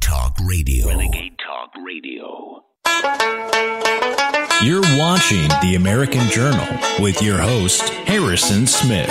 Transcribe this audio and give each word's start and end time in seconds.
Renegade 0.00 0.08
Talk 0.08 0.36
Radio. 0.48 0.88
Renegade 0.88 1.36
Talk 1.38 1.70
Radio. 1.84 2.64
You're 4.62 4.98
watching 4.98 5.48
The 5.62 5.74
American 5.76 6.28
Journal 6.30 6.66
with 7.00 7.22
your 7.22 7.38
host, 7.38 7.88
Harrison 8.06 8.66
Smith. 8.66 9.08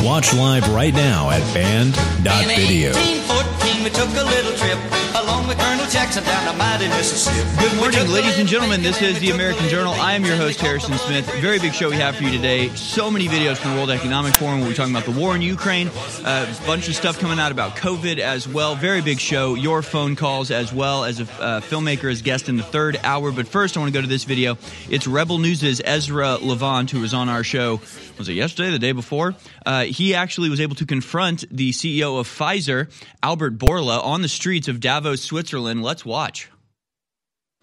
Watch 0.00 0.32
live 0.34 0.68
right 0.72 0.94
now 0.94 1.30
at 1.30 1.42
band.video. 1.54 2.90
In 2.90 2.96
1814, 3.28 3.84
we 3.84 3.90
took 3.90 4.08
a 4.10 4.24
little 4.24 4.52
trip 4.56 4.78
along 5.22 5.46
with 5.48 5.58
Colonel 5.58 5.86
Jackson 5.86 6.24
down 6.24 6.44
the 6.46 6.52
mighty 6.52 6.52
Mississippi. 6.52 6.53
Good 6.74 7.76
morning, 7.76 8.08
ladies 8.08 8.36
and 8.40 8.48
gentlemen. 8.48 8.82
This 8.82 9.00
is 9.00 9.20
the 9.20 9.30
American 9.30 9.68
Journal. 9.68 9.94
I 9.94 10.14
am 10.14 10.24
your 10.24 10.34
host, 10.34 10.60
Harrison 10.60 10.94
Smith. 10.94 11.24
Very 11.34 11.60
big 11.60 11.72
show 11.72 11.88
we 11.88 11.94
have 11.94 12.16
for 12.16 12.24
you 12.24 12.32
today. 12.32 12.68
So 12.70 13.12
many 13.12 13.28
videos 13.28 13.58
from 13.58 13.70
the 13.70 13.76
World 13.76 13.90
Economic 13.90 14.34
Forum. 14.34 14.58
We'll 14.58 14.70
be 14.70 14.74
talking 14.74 14.92
about 14.92 15.04
the 15.04 15.16
war 15.16 15.36
in 15.36 15.40
Ukraine, 15.40 15.86
a 16.24 16.52
bunch 16.66 16.88
of 16.88 16.96
stuff 16.96 17.20
coming 17.20 17.38
out 17.38 17.52
about 17.52 17.76
COVID 17.76 18.18
as 18.18 18.48
well. 18.48 18.74
Very 18.74 19.02
big 19.02 19.20
show. 19.20 19.54
Your 19.54 19.82
phone 19.82 20.16
calls 20.16 20.50
as 20.50 20.72
well 20.72 21.04
as 21.04 21.20
a 21.20 21.22
uh, 21.40 21.60
filmmaker 21.60 22.10
as 22.10 22.22
guest 22.22 22.48
in 22.48 22.56
the 22.56 22.64
third 22.64 22.98
hour. 23.04 23.30
But 23.30 23.46
first, 23.46 23.76
I 23.76 23.80
want 23.80 23.94
to 23.94 23.96
go 23.96 24.02
to 24.02 24.08
this 24.08 24.24
video. 24.24 24.58
It's 24.90 25.06
Rebel 25.06 25.38
News' 25.38 25.80
Ezra 25.84 26.38
Levant, 26.38 26.90
who 26.90 27.02
was 27.02 27.14
on 27.14 27.28
our 27.28 27.44
show. 27.44 27.80
Was 28.18 28.28
it 28.28 28.32
yesterday, 28.32 28.72
the 28.72 28.80
day 28.80 28.92
before? 28.92 29.36
Uh, 29.64 29.84
he 29.84 30.16
actually 30.16 30.50
was 30.50 30.60
able 30.60 30.74
to 30.74 30.86
confront 30.86 31.44
the 31.56 31.70
CEO 31.70 32.18
of 32.18 32.26
Pfizer, 32.26 32.90
Albert 33.22 33.58
Bourla, 33.58 34.02
on 34.02 34.22
the 34.22 34.28
streets 34.28 34.66
of 34.66 34.80
Davos, 34.80 35.22
Switzerland. 35.22 35.84
Let's 35.84 36.04
watch. 36.04 36.50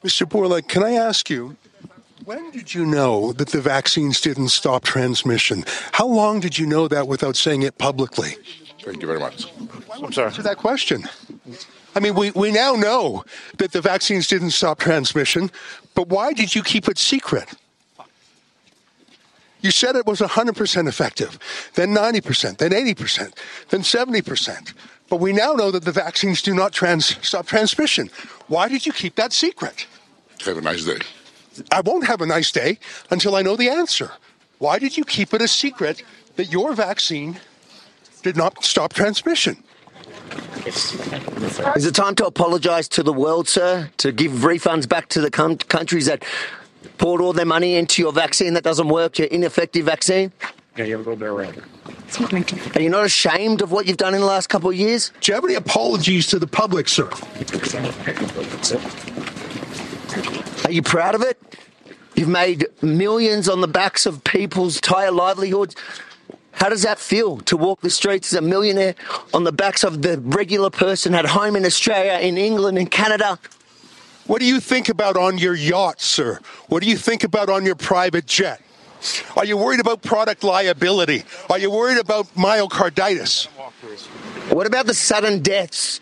Mr. 0.03 0.27
Bourla, 0.27 0.67
can 0.67 0.83
I 0.83 0.93
ask 0.93 1.29
you, 1.29 1.55
when 2.25 2.51
did 2.51 2.73
you 2.73 2.85
know 2.85 3.33
that 3.33 3.49
the 3.49 3.61
vaccines 3.61 4.19
didn't 4.19 4.49
stop 4.49 4.83
transmission? 4.83 5.63
How 5.91 6.07
long 6.07 6.39
did 6.39 6.57
you 6.57 6.65
know 6.65 6.87
that 6.87 7.07
without 7.07 7.35
saying 7.35 7.61
it 7.61 7.77
publicly? 7.77 8.35
Thank 8.81 9.01
you 9.01 9.07
very 9.07 9.19
much. 9.19 9.45
I'm 9.91 10.11
sorry. 10.11 10.27
Answer 10.27 10.41
that 10.43 10.57
question. 10.57 11.03
I 11.95 11.99
mean, 11.99 12.15
we, 12.15 12.31
we 12.31 12.51
now 12.51 12.73
know 12.73 13.25
that 13.57 13.73
the 13.73 13.81
vaccines 13.81 14.27
didn't 14.27 14.51
stop 14.51 14.79
transmission, 14.79 15.51
but 15.93 16.07
why 16.09 16.33
did 16.33 16.55
you 16.55 16.63
keep 16.63 16.87
it 16.87 16.97
secret? 16.97 17.53
You 19.61 19.69
said 19.69 19.95
it 19.95 20.07
was 20.07 20.19
100% 20.19 20.87
effective, 20.87 21.37
then 21.75 21.89
90%, 21.89 22.57
then 22.57 22.71
80%, 22.71 23.33
then 23.69 23.81
70%. 23.81 24.73
But 25.11 25.19
we 25.19 25.33
now 25.33 25.51
know 25.51 25.71
that 25.71 25.83
the 25.83 25.91
vaccines 25.91 26.41
do 26.41 26.53
not 26.55 26.71
trans- 26.71 27.17
stop 27.21 27.45
transmission. 27.45 28.09
Why 28.47 28.69
did 28.69 28.85
you 28.85 28.93
keep 28.93 29.15
that 29.15 29.33
secret? 29.33 29.85
Have 30.45 30.57
a 30.57 30.61
nice 30.61 30.85
day. 30.85 30.99
I 31.69 31.81
won't 31.81 32.07
have 32.07 32.21
a 32.21 32.25
nice 32.25 32.49
day 32.49 32.79
until 33.09 33.35
I 33.35 33.41
know 33.41 33.57
the 33.57 33.67
answer. 33.67 34.13
Why 34.59 34.79
did 34.79 34.95
you 34.95 35.03
keep 35.03 35.33
it 35.33 35.41
a 35.41 35.49
secret 35.49 36.01
that 36.37 36.49
your 36.49 36.71
vaccine 36.73 37.41
did 38.23 38.37
not 38.37 38.63
stop 38.63 38.93
transmission? 38.93 39.61
Is 40.65 41.85
it 41.85 41.93
time 41.93 42.15
to 42.15 42.25
apologise 42.25 42.87
to 42.87 43.03
the 43.03 43.11
world, 43.11 43.49
sir? 43.49 43.89
To 43.97 44.13
give 44.13 44.31
refunds 44.31 44.87
back 44.87 45.09
to 45.09 45.19
the 45.19 45.29
com- 45.29 45.57
countries 45.57 46.05
that 46.05 46.23
poured 46.99 47.19
all 47.19 47.33
their 47.33 47.45
money 47.45 47.75
into 47.75 48.01
your 48.01 48.13
vaccine 48.13 48.53
that 48.53 48.63
doesn't 48.63 48.87
work, 48.87 49.19
your 49.19 49.27
ineffective 49.27 49.87
vaccine? 49.87 50.31
Yeah, 50.77 50.85
you 50.85 50.97
have 50.97 51.05
a 51.05 51.09
little 51.09 51.19
bit 51.19 51.27
around. 51.27 51.61
Are 52.75 52.81
you 52.81 52.89
not 52.89 53.05
ashamed 53.05 53.61
of 53.61 53.71
what 53.71 53.85
you've 53.85 53.97
done 53.97 54.13
in 54.13 54.21
the 54.21 54.25
last 54.25 54.47
couple 54.47 54.69
of 54.69 54.75
years? 54.75 55.11
Do 55.19 55.31
you 55.31 55.35
have 55.35 55.43
any 55.43 55.55
apologies 55.55 56.27
to 56.27 56.39
the 56.39 56.47
public, 56.47 56.87
sir? 56.87 57.09
Are 60.65 60.71
you 60.71 60.81
proud 60.81 61.15
of 61.15 61.21
it? 61.23 61.37
You've 62.15 62.29
made 62.29 62.67
millions 62.81 63.49
on 63.49 63.61
the 63.61 63.67
backs 63.67 64.05
of 64.05 64.23
people's 64.23 64.77
entire 64.77 65.11
livelihoods. 65.11 65.75
How 66.53 66.69
does 66.69 66.83
that 66.83 66.99
feel 66.99 67.37
to 67.41 67.57
walk 67.57 67.81
the 67.81 67.89
streets 67.89 68.31
as 68.31 68.39
a 68.39 68.41
millionaire 68.41 68.95
on 69.33 69.43
the 69.43 69.51
backs 69.51 69.83
of 69.83 70.01
the 70.01 70.19
regular 70.19 70.69
person 70.69 71.15
at 71.15 71.25
home 71.25 71.55
in 71.55 71.65
Australia, 71.65 72.19
in 72.25 72.37
England, 72.37 72.77
in 72.77 72.87
Canada? 72.87 73.39
What 74.27 74.39
do 74.39 74.45
you 74.45 74.59
think 74.59 74.87
about 74.87 75.17
on 75.17 75.37
your 75.37 75.55
yacht, 75.55 75.99
sir? 76.01 76.39
What 76.67 76.83
do 76.83 76.89
you 76.89 76.95
think 76.95 77.23
about 77.23 77.49
on 77.49 77.65
your 77.65 77.75
private 77.75 78.25
jet? 78.25 78.61
Are 79.35 79.45
you 79.45 79.57
worried 79.57 79.79
about 79.79 80.01
product 80.01 80.43
liability? 80.43 81.23
Are 81.49 81.57
you 81.57 81.71
worried 81.71 81.97
about 81.97 82.27
myocarditis? 82.35 83.47
What 84.51 84.67
about 84.67 84.85
the 84.85 84.93
sudden 84.93 85.41
deaths? 85.41 85.99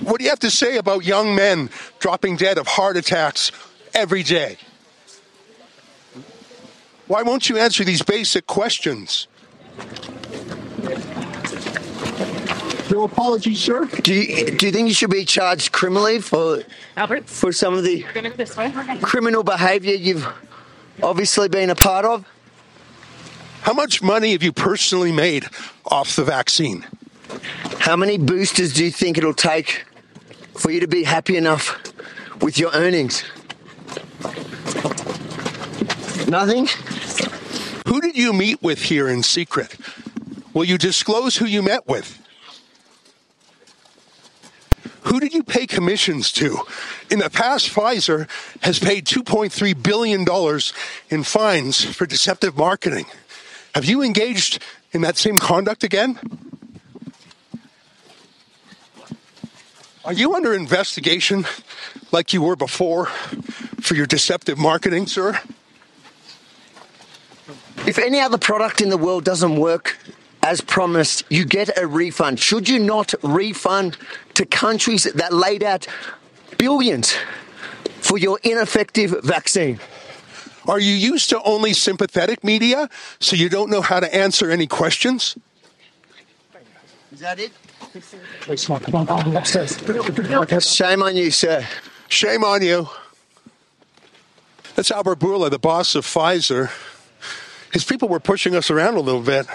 What 0.00 0.18
do 0.18 0.24
you 0.24 0.30
have 0.30 0.40
to 0.40 0.50
say 0.50 0.76
about 0.76 1.04
young 1.04 1.34
men 1.34 1.70
dropping 1.98 2.36
dead 2.36 2.58
of 2.58 2.66
heart 2.66 2.96
attacks 2.96 3.50
every 3.94 4.22
day? 4.22 4.58
Why 7.06 7.22
won't 7.22 7.48
you 7.48 7.58
answer 7.58 7.84
these 7.84 8.02
basic 8.02 8.46
questions? 8.46 9.28
No 12.94 13.02
apologies, 13.02 13.58
sir. 13.58 13.86
Do 13.86 14.14
you, 14.14 14.52
do 14.52 14.66
you 14.66 14.72
think 14.72 14.86
you 14.86 14.94
should 14.94 15.10
be 15.10 15.24
charged 15.24 15.72
criminally 15.72 16.20
for 16.20 16.62
Albert, 16.96 17.28
for 17.28 17.50
some 17.50 17.74
of 17.74 17.82
the 17.82 18.04
go 18.14 18.30
this 18.30 18.56
way. 18.56 18.72
criminal 19.02 19.42
behaviour 19.42 19.94
you've 19.94 20.24
obviously 21.02 21.48
been 21.48 21.70
a 21.70 21.74
part 21.74 22.04
of? 22.04 22.24
How 23.62 23.72
much 23.72 24.00
money 24.00 24.30
have 24.30 24.44
you 24.44 24.52
personally 24.52 25.10
made 25.10 25.46
off 25.84 26.14
the 26.14 26.22
vaccine? 26.22 26.86
How 27.80 27.96
many 27.96 28.16
boosters 28.16 28.72
do 28.72 28.84
you 28.84 28.92
think 28.92 29.18
it'll 29.18 29.34
take 29.34 29.86
for 30.56 30.70
you 30.70 30.78
to 30.78 30.86
be 30.86 31.02
happy 31.02 31.36
enough 31.36 31.76
with 32.42 32.58
your 32.58 32.70
earnings? 32.74 33.24
Nothing? 36.28 36.68
Who 37.88 38.00
did 38.00 38.16
you 38.16 38.32
meet 38.32 38.62
with 38.62 38.82
here 38.82 39.08
in 39.08 39.24
secret? 39.24 39.76
Will 40.52 40.64
you 40.64 40.78
disclose 40.78 41.38
who 41.38 41.46
you 41.46 41.60
met 41.60 41.88
with? 41.88 42.20
Who 45.04 45.20
did 45.20 45.34
you 45.34 45.42
pay 45.42 45.66
commissions 45.66 46.32
to? 46.32 46.60
In 47.10 47.18
the 47.18 47.28
past, 47.28 47.68
Pfizer 47.68 48.28
has 48.62 48.78
paid 48.78 49.04
$2.3 49.04 49.82
billion 49.82 50.26
in 51.10 51.24
fines 51.24 51.84
for 51.84 52.06
deceptive 52.06 52.56
marketing. 52.56 53.04
Have 53.74 53.84
you 53.84 54.02
engaged 54.02 54.62
in 54.92 55.02
that 55.02 55.16
same 55.16 55.38
conduct 55.38 55.84
again? 55.84 56.18
Are 60.06 60.12
you 60.12 60.34
under 60.34 60.54
investigation 60.54 61.46
like 62.10 62.32
you 62.32 62.42
were 62.42 62.56
before 62.56 63.06
for 63.80 63.94
your 63.94 64.06
deceptive 64.06 64.58
marketing, 64.58 65.06
sir? 65.06 65.38
If 67.86 67.98
any 67.98 68.20
other 68.20 68.38
product 68.38 68.80
in 68.80 68.88
the 68.88 68.96
world 68.96 69.24
doesn't 69.24 69.56
work 69.56 69.98
as 70.44 70.60
promised, 70.60 71.24
you 71.30 71.46
get 71.46 71.76
a 71.78 71.86
refund. 71.86 72.38
Should 72.38 72.68
you 72.68 72.78
not 72.78 73.14
refund 73.22 73.96
to 74.34 74.44
countries 74.44 75.04
that 75.04 75.32
laid 75.32 75.62
out 75.62 75.86
billions 76.58 77.14
for 78.00 78.18
your 78.18 78.38
ineffective 78.42 79.16
vaccine? 79.24 79.80
Are 80.68 80.78
you 80.78 80.92
used 80.92 81.30
to 81.30 81.42
only 81.42 81.72
sympathetic 81.72 82.44
media, 82.44 82.90
so 83.20 83.36
you 83.36 83.48
don't 83.48 83.70
know 83.70 83.80
how 83.80 84.00
to 84.00 84.14
answer 84.14 84.50
any 84.50 84.66
questions? 84.66 85.36
Is 87.10 87.20
that 87.20 87.38
it? 87.38 87.52
Shame 90.60 91.02
on 91.02 91.16
you, 91.16 91.30
sir. 91.30 91.66
Shame 92.08 92.44
on 92.44 92.62
you. 92.62 92.88
That's 94.74 94.90
Albert 94.90 95.20
Bourla, 95.20 95.50
the 95.50 95.58
boss 95.58 95.94
of 95.94 96.04
Pfizer. 96.04 96.70
His 97.72 97.84
people 97.84 98.08
were 98.08 98.20
pushing 98.20 98.54
us 98.54 98.70
around 98.70 98.96
a 98.96 99.00
little 99.00 99.22
bit. 99.22 99.46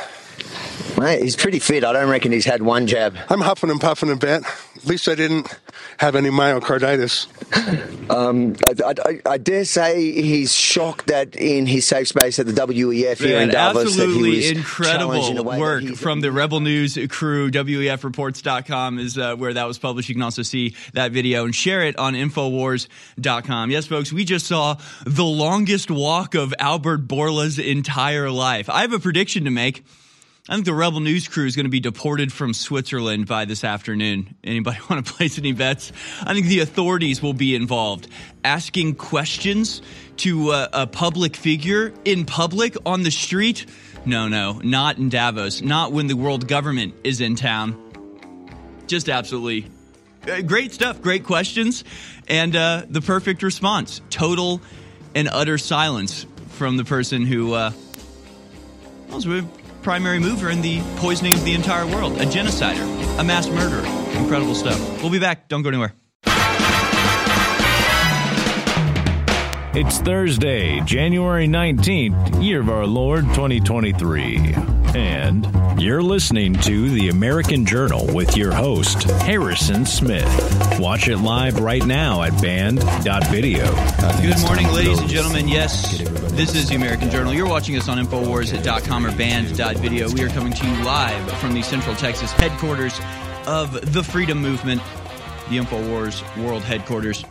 Mate, 0.98 1.22
he's 1.22 1.36
pretty 1.36 1.60
fit. 1.60 1.84
I 1.84 1.94
don't 1.94 2.10
reckon 2.10 2.32
he's 2.32 2.46
had 2.46 2.62
one 2.62 2.88
jab. 2.88 3.16
I'm 3.30 3.42
huffing 3.42 3.70
and 3.70 3.80
puffing 3.80 4.12
a 4.12 4.16
bit. 4.16 4.44
At 4.76 4.86
least 4.86 5.08
I 5.08 5.16
didn't 5.16 5.48
have 5.98 6.16
any 6.16 6.30
myocarditis. 6.30 7.28
Um, 8.10 8.56
I, 8.68 8.94
I, 9.06 9.20
I 9.34 9.38
dare 9.38 9.66
say 9.66 10.12
he's 10.12 10.52
shocked 10.52 11.08
that 11.08 11.36
in 11.36 11.68
his 11.68 11.86
safe 11.86 12.08
space 12.08 12.40
at 12.40 12.48
the 12.48 12.54
WEF 12.54 13.20
here 13.20 13.40
in 13.40 13.50
Man, 13.50 13.50
Davos 13.50 13.96
that 13.98 14.02
he 14.02 14.04
absolutely 14.04 14.30
was 14.32 14.66
challenged 14.88 15.30
in 15.30 15.38
a 15.38 15.42
incredible 15.42 15.44
way 15.44 15.60
work 15.60 15.82
he- 15.84 15.94
from 15.94 16.22
the 16.22 16.32
Rebel 16.32 16.60
News 16.60 16.98
crew. 17.12 17.52
WEFreports.com 17.52 18.98
is 18.98 19.16
uh, 19.16 19.36
where 19.36 19.54
that 19.54 19.68
was 19.68 19.78
published. 19.78 20.10
You 20.10 20.16
can 20.16 20.24
also 20.24 20.42
see 20.42 20.76
that 20.94 21.12
video 21.12 21.46
and 21.46 21.54
share 21.54 21.84
it 21.84 22.00
on 22.00 22.16
Infowars.com. 22.16 23.70
Yes, 23.70 23.86
folks, 23.86 24.12
we 24.12 24.26
just 24.26 24.48
saw 24.48 24.78
the 25.06 25.24
longest 25.24 25.92
walk 25.92 26.34
of 26.34 26.52
Albert 26.58 27.08
Bourla's 27.08 27.60
entire 27.60 28.32
life. 28.32 28.72
I 28.72 28.82
have 28.82 28.94
a 28.94 29.00
prediction 29.00 29.46
to 29.46 29.52
make. 29.52 29.84
I 30.50 30.54
think 30.54 30.66
the 30.66 30.74
Rebel 30.74 31.00
News 31.00 31.28
crew 31.28 31.46
is 31.46 31.56
going 31.56 31.68
to 31.68 31.70
be 31.70 31.80
deported 31.80 32.34
from 32.34 32.56
Switzerland 32.56 33.28
by 33.28 33.46
this 33.46 33.64
afternoon. 33.64 34.34
Anybody 34.44 34.80
want 34.90 35.06
to 35.06 35.14
place 35.14 35.38
any 35.38 35.52
bets? 35.52 35.92
I 36.24 36.34
think 36.34 36.48
the 36.48 36.62
authorities 36.62 37.22
will 37.22 37.36
be 37.36 37.54
involved, 37.54 38.08
asking 38.44 38.96
questions 38.96 39.84
to 40.18 40.50
uh, 40.50 40.68
a 40.74 40.88
public 40.88 41.36
figure 41.36 41.94
in 42.04 42.26
public 42.26 42.76
on 42.84 43.04
the 43.04 43.12
street. 43.12 43.68
No, 44.08 44.28
no, 44.28 44.54
not 44.64 44.98
in 44.98 45.10
Davos. 45.10 45.62
Not 45.62 45.92
when 45.92 46.08
the 46.08 46.16
world 46.16 46.48
government 46.48 46.96
is 47.04 47.22
in 47.22 47.36
town. 47.36 47.78
Just 48.88 49.08
absolutely 49.08 49.70
uh, 50.28 50.42
great 50.42 50.72
stuff. 50.72 51.00
Great 51.00 51.26
questions, 51.26 51.84
and 52.28 52.56
uh, 52.56 52.86
the 52.90 53.02
perfect 53.02 53.44
response: 53.44 54.02
total 54.10 54.62
and 55.14 55.28
utter 55.28 55.60
silence 55.60 56.26
from 56.48 56.78
the 56.78 56.86
person 56.86 57.28
who 57.28 57.54
uh, 57.54 57.72
a 59.12 59.59
primary 59.90 60.20
mover 60.20 60.52
in 60.52 60.62
the 60.62 60.80
poisoning 60.98 61.34
of 61.34 61.44
the 61.44 61.56
entire 61.56 61.88
world, 61.88 62.14
a 62.22 62.24
genocider, 62.24 62.86
a 63.18 63.24
mass 63.24 63.50
murderer. 63.50 63.84
Incredible 64.20 64.54
stuff. 64.54 64.80
We'll 65.02 65.10
be 65.10 65.18
back. 65.18 65.48
Don't 65.48 65.64
go 65.64 65.70
anywhere. 65.70 65.96
It's 69.74 69.98
Thursday, 69.98 70.80
January 70.82 71.48
19th, 71.48 72.44
year 72.44 72.60
of 72.60 72.70
our 72.70 72.86
Lord 72.86 73.24
2023. 73.30 74.79
And 74.96 75.48
you're 75.80 76.02
listening 76.02 76.56
to 76.62 76.90
the 76.90 77.10
American 77.10 77.64
Journal 77.66 78.08
with 78.14 78.36
your 78.36 78.52
host, 78.52 79.04
Harrison 79.22 79.86
Smith. 79.86 80.80
Watch 80.80 81.08
it 81.08 81.18
live 81.18 81.60
right 81.60 81.86
now 81.86 82.24
at 82.24 82.42
band.video. 82.42 83.66
Good 84.22 84.40
morning, 84.42 84.68
ladies 84.70 85.00
and 85.00 85.08
gentlemen. 85.08 85.48
Yes, 85.48 86.00
this 86.32 86.56
is 86.56 86.70
the 86.70 86.76
American 86.76 87.12
Journal. 87.12 87.34
You're 87.34 87.48
watching 87.48 87.76
us 87.78 87.88
on 87.88 88.04
Infowars.com 88.04 89.06
or 89.06 89.16
band.video. 89.16 90.10
We 90.10 90.24
are 90.24 90.30
coming 90.30 90.54
to 90.54 90.66
you 90.68 90.84
live 90.84 91.32
from 91.34 91.54
the 91.54 91.62
Central 91.62 91.96
Texas 91.96 92.32
headquarters 92.32 93.00
of 93.46 93.94
the 93.94 94.04
Freedom 94.04 94.40
Movement, 94.42 94.82
the 95.50 95.58
Infowars 95.58 96.24
World 96.44 96.64
Headquarters. 96.64 97.24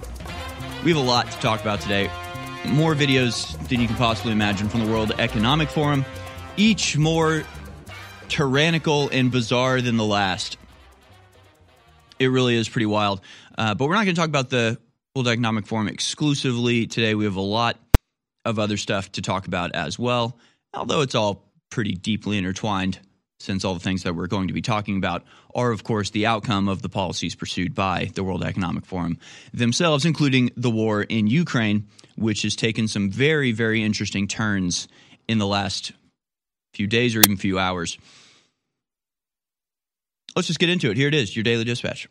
We 0.85 0.93
have 0.93 1.01
a 1.01 1.05
lot 1.05 1.29
to 1.31 1.39
talk 1.39 1.61
about 1.61 1.81
today. 1.81 2.09
More 2.67 2.95
videos 2.95 3.59
than 3.69 3.81
you 3.81 3.89
can 3.89 3.97
possibly 3.97 4.31
imagine 4.31 4.69
from 4.69 4.85
the 4.85 4.93
World 4.93 5.13
Economic 5.19 5.69
Forum, 5.69 6.05
each 6.59 6.99
more 6.99 7.45
tyrannical 8.29 9.09
and 9.11 9.31
bizarre 9.31 9.81
than 9.81 9.97
the 9.97 10.05
last. 10.05 10.59
It 12.19 12.27
really 12.27 12.57
is 12.57 12.69
pretty 12.69 12.87
wild. 12.87 13.21
Uh, 13.57 13.75
but 13.75 13.87
we're 13.87 13.95
not 13.95 14.05
going 14.05 14.15
to 14.15 14.21
talk 14.21 14.29
about 14.29 14.51
the 14.51 14.77
World 15.15 15.29
Economic 15.29 15.67
Forum 15.67 15.89
exclusively 15.89 16.87
today. 16.87 17.15
We 17.15 17.25
have 17.25 17.37
a 17.37 17.41
lot 17.41 17.79
of 18.45 18.59
other 18.59 18.77
stuff 18.77 19.13
to 19.13 19.23
talk 19.23 19.47
about 19.47 19.73
as 19.75 19.99
well, 19.99 20.37
although 20.75 21.01
it's 21.01 21.15
all 21.15 21.45
pretty 21.71 21.95
deeply 21.95 22.39
intertwined 22.39 22.99
since 23.41 23.65
all 23.65 23.75
the 23.75 23.81
things 23.81 24.03
that 24.03 24.17
we're 24.17 24.27
going 24.27 24.49
to 24.49 24.55
be 24.55 24.63
talking 24.63 24.97
about 24.97 25.23
are, 25.55 25.71
of 25.71 25.85
course, 25.85 26.11
the 26.11 26.27
outcome 26.27 26.67
of 26.67 26.83
the 26.83 26.89
policies 26.89 27.37
pursued 27.37 27.73
by 27.73 28.11
the 28.15 28.25
World 28.25 28.43
Economic 28.43 28.85
Forum 28.85 29.17
themselves, 29.55 30.05
including 30.05 30.51
the 30.57 30.71
war 30.71 31.03
in 31.03 31.29
Ukraine, 31.29 31.87
which 32.17 32.43
has 32.43 32.57
taken 32.57 32.89
some 32.89 33.11
very, 33.11 33.53
very 33.53 33.83
interesting 33.83 34.27
turns 34.27 34.89
in 35.29 35.39
the 35.39 35.47
last 35.47 35.93
few 36.79 36.87
days 36.87 37.17
or 37.17 37.23
even 37.23 37.37
few 37.37 37.59
hours. 37.59 37.99
Let's 40.37 40.47
just 40.47 40.61
get 40.61 40.69
into 40.69 40.93
it. 40.93 40.97
Here 40.97 41.09
it 41.09 41.15
is, 41.15 41.35
your 41.35 41.43
daily 41.43 41.65
dispatch. 41.65 42.09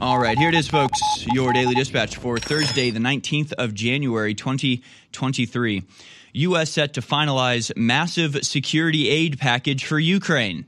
All 0.00 0.20
right, 0.20 0.38
here 0.38 0.48
it 0.48 0.54
is, 0.54 0.68
folks. 0.68 1.00
Your 1.32 1.52
daily 1.52 1.74
dispatch 1.74 2.18
for 2.18 2.38
Thursday, 2.38 2.90
the 2.90 3.00
19th 3.00 3.52
of 3.54 3.74
January, 3.74 4.34
2023. 4.34 5.82
U.S. 6.34 6.70
set 6.70 6.94
to 6.94 7.00
finalize 7.00 7.76
massive 7.76 8.44
security 8.44 9.08
aid 9.08 9.40
package 9.40 9.84
for 9.84 9.98
Ukraine. 9.98 10.66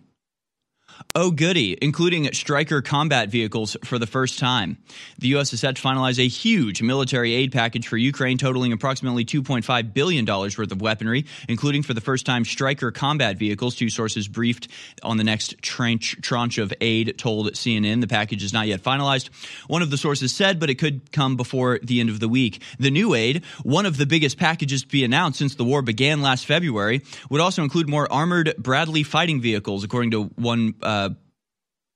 Oh, 1.21 1.33
goody, 1.33 1.77
including 1.83 2.33
Stryker 2.33 2.81
combat 2.81 3.29
vehicles 3.29 3.77
for 3.83 3.99
the 3.99 4.07
first 4.07 4.39
time. 4.39 4.79
The 5.19 5.27
U.S. 5.31 5.53
is 5.53 5.59
set 5.59 5.75
to 5.75 5.83
finalize 5.83 6.25
a 6.25 6.29
huge 6.29 6.81
military 6.81 7.35
aid 7.35 7.51
package 7.51 7.89
for 7.89 7.97
Ukraine, 7.97 8.39
totaling 8.39 8.73
approximately 8.73 9.25
$2.5 9.25 9.93
billion 9.93 10.25
worth 10.25 10.57
of 10.57 10.81
weaponry, 10.81 11.27
including 11.49 11.83
for 11.83 11.93
the 11.93 12.01
first 12.01 12.25
time 12.25 12.45
Stryker 12.45 12.93
combat 12.93 13.37
vehicles. 13.37 13.75
Two 13.75 13.91
sources 13.91 14.29
briefed 14.29 14.69
on 15.03 15.17
the 15.17 15.25
next 15.25 15.61
tranche, 15.61 16.17
tranche 16.23 16.57
of 16.57 16.73
aid 16.81 17.19
told 17.19 17.51
CNN 17.51 18.01
the 18.01 18.07
package 18.07 18.45
is 18.45 18.53
not 18.53 18.69
yet 18.69 18.81
finalized. 18.81 19.31
One 19.67 19.83
of 19.83 19.91
the 19.91 19.99
sources 19.99 20.33
said, 20.33 20.61
but 20.61 20.71
it 20.71 20.77
could 20.77 21.11
come 21.11 21.37
before 21.37 21.81
the 21.83 21.99
end 21.99 22.11
of 22.11 22.21
the 22.21 22.29
week. 22.29 22.63
The 22.79 22.93
new 22.93 23.15
aid, 23.15 23.45
one 23.65 23.87
of 23.87 23.97
the 23.97 24.07
biggest 24.07 24.39
packages 24.39 24.83
to 24.83 24.89
be 24.89 25.03
announced 25.03 25.41
since 25.41 25.57
the 25.57 25.65
war 25.65 25.83
began 25.83 26.23
last 26.23 26.47
February, 26.47 27.03
would 27.29 27.41
also 27.41 27.65
include 27.65 27.89
more 27.89 28.07
armored 28.13 28.55
Bradley 28.57 29.03
fighting 29.03 29.41
vehicles, 29.41 29.83
according 29.83 30.13
to 30.13 30.23
one. 30.37 30.75
Uh, 30.81 31.08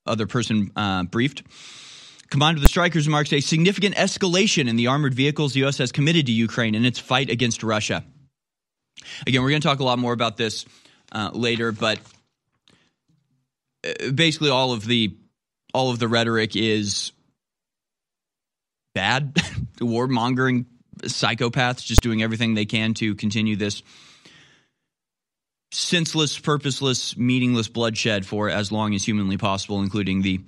other 0.07 0.27
person 0.27 0.73
uh, 0.77 1.05
briefed. 1.05 1.43
Combined 2.31 2.59
with 2.59 2.67
the 2.67 2.81
Strykers 2.81 3.07
marks 3.09 3.33
a 3.33 3.41
significant 3.41 3.95
escalation 3.97 4.69
in 4.69 4.77
the 4.77 4.87
armored 4.87 5.15
vehicles 5.15 5.53
the 5.53 5.61
U.S. 5.61 5.79
has 5.79 5.93
committed 5.93 6.27
to 6.27 6.33
Ukraine 6.33 6.75
in 6.75 6.85
its 6.85 6.99
fight 6.99 7.29
against 7.29 7.63
Russia. 7.63 8.05
Again, 9.27 9.43
we're 9.43 9.51
going 9.51 9.61
to 9.61 9.69
talk 9.69 9.81
a 9.81 9.85
lot 9.85 9.99
more 9.99 10.13
about 10.13 10.37
this 10.37 10.65
uh, 11.13 11.31
later, 11.35 11.73
but 11.73 11.99
uh, 13.87 14.11
basically, 14.13 14.51
all 14.51 14.73
of 14.73 14.87
the 14.87 15.15
all 15.75 15.91
of 15.91 15.99
the 15.99 16.09
rhetoric 16.09 16.57
is 16.57 17.13
bad, 18.95 19.35
warmongering 19.77 20.67
psychopaths 21.03 21.85
just 21.85 22.01
doing 22.01 22.23
everything 22.23 22.55
they 22.55 22.65
can 22.65 22.95
to 22.95 23.15
continue 23.15 23.57
this 23.57 23.83
senseless, 25.73 26.39
purposeless, 26.39 27.17
meaningless 27.17 27.69
bloodshed 27.69 28.27
for 28.27 28.49
as 28.49 28.71
long 28.71 28.95
as 28.95 29.05
humanly 29.05 29.39
possible, 29.39 29.81
including 29.81 30.23
the 30.23 30.41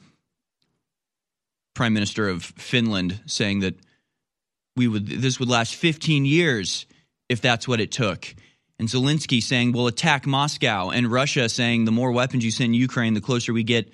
prime 1.74 1.94
minister 1.94 2.28
of 2.28 2.44
Finland 2.44 3.20
saying 3.26 3.60
that 3.60 3.74
we 4.76 4.86
would 4.86 5.06
this 5.06 5.40
would 5.40 5.48
last 5.48 5.74
15 5.74 6.24
years 6.24 6.86
if 7.28 7.40
that's 7.40 7.66
what 7.66 7.80
it 7.80 7.90
took. 7.90 8.32
And 8.78 8.88
Zelensky 8.88 9.42
saying 9.42 9.72
we'll 9.72 9.86
attack 9.86 10.26
Moscow, 10.26 10.90
and 10.90 11.10
Russia 11.10 11.48
saying 11.48 11.84
the 11.84 11.92
more 11.92 12.12
weapons 12.12 12.44
you 12.44 12.50
send 12.50 12.76
Ukraine, 12.76 13.14
the 13.14 13.20
closer 13.20 13.52
we 13.52 13.62
get 13.62 13.90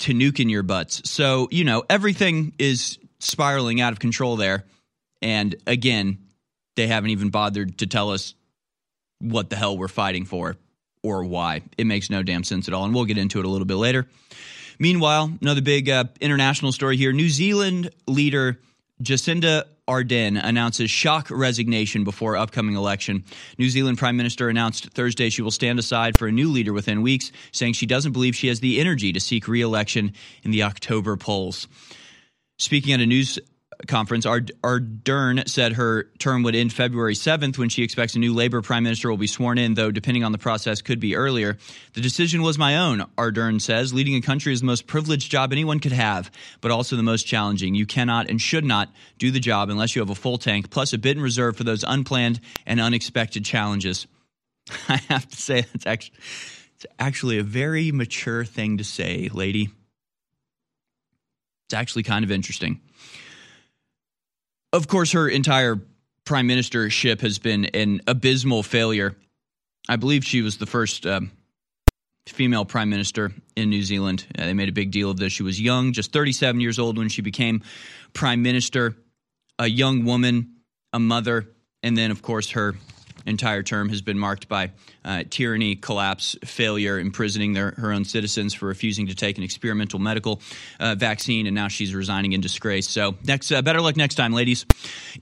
to 0.00 0.12
nuking 0.12 0.50
your 0.50 0.62
butts. 0.62 1.10
So 1.10 1.48
you 1.50 1.64
know 1.64 1.82
everything 1.90 2.54
is 2.58 2.98
spiraling 3.20 3.80
out 3.80 3.92
of 3.92 3.98
control 3.98 4.36
there. 4.36 4.64
And 5.20 5.54
again, 5.66 6.18
they 6.76 6.88
haven't 6.88 7.10
even 7.10 7.30
bothered 7.30 7.78
to 7.78 7.86
tell 7.86 8.10
us 8.10 8.34
what 9.22 9.50
the 9.50 9.56
hell 9.56 9.78
we're 9.78 9.88
fighting 9.88 10.24
for 10.24 10.56
or 11.02 11.24
why. 11.24 11.62
It 11.78 11.86
makes 11.86 12.10
no 12.10 12.22
damn 12.22 12.44
sense 12.44 12.68
at 12.68 12.74
all. 12.74 12.84
And 12.84 12.94
we'll 12.94 13.04
get 13.04 13.18
into 13.18 13.38
it 13.38 13.44
a 13.44 13.48
little 13.48 13.66
bit 13.66 13.76
later. 13.76 14.06
Meanwhile, 14.78 15.32
another 15.40 15.60
big 15.60 15.88
uh, 15.88 16.04
international 16.20 16.72
story 16.72 16.96
here 16.96 17.12
New 17.12 17.28
Zealand 17.30 17.90
leader 18.06 18.58
Jacinda 19.02 19.64
Ardern 19.88 20.40
announces 20.42 20.90
shock 20.90 21.28
resignation 21.30 22.04
before 22.04 22.36
upcoming 22.36 22.76
election. 22.76 23.24
New 23.58 23.68
Zealand 23.68 23.98
Prime 23.98 24.16
Minister 24.16 24.48
announced 24.48 24.90
Thursday 24.90 25.28
she 25.28 25.42
will 25.42 25.50
stand 25.50 25.78
aside 25.78 26.16
for 26.16 26.28
a 26.28 26.32
new 26.32 26.50
leader 26.50 26.72
within 26.72 27.02
weeks, 27.02 27.32
saying 27.50 27.72
she 27.72 27.86
doesn't 27.86 28.12
believe 28.12 28.36
she 28.36 28.48
has 28.48 28.60
the 28.60 28.80
energy 28.80 29.12
to 29.12 29.20
seek 29.20 29.48
re-election 29.48 30.14
in 30.44 30.52
the 30.52 30.62
October 30.62 31.16
polls. 31.16 31.66
Speaking 32.58 32.92
at 32.92 33.00
a 33.00 33.06
news 33.06 33.40
conference, 33.86 34.26
Ardern 34.26 35.48
said 35.48 35.72
her 35.74 36.04
term 36.18 36.42
would 36.42 36.54
end 36.54 36.72
February 36.72 37.14
7th 37.14 37.58
when 37.58 37.68
she 37.68 37.82
expects 37.82 38.14
a 38.14 38.18
new 38.18 38.32
Labor 38.34 38.62
prime 38.62 38.82
minister 38.82 39.10
will 39.10 39.16
be 39.16 39.26
sworn 39.26 39.58
in, 39.58 39.74
though 39.74 39.90
depending 39.90 40.24
on 40.24 40.32
the 40.32 40.38
process 40.38 40.82
could 40.82 41.00
be 41.00 41.16
earlier. 41.16 41.56
The 41.94 42.00
decision 42.00 42.42
was 42.42 42.58
my 42.58 42.78
own, 42.78 43.04
Ardern 43.16 43.60
says. 43.60 43.92
Leading 43.92 44.14
a 44.16 44.20
country 44.20 44.52
is 44.52 44.60
the 44.60 44.66
most 44.66 44.86
privileged 44.86 45.30
job 45.30 45.52
anyone 45.52 45.80
could 45.80 45.92
have, 45.92 46.30
but 46.60 46.70
also 46.70 46.96
the 46.96 47.02
most 47.02 47.24
challenging. 47.24 47.74
You 47.74 47.86
cannot 47.86 48.28
and 48.28 48.40
should 48.40 48.64
not 48.64 48.90
do 49.18 49.30
the 49.30 49.40
job 49.40 49.70
unless 49.70 49.94
you 49.94 50.02
have 50.02 50.10
a 50.10 50.14
full 50.14 50.38
tank, 50.38 50.70
plus 50.70 50.92
a 50.92 50.98
bit 50.98 51.16
in 51.16 51.22
reserve 51.22 51.56
for 51.56 51.64
those 51.64 51.84
unplanned 51.84 52.40
and 52.66 52.80
unexpected 52.80 53.44
challenges. 53.44 54.06
I 54.88 54.96
have 55.08 55.28
to 55.28 55.36
say, 55.36 55.64
it's 55.74 55.86
actually, 55.86 56.16
it's 56.76 56.86
actually 56.98 57.38
a 57.38 57.42
very 57.42 57.92
mature 57.92 58.44
thing 58.44 58.78
to 58.78 58.84
say, 58.84 59.28
lady. 59.32 59.70
It's 61.66 61.74
actually 61.74 62.02
kind 62.02 62.24
of 62.24 62.30
interesting 62.30 62.80
of 64.72 64.88
course, 64.88 65.12
her 65.12 65.28
entire 65.28 65.80
prime 66.24 66.48
ministership 66.48 67.20
has 67.20 67.38
been 67.38 67.66
an 67.66 68.00
abysmal 68.06 68.62
failure. 68.62 69.16
I 69.88 69.96
believe 69.96 70.24
she 70.24 70.42
was 70.42 70.58
the 70.58 70.66
first 70.66 71.06
um, 71.06 71.32
female 72.28 72.64
prime 72.64 72.88
minister 72.88 73.32
in 73.56 73.70
New 73.70 73.82
Zealand. 73.82 74.26
Uh, 74.38 74.46
they 74.46 74.54
made 74.54 74.68
a 74.68 74.72
big 74.72 74.90
deal 74.90 75.10
of 75.10 75.16
this. 75.18 75.32
She 75.32 75.42
was 75.42 75.60
young, 75.60 75.92
just 75.92 76.12
37 76.12 76.60
years 76.60 76.78
old 76.78 76.98
when 76.98 77.08
she 77.08 77.22
became 77.22 77.62
prime 78.12 78.42
minister, 78.42 78.96
a 79.58 79.66
young 79.66 80.04
woman, 80.04 80.56
a 80.92 80.98
mother, 80.98 81.48
and 81.82 81.96
then, 81.96 82.10
of 82.10 82.22
course, 82.22 82.50
her 82.50 82.74
entire 83.26 83.62
term 83.62 83.88
has 83.88 84.02
been 84.02 84.18
marked 84.18 84.48
by 84.48 84.70
uh, 85.04 85.24
tyranny, 85.28 85.76
collapse, 85.76 86.36
failure, 86.44 86.98
imprisoning 86.98 87.52
their, 87.52 87.72
her 87.72 87.92
own 87.92 88.04
citizens 88.04 88.54
for 88.54 88.66
refusing 88.66 89.08
to 89.08 89.14
take 89.14 89.38
an 89.38 89.44
experimental 89.44 89.98
medical 89.98 90.40
uh, 90.80 90.94
vaccine, 90.94 91.46
and 91.46 91.54
now 91.54 91.68
she's 91.68 91.94
resigning 91.94 92.32
in 92.32 92.40
disgrace. 92.40 92.88
So, 92.88 93.16
next, 93.24 93.50
uh, 93.50 93.62
better 93.62 93.80
luck 93.80 93.96
next 93.96 94.14
time, 94.14 94.32
ladies. 94.32 94.66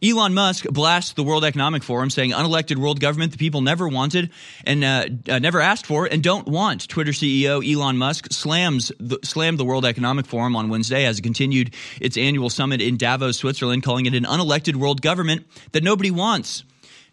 Elon 0.03 0.35
Musk 0.35 0.67
blasts 0.67 1.13
the 1.15 1.23
World 1.23 1.45
Economic 1.45 1.83
Forum, 1.83 2.11
saying 2.11 2.33
unelected 2.33 2.77
world 2.77 3.01
government 3.01 3.33
the 3.33 3.39
people 3.39 3.61
never 3.61 3.89
wanted 3.89 4.31
and 4.65 4.85
uh, 4.85 5.07
uh, 5.29 5.39
never 5.39 5.61
asked 5.61 5.87
for 5.87 6.07
and 6.07 6.23
don't 6.23 6.47
want. 6.47 6.89
Twitter 6.89 7.13
CEO 7.13 7.67
Elon 7.67 7.97
Musk 7.97 8.33
slams 8.33 8.93
the, 8.99 9.19
slammed 9.23 9.59
the 9.59 9.65
World 9.65 9.85
Economic 9.85 10.27
Forum 10.27 10.57
on 10.57 10.69
Wednesday 10.69 11.05
as 11.05 11.19
it 11.19 11.23
continued 11.23 11.75
its 12.01 12.17
annual 12.17 12.51
summit 12.51 12.81
in 12.81 12.97
Davos, 12.97 13.39
Switzerland, 13.39 13.83
calling 13.83 14.07
it 14.07 14.15
an 14.15 14.25
unelected 14.25 14.77
world 14.77 15.03
government 15.03 15.47
that 15.73 15.83
nobody 15.83 16.11
wants 16.11 16.65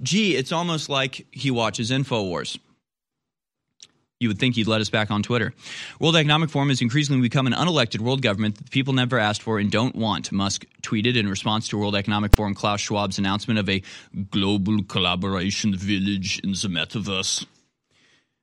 gee, 0.02 0.36
it's 0.36 0.52
almost 0.52 0.90
like 0.90 1.26
he 1.32 1.52
watches 1.52 1.92
InfoWars. 1.92 2.58
You 4.20 4.30
would 4.30 4.40
think 4.40 4.56
he'd 4.56 4.68
let 4.68 4.82
us 4.82 4.90
back 4.90 5.12
on 5.12 5.22
Twitter. 5.22 5.54
World 6.00 6.16
Economic 6.16 6.50
Forum 6.50 6.70
has 6.70 6.82
increasingly 6.82 7.22
become 7.22 7.46
an 7.46 7.54
unelected 7.54 8.00
world 8.00 8.24
government 8.24 8.58
that 8.58 8.72
people 8.72 8.94
never 8.94 9.20
asked 9.20 9.44
for 9.44 9.60
and 9.60 9.72
don't 9.72 9.96
want, 9.96 10.32
Musk 10.32 10.66
tweeted 10.82 11.16
in 11.16 11.30
response 11.30 11.68
to 11.68 11.78
World 11.78 11.96
Economic 11.96 12.36
Forum 12.36 12.56
Klaus 12.56 12.82
Schwab's 12.82 13.20
announcement 13.20 13.60
of 13.60 13.70
a 13.70 13.84
global 14.32 14.84
collaboration 14.84 15.76
village 15.76 16.40
in 16.44 16.52
the 16.52 16.68
metaverse. 16.68 17.46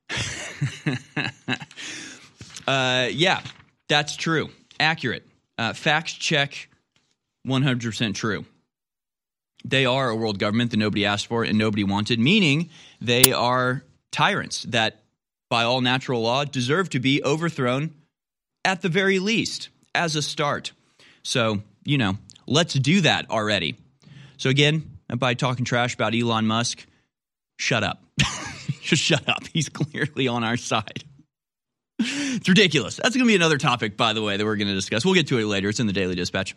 uh, 2.67 3.09
yeah, 3.11 3.41
that's 3.89 4.15
true. 4.15 4.49
Accurate. 4.79 5.23
Uh, 5.57 5.73
fact 5.73 6.19
check 6.19 6.69
100% 7.45 8.15
true. 8.15 8.45
They 9.65 9.87
are 9.87 10.09
a 10.09 10.15
world 10.15 10.37
government 10.37 10.71
that 10.71 10.77
nobody 10.77 11.05
asked 11.05 11.25
for 11.25 11.43
and 11.43 11.57
nobody 11.57 11.83
wanted, 11.83 12.19
meaning 12.19 12.69
they 13.01 13.33
are 13.33 13.83
tyrants 14.11 14.61
that, 14.69 15.03
by 15.49 15.63
all 15.63 15.81
natural 15.81 16.21
law, 16.21 16.45
deserve 16.45 16.89
to 16.91 16.99
be 16.99 17.23
overthrown 17.23 17.95
at 18.63 18.83
the 18.83 18.89
very 18.89 19.17
least 19.17 19.69
as 19.95 20.15
a 20.15 20.21
start. 20.21 20.71
So, 21.23 21.63
you 21.83 21.97
know, 21.97 22.17
let's 22.45 22.75
do 22.75 23.01
that 23.01 23.31
already. 23.31 23.75
So, 24.37 24.51
again, 24.51 24.97
by 25.17 25.33
talking 25.33 25.65
trash 25.65 25.95
about 25.95 26.13
Elon 26.13 26.45
Musk, 26.45 26.85
shut 27.57 27.83
up. 27.83 28.03
Just 28.81 29.01
shut 29.01 29.27
up. 29.27 29.47
He's 29.51 29.69
clearly 29.69 30.27
on 30.27 30.43
our 30.43 30.57
side. 30.57 31.03
It's 31.97 32.47
ridiculous. 32.47 32.97
That's 32.97 33.15
going 33.15 33.25
to 33.25 33.27
be 33.27 33.35
another 33.35 33.57
topic, 33.57 33.97
by 33.97 34.13
the 34.13 34.21
way, 34.21 34.37
that 34.37 34.45
we're 34.45 34.57
going 34.57 34.67
to 34.67 34.75
discuss. 34.75 35.05
We'll 35.05 35.15
get 35.15 35.27
to 35.29 35.39
it 35.39 35.45
later. 35.45 35.69
It's 35.69 35.79
in 35.79 35.87
the 35.87 35.93
Daily 35.93 36.13
Dispatch. 36.13 36.53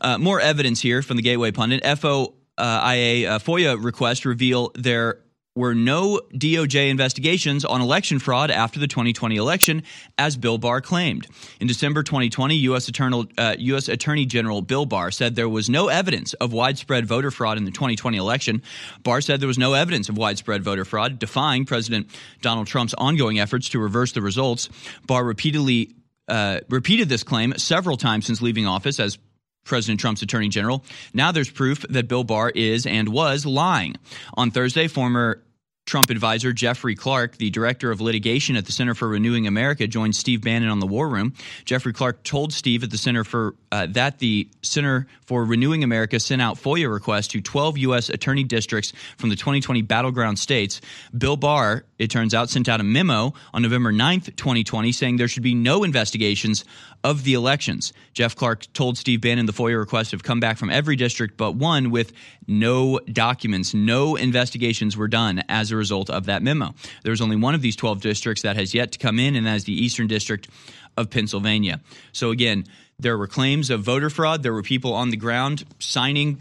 Uh, 0.00 0.18
more 0.18 0.40
evidence 0.40 0.82
here 0.82 1.00
from 1.00 1.16
the 1.16 1.22
Gateway 1.22 1.52
Pundit. 1.52 1.82
FOIA 1.84 2.32
uh, 2.62 3.38
FOIA 3.38 3.82
request 3.82 4.24
reveal 4.24 4.72
there 4.74 5.22
were 5.54 5.74
no 5.74 6.20
DOJ 6.32 6.88
investigations 6.88 7.64
on 7.64 7.82
election 7.82 8.18
fraud 8.18 8.50
after 8.50 8.80
the 8.80 8.86
2020 8.86 9.36
election, 9.36 9.82
as 10.16 10.36
Bill 10.36 10.56
Barr 10.56 10.80
claimed. 10.80 11.26
In 11.60 11.66
December 11.66 12.02
2020, 12.02 12.54
U.S. 12.56 12.88
Attorney, 12.88 13.28
uh, 13.36 13.56
U.S. 13.58 13.88
Attorney 13.88 14.24
General 14.24 14.62
Bill 14.62 14.86
Barr 14.86 15.10
said 15.10 15.36
there 15.36 15.48
was 15.48 15.68
no 15.68 15.88
evidence 15.88 16.32
of 16.34 16.52
widespread 16.52 17.06
voter 17.06 17.30
fraud 17.30 17.58
in 17.58 17.64
the 17.64 17.70
2020 17.70 18.16
election. 18.16 18.62
Barr 19.02 19.20
said 19.20 19.40
there 19.40 19.46
was 19.46 19.58
no 19.58 19.74
evidence 19.74 20.08
of 20.08 20.16
widespread 20.16 20.62
voter 20.62 20.86
fraud, 20.86 21.18
defying 21.18 21.66
President 21.66 22.08
Donald 22.40 22.66
Trump's 22.66 22.94
ongoing 22.94 23.38
efforts 23.38 23.68
to 23.70 23.78
reverse 23.78 24.12
the 24.12 24.22
results. 24.22 24.70
Barr 25.06 25.24
repeatedly 25.24 25.94
uh, 26.28 26.60
repeated 26.70 27.10
this 27.10 27.24
claim 27.24 27.52
several 27.58 27.98
times 27.98 28.26
since 28.26 28.40
leaving 28.40 28.66
office 28.66 28.98
as 29.00 29.18
President 29.64 30.00
Trump's 30.00 30.22
attorney 30.22 30.48
general. 30.48 30.84
Now 31.14 31.32
there's 31.32 31.50
proof 31.50 31.84
that 31.90 32.08
Bill 32.08 32.24
Barr 32.24 32.50
is 32.50 32.86
and 32.86 33.08
was 33.08 33.46
lying. 33.46 33.96
On 34.34 34.50
Thursday, 34.50 34.88
former 34.88 35.42
Trump 35.84 36.10
advisor 36.10 36.52
Jeffrey 36.52 36.94
Clark, 36.94 37.38
the 37.38 37.50
director 37.50 37.90
of 37.90 38.00
litigation 38.00 38.56
at 38.56 38.66
the 38.66 38.72
Center 38.72 38.94
for 38.94 39.08
Renewing 39.08 39.48
America, 39.48 39.86
joined 39.88 40.14
Steve 40.14 40.42
Bannon 40.42 40.68
on 40.68 40.78
the 40.78 40.86
War 40.86 41.08
Room. 41.08 41.34
Jeffrey 41.64 41.92
Clark 41.92 42.22
told 42.22 42.52
Steve 42.52 42.84
at 42.84 42.90
the 42.90 42.96
Center 42.96 43.24
for 43.24 43.56
uh, 43.72 43.86
that 43.90 44.20
the 44.20 44.48
Center 44.62 45.08
for 45.26 45.44
Renewing 45.44 45.82
America 45.82 46.20
sent 46.20 46.40
out 46.40 46.56
FOIA 46.56 46.90
requests 46.90 47.28
to 47.28 47.40
12 47.40 47.78
U.S. 47.78 48.08
attorney 48.10 48.44
districts 48.44 48.92
from 49.16 49.28
the 49.28 49.36
2020 49.36 49.82
battleground 49.82 50.38
states. 50.38 50.80
Bill 51.16 51.36
Barr, 51.36 51.84
it 51.98 52.10
turns 52.10 52.32
out, 52.32 52.48
sent 52.48 52.68
out 52.68 52.80
a 52.80 52.84
memo 52.84 53.34
on 53.52 53.62
November 53.62 53.92
9th, 53.92 54.36
2020, 54.36 54.92
saying 54.92 55.16
there 55.16 55.28
should 55.28 55.42
be 55.42 55.54
no 55.54 55.82
investigations 55.82 56.64
of 57.04 57.24
the 57.24 57.34
elections. 57.34 57.92
Jeff 58.12 58.36
Clark 58.36 58.72
told 58.72 58.96
Steve 58.96 59.20
Bannon 59.20 59.46
the 59.46 59.52
FOIA 59.52 59.78
requests 59.78 60.12
have 60.12 60.22
come 60.22 60.40
back 60.40 60.56
from 60.56 60.70
every 60.70 60.96
district 60.96 61.36
but 61.36 61.54
one 61.54 61.90
with 61.90 62.12
no 62.46 62.98
documents. 63.00 63.74
No 63.74 64.16
investigations 64.16 64.96
were 64.96 65.08
done 65.08 65.42
as 65.48 65.70
a 65.70 65.76
result 65.76 66.10
of 66.10 66.26
that 66.26 66.42
memo. 66.42 66.74
There's 67.02 67.20
only 67.20 67.36
one 67.36 67.54
of 67.54 67.62
these 67.62 67.76
12 67.76 68.00
districts 68.00 68.42
that 68.42 68.56
has 68.56 68.74
yet 68.74 68.92
to 68.92 68.98
come 68.98 69.18
in, 69.18 69.36
and 69.36 69.46
that 69.46 69.56
is 69.56 69.64
the 69.64 69.72
Eastern 69.72 70.06
District 70.06 70.48
of 70.96 71.10
Pennsylvania. 71.10 71.80
So 72.12 72.30
again, 72.30 72.64
there 72.98 73.18
were 73.18 73.26
claims 73.26 73.70
of 73.70 73.82
voter 73.82 74.10
fraud. 74.10 74.42
There 74.42 74.52
were 74.52 74.62
people 74.62 74.94
on 74.94 75.10
the 75.10 75.16
ground 75.16 75.64
signing, 75.78 76.38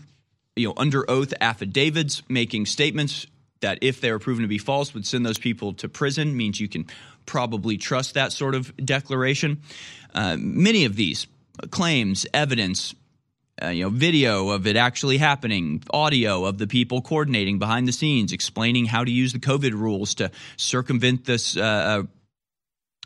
you 0.55 0.67
know, 0.67 0.73
under 0.77 1.09
oath 1.09 1.33
affidavits, 1.41 2.21
making 2.29 2.67
statements 2.67 3.25
that 3.61 3.79
if 3.81 4.01
they 4.01 4.11
were 4.11 4.19
proven 4.19 4.41
to 4.41 4.47
be 4.47 4.57
false 4.57 4.93
would 4.93 5.07
send 5.07 5.25
those 5.25 5.37
people 5.37 5.73
to 5.73 5.87
prison 5.87 6.35
means 6.35 6.59
you 6.59 6.67
can 6.67 6.85
probably 7.25 7.77
trust 7.77 8.13
that 8.15 8.31
sort 8.31 8.55
of 8.55 8.75
declaration. 8.77 9.61
Uh, 10.13 10.37
many 10.37 10.85
of 10.85 10.95
these 10.95 11.27
claims 11.69 12.25
evidence 12.33 12.95
uh, 13.61 13.67
you 13.67 13.83
know 13.83 13.89
video 13.89 14.49
of 14.49 14.65
it 14.65 14.75
actually 14.75 15.17
happening 15.17 15.83
audio 15.93 16.45
of 16.45 16.57
the 16.57 16.65
people 16.65 17.01
coordinating 17.01 17.59
behind 17.59 17.87
the 17.87 17.91
scenes 17.91 18.31
explaining 18.31 18.85
how 18.85 19.03
to 19.03 19.11
use 19.11 19.33
the 19.33 19.39
covid 19.39 19.73
rules 19.73 20.15
to 20.15 20.31
circumvent 20.57 21.25
this 21.25 21.55
uh, 21.57 21.61
uh 21.61 22.03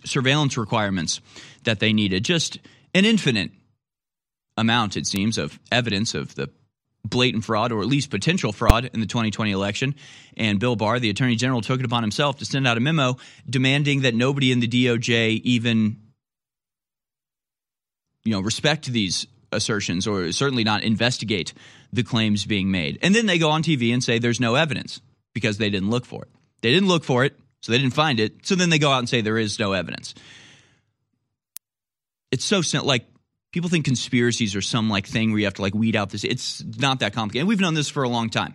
surveillance 0.06 0.58
requirements 0.58 1.20
that 1.64 1.80
they 1.80 1.94
needed. 1.94 2.24
Just 2.24 2.60
an 2.94 3.06
infinite 3.06 3.52
amount 4.58 4.96
it 4.96 5.06
seems 5.06 5.38
of 5.38 5.60
evidence 5.72 6.14
of 6.14 6.36
the 6.36 6.50
blatant 7.10 7.44
fraud 7.44 7.72
or 7.72 7.82
at 7.82 7.88
least 7.88 8.10
potential 8.10 8.52
fraud 8.52 8.90
in 8.94 9.00
the 9.00 9.06
2020 9.06 9.52
election. 9.52 9.96
And 10.36 10.60
Bill 10.60 10.76
Barr, 10.76 11.00
the 11.00 11.10
attorney 11.10 11.36
general, 11.36 11.62
took 11.62 11.80
it 11.80 11.86
upon 11.86 12.04
himself 12.04 12.40
to 12.40 12.46
send 12.46 12.68
out 12.68 12.78
a 12.78 12.80
memo 12.80 13.18
demanding 13.50 14.02
that 14.02 14.16
nobody 14.16 14.52
in 14.52 14.60
the 14.60 14.68
DOJ 14.68 15.42
even 15.44 15.98
you 18.24 18.32
know 18.32 18.42
respect 18.42 18.86
these 18.86 19.28
assertions 19.52 20.08
or 20.08 20.32
certainly 20.32 20.64
not 20.64 20.84
investigate 20.84 21.54
the 21.94 22.04
claims 22.04 22.46
being 22.46 22.72
made. 22.72 23.00
And 23.02 23.16
then 23.16 23.26
they 23.26 23.38
go 23.38 23.52
on 23.52 23.64
TV 23.64 23.94
and 23.94 24.04
say 24.04 24.20
there's 24.20 24.40
no 24.40 24.56
evidence 24.56 25.00
because 25.34 25.58
they 25.58 25.70
didn't 25.70 25.90
look 25.90 26.06
for 26.06 26.24
it. 26.24 26.30
They 26.62 26.72
didn't 26.72 26.90
look 26.90 27.04
for 27.04 27.24
it, 27.24 27.38
so 27.62 27.72
they 27.72 27.78
didn't 27.78 27.94
find 27.94 28.20
it. 28.20 28.46
So 28.46 28.56
then 28.56 28.70
they 28.70 28.80
go 28.80 28.92
out 28.92 29.00
and 29.00 29.08
say 29.10 29.22
there 29.22 29.38
is 29.38 29.60
no 29.60 29.74
evidence. 29.74 30.16
It's 32.32 32.44
so. 32.44 32.62
Like 32.84 33.06
people 33.56 33.70
think 33.70 33.86
conspiracies 33.86 34.54
are 34.54 34.62
some 34.62 34.90
like 34.90 35.08
thing 35.08 35.32
where 35.32 35.40
you 35.40 35.46
have 35.46 35.54
to 35.54 35.62
like 35.62 35.74
weed 35.74 35.96
out 35.96 36.10
this. 36.10 36.26
It's 36.26 36.62
not 36.78 37.00
that 37.00 37.14
complicated. 37.14 37.44
And 37.44 37.48
we've 37.48 37.62
known 37.62 37.74
this 37.74 37.88
for 37.88 38.04
a 38.04 38.10
long 38.10 38.30
time. 38.30 38.54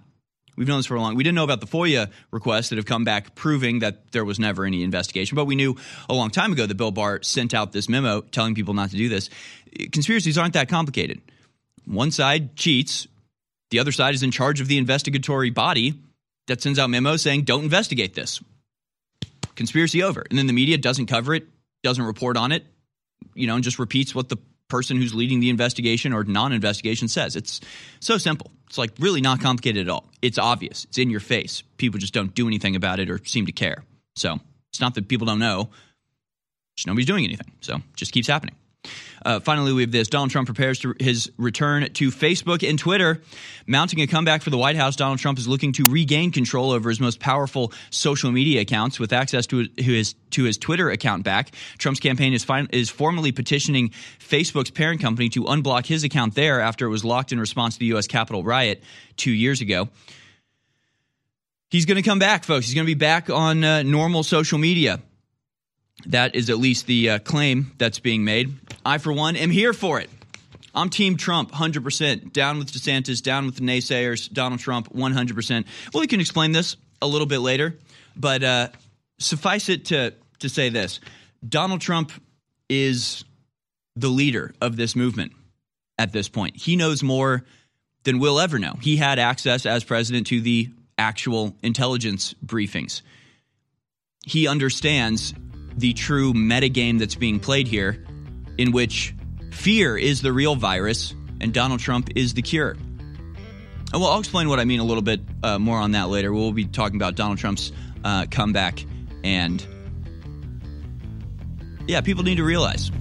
We've 0.58 0.68
known 0.68 0.80
this 0.80 0.84
for 0.84 0.94
a 0.94 1.00
long. 1.00 1.16
We 1.16 1.24
didn't 1.24 1.36
know 1.36 1.44
about 1.44 1.62
the 1.62 1.66
FOIA 1.66 2.10
requests 2.30 2.68
that 2.68 2.76
have 2.76 2.84
come 2.84 3.02
back 3.02 3.34
proving 3.34 3.78
that 3.78 4.12
there 4.12 4.26
was 4.26 4.38
never 4.38 4.66
any 4.66 4.82
investigation, 4.82 5.36
but 5.36 5.46
we 5.46 5.56
knew 5.56 5.74
a 6.10 6.12
long 6.12 6.28
time 6.28 6.52
ago 6.52 6.66
that 6.66 6.74
Bill 6.74 6.90
Barr 6.90 7.22
sent 7.22 7.54
out 7.54 7.72
this 7.72 7.88
memo 7.88 8.20
telling 8.20 8.54
people 8.54 8.74
not 8.74 8.90
to 8.90 8.96
do 8.98 9.08
this. 9.08 9.30
Conspiracies 9.90 10.36
aren't 10.36 10.52
that 10.52 10.68
complicated. 10.68 11.22
One 11.86 12.10
side 12.10 12.54
cheats, 12.54 13.08
the 13.70 13.78
other 13.78 13.92
side 13.92 14.14
is 14.14 14.22
in 14.22 14.30
charge 14.30 14.60
of 14.60 14.68
the 14.68 14.76
investigatory 14.76 15.48
body 15.48 15.94
that 16.46 16.60
sends 16.60 16.78
out 16.78 16.90
memos 16.90 17.22
saying 17.22 17.44
don't 17.44 17.64
investigate 17.64 18.12
this. 18.12 18.42
Conspiracy 19.54 20.02
over. 20.02 20.26
And 20.28 20.38
then 20.38 20.46
the 20.46 20.52
media 20.52 20.76
doesn't 20.76 21.06
cover 21.06 21.34
it, 21.34 21.48
doesn't 21.82 22.04
report 22.04 22.36
on 22.36 22.52
it, 22.52 22.66
you 23.34 23.46
know, 23.46 23.54
and 23.54 23.64
just 23.64 23.78
repeats 23.78 24.14
what 24.14 24.28
the 24.28 24.36
person 24.70 24.96
who's 24.96 25.14
leading 25.14 25.40
the 25.40 25.50
investigation 25.50 26.12
or 26.12 26.24
non 26.24 26.52
investigation 26.52 27.08
says. 27.08 27.36
It's 27.36 27.60
so 28.00 28.16
simple. 28.16 28.50
It's 28.68 28.78
like 28.78 28.92
really 28.98 29.20
not 29.20 29.40
complicated 29.40 29.88
at 29.88 29.92
all. 29.92 30.08
It's 30.22 30.38
obvious, 30.38 30.84
it's 30.84 30.98
in 30.98 31.10
your 31.10 31.20
face. 31.20 31.62
People 31.76 31.98
just 31.98 32.14
don't 32.14 32.34
do 32.34 32.46
anything 32.46 32.76
about 32.76 33.00
it 33.00 33.10
or 33.10 33.22
seem 33.24 33.46
to 33.46 33.52
care. 33.52 33.84
So 34.16 34.38
it's 34.70 34.80
not 34.80 34.94
that 34.94 35.08
people 35.08 35.26
don't 35.26 35.40
know, 35.40 35.70
just 36.76 36.86
nobody's 36.86 37.06
doing 37.06 37.24
anything. 37.24 37.52
So 37.60 37.76
it 37.76 37.82
just 37.96 38.12
keeps 38.12 38.28
happening. 38.28 38.54
Uh, 39.24 39.38
finally, 39.38 39.72
we 39.72 39.82
have 39.82 39.92
this. 39.92 40.08
Donald 40.08 40.30
Trump 40.30 40.46
prepares 40.46 40.78
to 40.78 40.94
his 40.98 41.30
return 41.36 41.92
to 41.92 42.10
Facebook 42.10 42.66
and 42.68 42.78
Twitter. 42.78 43.20
Mounting 43.66 44.00
a 44.00 44.06
comeback 44.06 44.42
for 44.42 44.50
the 44.50 44.56
White 44.56 44.76
House, 44.76 44.96
Donald 44.96 45.18
Trump 45.18 45.38
is 45.38 45.46
looking 45.46 45.72
to 45.72 45.90
regain 45.90 46.32
control 46.32 46.70
over 46.70 46.88
his 46.88 47.00
most 47.00 47.20
powerful 47.20 47.72
social 47.90 48.32
media 48.32 48.62
accounts 48.62 48.98
with 48.98 49.12
access 49.12 49.46
to 49.48 49.68
his 49.76 50.14
to 50.30 50.44
his 50.44 50.56
Twitter 50.56 50.90
account 50.90 51.24
back. 51.24 51.50
Trump's 51.76 52.00
campaign 52.00 52.32
is, 52.32 52.44
fin- 52.44 52.68
is 52.72 52.88
formally 52.88 53.32
petitioning 53.32 53.90
Facebook's 54.18 54.70
parent 54.70 55.00
company 55.00 55.28
to 55.28 55.44
unblock 55.44 55.86
his 55.86 56.04
account 56.04 56.34
there 56.34 56.60
after 56.60 56.86
it 56.86 56.88
was 56.88 57.04
locked 57.04 57.32
in 57.32 57.40
response 57.40 57.74
to 57.74 57.80
the 57.80 57.86
U.S. 57.86 58.06
Capitol 58.06 58.42
riot 58.42 58.82
two 59.16 59.32
years 59.32 59.60
ago. 59.60 59.88
He's 61.68 61.84
going 61.84 61.96
to 61.96 62.08
come 62.08 62.18
back, 62.18 62.44
folks. 62.44 62.66
He's 62.66 62.74
going 62.74 62.86
to 62.86 62.90
be 62.90 62.98
back 62.98 63.28
on 63.28 63.62
uh, 63.62 63.82
normal 63.82 64.22
social 64.22 64.58
media. 64.58 65.00
That 66.06 66.34
is 66.34 66.48
at 66.50 66.58
least 66.58 66.86
the 66.86 67.10
uh, 67.10 67.18
claim 67.18 67.72
that's 67.78 67.98
being 67.98 68.24
made. 68.24 68.54
I, 68.84 68.98
for 68.98 69.12
one, 69.12 69.36
am 69.36 69.50
here 69.50 69.72
for 69.72 70.00
it. 70.00 70.10
I'm 70.74 70.88
Team 70.88 71.16
Trump, 71.16 71.52
100%. 71.52 72.32
Down 72.32 72.58
with 72.58 72.72
DeSantis, 72.72 73.22
down 73.22 73.46
with 73.46 73.56
the 73.56 73.62
naysayers, 73.62 74.32
Donald 74.32 74.60
Trump, 74.60 74.92
100%. 74.92 75.66
Well, 75.92 76.00
we 76.00 76.06
can 76.06 76.20
explain 76.20 76.52
this 76.52 76.76
a 77.02 77.06
little 77.06 77.26
bit 77.26 77.40
later, 77.40 77.76
but 78.16 78.42
uh, 78.42 78.68
suffice 79.18 79.68
it 79.68 79.86
to, 79.86 80.14
to 80.40 80.48
say 80.48 80.68
this 80.68 81.00
Donald 81.46 81.80
Trump 81.80 82.12
is 82.68 83.24
the 83.96 84.08
leader 84.08 84.54
of 84.60 84.76
this 84.76 84.94
movement 84.94 85.32
at 85.98 86.12
this 86.12 86.28
point. 86.28 86.56
He 86.56 86.76
knows 86.76 87.02
more 87.02 87.44
than 88.04 88.18
we'll 88.18 88.40
ever 88.40 88.58
know. 88.58 88.74
He 88.80 88.96
had 88.96 89.18
access 89.18 89.66
as 89.66 89.84
president 89.84 90.28
to 90.28 90.40
the 90.40 90.70
actual 90.96 91.56
intelligence 91.62 92.34
briefings. 92.44 93.02
He 94.24 94.46
understands 94.46 95.34
the 95.76 95.92
true 95.92 96.32
metagame 96.32 96.98
that's 96.98 97.14
being 97.14 97.40
played 97.40 97.66
here, 97.66 98.04
in 98.60 98.72
which 98.72 99.14
fear 99.50 99.96
is 99.96 100.20
the 100.20 100.30
real 100.30 100.54
virus 100.54 101.14
and 101.40 101.54
Donald 101.54 101.80
Trump 101.80 102.10
is 102.14 102.34
the 102.34 102.42
cure. 102.42 102.76
Well, 103.90 104.04
I'll 104.06 104.20
explain 104.20 104.50
what 104.50 104.60
I 104.60 104.66
mean 104.66 104.80
a 104.80 104.84
little 104.84 105.02
bit 105.02 105.20
uh, 105.42 105.58
more 105.58 105.78
on 105.78 105.92
that 105.92 106.10
later. 106.10 106.30
We'll 106.30 106.52
be 106.52 106.66
talking 106.66 106.96
about 106.96 107.14
Donald 107.16 107.38
Trump's 107.38 107.72
uh, 108.04 108.26
comeback, 108.30 108.84
and 109.24 109.66
yeah, 111.88 112.02
people 112.02 112.22
need 112.22 112.36
to 112.36 112.44
realize 112.44 112.92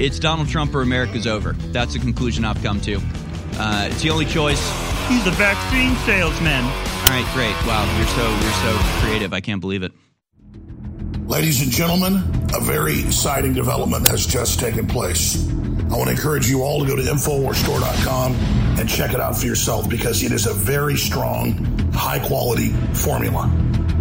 it's 0.00 0.18
Donald 0.18 0.48
Trump 0.48 0.74
or 0.74 0.82
America's 0.82 1.28
over. 1.28 1.52
That's 1.70 1.94
the 1.94 2.00
conclusion 2.00 2.44
I've 2.44 2.62
come 2.62 2.80
to. 2.82 3.00
Uh, 3.54 3.88
it's 3.90 4.02
the 4.02 4.10
only 4.10 4.26
choice. 4.26 4.60
He's 5.08 5.26
a 5.26 5.30
vaccine 5.30 5.94
salesman. 6.04 6.64
All 6.64 7.08
right, 7.08 7.26
great. 7.32 7.54
Wow, 7.66 7.86
you're 7.96 8.06
so 8.08 8.28
you're 8.28 8.74
so 8.74 9.00
creative. 9.00 9.32
I 9.32 9.40
can't 9.40 9.60
believe 9.60 9.84
it. 9.84 9.92
Ladies 11.32 11.62
and 11.62 11.72
gentlemen, 11.72 12.16
a 12.54 12.60
very 12.60 13.00
exciting 13.00 13.54
development 13.54 14.06
has 14.08 14.26
just 14.26 14.60
taken 14.60 14.86
place. 14.86 15.48
I 15.90 15.96
want 15.96 16.04
to 16.04 16.10
encourage 16.10 16.46
you 16.46 16.62
all 16.62 16.80
to 16.80 16.86
go 16.86 16.94
to 16.94 17.00
InfoWarsStore.com 17.00 18.34
and 18.78 18.86
check 18.86 19.14
it 19.14 19.18
out 19.18 19.34
for 19.38 19.46
yourself 19.46 19.88
because 19.88 20.22
it 20.22 20.30
is 20.30 20.44
a 20.44 20.52
very 20.52 20.94
strong, 20.94 21.54
high 21.94 22.18
quality 22.18 22.68
formula. 22.92 23.50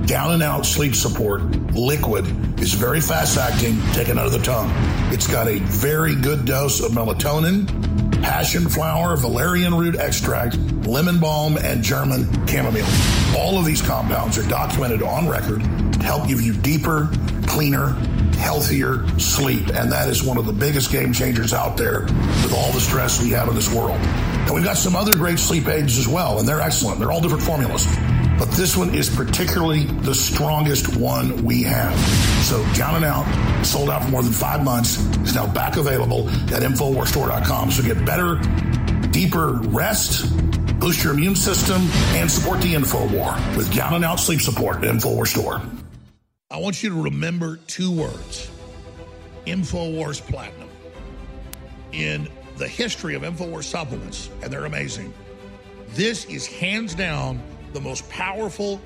Down 0.08 0.34
and 0.34 0.44
out 0.44 0.66
sleep 0.66 0.94
support, 0.94 1.44
liquid, 1.72 2.26
is 2.60 2.74
very 2.74 3.00
fast 3.00 3.38
acting, 3.38 3.82
taken 3.94 4.20
out 4.20 4.26
of 4.26 4.34
the 4.34 4.40
tongue. 4.40 4.70
It's 5.14 5.26
got 5.26 5.48
a 5.48 5.60
very 5.60 6.16
good 6.16 6.44
dose 6.44 6.82
of 6.82 6.92
melatonin, 6.92 8.11
passion 8.22 8.70
flower, 8.70 9.16
valerian 9.16 9.74
root 9.76 9.96
extract, 9.96 10.58
lemon 10.86 11.20
balm, 11.20 11.58
and 11.58 11.84
German 11.84 12.26
chamomile. 12.48 12.86
All 13.38 13.58
of 13.58 13.66
these 13.66 13.82
compounds 13.82 14.38
are 14.38 14.48
documented 14.48 15.02
on 15.02 15.28
record 15.28 15.62
to 15.62 16.04
help 16.04 16.28
give 16.28 16.42
you 16.42 16.54
deeper, 16.54 17.10
cleaner, 17.48 17.90
healthier 18.38 19.08
sleep. 19.20 19.68
And 19.70 19.92
that 19.92 20.08
is 20.10 20.24
one 20.24 20.38
of 20.38 20.46
the 20.46 20.54
biggest 20.54 20.92
game 20.92 21.14
changers 21.14 21.54
out 21.54 21.78
there 21.78 22.02
with 22.02 22.54
all 22.56 22.72
the 22.72 22.82
stress 22.82 23.22
we 23.22 23.30
have 23.30 23.48
in 23.48 23.56
this 23.56 23.72
world. 23.74 23.98
And 24.00 24.56
we've 24.56 24.64
got 24.64 24.78
some 24.78 24.96
other 24.96 25.14
great 25.14 25.40
sleep 25.40 25.68
aids 25.68 25.98
as 25.98 26.08
well, 26.08 26.40
and 26.40 26.48
they're 26.48 26.62
excellent. 26.62 27.00
They're 27.00 27.12
all 27.12 27.22
different 27.22 27.44
formulas. 27.44 27.86
But 28.42 28.50
this 28.54 28.76
one 28.76 28.96
is 28.96 29.08
particularly 29.08 29.84
the 29.84 30.16
strongest 30.16 30.98
one 30.98 31.46
we 31.46 31.62
have. 31.62 31.96
So 32.44 32.66
down 32.74 32.96
and 32.96 33.06
out, 33.06 33.64
sold 33.64 33.92
out 33.92 34.04
for 34.04 34.10
more 34.10 34.24
than 34.24 34.34
five 34.34 34.64
months, 34.64 34.98
is 35.18 35.36
now 35.36 35.46
back 35.46 35.78
available 35.78 36.28
at 36.28 36.64
InfoWarsStore.com. 36.64 37.70
So 37.70 37.84
get 37.84 38.04
better, 38.04 38.38
deeper 39.12 39.60
rest, 39.66 40.36
boost 40.80 41.04
your 41.04 41.14
immune 41.14 41.36
system, 41.36 41.84
and 42.16 42.32
support 42.32 42.62
the 42.62 42.74
InfoWar 42.74 43.56
with 43.58 43.72
down 43.76 43.94
and 43.94 44.04
out 44.04 44.20
sleep 44.20 44.42
support 44.42 44.78
at 44.78 44.86
InfoWars 44.86 45.28
Store. 45.28 45.62
I 46.50 46.58
want 46.58 46.82
you 46.82 46.90
to 46.90 47.00
remember 47.00 47.58
two 47.68 47.92
words 47.92 48.50
InfoWars 49.46 50.20
Platinum. 50.20 50.70
In 51.92 52.28
the 52.58 52.68
history 52.68 53.14
of 53.14 53.22
InfoWars 53.22 53.66
supplements, 53.66 54.32
and 54.42 54.52
they're 54.52 54.66
amazing, 54.66 55.14
this 55.90 56.26
is 56.26 56.48
hands 56.48 56.96
down 56.96 57.40
the 57.74 57.82
most 57.82 58.08
powerful, 58.10 58.82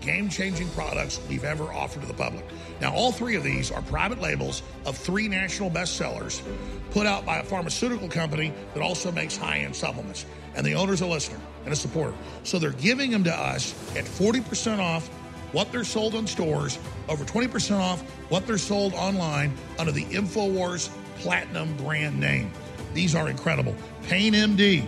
game 0.00 0.28
changing 0.28 0.68
products 0.70 1.20
we've 1.28 1.44
ever 1.44 1.72
offered 1.72 2.02
to 2.02 2.06
the 2.06 2.14
public. 2.14 2.44
Now, 2.80 2.94
all 2.94 3.12
three 3.12 3.36
of 3.36 3.42
these 3.42 3.70
are 3.70 3.82
private 3.82 4.20
labels 4.20 4.62
of 4.86 4.96
three 4.96 5.28
national 5.28 5.70
bestsellers 5.70 6.42
put 6.90 7.06
out 7.06 7.26
by 7.26 7.38
a 7.38 7.42
pharmaceutical 7.42 8.08
company 8.08 8.52
that 8.74 8.82
also 8.82 9.10
makes 9.10 9.36
high 9.36 9.58
end 9.58 9.74
supplements. 9.74 10.26
And 10.54 10.64
the 10.64 10.74
owner's 10.74 11.00
a 11.00 11.06
listener 11.06 11.40
and 11.64 11.72
a 11.72 11.76
supporter. 11.76 12.16
So 12.44 12.58
they're 12.58 12.70
giving 12.72 13.10
them 13.10 13.24
to 13.24 13.34
us 13.34 13.72
at 13.96 14.04
40% 14.04 14.78
off 14.78 15.08
what 15.52 15.72
they're 15.72 15.84
sold 15.84 16.14
in 16.14 16.26
stores, 16.26 16.78
over 17.08 17.24
20% 17.24 17.78
off 17.78 18.02
what 18.30 18.46
they're 18.46 18.58
sold 18.58 18.94
online 18.94 19.54
under 19.78 19.92
the 19.92 20.04
InfoWars 20.06 20.90
Platinum 21.18 21.76
brand 21.78 22.18
name. 22.18 22.52
These 22.94 23.14
are 23.14 23.28
incredible. 23.28 23.74
Pain 24.04 24.34
MD, 24.34 24.86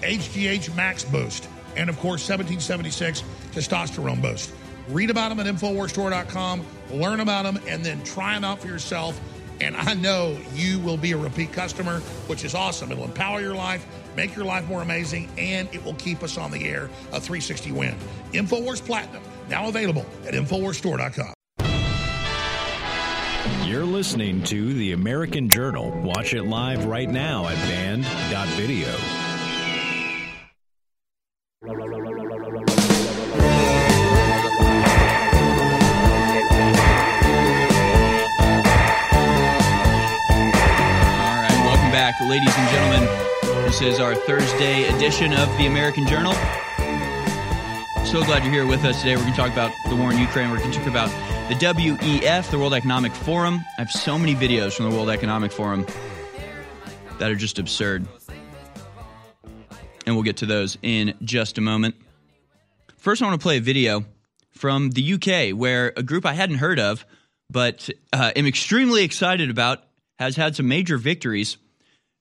HGH 0.00 0.74
Max 0.74 1.04
Boost, 1.04 1.48
and 1.76 1.88
of 1.88 1.98
course 1.98 2.28
1776 2.28 3.22
testosterone 3.52 4.20
boost. 4.20 4.52
Read 4.88 5.10
about 5.10 5.28
them 5.28 5.40
at 5.40 5.46
InfoWarsStore.com, 5.46 6.66
learn 6.90 7.20
about 7.20 7.44
them, 7.44 7.60
and 7.68 7.84
then 7.84 8.02
try 8.02 8.34
them 8.34 8.44
out 8.44 8.60
for 8.60 8.66
yourself. 8.66 9.20
And 9.60 9.76
I 9.76 9.94
know 9.94 10.36
you 10.54 10.80
will 10.80 10.96
be 10.96 11.12
a 11.12 11.16
repeat 11.16 11.52
customer, 11.52 12.00
which 12.26 12.44
is 12.44 12.54
awesome. 12.54 12.90
It'll 12.90 13.04
empower 13.04 13.40
your 13.40 13.54
life, 13.54 13.86
make 14.16 14.34
your 14.34 14.44
life 14.44 14.66
more 14.66 14.82
amazing, 14.82 15.30
and 15.38 15.68
it 15.72 15.84
will 15.84 15.94
keep 15.94 16.22
us 16.22 16.36
on 16.36 16.50
the 16.50 16.68
air 16.68 16.86
a 17.12 17.20
360 17.20 17.70
win. 17.70 17.94
InfoWars 18.32 18.84
Platinum, 18.84 19.22
now 19.48 19.68
available 19.68 20.04
at 20.26 20.34
InfoWarsStore.com. 20.34 21.34
You're 23.64 23.84
listening 23.84 24.42
to 24.44 24.74
The 24.74 24.92
American 24.92 25.48
Journal. 25.48 25.90
Watch 26.02 26.34
it 26.34 26.42
live 26.42 26.84
right 26.84 27.08
now 27.08 27.46
at 27.46 27.56
band.video. 27.68 29.21
All 31.64 31.76
right, 31.76 31.86
welcome 41.62 41.92
back, 41.92 42.20
ladies 42.22 42.52
and 42.56 42.68
gentlemen. 42.68 43.64
This 43.64 43.80
is 43.80 44.00
our 44.00 44.16
Thursday 44.16 44.88
edition 44.88 45.32
of 45.34 45.46
the 45.56 45.66
American 45.66 46.04
Journal. 46.08 46.32
So 48.04 48.24
glad 48.24 48.42
you're 48.42 48.52
here 48.52 48.66
with 48.66 48.84
us 48.84 48.98
today. 48.98 49.14
We're 49.14 49.22
going 49.22 49.34
to 49.34 49.38
talk 49.38 49.52
about 49.52 49.70
the 49.88 49.94
war 49.94 50.10
in 50.10 50.18
Ukraine. 50.18 50.50
We're 50.50 50.58
going 50.58 50.72
to 50.72 50.78
talk 50.78 50.88
about 50.88 51.10
the 51.48 51.54
WEF, 51.54 52.50
the 52.50 52.58
World 52.58 52.74
Economic 52.74 53.12
Forum. 53.12 53.60
I 53.78 53.82
have 53.82 53.92
so 53.92 54.18
many 54.18 54.34
videos 54.34 54.72
from 54.72 54.90
the 54.90 54.96
World 54.96 55.10
Economic 55.10 55.52
Forum 55.52 55.86
that 57.20 57.30
are 57.30 57.36
just 57.36 57.60
absurd. 57.60 58.04
And 60.06 60.14
we'll 60.14 60.24
get 60.24 60.38
to 60.38 60.46
those 60.46 60.78
in 60.82 61.14
just 61.22 61.58
a 61.58 61.60
moment. 61.60 61.94
First, 62.96 63.22
I 63.22 63.26
want 63.26 63.40
to 63.40 63.42
play 63.42 63.58
a 63.58 63.60
video 63.60 64.04
from 64.52 64.90
the 64.90 65.14
UK 65.14 65.56
where 65.56 65.92
a 65.96 66.02
group 66.02 66.26
I 66.26 66.34
hadn't 66.34 66.58
heard 66.58 66.78
of, 66.78 67.04
but 67.50 67.88
uh, 68.12 68.32
am 68.36 68.46
extremely 68.46 69.04
excited 69.04 69.50
about, 69.50 69.82
has 70.18 70.36
had 70.36 70.56
some 70.56 70.68
major 70.68 70.98
victories. 70.98 71.56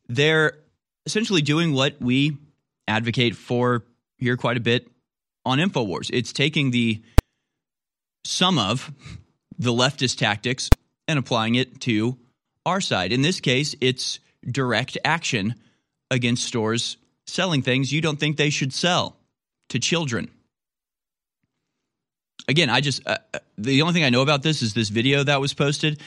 They're 0.08 0.58
essentially 1.06 1.42
doing 1.42 1.74
what 1.74 2.02
we 2.02 2.38
advocate 2.88 3.36
for 3.36 3.84
here 4.18 4.38
quite 4.38 4.58
a 4.58 4.62
bit 4.62 4.88
on 5.46 5.58
InfoWars. 5.58 6.10
It's 6.14 6.34
taking 6.34 6.72
the 6.72 7.02
some 8.24 8.60
of 8.60 8.92
the 9.58 9.72
leftist 9.72 10.18
tactics 10.18 10.70
and 11.08 11.18
applying 11.18 11.56
it 11.56 11.82
to 11.82 12.18
our 12.66 12.82
side. 12.82 13.12
In 13.12 13.22
this 13.22 13.40
case, 13.40 13.76
it's 13.82 14.20
direct 14.46 14.98
action 15.04 15.56
against 16.10 16.44
stores 16.44 16.98
selling 17.28 17.62
things 17.62 17.92
you 17.92 18.02
don't 18.02 18.20
think 18.20 18.38
they 18.38 18.50
should 18.50 18.74
sell 18.74 19.18
to 19.70 19.80
children. 19.80 20.30
Again, 22.48 22.70
I 22.70 22.82
just 22.82 23.08
uh, 23.08 23.18
uh, 23.34 23.40
the 23.58 23.82
only 23.82 23.94
thing 23.94 24.04
I 24.04 24.10
know 24.10 24.22
about 24.22 24.44
this 24.44 24.62
is 24.62 24.74
this 24.74 24.90
video 24.90 25.24
that 25.24 25.40
was 25.40 25.54
posted. 25.54 26.02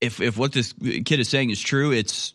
If 0.00 0.20
if 0.20 0.36
what 0.36 0.52
this 0.52 0.72
kid 1.04 1.20
is 1.20 1.28
saying 1.28 1.50
is 1.50 1.60
true, 1.60 1.92
it's 1.92 2.34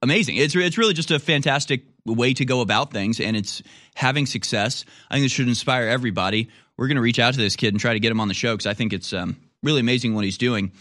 amazing. 0.00 0.36
It's 0.36 0.56
it's 0.56 0.78
really 0.78 0.94
just 0.94 1.10
a 1.10 1.18
fantastic 1.18 1.82
way 2.06 2.34
to 2.34 2.44
go 2.44 2.60
about 2.60 2.90
things, 2.90 3.20
and 3.20 3.36
it's 3.36 3.62
having 3.94 4.26
success. 4.26 4.84
I 5.10 5.14
think 5.14 5.24
this 5.24 5.32
should 5.32 5.48
inspire 5.48 5.88
everybody. 5.88 6.48
We're 6.76 6.88
going 6.88 6.96
to 6.96 7.02
reach 7.02 7.18
out 7.18 7.34
to 7.34 7.40
this 7.40 7.54
kid 7.54 7.74
and 7.74 7.80
try 7.80 7.92
to 7.92 8.00
get 8.00 8.10
him 8.10 8.20
on 8.20 8.28
the 8.28 8.34
show 8.34 8.54
because 8.54 8.66
I 8.66 8.74
think 8.74 8.92
it's 8.92 9.12
um, 9.12 9.36
really 9.62 9.80
amazing 9.80 10.14
what 10.14 10.24
he's 10.24 10.38
doing. 10.38 10.72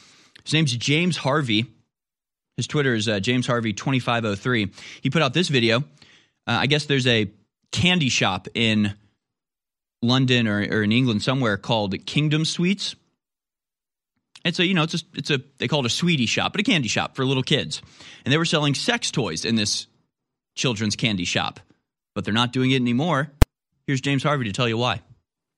His 0.44 0.54
name's 0.54 0.76
James 0.76 1.18
Harvey. 1.18 1.66
His 2.58 2.68
Twitter 2.68 2.94
is 2.94 3.08
uh, 3.08 3.20
James 3.20 3.48
Harvey 3.48 3.74
twenty 3.74 4.00
five 4.00 4.26
oh 4.26 4.36
three. 4.36 4.72
He 5.02 5.10
put 5.10 5.22
out 5.22 5.34
this 5.34 5.48
video. 5.48 5.80
Uh, 5.80 5.82
I 6.48 6.68
guess 6.68 6.86
there's 6.86 7.08
a 7.08 7.30
candy 7.72 8.10
shop 8.10 8.48
in 8.54 8.94
London 10.02 10.48
or, 10.48 10.60
or 10.60 10.84
in 10.84 10.92
England 10.92 11.24
somewhere 11.24 11.58
called 11.58 12.06
Kingdom 12.06 12.46
Sweets. 12.46 12.96
It's 14.44 14.60
a 14.60 14.66
you 14.66 14.74
know 14.74 14.84
it's 14.84 14.96
a 14.96 15.00
it's 15.14 15.30
a 15.30 15.40
they 15.60 15.68
call 15.68 15.82
it 15.82 15.86
a 15.86 15.90
sweetie 15.90 16.26
shop, 16.26 16.54
but 16.54 16.62
a 16.62 16.64
candy 16.64 16.88
shop 16.88 17.16
for 17.16 17.26
little 17.26 17.44
kids, 17.44 17.82
and 18.26 18.34
they 18.34 18.38
were 18.38 18.46
selling 18.46 18.74
sex 18.74 19.12
toys 19.12 19.46
in 19.46 19.56
this 19.56 19.88
children's 20.56 20.96
candy 20.96 21.26
shop, 21.26 21.60
but 22.16 22.26
they're 22.26 22.34
not 22.34 22.52
doing 22.52 22.72
it 22.72 22.78
anymore. 22.78 23.32
Here's 23.86 24.02
James 24.02 24.24
Harvey 24.24 24.46
to 24.46 24.52
tell 24.52 24.68
you 24.68 24.78
why. 24.78 25.02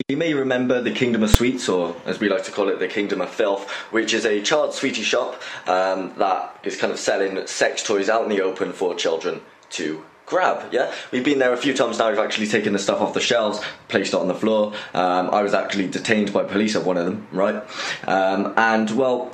You 0.09 0.17
may 0.17 0.33
remember 0.33 0.81
the 0.81 0.91
Kingdom 0.91 1.23
of 1.23 1.29
Sweets, 1.29 1.69
or 1.69 1.95
as 2.05 2.19
we 2.19 2.27
like 2.27 2.43
to 2.43 2.51
call 2.51 2.67
it, 2.67 2.77
the 2.77 2.89
Kingdom 2.89 3.21
of 3.21 3.29
Filth, 3.29 3.69
which 3.89 4.13
is 4.13 4.25
a 4.25 4.41
child 4.41 4.73
sweetie 4.73 5.01
shop 5.01 5.41
um, 5.65 6.13
that 6.17 6.59
is 6.65 6.75
kind 6.75 6.91
of 6.91 6.99
selling 6.99 7.47
sex 7.47 7.81
toys 7.81 8.09
out 8.09 8.23
in 8.23 8.29
the 8.29 8.41
open 8.41 8.73
for 8.73 8.95
children 8.95 9.39
to 9.69 10.03
grab. 10.25 10.73
Yeah, 10.73 10.93
we've 11.11 11.23
been 11.23 11.39
there 11.39 11.53
a 11.53 11.57
few 11.57 11.73
times 11.73 11.99
now. 11.99 12.09
We've 12.09 12.19
actually 12.19 12.47
taken 12.47 12.73
the 12.73 12.79
stuff 12.79 12.99
off 12.99 13.13
the 13.13 13.21
shelves, 13.21 13.61
placed 13.87 14.13
it 14.13 14.19
on 14.19 14.27
the 14.27 14.35
floor. 14.35 14.73
Um, 14.93 15.29
I 15.29 15.41
was 15.41 15.53
actually 15.53 15.87
detained 15.87 16.33
by 16.33 16.43
police 16.43 16.75
at 16.75 16.83
one 16.83 16.97
of 16.97 17.05
them, 17.05 17.25
right? 17.31 17.63
Um, 18.05 18.53
and 18.57 18.91
well, 18.91 19.31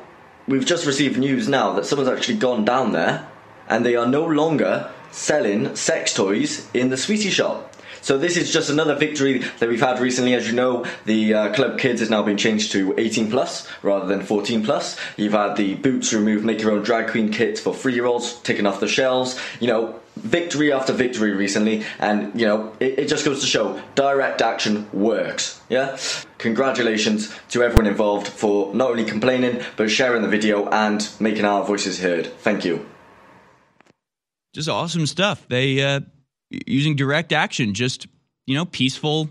we've 0.48 0.68
just 0.68 0.86
received 0.86 1.18
news 1.18 1.48
now 1.48 1.74
that 1.74 1.88
someone's 1.88 2.12
actually 2.12 2.38
gone 2.38 2.64
down 2.64 2.92
there, 2.92 3.28
and 3.68 3.84
they 3.84 3.96
are 3.96 4.06
no 4.06 4.24
longer 4.24 4.92
selling 5.10 5.76
sex 5.76 6.14
toys 6.14 6.70
in 6.76 6.92
the 6.92 6.98
sweetie 6.98 7.32
shop. 7.32 7.74
So 8.02 8.18
this 8.18 8.38
is 8.38 8.52
just 8.52 8.70
another 8.70 8.96
victory 8.96 9.40
that 9.60 9.70
we've 9.70 9.82
had 9.82 10.00
recently. 10.00 10.34
As 10.34 10.48
you 10.48 10.54
know, 10.54 10.86
the 11.06 11.34
uh, 11.34 11.54
Club 11.54 11.80
Kids 11.80 12.00
has 12.00 12.10
now 12.10 12.24
been 12.24 12.38
changed 12.38 12.72
to 12.74 12.94
18 12.98 13.30
plus 13.30 13.68
rather 13.82 14.06
than 14.06 14.22
14 14.24 14.64
plus. 14.64 14.98
You've 15.18 15.34
had 15.34 15.56
the 15.56 15.76
boots 15.76 16.14
removed, 16.14 16.46
make 16.46 16.62
your 16.62 16.72
own 16.72 16.84
drag 16.84 17.10
queen 17.10 17.32
kits 17.32 17.60
for 17.60 17.74
three 17.74 17.94
year 17.94 18.06
olds 18.06 18.34
taken 18.42 18.66
off 18.66 18.80
the 18.80 18.88
shelves. 18.88 19.40
You 19.60 19.68
know, 19.68 20.00
victory 20.16 20.72
after 20.72 20.94
victory 20.94 21.32
recently, 21.32 21.86
and 22.00 22.40
you 22.40 22.46
know, 22.46 22.74
it, 22.80 23.00
it 23.00 23.08
just 23.08 23.26
goes 23.26 23.42
to 23.42 23.48
show 23.48 23.82
direct 23.96 24.42
action 24.42 24.90
works. 24.92 25.62
Yeah. 25.70 25.98
Congratulations 26.38 27.34
to 27.50 27.64
everyone 27.64 27.88
involved 27.88 28.28
for 28.28 28.74
not 28.74 28.92
only 28.92 29.06
complaining 29.06 29.62
but 29.76 29.90
sharing 29.90 30.22
the 30.22 30.28
video 30.28 30.68
and 30.70 31.08
making 31.20 31.46
our 31.46 31.64
voices 31.66 32.00
heard. 32.00 32.28
Thank 32.40 32.66
you. 32.66 32.86
Just 34.54 34.70
awesome 34.70 35.06
stuff. 35.06 35.48
They 35.48 35.82
uh, 35.82 36.02
using 36.50 36.96
direct 36.96 37.32
action, 37.32 37.74
just 37.74 38.08
you 38.46 38.56
know, 38.56 38.66
peaceful 38.66 39.30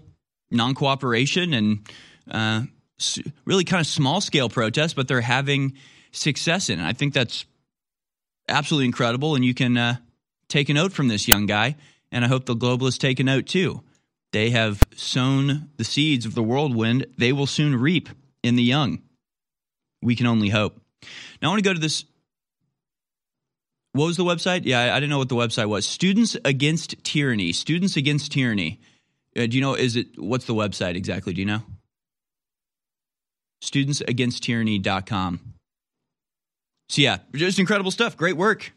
non 0.50 0.74
cooperation 0.74 1.52
and 1.52 1.88
uh, 2.31 2.62
really 3.44 3.64
kind 3.64 3.81
of 3.81 3.87
small 3.87 4.20
scale 4.20 4.48
protests, 4.48 4.94
but 4.94 5.09
they're 5.09 5.20
having 5.20 5.74
success 6.12 6.70
in 6.70 6.81
it. 6.81 6.87
I 6.87 6.92
think 6.92 7.14
that's 7.14 7.44
absolutely 8.48 8.87
incredible, 8.87 9.35
and 9.35 9.44
you 9.44 9.54
can 9.54 9.76
uh, 9.76 9.96
take 10.48 10.68
a 10.68 10.74
note 10.74 10.92
from 10.92 11.09
this 11.09 11.28
young 11.28 11.46
guy, 11.46 11.76
and 12.11 12.24
I 12.24 12.28
hope 12.28 12.46
the 12.46 12.57
globalists 12.57 12.98
take 12.98 13.20
a 13.20 13.24
note 13.24 13.46
too. 13.46 13.83
They 14.33 14.50
have 14.50 14.83
sown 14.94 15.70
the 15.76 15.85
seeds 15.85 16.26
of 16.26 16.35
the 16.35 16.42
whirlwind; 16.42 17.07
they 17.16 17.33
will 17.33 17.46
soon 17.46 17.76
reap 17.76 18.09
in 18.42 18.57
the 18.57 18.62
young. 18.62 19.02
We 20.02 20.16
can 20.16 20.26
only 20.26 20.50
hope. 20.50 20.81
Now, 21.42 21.48
I 21.48 21.50
want 21.50 21.59
to 21.62 21.68
go 21.68 21.74
to 21.74 21.81
this. 21.81 22.04
What 23.92 24.07
was 24.07 24.16
the 24.16 24.24
website? 24.24 24.62
Yeah, 24.64 24.81
I, 24.81 24.96
I 24.96 25.01
didn't 25.01 25.11
know 25.11 25.18
what 25.18 25.29
the 25.29 25.35
website 25.35 25.66
was. 25.66 25.87
Students 25.87 26.37
Against 26.44 27.03
Tyranny. 27.05 27.53
Students 27.53 27.96
Against 27.96 28.33
Tyranny. 28.33 28.81
Uh, 29.37 29.46
do 29.46 29.57
you 29.57 29.61
know? 29.61 29.74
Is 29.74 29.96
it 29.96 30.18
what's 30.18 30.46
the 30.46 30.55
website 30.55 30.96
exactly? 30.96 31.33
Do 31.33 31.40
you 31.40 31.46
know? 31.46 31.62
Studentsagainsttyranny.com. 33.62 35.40
So 36.88 37.03
yeah, 37.03 37.18
just 37.35 37.59
incredible 37.59 37.90
stuff. 37.90 38.16
Great 38.16 38.37
work, 38.37 38.72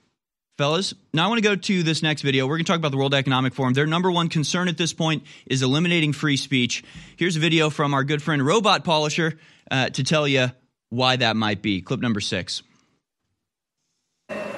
fellas. 0.58 0.93
Now 1.13 1.26
I 1.26 1.28
want 1.28 1.38
to 1.38 1.47
go 1.47 1.56
to 1.56 1.84
this 1.84 2.04
next 2.04 2.24
video. 2.24 2.45
We're 2.45 2.58
going 2.58 2.65
to 2.65 2.71
talk 2.71 2.80
about 2.80 2.91
the 2.91 2.97
World 2.97 3.13
Economic 3.13 3.54
Forum. 3.54 3.74
Their 3.74 3.88
number 3.88 4.12
one 4.12 4.28
concern 4.28 4.67
at 4.67 4.78
this 4.78 4.91
point 4.91 5.24
is 5.45 5.62
eliminating 5.62 6.13
free 6.13 6.38
speech. 6.38 6.84
Here's 7.15 7.38
a 7.38 7.39
video 7.39 7.69
from 7.69 7.93
our 7.93 8.04
good 8.04 8.21
friend 8.21 8.45
Robot 8.45 8.84
Polisher 8.84 9.38
uh, 9.69 9.89
to 9.89 10.04
tell 10.04 10.28
you 10.28 10.52
why 10.89 11.15
that 11.15 11.36
might 11.36 11.62
be. 11.62 11.82
Clip 11.82 12.02
number 12.02 12.19
six. 12.19 12.63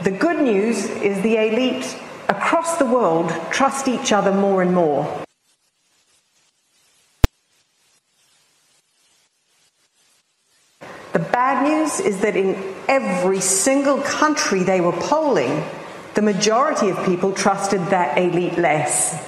The 0.04 0.12
good 0.12 0.42
news 0.42 0.90
is 0.90 1.22
the 1.22 1.38
elite 1.38 1.98
across 2.28 2.78
the 2.78 2.86
world 2.86 3.32
trust 3.52 3.88
each 3.88 4.12
other 4.12 4.32
more 4.32 4.62
and 4.62 4.74
more. 4.74 5.24
The 11.14 11.20
bad 11.20 11.64
news 11.64 12.00
is 12.00 12.22
that 12.22 12.36
in 12.36 12.56
every 12.88 13.40
single 13.40 14.02
country 14.02 14.64
they 14.64 14.82
were 14.82 14.92
polling, 14.92 15.64
the 16.16 16.22
majority 16.22 16.90
of 16.90 17.06
people 17.06 17.32
trusted 17.32 17.80
that 17.88 18.18
elite 18.18 18.58
less. 18.58 19.24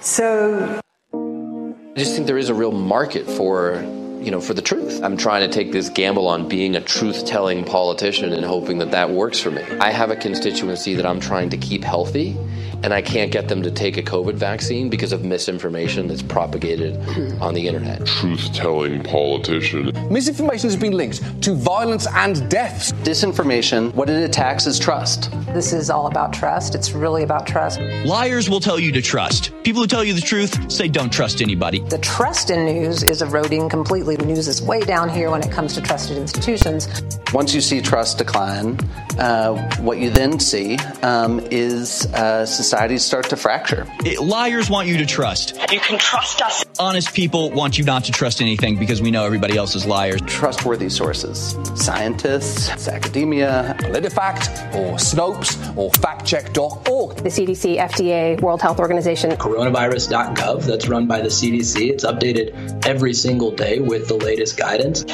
So. 0.00 0.80
I 1.12 1.98
just 1.98 2.14
think 2.14 2.26
there 2.26 2.38
is 2.38 2.50
a 2.50 2.54
real 2.54 2.72
market 2.72 3.26
for 3.26 3.82
you 4.24 4.30
know, 4.30 4.40
for 4.40 4.54
the 4.54 4.62
truth. 4.62 5.02
I'm 5.02 5.16
trying 5.16 5.48
to 5.48 5.54
take 5.54 5.70
this 5.70 5.90
gamble 5.90 6.28
on 6.28 6.48
being 6.48 6.74
a 6.76 6.80
truth 6.80 7.26
telling 7.26 7.64
politician 7.64 8.32
and 8.32 8.44
hoping 8.44 8.78
that 8.78 8.90
that 8.92 9.10
works 9.10 9.38
for 9.38 9.50
me. 9.50 9.62
I 9.80 9.90
have 9.90 10.10
a 10.10 10.16
constituency 10.16 10.94
that 10.94 11.04
I'm 11.04 11.20
trying 11.20 11.50
to 11.50 11.58
keep 11.58 11.84
healthy, 11.84 12.36
and 12.84 12.92
I 12.92 13.00
can't 13.00 13.32
get 13.32 13.48
them 13.48 13.62
to 13.62 13.70
take 13.70 13.96
a 13.96 14.02
COVID 14.02 14.34
vaccine 14.34 14.90
because 14.90 15.14
of 15.14 15.24
misinformation 15.24 16.06
that's 16.06 16.20
propagated 16.20 16.96
on 17.40 17.54
the 17.54 17.66
internet. 17.66 18.04
Truth 18.04 18.52
telling 18.52 19.02
politician. 19.02 19.90
Misinformation 20.12 20.68
has 20.68 20.76
been 20.76 20.92
linked 20.92 21.42
to 21.44 21.54
violence 21.54 22.06
and 22.06 22.46
deaths. 22.50 22.92
Disinformation, 22.92 23.94
what 23.94 24.10
it 24.10 24.22
attacks 24.22 24.66
is 24.66 24.78
trust. 24.78 25.30
This 25.54 25.72
is 25.72 25.88
all 25.88 26.08
about 26.08 26.34
trust. 26.34 26.74
It's 26.74 26.92
really 26.92 27.22
about 27.22 27.46
trust. 27.46 27.80
Liars 28.04 28.50
will 28.50 28.60
tell 28.60 28.78
you 28.78 28.92
to 28.92 29.00
trust. 29.00 29.50
People 29.62 29.80
who 29.80 29.88
tell 29.88 30.04
you 30.04 30.12
the 30.12 30.20
truth 30.20 30.70
say 30.70 30.86
don't 30.86 31.10
trust 31.10 31.40
anybody. 31.40 31.80
The 31.80 31.98
trust 31.98 32.50
in 32.50 32.66
news 32.66 33.02
is 33.02 33.22
eroding 33.22 33.70
completely. 33.70 34.16
The 34.16 34.26
news 34.26 34.46
is 34.46 34.60
way 34.60 34.80
down 34.80 35.08
here 35.08 35.30
when 35.30 35.42
it 35.42 35.50
comes 35.50 35.72
to 35.74 35.80
trusted 35.80 36.18
institutions. 36.18 37.02
Once 37.32 37.54
you 37.54 37.62
see 37.62 37.80
trust 37.80 38.18
decline, 38.18 38.78
uh, 39.18 39.54
what 39.78 39.98
you 39.98 40.10
then 40.10 40.38
see 40.38 40.76
um, 41.02 41.40
is 41.50 42.06
uh, 42.14 42.44
societies 42.74 43.04
start 43.04 43.30
to 43.30 43.36
fracture. 43.36 43.86
It, 44.04 44.20
liars 44.20 44.68
want 44.68 44.88
you 44.88 44.96
to 44.96 45.06
trust. 45.06 45.54
You 45.70 45.78
can 45.78 45.96
trust 45.96 46.42
us. 46.42 46.64
Honest 46.76 47.14
people 47.14 47.52
want 47.52 47.78
you 47.78 47.84
not 47.84 48.02
to 48.06 48.10
trust 48.10 48.40
anything 48.40 48.76
because 48.80 49.00
we 49.00 49.12
know 49.12 49.24
everybody 49.24 49.56
else 49.56 49.76
is 49.76 49.86
liars. 49.86 50.20
Trustworthy 50.26 50.88
sources, 50.88 51.56
scientists, 51.76 52.88
academia, 52.88 53.76
PolitiFact, 53.78 54.74
or 54.74 54.96
Snopes, 54.96 55.76
or 55.76 55.92
FactCheck.org. 55.92 57.18
The 57.18 57.28
CDC, 57.28 57.78
FDA, 57.78 58.40
World 58.40 58.60
Health 58.60 58.80
Organization. 58.80 59.30
Coronavirus.gov, 59.30 60.64
that's 60.64 60.88
run 60.88 61.06
by 61.06 61.20
the 61.20 61.28
CDC. 61.28 61.90
It's 61.90 62.04
updated 62.04 62.84
every 62.84 63.14
single 63.14 63.52
day 63.52 63.78
with 63.78 64.08
the 64.08 64.16
latest 64.16 64.56
guidance. 64.56 65.04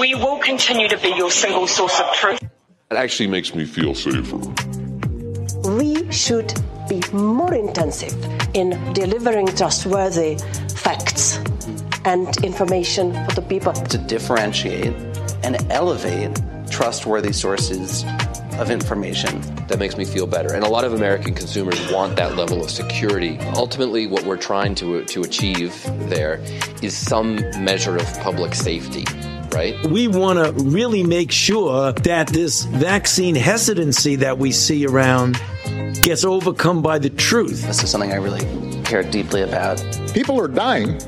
We 0.00 0.16
will 0.16 0.38
continue 0.38 0.88
to 0.88 0.98
be 0.98 1.10
your 1.10 1.30
single 1.30 1.68
source 1.68 2.00
of 2.00 2.12
truth. 2.14 2.42
It 2.90 2.96
actually 2.96 3.28
makes 3.28 3.54
me 3.54 3.66
feel 3.66 3.94
safer. 3.94 4.40
We 5.78 6.10
should 6.10 6.52
be 6.88 7.02
more 7.12 7.54
intensive 7.54 8.14
in 8.54 8.70
delivering 8.92 9.46
trustworthy 9.46 10.38
facts 10.76 11.38
and 12.04 12.36
information 12.44 13.12
for 13.26 13.34
the 13.34 13.42
people. 13.42 13.72
To 13.72 13.98
differentiate 13.98 14.94
and 15.42 15.56
elevate 15.70 16.40
trustworthy 16.70 17.32
sources 17.32 18.04
of 18.58 18.70
information. 18.70 19.40
That 19.68 19.78
makes 19.78 19.96
me 19.96 20.04
feel 20.04 20.26
better. 20.26 20.54
And 20.54 20.64
a 20.64 20.68
lot 20.68 20.84
of 20.84 20.92
American 20.92 21.34
consumers 21.34 21.80
want 21.90 22.16
that 22.16 22.36
level 22.36 22.62
of 22.62 22.70
security. 22.70 23.38
Ultimately, 23.54 24.06
what 24.06 24.24
we're 24.24 24.36
trying 24.36 24.74
to, 24.76 25.04
to 25.04 25.22
achieve 25.22 25.82
there 26.08 26.40
is 26.82 26.96
some 26.96 27.36
measure 27.62 27.96
of 27.96 28.20
public 28.20 28.54
safety. 28.54 29.04
Right? 29.54 29.86
We 29.86 30.08
want 30.08 30.38
to 30.38 30.52
really 30.64 31.04
make 31.04 31.30
sure 31.30 31.92
that 31.92 32.28
this 32.28 32.64
vaccine 32.64 33.34
hesitancy 33.36 34.16
that 34.16 34.38
we 34.38 34.52
see 34.52 34.86
around 34.86 35.40
gets 36.02 36.24
overcome 36.24 36.82
by 36.82 36.98
the 36.98 37.10
truth. 37.10 37.62
This 37.62 37.82
is 37.82 37.90
something 37.90 38.12
I 38.12 38.16
really 38.16 38.82
care 38.82 39.02
deeply 39.02 39.42
about. 39.42 39.82
People 40.12 40.40
are 40.40 40.48
dying 40.48 40.98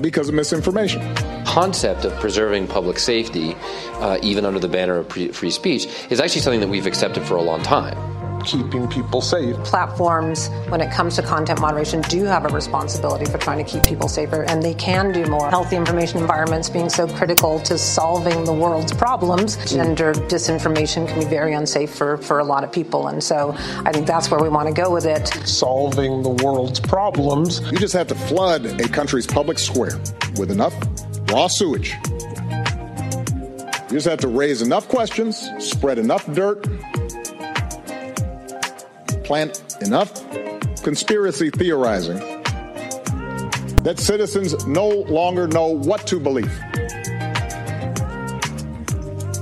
because 0.00 0.28
of 0.28 0.34
misinformation. 0.34 1.00
Concept 1.46 2.04
of 2.04 2.12
preserving 2.20 2.66
public 2.66 2.98
safety, 2.98 3.54
uh, 3.94 4.18
even 4.22 4.44
under 4.44 4.58
the 4.58 4.68
banner 4.68 4.98
of 4.98 5.08
free 5.08 5.50
speech, 5.50 5.86
is 6.10 6.20
actually 6.20 6.40
something 6.40 6.60
that 6.60 6.68
we've 6.68 6.86
accepted 6.86 7.24
for 7.24 7.36
a 7.36 7.42
long 7.42 7.62
time 7.62 8.11
keeping 8.44 8.88
people 8.88 9.20
safe. 9.20 9.56
Platforms, 9.64 10.48
when 10.68 10.80
it 10.80 10.90
comes 10.90 11.16
to 11.16 11.22
content 11.22 11.60
moderation, 11.60 12.00
do 12.02 12.24
have 12.24 12.44
a 12.44 12.48
responsibility 12.48 13.24
for 13.24 13.38
trying 13.38 13.64
to 13.64 13.70
keep 13.70 13.84
people 13.84 14.08
safer, 14.08 14.42
and 14.44 14.62
they 14.62 14.74
can 14.74 15.12
do 15.12 15.24
more. 15.26 15.50
Healthy 15.50 15.76
information 15.76 16.18
environments 16.18 16.68
being 16.68 16.88
so 16.88 17.06
critical 17.06 17.58
to 17.60 17.78
solving 17.78 18.44
the 18.44 18.52
world's 18.52 18.92
problems. 18.92 19.56
Gender 19.70 20.12
disinformation 20.12 21.08
can 21.08 21.20
be 21.20 21.26
very 21.26 21.54
unsafe 21.54 21.94
for, 21.94 22.16
for 22.18 22.38
a 22.38 22.44
lot 22.44 22.64
of 22.64 22.72
people, 22.72 23.08
and 23.08 23.22
so 23.22 23.54
I 23.84 23.92
think 23.92 24.06
that's 24.06 24.30
where 24.30 24.40
we 24.40 24.48
want 24.48 24.68
to 24.68 24.74
go 24.74 24.90
with 24.92 25.06
it. 25.06 25.28
Solving 25.46 26.22
the 26.22 26.30
world's 26.30 26.80
problems. 26.80 27.60
You 27.70 27.78
just 27.78 27.94
have 27.94 28.08
to 28.08 28.14
flood 28.14 28.66
a 28.66 28.88
country's 28.88 29.26
public 29.26 29.58
square 29.58 29.98
with 30.36 30.50
enough 30.50 30.74
raw 31.30 31.46
sewage. 31.46 31.94
You 33.92 33.98
just 33.98 34.08
have 34.08 34.20
to 34.20 34.28
raise 34.28 34.62
enough 34.62 34.88
questions, 34.88 35.50
spread 35.58 35.98
enough 35.98 36.26
dirt, 36.32 36.66
plant 39.32 39.76
enough 39.80 40.12
conspiracy 40.82 41.48
theorizing 41.48 42.18
that 43.82 43.94
citizens 43.96 44.66
no 44.66 44.86
longer 44.86 45.48
know 45.48 45.68
what 45.68 46.06
to 46.06 46.20
believe. 46.20 46.52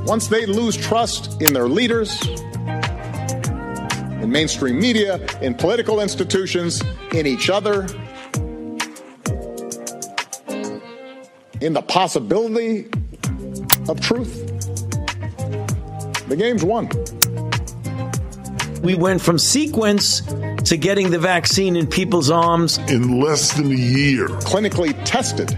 Once 0.07 0.29
they 0.29 0.47
lose 0.47 0.77
trust 0.77 1.43
in 1.43 1.53
their 1.53 1.67
leaders, 1.67 2.25
in 4.23 4.31
mainstream 4.31 4.79
media, 4.79 5.19
in 5.41 5.55
political 5.55 5.99
institutions, 5.99 6.85
in 7.13 7.27
each 7.27 7.51
other, 7.51 7.83
in 11.61 11.73
the 11.73 11.85
possibility 11.89 12.89
of 13.89 14.01
truth, 14.01 14.47
the 16.29 16.37
game's 16.39 16.65
won. 16.65 16.89
We 18.83 18.95
went 18.95 19.21
from 19.21 19.39
sequence 19.39 20.23
to 20.65 20.77
getting 20.77 21.11
the 21.11 21.19
vaccine 21.19 21.77
in 21.77 21.87
people's 21.87 22.31
arms 22.31 22.79
in 22.89 23.21
less 23.21 23.53
than 23.53 23.67
a 23.67 23.75
year. 23.75 24.29
Clinically 24.29 24.97
tested 25.05 25.49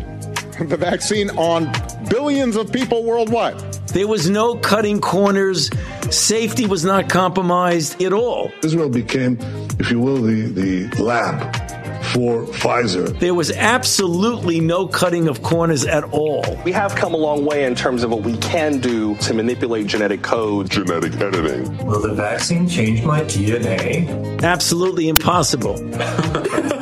the 0.59 0.77
vaccine 0.77 1.31
on 1.31 1.73
billions 2.09 2.57
of 2.57 2.73
people 2.73 3.05
worldwide. 3.05 3.59
There 3.89 4.09
was 4.09 4.29
no 4.29 4.57
cutting 4.57 5.01
corners. 5.01 5.71
Safety 6.11 6.67
was 6.67 6.85
not 6.85 7.09
compromised 7.09 8.03
at 8.03 8.13
all. 8.13 8.51
Israel 8.63 8.89
became, 8.89 9.39
if 9.79 9.91
you 9.91 10.01
will, 10.01 10.21
the, 10.21 10.43
the 10.43 11.03
lab 11.03 11.62
for 12.12 12.44
Pfizer. 12.44 13.18
There 13.18 13.35
was 13.35 13.51
absolutely 13.51 14.61
no 14.61 14.87
cutting 14.87 15.29
of 15.29 15.42
corners 15.42 15.85
at 15.85 16.05
all. 16.12 16.44
We 16.64 16.72
have 16.72 16.94
come 16.94 17.14
a 17.14 17.16
long 17.16 17.44
way 17.44 17.64
in 17.64 17.75
terms 17.75 18.03
of 18.03 18.11
what 18.11 18.22
we 18.22 18.37
can 18.38 18.79
do 18.79 19.16
to 19.16 19.35
manipulate 19.35 19.87
genetic 19.87 20.22
code, 20.22 20.70
genetic 20.70 21.14
editing. 21.20 21.87
Will 21.87 22.01
the 22.01 22.14
vaccine 22.14 22.68
change 22.68 23.03
my 23.03 23.22
DNA? 23.22 24.42
Absolutely 24.42 25.09
impossible. 25.09 25.79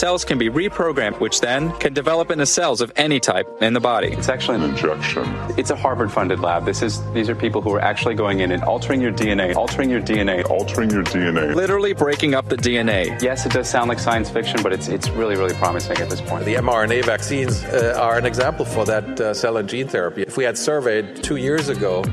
cells 0.00 0.24
can 0.24 0.38
be 0.38 0.48
reprogrammed, 0.48 1.20
which 1.20 1.42
then 1.42 1.70
can 1.76 1.92
develop 1.92 2.30
into 2.30 2.46
cells 2.46 2.80
of 2.80 2.90
any 2.96 3.20
type 3.20 3.46
in 3.60 3.74
the 3.74 3.80
body. 3.80 4.08
It's 4.08 4.30
actually 4.30 4.56
an 4.56 4.62
injection. 4.62 5.24
It's 5.58 5.70
a 5.70 5.76
Harvard-funded 5.76 6.40
lab. 6.40 6.64
This 6.64 6.80
is 6.80 7.04
these 7.12 7.28
are 7.28 7.34
people 7.34 7.60
who 7.60 7.74
are 7.74 7.80
actually 7.80 8.14
going 8.14 8.40
in 8.40 8.50
and 8.50 8.64
altering 8.64 9.02
your 9.02 9.12
DNA, 9.12 9.54
altering 9.54 9.90
your 9.90 10.00
DNA, 10.00 10.48
altering 10.48 10.90
your 10.90 11.04
DNA, 11.04 11.54
literally 11.54 11.92
breaking 11.92 12.34
up 12.34 12.48
the 12.48 12.56
DNA. 12.56 13.20
Yes, 13.20 13.44
it 13.44 13.52
does 13.52 13.68
sound 13.68 13.90
like 13.90 13.98
science 13.98 14.30
fiction, 14.30 14.62
but 14.62 14.72
it's 14.72 14.88
it's 14.88 15.10
really 15.10 15.36
really 15.36 15.54
promising 15.54 15.98
at 15.98 16.08
this 16.08 16.22
point. 16.22 16.46
The 16.46 16.54
mRNA 16.54 17.04
vaccines 17.04 17.62
uh, 17.64 17.98
are 18.00 18.16
an 18.16 18.24
example 18.24 18.64
for 18.64 18.86
that 18.86 19.20
uh, 19.20 19.34
cell 19.34 19.58
and 19.58 19.68
gene 19.68 19.86
therapy. 19.86 20.22
If 20.22 20.38
we 20.38 20.44
had 20.44 20.56
surveyed 20.56 21.22
two 21.22 21.36
years 21.36 21.68
ago 21.68 22.04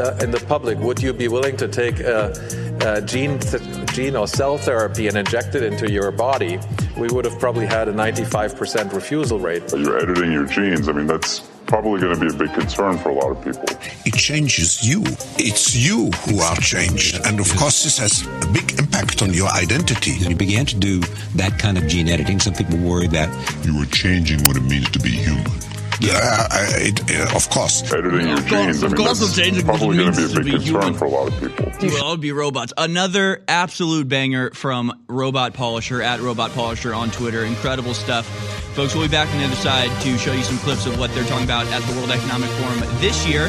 uh, 0.00 0.16
in 0.22 0.30
the 0.30 0.40
public, 0.40 0.78
would 0.78 1.02
you 1.02 1.12
be 1.12 1.28
willing 1.28 1.56
to 1.58 1.68
take 1.68 2.00
a, 2.00 2.32
a 2.80 3.02
gene, 3.02 3.38
th- 3.38 3.62
gene 3.92 4.16
or 4.16 4.26
cell 4.26 4.56
therapy 4.56 5.08
and 5.08 5.16
inject 5.16 5.54
it 5.54 5.62
into 5.62 5.90
your 5.90 6.10
body? 6.10 6.58
We 6.96 7.08
would 7.08 7.24
have 7.24 7.38
probably 7.38 7.66
had 7.66 7.88
a 7.88 7.92
95% 7.92 8.92
refusal 8.92 9.38
rate. 9.38 9.62
You're 9.72 9.98
editing 9.98 10.32
your 10.32 10.46
genes. 10.46 10.88
I 10.88 10.92
mean, 10.92 11.06
that's 11.06 11.40
probably 11.66 12.00
going 12.00 12.14
to 12.14 12.20
be 12.20 12.34
a 12.34 12.36
big 12.36 12.52
concern 12.52 12.98
for 12.98 13.10
a 13.10 13.14
lot 13.14 13.30
of 13.30 13.44
people. 13.44 13.62
It 14.04 14.14
changes 14.14 14.82
you. 14.86 15.02
It's 15.38 15.76
you 15.76 16.10
who 16.26 16.40
are 16.40 16.56
changed. 16.56 17.20
And 17.26 17.38
of 17.38 17.48
course, 17.56 17.84
this 17.84 17.98
has 17.98 18.26
a 18.26 18.52
big 18.52 18.78
impact 18.78 19.22
on 19.22 19.32
your 19.32 19.48
identity. 19.48 20.18
When 20.18 20.30
you 20.30 20.36
began 20.36 20.66
to 20.66 20.76
do 20.76 21.00
that 21.36 21.58
kind 21.58 21.78
of 21.78 21.86
gene 21.86 22.08
editing, 22.08 22.40
some 22.40 22.54
people 22.54 22.78
worry 22.78 23.06
that 23.08 23.30
you 23.64 23.78
were 23.78 23.86
changing 23.86 24.42
what 24.44 24.56
it 24.56 24.62
means 24.64 24.90
to 24.90 24.98
be 24.98 25.10
human. 25.10 25.79
Yeah, 26.00 26.46
uh, 26.50 26.66
it, 26.76 27.10
uh, 27.10 27.36
of 27.36 27.50
course. 27.50 27.82
Editing 27.92 28.28
your 28.28 28.38
genes. 28.38 28.82
I 28.82 28.88
mean, 28.88 29.04
that's 29.04 29.62
probably 29.62 29.96
going 29.98 30.12
to 30.12 30.16
be 30.16 30.24
a 30.24 30.28
big 30.42 30.52
concern 30.52 30.82
human. 30.82 30.94
for 30.94 31.04
a 31.04 31.08
lot 31.08 31.28
of 31.28 31.38
people. 31.38 31.66
Well, 31.88 32.08
it 32.08 32.10
would 32.10 32.20
be 32.20 32.32
robots. 32.32 32.72
Another 32.78 33.44
absolute 33.48 34.08
banger 34.08 34.50
from 34.52 35.04
Robot 35.08 35.52
Polisher 35.52 36.02
at 36.02 36.20
Robot 36.20 36.52
Polisher 36.52 36.94
on 36.94 37.10
Twitter. 37.10 37.44
Incredible 37.44 37.92
stuff. 37.92 38.26
Folks, 38.74 38.94
we'll 38.94 39.04
be 39.04 39.10
back 39.10 39.28
on 39.28 39.38
the 39.40 39.44
other 39.44 39.56
side 39.56 39.90
to 40.02 40.16
show 40.16 40.32
you 40.32 40.42
some 40.42 40.56
clips 40.58 40.86
of 40.86 40.98
what 40.98 41.12
they're 41.14 41.24
talking 41.24 41.44
about 41.44 41.66
at 41.66 41.82
the 41.82 41.94
World 41.96 42.10
Economic 42.10 42.48
Forum 42.50 42.80
this 43.00 43.26
year. 43.26 43.48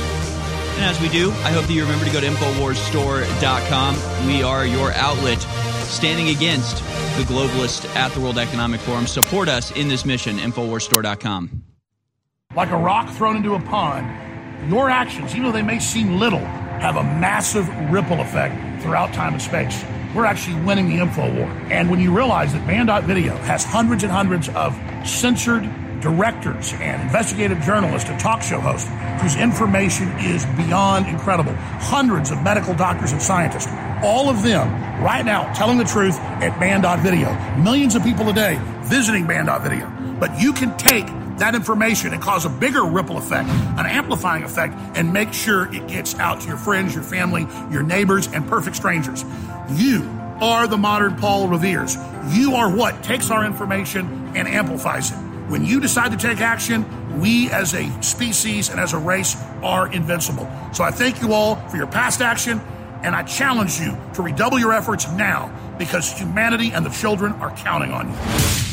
And 0.76 0.84
as 0.86 1.00
we 1.00 1.08
do, 1.10 1.32
I 1.32 1.52
hope 1.52 1.66
that 1.68 1.74
you 1.74 1.84
remember 1.84 2.06
to 2.06 2.12
go 2.12 2.20
to 2.20 2.28
InfoWarsStore.com. 2.28 4.28
We 4.28 4.44
are 4.44 4.66
your 4.66 4.92
outlet 4.94 5.40
standing 5.88 6.30
against 6.30 6.78
the 7.18 7.24
globalists 7.24 7.86
at 7.96 8.12
the 8.12 8.20
World 8.20 8.38
Economic 8.38 8.82
Forum. 8.82 9.08
Support 9.08 9.48
us 9.48 9.72
in 9.72 9.88
this 9.88 10.04
mission, 10.06 10.38
InfoWarsStore.com. 10.38 11.64
Like 12.54 12.72
a 12.72 12.78
rock 12.78 13.10
thrown 13.14 13.38
into 13.38 13.56
a 13.56 13.62
pond, 13.62 14.70
your 14.70 14.90
actions, 14.90 15.32
even 15.32 15.46
though 15.46 15.52
they 15.54 15.62
may 15.62 15.80
seem 15.80 16.20
little, 16.20 16.40
have 16.40 16.98
a 16.98 17.04
massive 17.04 17.66
ripple 17.90 18.20
effect 18.20 18.84
throughout 18.84 19.14
time 19.14 19.34
and 19.34 19.42
space. 19.42 19.86
We're 20.14 20.26
actually 20.26 20.62
winning 20.66 20.90
the 20.90 20.98
info 20.98 21.34
war. 21.34 21.48
And 21.72 21.90
when 21.90 22.02
you 22.02 22.14
realize 22.14 22.52
that 22.52 22.68
Band.video 22.68 23.38
has 23.38 23.64
hundreds 23.64 24.04
and 24.04 24.12
hundreds 24.12 24.50
of 24.50 24.78
censored 25.08 25.64
directors 26.02 26.74
and 26.74 27.02
investigative 27.04 27.62
journalists 27.62 28.10
and 28.10 28.20
talk 28.20 28.42
show 28.42 28.60
hosts 28.60 28.90
whose 29.22 29.38
information 29.38 30.10
is 30.20 30.46
beyond 30.58 31.08
incredible, 31.08 31.54
hundreds 31.56 32.32
of 32.32 32.44
medical 32.44 32.74
doctors 32.74 33.14
and 33.14 33.22
scientists, 33.22 33.72
all 34.04 34.28
of 34.28 34.44
them 34.44 34.70
right 35.02 35.24
now 35.24 35.54
telling 35.54 35.78
the 35.78 35.86
truth 35.86 36.20
at 36.20 36.60
Band.video. 36.60 37.34
Millions 37.62 37.96
of 37.96 38.04
people 38.04 38.28
a 38.28 38.34
day 38.34 38.60
visiting 38.82 39.26
Band.video. 39.26 39.90
But 40.20 40.38
you 40.42 40.52
can 40.52 40.76
take 40.78 41.08
that 41.39 41.56
information 41.56 42.13
and 42.13 42.22
cause 42.22 42.46
a 42.46 42.50
bigger 42.50 42.84
ripple 42.84 43.17
effect, 43.17 43.50
an 43.50 43.86
amplifying 43.86 44.44
effect, 44.44 44.74
and 44.96 45.12
make 45.12 45.34
sure 45.34 45.74
it 45.74 45.88
gets 45.88 46.15
out 46.15 46.41
to 46.41 46.48
your 46.48 46.58
friends, 46.58 46.94
your 46.94 47.04
family, 47.04 47.48
your 47.72 47.84
neighbors, 47.84 48.28
and 48.28 48.48
perfect 48.48 48.76
strangers. 48.76 49.26
You 49.72 50.04
are 50.41 50.67
the 50.67 50.78
modern 50.78 51.15
Paul 51.15 51.48
Revere's. 51.48 51.96
You 52.30 52.56
are 52.56 52.74
what 52.76 53.04
takes 53.04 53.30
our 53.30 53.46
information 53.46 54.32
and 54.36 54.48
amplifies 54.48 55.12
it. 55.12 55.15
When 55.50 55.65
you 55.65 55.80
decide 55.80 56.12
to 56.12 56.17
take 56.17 56.39
action, 56.39 56.86
we 57.20 57.50
as 57.52 57.74
a 57.74 58.02
species 58.02 58.70
and 58.70 58.80
as 58.80 58.94
a 58.94 58.98
race 58.98 59.36
are 59.62 59.91
invincible. 59.91 60.50
So 60.74 60.84
I 60.84 60.91
thank 60.91 61.22
you 61.22 61.34
all 61.34 61.56
for 61.70 61.78
your 61.78 61.88
past 61.88 62.22
action, 62.22 62.62
and 63.04 63.15
I 63.15 63.24
challenge 63.24 63.80
you 63.80 63.98
to 64.13 64.22
redouble 64.22 64.60
your 64.60 64.74
efforts 64.74 65.12
now 65.12 65.52
because 65.78 66.12
humanity 66.12 66.72
and 66.72 66.86
the 66.86 66.89
children 66.89 67.34
are 67.34 67.56
counting 67.58 67.91
on 67.91 68.10
you. 68.10 68.71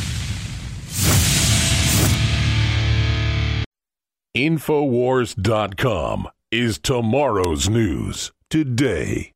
Infowars.com 4.38 6.28
is 6.52 6.78
tomorrow's 6.78 7.68
news 7.68 8.30
today. 8.48 9.32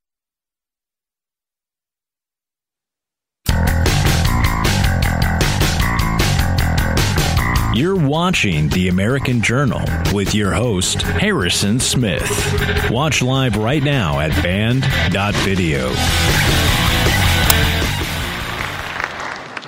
You're 7.75 7.97
watching 7.97 8.69
The 8.69 8.87
American 8.89 9.43
Journal 9.43 9.83
with 10.13 10.37
your 10.37 10.53
host, 10.53 11.03
Harrison 11.03 11.81
Smith. 11.81 12.89
Watch 12.89 13.23
live 13.23 13.57
right 13.57 13.83
now 13.83 14.21
at 14.21 14.31
band.video. 14.41 15.89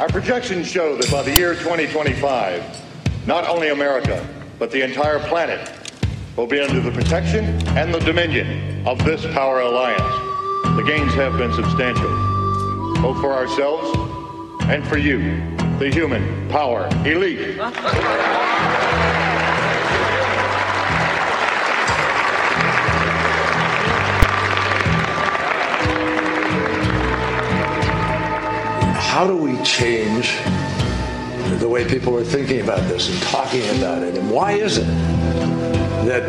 Our 0.00 0.08
projections 0.10 0.68
show 0.68 0.94
that 0.94 1.10
by 1.10 1.22
the 1.22 1.34
year 1.36 1.54
2025, 1.54 3.26
not 3.26 3.48
only 3.48 3.70
America, 3.70 4.24
but 4.58 4.70
the 4.70 4.82
entire 4.82 5.18
planet 5.18 5.70
will 6.36 6.46
be 6.46 6.60
under 6.60 6.80
the 6.80 6.90
protection 6.90 7.44
and 7.76 7.92
the 7.92 8.00
dominion 8.00 8.86
of 8.86 9.02
this 9.04 9.24
power 9.32 9.60
alliance. 9.60 10.02
The 10.76 10.84
gains 10.86 11.12
have 11.14 11.36
been 11.36 11.52
substantial, 11.52 12.10
both 13.00 13.20
for 13.20 13.32
ourselves 13.32 13.96
and 14.64 14.86
for 14.86 14.98
you, 14.98 15.18
the 15.78 15.90
human 15.92 16.48
power 16.48 16.88
elite. 17.04 17.58
How 28.96 29.26
do 29.28 29.36
we 29.36 29.56
change 29.62 30.38
the 31.58 31.68
way 31.68 31.88
people 31.88 32.16
are 32.16 32.24
thinking 32.24 32.60
about 32.60 32.80
this 32.88 33.10
and 33.10 33.20
talking 33.22 33.62
about 33.76 34.02
it? 34.02 34.16
And 34.16 34.30
why 34.30 34.52
is 34.52 34.78
it 34.78 34.86
that 36.06 36.22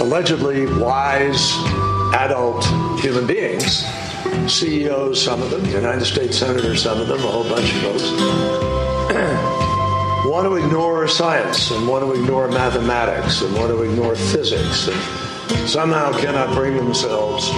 allegedly 0.00 0.66
wise 0.78 1.52
adult 2.14 2.64
human 3.00 3.26
beings, 3.26 3.84
CEOs, 4.46 5.22
some 5.22 5.42
of 5.42 5.50
them, 5.50 5.64
United 5.66 6.04
States 6.04 6.38
senators, 6.38 6.82
some 6.82 7.00
of 7.00 7.08
them, 7.08 7.18
a 7.18 7.22
whole 7.22 7.44
bunch 7.44 7.74
of 7.74 7.82
folks, 7.82 8.02
want 10.26 10.46
to 10.46 10.56
ignore 10.56 11.08
science 11.08 11.70
and 11.70 11.88
want 11.88 12.04
to 12.04 12.20
ignore 12.20 12.48
mathematics 12.48 13.42
and 13.42 13.54
want 13.54 13.68
to 13.68 13.82
ignore 13.82 14.14
physics 14.14 14.88
and 14.88 15.68
somehow 15.68 16.12
cannot 16.18 16.54
bring 16.54 16.76
themselves 16.76 17.48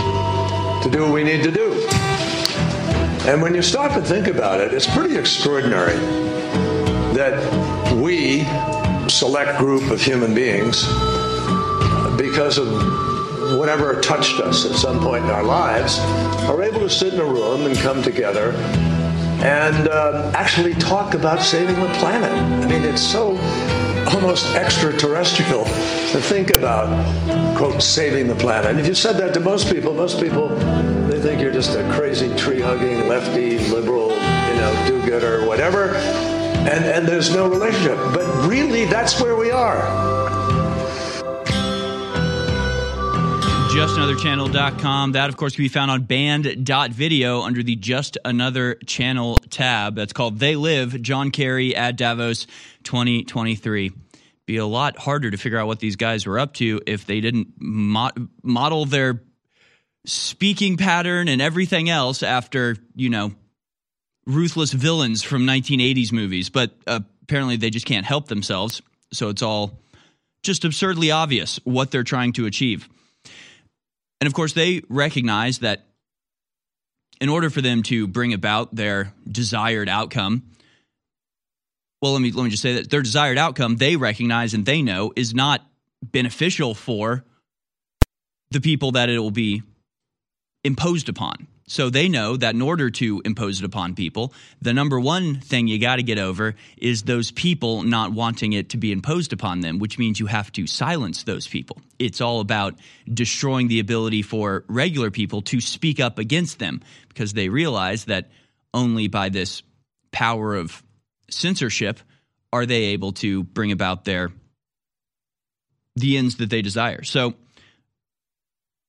to 0.82 0.88
do 0.90 1.02
what 1.02 1.12
we 1.12 1.24
need 1.24 1.42
to 1.42 1.50
do? 1.50 1.72
And 3.24 3.40
when 3.40 3.54
you 3.54 3.62
stop 3.62 3.92
and 3.92 4.04
think 4.04 4.26
about 4.26 4.60
it, 4.60 4.74
it's 4.74 4.92
pretty 4.92 5.16
extraordinary 5.16 5.96
that 7.14 7.94
we, 7.94 8.42
select 9.08 9.58
group 9.58 9.90
of 9.92 10.00
human 10.00 10.34
beings, 10.34 10.86
because 12.18 12.58
of 12.58 12.66
whatever 13.56 14.00
touched 14.00 14.40
us 14.40 14.64
at 14.68 14.76
some 14.76 14.98
point 14.98 15.24
in 15.24 15.30
our 15.30 15.44
lives, 15.44 16.00
are 16.48 16.62
able 16.64 16.80
to 16.80 16.90
sit 16.90 17.14
in 17.14 17.20
a 17.20 17.24
room 17.24 17.66
and 17.66 17.76
come 17.78 18.02
together 18.02 18.52
and 19.42 19.88
uh, 19.88 20.32
actually 20.34 20.74
talk 20.74 21.14
about 21.14 21.40
saving 21.40 21.76
the 21.76 21.92
planet. 21.94 22.32
I 22.32 22.68
mean, 22.68 22.82
it's 22.82 23.02
so 23.02 23.36
almost 24.14 24.54
extraterrestrial 24.56 25.64
to 25.64 26.20
think 26.20 26.50
about, 26.50 26.88
quote, 27.56 27.82
saving 27.82 28.26
the 28.26 28.34
planet. 28.34 28.70
And 28.70 28.80
if 28.80 28.86
you 28.88 28.94
said 28.94 29.16
that 29.18 29.32
to 29.34 29.40
most 29.40 29.70
people, 29.72 29.94
most 29.94 30.20
people, 30.20 30.48
just 31.62 31.78
a 31.78 31.92
crazy 31.92 32.34
tree-hugging, 32.34 33.06
lefty, 33.06 33.56
liberal, 33.68 34.08
you 34.10 34.16
know, 34.16 34.84
do-gooder, 34.84 35.46
whatever. 35.46 35.94
And, 35.94 36.84
and 36.84 37.06
there's 37.06 37.32
no 37.32 37.48
relationship. 37.48 37.96
But 38.12 38.48
really, 38.48 38.84
that's 38.86 39.20
where 39.20 39.36
we 39.36 39.52
are. 39.52 39.80
JustAnotherChannel.com. 43.70 45.12
That, 45.12 45.28
of 45.28 45.36
course, 45.36 45.54
can 45.54 45.62
be 45.62 45.68
found 45.68 45.92
on 45.92 46.02
band.video 46.02 47.42
under 47.42 47.62
the 47.62 47.76
Just 47.76 48.18
Another 48.24 48.74
Channel 48.84 49.36
tab. 49.48 49.94
That's 49.94 50.12
called 50.12 50.40
They 50.40 50.56
Live, 50.56 51.00
John 51.00 51.30
Kerry 51.30 51.76
at 51.76 51.96
Davos 51.96 52.48
2023. 52.82 53.92
Be 54.46 54.56
a 54.56 54.66
lot 54.66 54.98
harder 54.98 55.30
to 55.30 55.36
figure 55.36 55.58
out 55.58 55.68
what 55.68 55.78
these 55.78 55.94
guys 55.94 56.26
were 56.26 56.40
up 56.40 56.54
to 56.54 56.80
if 56.88 57.06
they 57.06 57.20
didn't 57.20 57.54
mo- 57.60 58.10
model 58.42 58.84
their 58.84 59.22
speaking 60.04 60.76
pattern 60.76 61.28
and 61.28 61.40
everything 61.40 61.88
else 61.88 62.22
after, 62.22 62.76
you 62.94 63.08
know, 63.08 63.32
ruthless 64.26 64.72
villains 64.72 65.22
from 65.22 65.42
1980s 65.42 66.12
movies. 66.12 66.50
But 66.50 66.72
apparently 66.86 67.56
they 67.56 67.70
just 67.70 67.86
can't 67.86 68.06
help 68.06 68.28
themselves. 68.28 68.82
So 69.12 69.28
it's 69.28 69.42
all 69.42 69.78
just 70.42 70.64
absurdly 70.64 71.10
obvious 71.10 71.60
what 71.64 71.90
they're 71.90 72.02
trying 72.02 72.32
to 72.34 72.46
achieve. 72.46 72.88
And 74.20 74.26
of 74.26 74.34
course, 74.34 74.52
they 74.52 74.82
recognize 74.88 75.60
that 75.60 75.86
in 77.20 77.28
order 77.28 77.50
for 77.50 77.60
them 77.60 77.82
to 77.84 78.06
bring 78.06 78.32
about 78.32 78.74
their 78.74 79.14
desired 79.30 79.88
outcome, 79.88 80.42
well, 82.00 82.12
let 82.12 82.22
me 82.22 82.32
let 82.32 82.42
me 82.42 82.50
just 82.50 82.62
say 82.62 82.74
that 82.74 82.90
their 82.90 83.02
desired 83.02 83.38
outcome 83.38 83.76
they 83.76 83.94
recognize 83.96 84.54
and 84.54 84.66
they 84.66 84.82
know 84.82 85.12
is 85.14 85.34
not 85.34 85.64
beneficial 86.02 86.74
for 86.74 87.24
the 88.50 88.60
people 88.60 88.92
that 88.92 89.08
it 89.08 89.18
will 89.20 89.30
be 89.30 89.62
imposed 90.64 91.08
upon. 91.08 91.48
So 91.66 91.90
they 91.90 92.08
know 92.08 92.36
that 92.36 92.54
in 92.54 92.60
order 92.60 92.90
to 92.90 93.22
impose 93.24 93.60
it 93.60 93.64
upon 93.64 93.94
people, 93.94 94.34
the 94.60 94.74
number 94.74 95.00
one 95.00 95.40
thing 95.40 95.68
you 95.68 95.78
got 95.78 95.96
to 95.96 96.02
get 96.02 96.18
over 96.18 96.54
is 96.76 97.04
those 97.04 97.30
people 97.30 97.82
not 97.82 98.12
wanting 98.12 98.52
it 98.52 98.70
to 98.70 98.76
be 98.76 98.92
imposed 98.92 99.32
upon 99.32 99.60
them, 99.60 99.78
which 99.78 99.98
means 99.98 100.20
you 100.20 100.26
have 100.26 100.52
to 100.52 100.66
silence 100.66 101.22
those 101.22 101.46
people. 101.46 101.78
It's 101.98 102.20
all 102.20 102.40
about 102.40 102.74
destroying 103.12 103.68
the 103.68 103.80
ability 103.80 104.22
for 104.22 104.64
regular 104.68 105.10
people 105.10 105.42
to 105.42 105.60
speak 105.60 105.98
up 105.98 106.18
against 106.18 106.58
them 106.58 106.82
because 107.08 107.32
they 107.32 107.48
realize 107.48 108.04
that 108.06 108.30
only 108.74 109.08
by 109.08 109.28
this 109.28 109.62
power 110.10 110.54
of 110.54 110.82
censorship 111.30 112.00
are 112.52 112.66
they 112.66 112.84
able 112.86 113.12
to 113.12 113.44
bring 113.44 113.72
about 113.72 114.04
their 114.04 114.30
the 115.96 116.16
ends 116.16 116.36
that 116.36 116.50
they 116.50 116.62
desire. 116.62 117.02
So 117.02 117.34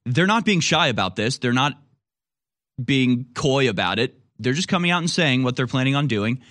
they're 0.05 0.27
not 0.27 0.45
being 0.45 0.59
shy 0.59 0.87
about 0.87 1.15
this. 1.15 1.37
They're 1.37 1.53
not 1.53 1.73
being 2.83 3.27
coy 3.33 3.69
about 3.69 3.99
it. 3.99 4.19
They're 4.39 4.53
just 4.53 4.67
coming 4.67 4.91
out 4.91 4.99
and 4.99 5.09
saying 5.09 5.43
what 5.43 5.55
they're 5.55 5.67
planning 5.67 5.95
on 5.95 6.07
doing. 6.07 6.41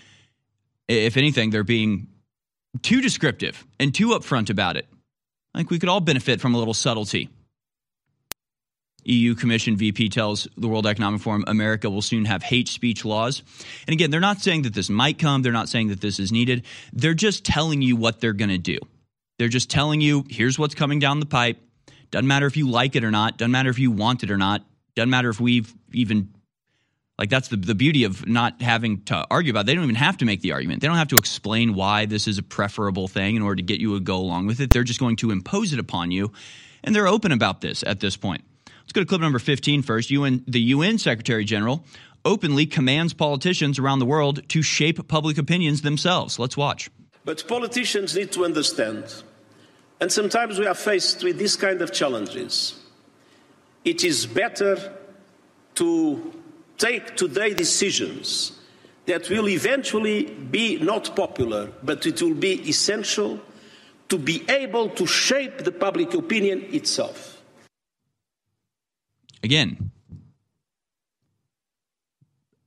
If 0.89 1.17
anything, 1.17 1.51
they're 1.51 1.65
being 1.65 2.09
too 2.81 3.01
descriptive 3.01 3.67
and 3.79 3.95
too 3.95 4.09
upfront 4.09 4.51
about 4.51 4.77
it. 4.77 4.87
I 5.55 5.59
think 5.59 5.71
we 5.71 5.79
could 5.79 5.89
all 5.89 6.01
benefit 6.01 6.41
from 6.41 6.55
a 6.55 6.59
little 6.59 6.75
subtlety. 6.75 7.29
EU 9.05 9.35
Commission 9.35 9.77
VP 9.77 10.11
tells 10.11 10.47
the 10.57 10.69
World 10.69 10.87
Economic 10.87 11.21
Forum 11.21 11.45
America 11.47 11.91
will 11.91 12.03
soon 12.03 12.25
have 12.25 12.43
hate 12.43 12.69
speech 12.69 13.05
laws. 13.05 13.43
And 13.87 13.93
again, 13.93 14.11
they're 14.11 14.21
not 14.21 14.41
saying 14.41 14.63
that 14.63 14.75
this 14.75 14.89
might 14.89 15.19
come, 15.19 15.43
they're 15.43 15.53
not 15.53 15.69
saying 15.69 15.89
that 15.89 16.01
this 16.01 16.21
is 16.21 16.31
needed. 16.31 16.65
They're 16.93 17.15
just 17.15 17.45
telling 17.45 17.83
you 17.83 17.97
what 17.97 18.21
they're 18.21 18.33
going 18.33 18.51
to 18.51 18.59
do. 18.59 18.79
They're 19.39 19.49
just 19.49 19.71
telling 19.71 20.01
you 20.01 20.25
here's 20.31 20.59
what's 20.59 20.75
coming 20.75 21.01
down 21.01 21.19
the 21.19 21.27
pipe. 21.27 21.59
Doesn't 22.13 22.29
matter 22.29 22.47
if 22.47 22.57
you 22.57 22.71
like 22.71 22.95
it 22.95 23.03
or 23.03 23.11
not, 23.11 23.39
doesn't 23.39 23.51
matter 23.51 23.71
if 23.71 23.81
you 23.81 23.91
want 23.91 24.23
it 24.23 24.31
or 24.31 24.37
not, 24.37 24.65
doesn't 24.95 25.11
matter 25.11 25.31
if 25.31 25.41
we've 25.41 25.75
even 25.93 26.29
like 27.19 27.31
that's 27.31 27.49
the, 27.49 27.57
the 27.57 27.75
beauty 27.75 28.05
of 28.05 28.27
not 28.27 28.61
having 28.63 29.03
to 29.05 29.27
argue 29.31 29.51
about 29.51 29.61
it. 29.61 29.67
They 29.67 29.75
don't 29.75 29.85
even 29.85 29.97
have 29.97 30.19
to 30.19 30.25
make 30.25 30.41
the 30.41 30.53
argument. 30.53 30.81
They 30.81 30.89
don't 30.89 30.97
have 30.97 31.09
to 31.09 31.19
explain 31.19 31.75
why 31.75 32.07
this 32.07 32.29
is 32.29 32.39
a 32.39 32.43
preferable 32.43 33.09
thing 33.09 33.37
in 33.37 33.43
order 33.43 33.57
to 33.57 33.63
get 33.63 33.81
you 33.81 33.95
to 33.95 34.01
go 34.01 34.17
along 34.17 34.47
with 34.47 34.61
it. 34.61 34.71
They're 34.71 34.85
just 34.85 35.01
going 35.01 35.17
to 35.17 35.31
impose 35.31 35.73
it 35.73 35.79
upon 35.79 36.11
you. 36.11 36.33
And 36.85 36.95
they're 36.95 37.07
open 37.07 37.33
about 37.33 37.61
this 37.61 37.85
at 37.85 38.01
this 38.01 38.17
point. 38.17 38.45
Let's 38.67 38.93
go 38.93 39.01
to 39.01 39.07
clip 39.07 39.21
number 39.21 39.39
15 39.39 39.83
first. 39.83 40.11
UN, 40.11 40.45
the 40.47 40.61
UN 40.61 40.99
Secretary 40.99 41.45
General 41.45 41.85
openly 42.25 42.67
commands 42.67 43.15
politicians 43.15 43.79
around 43.79 43.99
the 44.01 44.07
world 44.07 44.49
to 44.49 44.63
shape 44.63 45.07
public 45.09 45.39
opinions 45.39 45.83
themselves. 45.83 46.39
Let's 46.39 46.57
watch. 46.57 46.91
But 47.25 47.47
politicians 47.47 48.17
need 48.17 48.33
to 48.33 48.45
understand, 48.45 49.23
and 50.03 50.11
sometimes 50.11 50.59
we 50.59 50.67
are 50.67 50.75
faced 50.75 51.23
with 51.23 51.39
these 51.39 51.55
kind 51.55 51.81
of 51.81 51.93
challenges. 51.93 52.75
It 53.85 54.03
is 54.03 54.27
better 54.27 54.99
to 55.77 56.33
take 56.77 57.17
today 57.17 57.55
decisions 57.55 58.59
that 59.07 59.31
will 59.31 59.49
eventually 59.49 60.25
be 60.25 60.77
not 60.81 61.15
popular, 61.15 61.71
but 61.85 62.05
it 62.05 62.21
will 62.21 62.35
be 62.35 62.69
essential 62.69 63.41
to 64.09 64.19
be 64.19 64.45
able 64.49 64.89
to 64.89 65.07
shape 65.07 65.59
the 65.59 65.71
public 65.71 66.15
opinion 66.15 66.67
itself. 66.75 67.41
Again, 69.45 69.93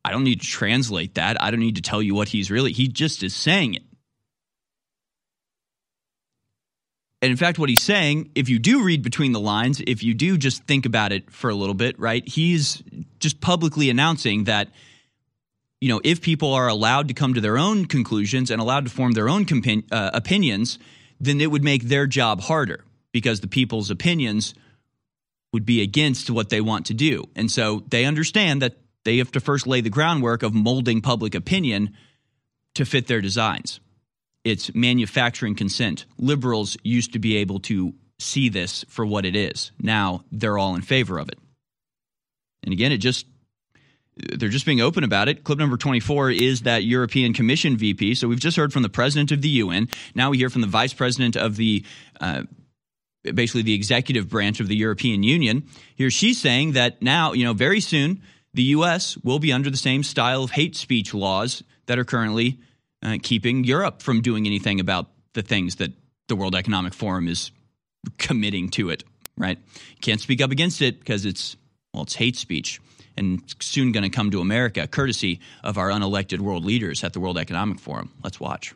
I 0.05 0.11
don't 0.11 0.23
need 0.23 0.39
to 0.39 0.47
translate 0.47 1.15
that. 1.15 1.41
I 1.43 1.51
don't 1.51 1.59
need 1.59 1.75
to 1.75 1.81
tell 1.81 2.01
you 2.01 2.15
what 2.15 2.29
he's 2.29 2.49
really, 2.49 2.71
he 2.71 2.87
just 2.87 3.23
is 3.23 3.35
saying 3.35 3.73
it. 3.73 3.83
And 7.25 7.31
in 7.31 7.37
fact, 7.37 7.57
what 7.57 7.69
he's 7.69 7.81
saying, 7.81 8.29
if 8.35 8.49
you 8.49 8.59
do 8.59 8.83
read 8.83 9.01
between 9.01 9.31
the 9.31 9.39
lines, 9.39 9.81
if 9.87 10.03
you 10.03 10.13
do 10.13 10.37
just 10.37 10.63
think 10.65 10.85
about 10.85 11.11
it 11.11 11.31
for 11.31 11.49
a 11.49 11.55
little 11.55 11.73
bit, 11.73 11.99
right, 11.99 12.23
he's 12.27 12.83
just 13.17 13.41
publicly 13.41 13.89
announcing 13.89 14.43
that, 14.43 14.69
you 15.81 15.89
know, 15.89 15.99
if 16.03 16.21
people 16.21 16.53
are 16.53 16.67
allowed 16.67 17.07
to 17.07 17.15
come 17.15 17.33
to 17.33 17.41
their 17.41 17.57
own 17.57 17.85
conclusions 17.85 18.51
and 18.51 18.61
allowed 18.61 18.85
to 18.85 18.91
form 18.91 19.13
their 19.13 19.27
own 19.27 19.43
compi- 19.43 19.91
uh, 19.91 20.11
opinions, 20.13 20.77
then 21.19 21.41
it 21.41 21.49
would 21.49 21.63
make 21.63 21.85
their 21.85 22.05
job 22.05 22.41
harder 22.41 22.85
because 23.11 23.39
the 23.39 23.47
people's 23.47 23.89
opinions 23.89 24.53
would 25.51 25.65
be 25.65 25.81
against 25.81 26.29
what 26.29 26.49
they 26.49 26.61
want 26.61 26.85
to 26.85 26.93
do. 26.93 27.23
And 27.35 27.49
so 27.49 27.83
they 27.87 28.05
understand 28.05 28.61
that 28.61 28.77
they 29.03 29.17
have 29.17 29.31
to 29.31 29.39
first 29.39 29.65
lay 29.65 29.81
the 29.81 29.89
groundwork 29.89 30.43
of 30.43 30.53
molding 30.53 31.01
public 31.01 31.33
opinion 31.33 31.97
to 32.75 32.85
fit 32.85 33.07
their 33.07 33.19
designs. 33.19 33.79
It's 34.45 34.73
manufacturing 34.73 35.55
consent. 35.55 36.05
Liberals 36.17 36.77
used 36.83 37.13
to 37.13 37.19
be 37.19 37.35
able 37.37 37.59
to 37.61 37.93
see 38.19 38.47
this 38.47 38.85
for 38.87 39.05
what 39.05 39.25
it 39.25 39.35
is. 39.35 39.71
Now 39.81 40.23
they're 40.31 40.57
all 40.57 40.75
in 40.75 40.81
favor 40.81 41.17
of 41.17 41.27
it. 41.27 41.39
And 42.63 42.71
again, 42.71 42.91
it 42.91 42.99
just 42.99 43.25
they're 44.15 44.47
just 44.47 44.65
being 44.65 44.79
open 44.79 45.03
about 45.03 45.27
it. 45.27 45.43
Clip 45.43 45.59
number 45.59 45.75
24 45.75 46.31
is 46.31 46.61
that 46.61 46.85
European 46.85 47.33
Commission 47.33 47.75
VP. 47.75 48.15
So 48.15 48.29
we've 48.29 48.39
just 48.39 48.55
heard 48.55 48.71
from 48.71 48.83
the 48.83 48.89
president 48.89 49.31
of 49.33 49.41
the 49.41 49.49
UN. 49.49 49.89
Now 50.13 50.29
we 50.29 50.37
hear 50.37 50.49
from 50.49 50.61
the 50.61 50.67
vice 50.67 50.93
president 50.93 51.35
of 51.35 51.57
the 51.57 51.83
uh, 52.21 52.43
basically 53.23 53.63
the 53.63 53.73
executive 53.73 54.29
branch 54.29 54.59
of 54.59 54.67
the 54.67 54.75
European 54.75 55.23
Union. 55.23 55.67
Here 55.95 56.11
she's 56.11 56.39
saying 56.39 56.73
that 56.73 57.01
now, 57.01 57.33
you 57.33 57.43
know, 57.43 57.53
very 57.53 57.79
soon 57.79 58.21
the 58.53 58.63
U.S. 58.63 59.17
will 59.17 59.39
be 59.39 59.51
under 59.51 59.69
the 59.69 59.77
same 59.77 60.03
style 60.03 60.43
of 60.43 60.51
hate 60.51 60.75
speech 60.75 61.13
laws 61.13 61.63
that 61.87 61.99
are 61.99 62.05
currently 62.05 62.59
uh, 63.05 63.17
keeping 63.21 63.63
Europe 63.63 64.01
from 64.01 64.21
doing 64.21 64.47
anything 64.47 64.79
about 64.79 65.07
the 65.33 65.41
things 65.41 65.75
that 65.75 65.91
the 66.27 66.35
World 66.35 66.55
Economic 66.55 66.93
Forum 66.93 67.27
is 67.27 67.51
committing 68.17 68.69
to 68.69 68.89
it. 68.89 69.03
Right? 69.37 69.59
Can't 70.01 70.21
speak 70.21 70.41
up 70.41 70.51
against 70.51 70.81
it 70.81 70.99
because 70.99 71.25
it's 71.25 71.55
well, 71.93 72.03
it's 72.03 72.15
hate 72.15 72.35
speech, 72.35 72.81
and 73.15 73.41
it's 73.41 73.65
soon 73.65 73.91
going 73.91 74.03
to 74.03 74.09
come 74.09 74.31
to 74.31 74.41
America, 74.41 74.87
courtesy 74.87 75.39
of 75.63 75.77
our 75.77 75.89
unelected 75.89 76.39
world 76.39 76.65
leaders 76.65 77.03
at 77.03 77.13
the 77.13 77.19
World 77.19 77.37
Economic 77.37 77.79
Forum. 77.79 78.11
Let's 78.23 78.39
watch. 78.39 78.73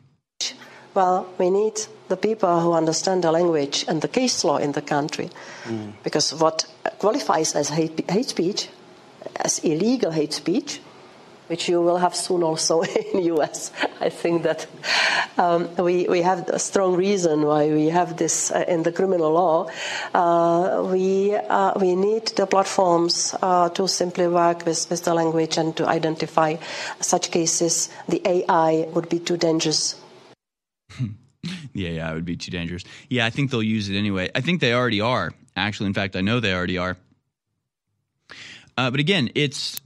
Well, 0.94 1.28
we 1.38 1.50
need 1.50 1.74
the 2.08 2.16
people 2.16 2.60
who 2.60 2.72
understand 2.72 3.22
the 3.22 3.30
language 3.30 3.84
and 3.88 4.00
the 4.02 4.08
case 4.08 4.42
law 4.42 4.56
in 4.56 4.72
the 4.72 4.82
country. 4.82 5.30
Mm. 5.64 5.92
Because 6.02 6.34
what 6.34 6.66
qualifies 6.98 7.54
as 7.54 7.68
hate, 7.68 8.10
hate 8.10 8.28
speech, 8.28 8.68
as 9.36 9.58
illegal 9.60 10.10
hate 10.10 10.32
speech, 10.32 10.80
which 11.50 11.68
you 11.68 11.82
will 11.82 11.98
have 11.98 12.14
soon 12.14 12.42
also 12.42 12.82
in 13.12 13.22
US. 13.34 13.72
I 14.00 14.08
think 14.08 14.44
that 14.44 14.66
um, 15.36 15.68
we, 15.76 16.06
we 16.06 16.22
have 16.22 16.48
a 16.48 16.58
strong 16.58 16.94
reason 16.94 17.42
why 17.42 17.68
we 17.68 17.86
have 17.86 18.16
this 18.16 18.52
uh, 18.52 18.64
in 18.68 18.84
the 18.84 18.92
criminal 18.92 19.32
law. 19.32 19.68
Uh, 20.14 20.84
we, 20.84 21.34
uh, 21.34 21.72
we 21.78 21.96
need 21.96 22.28
the 22.36 22.46
platforms 22.46 23.34
uh, 23.42 23.68
to 23.70 23.88
simply 23.88 24.28
work 24.28 24.64
with, 24.64 24.88
with 24.88 25.02
the 25.04 25.12
language 25.12 25.58
and 25.58 25.76
to 25.76 25.88
identify 25.88 26.56
such 27.00 27.32
cases. 27.32 27.90
The 28.08 28.22
AI 28.24 28.86
would 28.94 29.08
be 29.08 29.18
too 29.18 29.36
dangerous 29.36 29.96
the 31.74 31.86
AI 31.86 32.12
would 32.14 32.24
be 32.24 32.36
too 32.36 32.50
dangerous. 32.50 32.84
Yeah, 33.08 33.26
I 33.26 33.30
think 33.30 33.50
they'll 33.50 33.62
use 33.62 33.88
it 33.88 33.96
anyway. 33.96 34.30
I 34.34 34.40
think 34.40 34.60
they 34.60 34.72
already 34.72 35.00
are. 35.00 35.32
Actually, 35.56 35.86
in 35.86 35.94
fact, 35.94 36.16
I 36.16 36.20
know 36.20 36.40
they 36.40 36.54
already 36.54 36.78
are. 36.78 36.96
Uh, 38.76 38.90
but 38.90 39.00
again, 39.00 39.30
it's 39.34 39.80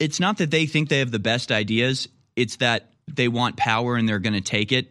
it's 0.00 0.18
not 0.18 0.38
that 0.38 0.50
they 0.50 0.66
think 0.66 0.88
they 0.88 0.98
have 0.98 1.12
the 1.12 1.20
best 1.20 1.52
ideas. 1.52 2.08
It's 2.34 2.56
that 2.56 2.90
they 3.06 3.28
want 3.28 3.56
power 3.56 3.94
and 3.94 4.08
they're 4.08 4.18
going 4.18 4.32
to 4.32 4.40
take 4.40 4.72
it, 4.72 4.88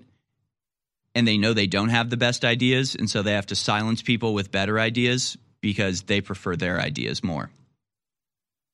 and 1.16 1.28
they 1.28 1.38
know 1.38 1.54
they 1.54 1.68
don't 1.68 1.90
have 1.90 2.10
the 2.10 2.18
best 2.18 2.46
ideas, 2.46 2.96
and 2.96 3.10
so 3.10 3.22
they 3.22 3.34
have 3.34 3.48
to 3.48 3.56
silence 3.56 4.02
people 4.02 4.34
with 4.34 4.52
better 4.52 4.80
ideas 4.80 5.38
because 5.62 6.04
they 6.04 6.22
prefer 6.22 6.56
their 6.56 6.80
ideas 6.80 7.24
more. 7.24 7.50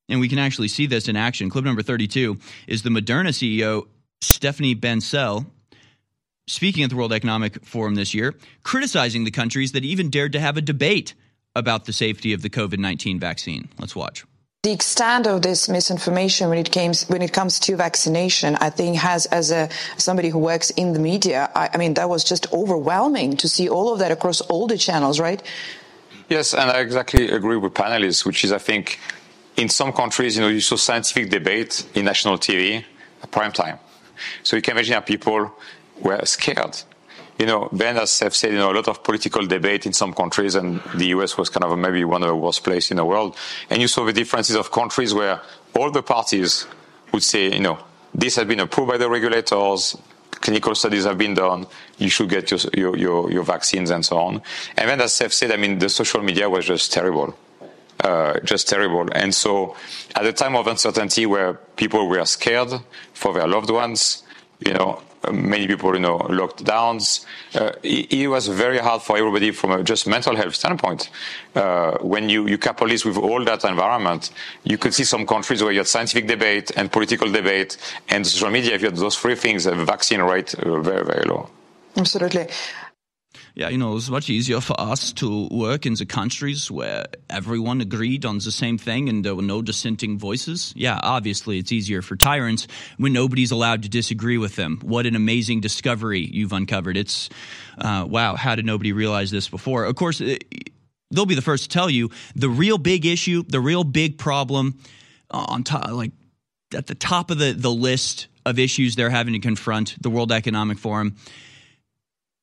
And 0.10 0.19
we 0.19 0.30
can 0.30 0.38
actually 0.38 0.67
see 0.67 0.86
this 0.86 1.08
in 1.08 1.15
action. 1.15 1.50
Clip 1.50 1.65
number 1.65 1.82
32 1.82 2.38
is 2.67 2.84
the 2.84 2.89
Moderna 2.89 3.30
CEO 3.30 3.88
Stéphane 4.21 4.80
Bancel 4.80 5.45
speaking 6.48 6.84
at 6.84 6.91
the 6.91 6.95
World 6.95 7.13
Economic 7.13 7.65
Forum 7.65 7.95
this 7.95 8.13
year, 8.13 8.36
criticizing 8.62 9.24
the 9.24 9.32
countries 9.32 9.71
that 9.71 9.84
even 9.84 10.12
dared 10.12 10.34
to 10.34 10.39
have 10.39 10.58
a 10.58 10.62
debate 10.62 11.15
about 11.56 11.86
the 11.86 11.93
safety 11.93 12.34
of 12.34 12.41
the 12.41 12.50
COVID 12.50 12.78
19 12.78 13.19
vaccine. 13.19 13.69
Let's 13.80 13.95
watch. 13.95 14.26
The 14.66 14.72
extent 14.72 15.28
of 15.28 15.44
this 15.44 15.70
misinformation 15.70 16.50
when 16.50 16.58
it 16.58 16.72
comes 16.72 17.08
when 17.08 17.22
it 17.22 17.32
comes 17.32 17.60
to 17.60 17.76
vaccination, 17.76 18.56
I 18.56 18.72
think 18.72 18.98
has 18.98 19.28
as 19.28 19.52
a 19.52 19.70
somebody 19.98 20.30
who 20.30 20.40
works 20.40 20.72
in 20.72 20.94
the 20.94 20.98
media, 20.98 21.52
I, 21.54 21.70
I 21.72 21.78
mean 21.78 21.94
that 21.94 22.10
was 22.10 22.24
just 22.24 22.52
overwhelming 22.52 23.38
to 23.38 23.48
see 23.48 23.70
all 23.70 23.94
of 23.94 24.00
that 24.00 24.12
across 24.12 24.42
all 24.42 24.66
the 24.66 24.76
channels, 24.76 25.20
right? 25.20 25.40
Yes, 26.30 26.56
and 26.56 26.72
I 26.72 26.80
exactly 26.80 27.30
agree 27.30 27.58
with 27.58 27.76
panelists, 27.76 28.26
which 28.26 28.44
is 28.44 28.52
I 28.52 28.58
think 28.58 29.00
in 29.56 29.70
some 29.70 29.94
countries, 29.94 30.36
you 30.36 30.42
know, 30.42 30.48
you 30.48 30.62
saw 30.62 30.78
scientific 30.78 31.30
debate 31.30 31.86
in 31.94 32.06
national 32.06 32.40
TV 32.40 32.84
at 33.22 33.30
prime 33.30 33.52
time. 33.52 33.78
So 34.42 34.56
you 34.56 34.63
can 34.63 34.72
imagine 34.72 34.96
how 34.96 35.02
people 35.02 35.54
were 36.02 36.26
scared 36.26 36.76
you 37.38 37.46
know, 37.46 37.69
Ben 37.71 37.96
has 37.96 38.12
said, 38.12 38.33
you 38.44 38.58
know, 38.58 38.71
a 38.71 38.75
lot 38.75 38.88
of 38.88 39.04
political 39.04 39.46
debate 39.46 39.86
in 39.86 39.94
some 39.94 40.13
countries, 40.13 40.56
and 40.56 40.81
the 40.96 41.08
US 41.08 41.38
was 41.38 41.50
kind 41.50 41.63
of 41.63 41.77
maybe 41.77 42.06
one 42.06 42.23
of 42.23 42.29
the 42.29 42.36
worst 42.36 42.63
places 42.63 42.92
in 42.92 42.98
the 42.98 43.06
world. 43.06 43.36
And 43.69 43.81
you 43.81 43.88
saw 43.88 44.06
the 44.06 44.13
differences 44.13 44.56
of 44.56 44.71
countries 44.71 45.13
where 45.13 45.42
all 45.75 45.92
the 45.92 46.04
parties 46.04 46.65
would 47.12 47.23
say, 47.23 47.54
you 47.54 47.60
know, 47.60 47.77
this 48.13 48.38
has 48.38 48.46
been 48.46 48.62
approved 48.62 48.92
by 48.92 48.98
the 48.98 49.10
regulators, 49.10 49.98
clinical 50.31 50.75
studies 50.75 51.04
have 51.04 51.17
been 51.17 51.33
done, 51.33 51.67
you 51.98 52.10
should 52.10 52.29
get 52.29 52.52
your, 52.52 52.60
your, 52.73 52.98
your, 52.98 53.31
your 53.31 53.44
vaccines 53.44 53.90
and 53.90 54.06
so 54.06 54.17
on. 54.17 54.42
And 54.77 54.90
then, 54.90 55.02
as 55.02 55.13
Seth 55.13 55.33
said, 55.33 55.52
I 55.52 55.58
mean, 55.58 55.79
the 55.79 55.90
social 55.90 56.21
media 56.21 56.50
was 56.50 56.65
just 56.65 56.94
terrible. 56.94 57.36
Uh, 58.00 58.40
just 58.42 58.69
terrible. 58.69 59.08
And 59.13 59.33
so, 59.33 59.75
at 60.15 60.25
a 60.25 60.33
time 60.33 60.56
of 60.56 60.67
uncertainty 60.67 61.25
where 61.25 61.56
people 61.75 62.08
were 62.08 62.23
scared 62.25 62.69
for 63.13 63.33
their 63.33 63.48
loved 63.48 63.69
ones, 63.69 64.23
you 64.60 64.73
know, 64.73 65.01
many 65.31 65.67
people, 65.67 65.93
you 65.93 65.99
know, 65.99 66.19
lockdowns. 66.19 67.25
Uh, 67.53 67.71
it, 67.83 68.13
it, 68.13 68.27
was 68.27 68.47
very 68.47 68.77
hard 68.77 69.01
for 69.01 69.17
everybody 69.17 69.51
from 69.51 69.71
a 69.71 69.83
just 69.83 70.08
mental 70.08 70.35
health 70.35 70.56
standpoint. 70.56 71.10
Uh, 71.56 71.97
when 71.99 72.29
you, 72.29 72.47
you 72.47 72.58
couple 72.58 72.87
this 72.87 73.06
with 73.06 73.17
all 73.17 73.43
that 73.43 73.63
environment, 73.63 74.31
you 74.63 74.77
could 74.77 74.93
see 74.93 75.03
some 75.03 75.25
countries 75.25 75.63
where 75.63 75.71
you 75.71 75.79
had 75.79 75.87
scientific 75.87 76.27
debate 76.27 76.71
and 76.75 76.91
political 76.91 77.31
debate 77.31 77.77
and 78.10 78.25
social 78.25 78.49
media. 78.49 78.75
If 78.75 78.81
you 78.81 78.87
had 78.87 78.97
those 78.97 79.17
three 79.17 79.35
things, 79.35 79.63
the 79.63 79.75
vaccine 79.75 80.21
rate 80.21 80.53
uh, 80.56 80.79
very, 80.79 81.06
very 81.06 81.25
low. 81.25 81.49
Absolutely 81.97 82.47
yeah, 83.56 83.69
you 83.69 83.77
know, 83.77 83.91
it 83.91 83.95
was 83.95 84.12
much 84.12 84.29
easier 84.29 84.60
for 84.60 84.77
us 84.77 85.13
to 85.13 85.47
work 85.49 85.85
in 85.85 85.93
the 85.93 86.06
countries 86.06 86.69
where 86.69 87.06
everyone 87.29 87.79
agreed 87.79 88.25
on 88.25 88.35
the 88.39 88.51
same 88.51 88.77
thing 88.77 89.08
and 89.08 89.23
there 89.23 89.33
were 89.33 89.41
no 89.41 89.62
dissenting 89.62 90.19
voices. 90.19 90.73
Yeah, 90.75 90.99
obviously 91.01 91.58
it's 91.58 91.71
easier 91.71 92.01
for 92.01 92.17
tyrants 92.17 92.67
when 92.97 93.13
nobody's 93.13 93.51
allowed 93.51 93.83
to 93.83 93.89
disagree 93.89 94.37
with 94.37 94.58
them. 94.58 94.79
What 94.83 95.06
an 95.06 95.15
amazing 95.15 95.62
discovery 95.62 96.19
you've 96.19 96.51
uncovered. 96.51 96.97
It's, 96.97 97.29
uh, 97.77 98.06
wow, 98.10 98.35
how 98.35 98.56
did 98.56 98.65
nobody 98.65 98.91
realize 98.91 99.31
this 99.31 99.47
before? 99.47 99.85
Of 99.85 99.95
course, 99.95 100.21
they'll 101.12 101.25
be 101.25 101.35
the 101.35 101.41
first 101.41 101.63
to 101.63 101.69
tell 101.69 101.89
you 101.89 102.10
the 102.35 102.49
real 102.49 102.77
big 102.77 103.06
issue, 103.06 103.43
the 103.47 103.62
real 103.62 103.85
big 103.85 104.17
problem 104.17 104.79
uh, 105.31 105.45
on 105.47 105.63
top, 105.63 105.89
like 105.91 106.12
at 106.73 106.87
the 106.87 106.95
top 106.95 107.31
of 107.31 107.37
the, 107.37 107.53
the 107.53 107.71
list 107.71 108.27
of 108.45 108.60
issues 108.60 108.97
they're 108.97 109.10
having 109.10 109.31
to 109.31 109.39
confront, 109.39 109.95
the 110.03 110.10
World 110.10 110.33
Economic 110.33 110.77
Forum 110.77 111.15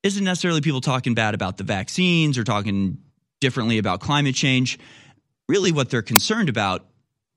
isn't 0.03 0.25
necessarily 0.25 0.61
people 0.61 0.81
talking 0.81 1.15
bad 1.15 1.35
about 1.35 1.57
the 1.57 1.65
vaccines 1.65 2.37
or 2.37 2.45
talking 2.45 2.99
differently 3.41 3.79
about 3.79 4.01
climate 4.01 4.35
change. 4.35 4.79
Really, 5.49 5.73
what 5.73 5.91
they're 5.91 6.03
concerned 6.03 6.49
about 6.49 6.87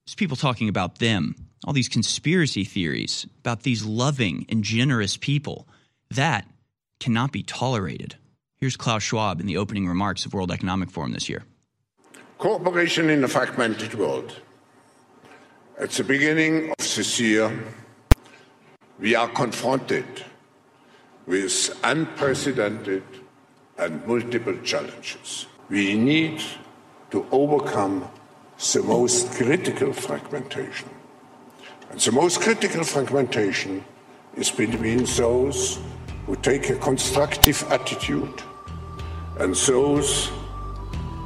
is 0.07 0.15
people 0.15 0.37
talking 0.37 0.69
about 0.69 0.99
them, 0.99 1.35
all 1.65 1.73
these 1.73 1.89
conspiracy 1.89 2.63
theories 2.63 3.27
about 3.39 3.63
these 3.63 3.83
loving 3.85 4.45
and 4.49 4.63
generous 4.63 5.17
people. 5.17 5.67
That 6.11 6.47
cannot 6.99 7.31
be 7.31 7.43
tolerated. 7.43 8.15
Here's 8.57 8.77
Klaus 8.77 9.03
Schwab 9.03 9.39
in 9.39 9.47
the 9.47 9.57
opening 9.57 9.87
remarks 9.87 10.25
of 10.25 10.33
World 10.33 10.51
Economic 10.51 10.89
Forum 10.89 11.11
this 11.11 11.27
year. 11.29 11.43
Cooperation 12.37 13.09
in 13.09 13.23
a 13.23 13.27
fragmented 13.27 13.93
world. 13.95 14.41
At 15.77 15.91
the 15.91 16.03
beginning 16.03 16.69
of 16.69 16.77
this 16.77 17.19
year, 17.19 17.51
we 18.99 19.13
are 19.13 19.27
confronted 19.27 20.05
with 21.25 21.79
unprecedented 21.83 23.03
and 23.77 24.05
multiple 24.07 24.57
challenges. 24.63 25.47
We 25.69 25.95
need 25.95 26.41
to 27.11 27.25
overcome 27.31 28.09
the 28.73 28.83
most 28.83 29.31
critical 29.31 29.91
fragmentation. 29.93 30.89
And 31.89 31.99
the 31.99 32.11
most 32.11 32.41
critical 32.41 32.83
fragmentation 32.83 33.83
is 34.35 34.51
between 34.51 35.05
those 35.17 35.79
who 36.25 36.35
take 36.37 36.69
a 36.69 36.75
constructive 36.75 37.63
attitude 37.69 38.41
and 39.39 39.55
those 39.55 40.29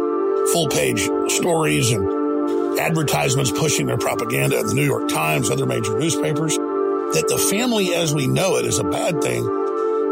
full 0.52 0.68
page 0.68 1.02
stories 1.30 1.90
and 1.90 2.78
advertisements 2.78 3.50
pushing 3.50 3.86
their 3.86 3.98
propaganda 3.98 4.58
in 4.60 4.66
the 4.66 4.74
New 4.74 4.84
York 4.84 5.08
Times, 5.08 5.50
other 5.50 5.66
major 5.66 5.98
newspapers, 5.98 6.56
that 6.56 7.24
the 7.28 7.38
family 7.50 7.94
as 7.94 8.14
we 8.14 8.26
know 8.26 8.56
it 8.56 8.64
is 8.64 8.78
a 8.78 8.84
bad 8.84 9.20
thing 9.20 9.44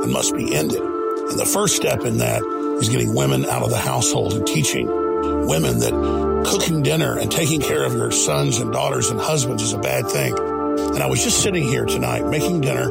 and 0.03 0.13
must 0.13 0.35
be 0.35 0.55
ended. 0.55 0.81
And 0.81 1.39
the 1.39 1.47
first 1.47 1.77
step 1.77 2.01
in 2.01 2.19
that 2.19 2.43
is 2.81 2.89
getting 2.89 3.15
women 3.15 3.47
out 3.47 3.63
of 3.63 3.71
the 3.71 3.79
household 3.79 4.35
and 4.35 4.47
teaching 4.47 4.87
women 5.47 5.79
that 5.79 5.95
cooking 6.47 6.83
dinner 6.83 7.19
and 7.19 7.31
taking 7.31 7.61
care 7.61 7.85
of 7.85 7.93
your 7.93 8.11
sons 8.11 8.59
and 8.59 8.73
daughters 8.73 9.11
and 9.11 9.21
husbands 9.21 9.63
is 9.63 9.73
a 9.73 9.79
bad 9.79 10.07
thing. 10.09 10.33
And 10.39 11.03
I 11.03 11.07
was 11.07 11.23
just 11.23 11.43
sitting 11.43 11.65
here 11.65 11.85
tonight 11.85 12.25
making 12.27 12.61
dinner 12.61 12.87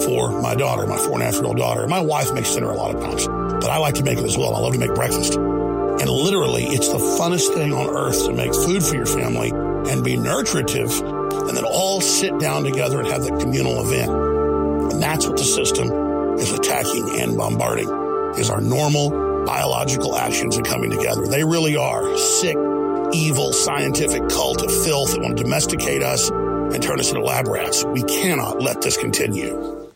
for 0.00 0.40
my 0.40 0.54
daughter, 0.54 0.86
my 0.86 0.96
four 0.98 1.14
and 1.14 1.22
a 1.22 1.24
half 1.24 1.34
year 1.34 1.44
old 1.44 1.56
daughter. 1.56 1.86
My 1.86 2.00
wife 2.00 2.32
makes 2.34 2.54
dinner 2.54 2.70
a 2.70 2.74
lot 2.74 2.94
of 2.94 3.00
times, 3.02 3.26
but 3.26 3.70
I 3.70 3.78
like 3.78 3.94
to 3.96 4.04
make 4.04 4.18
it 4.18 4.24
as 4.24 4.36
well. 4.36 4.54
I 4.54 4.60
love 4.60 4.74
to 4.74 4.78
make 4.78 4.94
breakfast. 4.94 5.34
And 5.34 6.08
literally, 6.08 6.64
it's 6.64 6.88
the 6.88 6.98
funnest 6.98 7.52
thing 7.54 7.72
on 7.72 7.88
earth 7.90 8.24
to 8.26 8.32
make 8.32 8.54
food 8.54 8.82
for 8.82 8.94
your 8.94 9.06
family 9.06 9.50
and 9.50 10.04
be 10.04 10.16
nutritive 10.16 10.90
and 11.00 11.56
then 11.56 11.64
all 11.64 12.00
sit 12.00 12.38
down 12.38 12.64
together 12.64 13.00
and 13.00 13.08
have 13.08 13.22
that 13.24 13.40
communal 13.40 13.80
event. 13.80 14.10
And 14.92 15.02
that's 15.02 15.26
what 15.26 15.36
the 15.36 15.44
system 15.44 15.90
is 16.38 16.52
attacking 16.52 17.20
and 17.20 17.36
bombarding 17.36 17.88
is 18.38 18.50
our 18.50 18.60
normal 18.60 19.30
biological 19.44 20.16
actions 20.16 20.56
and 20.56 20.66
coming 20.66 20.90
together. 20.90 21.26
They 21.26 21.44
really 21.44 21.76
are 21.76 22.16
sick, 22.16 22.56
evil, 23.12 23.52
scientific 23.52 24.28
cult 24.28 24.62
of 24.62 24.70
filth 24.84 25.12
that 25.12 25.20
want 25.20 25.36
to 25.36 25.42
domesticate 25.42 26.02
us 26.02 26.30
and 26.30 26.82
turn 26.82 27.00
us 27.00 27.10
into 27.10 27.22
lab 27.22 27.48
rats. 27.48 27.84
We 27.84 28.02
cannot 28.04 28.62
let 28.62 28.82
this 28.82 28.96
continue. 28.96 29.90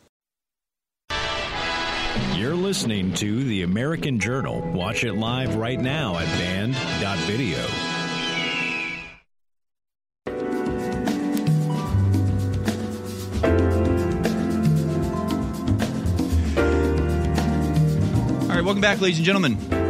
You're 2.34 2.54
listening 2.54 3.14
to 3.14 3.44
The 3.44 3.62
American 3.62 4.18
Journal. 4.18 4.60
Watch 4.72 5.04
it 5.04 5.14
live 5.14 5.54
right 5.56 5.80
now 5.80 6.18
at 6.18 6.26
band.video. 6.38 7.64
All 18.42 18.60
right, 18.60 18.64
welcome 18.64 18.80
back, 18.80 19.00
ladies 19.00 19.18
and 19.18 19.26
gentlemen. 19.26 19.83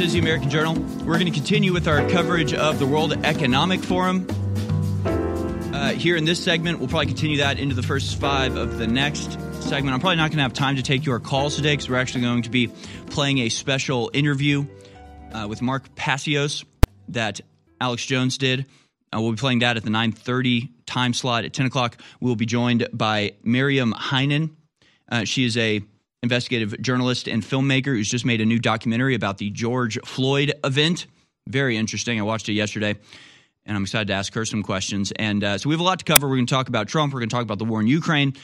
Is 0.00 0.14
The 0.14 0.18
American 0.18 0.48
Journal. 0.48 0.74
We're 1.04 1.18
going 1.18 1.26
to 1.26 1.30
continue 1.30 1.74
with 1.74 1.86
our 1.86 2.08
coverage 2.08 2.54
of 2.54 2.78
the 2.78 2.86
World 2.86 3.12
Economic 3.22 3.80
Forum. 3.80 4.26
Uh, 5.04 5.90
here 5.90 6.16
in 6.16 6.24
this 6.24 6.42
segment, 6.42 6.78
we'll 6.78 6.88
probably 6.88 7.06
continue 7.06 7.36
that 7.38 7.58
into 7.58 7.74
the 7.74 7.82
first 7.82 8.18
five 8.18 8.56
of 8.56 8.78
the 8.78 8.86
next 8.86 9.32
segment. 9.62 9.92
I'm 9.92 10.00
probably 10.00 10.16
not 10.16 10.30
going 10.30 10.38
to 10.38 10.42
have 10.44 10.54
time 10.54 10.76
to 10.76 10.82
take 10.82 11.04
your 11.04 11.20
calls 11.20 11.56
today 11.56 11.74
because 11.74 11.90
we're 11.90 11.98
actually 11.98 12.22
going 12.22 12.42
to 12.42 12.50
be 12.50 12.68
playing 13.10 13.40
a 13.40 13.50
special 13.50 14.10
interview 14.14 14.64
uh, 15.32 15.46
with 15.46 15.60
Mark 15.60 15.94
Passios 15.96 16.64
that 17.08 17.42
Alex 17.78 18.06
Jones 18.06 18.38
did. 18.38 18.64
Uh, 19.14 19.20
we'll 19.20 19.32
be 19.32 19.36
playing 19.36 19.58
that 19.58 19.76
at 19.76 19.84
the 19.84 19.90
9:30 19.90 20.70
time 20.86 21.12
slot. 21.12 21.44
At 21.44 21.52
10 21.52 21.66
o'clock, 21.66 22.00
we'll 22.20 22.36
be 22.36 22.46
joined 22.46 22.88
by 22.94 23.34
Miriam 23.42 23.92
Heinen. 23.92 24.50
Uh, 25.10 25.24
she 25.24 25.44
is 25.44 25.58
a 25.58 25.82
investigative 26.22 26.80
journalist 26.82 27.28
and 27.28 27.42
filmmaker 27.42 27.86
who's 27.86 28.08
just 28.08 28.24
made 28.24 28.40
a 28.40 28.46
new 28.46 28.58
documentary 28.58 29.14
about 29.14 29.38
the 29.38 29.50
George 29.50 29.98
Floyd 30.04 30.52
event. 30.64 31.06
Very 31.48 31.76
interesting. 31.76 32.18
I 32.18 32.22
watched 32.22 32.48
it 32.48 32.52
yesterday 32.52 32.96
and 33.64 33.76
I'm 33.76 33.82
excited 33.82 34.08
to 34.08 34.14
ask 34.14 34.34
her 34.34 34.44
some 34.44 34.62
questions. 34.62 35.12
And 35.12 35.44
uh, 35.44 35.58
so 35.58 35.68
we 35.68 35.74
have 35.74 35.80
a 35.80 35.84
lot 35.84 35.98
to 36.00 36.04
cover. 36.04 36.28
We're 36.28 36.36
going 36.36 36.46
to 36.46 36.54
talk 36.54 36.68
about 36.68 36.88
Trump. 36.88 37.12
We're 37.12 37.20
going 37.20 37.28
to 37.28 37.34
talk 37.34 37.42
about 37.42 37.58
the 37.58 37.64
war 37.64 37.80
in 37.80 37.86
Ukraine. 37.86 38.34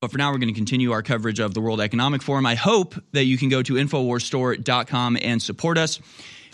But 0.00 0.10
for 0.10 0.18
now, 0.18 0.32
we're 0.32 0.38
going 0.38 0.52
to 0.52 0.54
continue 0.54 0.92
our 0.92 1.02
coverage 1.02 1.40
of 1.40 1.54
the 1.54 1.60
World 1.60 1.80
Economic 1.80 2.22
Forum. 2.22 2.44
I 2.44 2.56
hope 2.56 2.94
that 3.12 3.24
you 3.24 3.38
can 3.38 3.48
go 3.48 3.62
to 3.62 3.74
InfoWarsStore.com 3.74 5.18
and 5.22 5.40
support 5.40 5.78
us. 5.78 6.00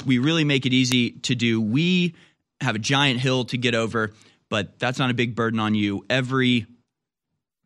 We 0.07 0.19
really 0.19 0.45
make 0.45 0.67
it 0.67 0.73
easy 0.73 1.11
to 1.11 1.35
do. 1.35 1.61
We 1.61 2.15
have 2.61 2.77
a 2.77 2.79
giant 2.79 3.21
hill 3.21 3.45
to 3.47 3.59
get 3.59 3.75
over, 3.75 4.13
but 4.51 4.79
that's 4.79 4.99
not 4.99 5.11
a 5.11 5.15
big 5.15 5.35
burden 5.35 5.59
on 5.59 5.75
you. 5.75 6.05
Every 6.09 6.67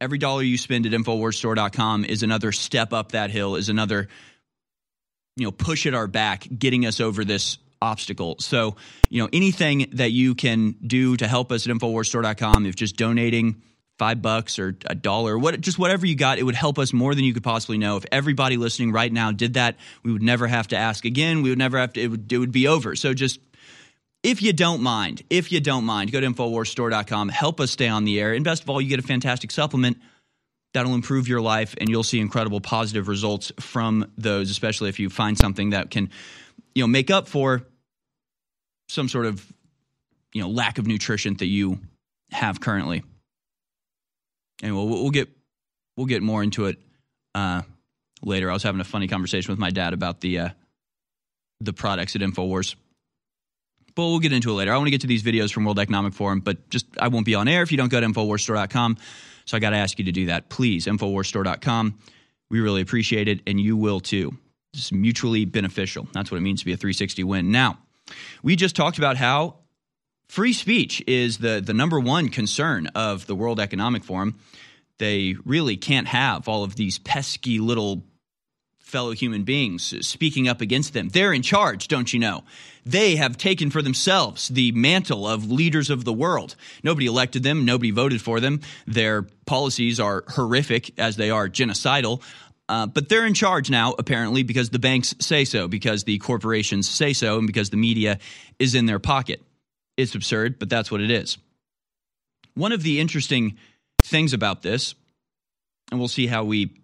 every 0.00 0.18
dollar 0.18 0.42
you 0.42 0.58
spend 0.58 0.86
at 0.86 0.92
InfoWarsStore.com 0.92 2.04
is 2.04 2.22
another 2.22 2.52
step 2.52 2.92
up 2.92 3.12
that 3.12 3.30
hill, 3.30 3.56
is 3.56 3.68
another 3.68 4.08
you 5.36 5.44
know 5.44 5.52
push 5.52 5.86
at 5.86 5.94
our 5.94 6.06
back, 6.06 6.46
getting 6.58 6.86
us 6.86 7.00
over 7.00 7.24
this 7.24 7.58
obstacle. 7.82 8.36
So, 8.40 8.76
you 9.10 9.22
know, 9.22 9.28
anything 9.32 9.90
that 9.92 10.10
you 10.10 10.34
can 10.34 10.76
do 10.84 11.16
to 11.16 11.28
help 11.28 11.52
us 11.52 11.66
at 11.66 11.74
InfoWarsStore.com, 11.74 12.66
if 12.66 12.74
just 12.76 12.96
donating 12.96 13.62
five 13.98 14.22
bucks 14.22 14.58
or 14.58 14.76
a 14.86 14.94
dollar, 14.94 15.38
what 15.38 15.60
just 15.60 15.78
whatever 15.78 16.06
you 16.06 16.16
got, 16.16 16.38
it 16.38 16.42
would 16.42 16.54
help 16.54 16.78
us 16.78 16.92
more 16.92 17.14
than 17.14 17.24
you 17.24 17.32
could 17.34 17.44
possibly 17.44 17.78
know. 17.78 17.96
If 17.96 18.06
everybody 18.10 18.56
listening 18.56 18.92
right 18.92 19.12
now 19.12 19.32
did 19.32 19.54
that, 19.54 19.76
we 20.02 20.12
would 20.12 20.22
never 20.22 20.46
have 20.46 20.68
to 20.68 20.76
ask 20.76 21.04
again. 21.04 21.42
We 21.42 21.50
would 21.50 21.58
never 21.58 21.78
have 21.78 21.92
to. 21.92 22.00
It 22.00 22.08
would 22.08 22.32
it 22.32 22.38
would 22.38 22.52
be 22.52 22.68
over. 22.68 22.96
So 22.96 23.14
just. 23.14 23.38
If 24.24 24.42
you 24.42 24.52
don't 24.52 24.80
mind, 24.80 25.22
if 25.30 25.52
you 25.52 25.60
don't 25.60 25.84
mind, 25.84 26.10
go 26.10 26.20
to 26.20 26.26
InfoWarsStore.com, 26.26 27.28
help 27.28 27.60
us 27.60 27.70
stay 27.70 27.86
on 27.86 28.04
the 28.04 28.20
air. 28.20 28.32
And 28.32 28.44
best 28.44 28.64
of 28.64 28.70
all, 28.70 28.80
you 28.80 28.88
get 28.88 28.98
a 28.98 29.02
fantastic 29.02 29.52
supplement 29.52 29.98
that'll 30.72 30.94
improve 30.94 31.28
your 31.28 31.40
life 31.40 31.76
and 31.78 31.88
you'll 31.88 32.02
see 32.02 32.18
incredible 32.18 32.60
positive 32.60 33.06
results 33.06 33.52
from 33.60 34.10
those, 34.18 34.50
especially 34.50 34.88
if 34.88 34.98
you 34.98 35.08
find 35.10 35.38
something 35.38 35.70
that 35.70 35.90
can, 35.90 36.10
you 36.74 36.82
know, 36.82 36.88
make 36.88 37.10
up 37.10 37.28
for 37.28 37.64
some 38.88 39.08
sort 39.08 39.26
of 39.26 39.44
you 40.34 40.42
know 40.42 40.48
lack 40.48 40.78
of 40.78 40.86
nutrition 40.86 41.34
that 41.34 41.46
you 41.46 41.80
have 42.30 42.60
currently. 42.60 43.02
And 44.62 44.74
we'll, 44.74 44.88
we'll 44.88 45.10
get 45.10 45.28
we'll 45.96 46.06
get 46.06 46.22
more 46.22 46.42
into 46.42 46.66
it 46.66 46.78
uh, 47.34 47.62
later. 48.22 48.50
I 48.50 48.52
was 48.52 48.62
having 48.62 48.80
a 48.80 48.84
funny 48.84 49.08
conversation 49.08 49.52
with 49.52 49.58
my 49.58 49.70
dad 49.70 49.94
about 49.94 50.20
the 50.20 50.38
uh, 50.40 50.48
the 51.60 51.72
products 51.72 52.14
at 52.16 52.22
Infowars. 52.22 52.74
But 53.94 54.02
we'll 54.02 54.18
get 54.18 54.32
into 54.32 54.50
it 54.50 54.54
later. 54.54 54.72
I 54.72 54.76
want 54.76 54.88
to 54.88 54.90
get 54.90 55.02
to 55.02 55.06
these 55.06 55.22
videos 55.22 55.52
from 55.52 55.64
World 55.64 55.78
Economic 55.78 56.14
Forum, 56.14 56.40
but 56.40 56.68
just 56.68 56.86
I 56.98 57.08
won't 57.08 57.26
be 57.26 57.34
on 57.34 57.46
air 57.46 57.62
if 57.62 57.70
you 57.70 57.78
don't 57.78 57.90
go 57.90 58.00
to 58.00 58.06
InfoWarsStore.com. 58.06 58.96
So 59.44 59.56
I 59.56 59.60
got 59.60 59.70
to 59.70 59.76
ask 59.76 59.98
you 59.98 60.06
to 60.06 60.12
do 60.12 60.26
that. 60.26 60.48
Please, 60.48 60.86
InfoWarsStore.com. 60.86 61.98
We 62.50 62.60
really 62.60 62.80
appreciate 62.80 63.28
it, 63.28 63.40
and 63.46 63.60
you 63.60 63.76
will 63.76 64.00
too. 64.00 64.36
It's 64.72 64.90
mutually 64.90 65.44
beneficial. 65.44 66.08
That's 66.12 66.30
what 66.30 66.38
it 66.38 66.40
means 66.40 66.60
to 66.60 66.66
be 66.66 66.72
a 66.72 66.76
360 66.76 67.22
win. 67.24 67.52
Now, 67.52 67.78
we 68.42 68.56
just 68.56 68.74
talked 68.74 68.98
about 68.98 69.16
how 69.16 69.56
free 70.28 70.52
speech 70.52 71.02
is 71.06 71.38
the, 71.38 71.62
the 71.64 71.74
number 71.74 72.00
one 72.00 72.28
concern 72.28 72.88
of 72.88 73.26
the 73.26 73.34
World 73.34 73.60
Economic 73.60 74.02
Forum. 74.02 74.40
They 74.98 75.36
really 75.44 75.76
can't 75.76 76.08
have 76.08 76.48
all 76.48 76.64
of 76.64 76.76
these 76.76 76.98
pesky 76.98 77.58
little 77.58 78.04
fellow 78.84 79.12
human 79.12 79.42
beings 79.42 79.94
speaking 80.06 80.46
up 80.46 80.60
against 80.60 80.92
them. 80.92 81.08
They're 81.08 81.32
in 81.32 81.42
charge, 81.42 81.88
don't 81.88 82.12
you 82.12 82.20
know? 82.20 82.44
They 82.84 83.16
have 83.16 83.38
taken 83.38 83.70
for 83.70 83.80
themselves 83.80 84.48
the 84.48 84.72
mantle 84.72 85.26
of 85.26 85.50
leaders 85.50 85.88
of 85.88 86.04
the 86.04 86.12
world. 86.12 86.54
Nobody 86.82 87.06
elected 87.06 87.42
them, 87.42 87.64
nobody 87.64 87.90
voted 87.90 88.20
for 88.20 88.40
them. 88.40 88.60
Their 88.86 89.22
policies 89.46 89.98
are 89.98 90.24
horrific 90.28 90.92
as 90.98 91.16
they 91.16 91.30
are 91.30 91.48
genocidal. 91.48 92.22
Uh, 92.68 92.86
but 92.86 93.08
they're 93.08 93.26
in 93.26 93.34
charge 93.34 93.70
now, 93.70 93.94
apparently, 93.98 94.42
because 94.42 94.70
the 94.70 94.78
banks 94.78 95.14
say 95.18 95.44
so, 95.44 95.66
because 95.66 96.04
the 96.04 96.18
corporations 96.18 96.88
say 96.88 97.12
so, 97.12 97.38
and 97.38 97.46
because 97.46 97.70
the 97.70 97.76
media 97.76 98.18
is 98.58 98.74
in 98.74 98.86
their 98.86 98.98
pocket. 98.98 99.42
It's 99.96 100.14
absurd, 100.14 100.58
but 100.58 100.68
that's 100.68 100.90
what 100.90 101.00
it 101.00 101.10
is. 101.10 101.38
One 102.54 102.72
of 102.72 102.82
the 102.82 103.00
interesting 103.00 103.56
things 104.02 104.32
about 104.32 104.62
this, 104.62 104.94
and 105.90 105.98
we'll 105.98 106.08
see 106.08 106.26
how 106.26 106.44
we 106.44 106.83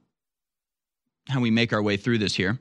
how 1.28 1.40
we 1.40 1.50
make 1.50 1.72
our 1.72 1.82
way 1.82 1.96
through 1.96 2.18
this 2.18 2.34
here. 2.34 2.58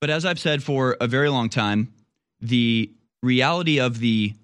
But 0.00 0.10
as 0.10 0.24
I've 0.24 0.38
said 0.38 0.62
for 0.62 0.96
a 1.00 1.06
very 1.06 1.28
long 1.28 1.48
time, 1.48 1.92
the 2.40 2.90
reality 3.22 3.80
of 3.80 3.98
the 3.98 4.34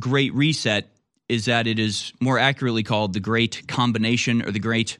Great 0.00 0.34
Reset 0.34 0.88
is 1.28 1.44
that 1.46 1.66
it 1.66 1.78
is 1.78 2.12
more 2.20 2.38
accurately 2.38 2.82
called 2.82 3.12
the 3.12 3.20
Great 3.20 3.66
Combination 3.68 4.42
or 4.42 4.50
the 4.50 4.58
Great 4.58 4.98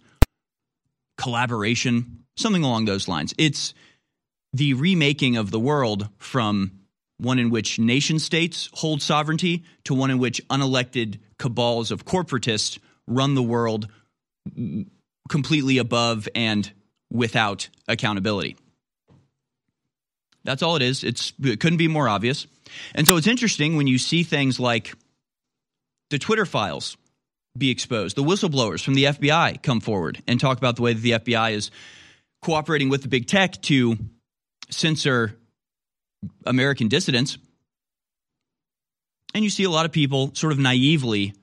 Collaboration, 1.16 2.24
something 2.36 2.64
along 2.64 2.84
those 2.84 3.08
lines. 3.08 3.34
It's 3.38 3.74
the 4.52 4.74
remaking 4.74 5.36
of 5.36 5.50
the 5.50 5.60
world 5.60 6.08
from 6.18 6.72
one 7.18 7.38
in 7.38 7.50
which 7.50 7.78
nation 7.78 8.18
states 8.18 8.68
hold 8.74 9.02
sovereignty 9.02 9.64
to 9.84 9.94
one 9.94 10.10
in 10.10 10.18
which 10.18 10.46
unelected 10.48 11.18
cabals 11.38 11.90
of 11.90 12.04
corporatists 12.04 12.78
run 13.06 13.34
the 13.34 13.42
world 13.42 13.88
completely 15.28 15.78
above 15.78 16.28
and 16.34 16.70
without 17.10 17.68
accountability. 17.88 18.56
That's 20.44 20.62
all 20.62 20.76
it 20.76 20.82
is. 20.82 21.04
It's, 21.04 21.32
it 21.42 21.60
couldn't 21.60 21.78
be 21.78 21.88
more 21.88 22.08
obvious. 22.08 22.46
And 22.94 23.06
so 23.06 23.16
it's 23.16 23.26
interesting 23.26 23.76
when 23.76 23.86
you 23.86 23.98
see 23.98 24.22
things 24.22 24.60
like 24.60 24.94
the 26.10 26.18
Twitter 26.18 26.44
files 26.44 26.96
be 27.56 27.70
exposed, 27.70 28.16
the 28.16 28.22
whistleblowers 28.22 28.84
from 28.84 28.94
the 28.94 29.04
FBI 29.04 29.62
come 29.62 29.80
forward 29.80 30.22
and 30.26 30.40
talk 30.40 30.58
about 30.58 30.76
the 30.76 30.82
way 30.82 30.92
that 30.92 31.00
the 31.00 31.12
FBI 31.12 31.52
is 31.52 31.70
cooperating 32.42 32.88
with 32.88 33.02
the 33.02 33.08
big 33.08 33.26
tech 33.26 33.62
to 33.62 33.96
censor 34.70 35.36
American 36.44 36.88
dissidents. 36.88 37.38
And 39.34 39.44
you 39.44 39.50
see 39.50 39.64
a 39.64 39.70
lot 39.70 39.86
of 39.86 39.92
people 39.92 40.34
sort 40.34 40.52
of 40.52 40.58
naively 40.58 41.34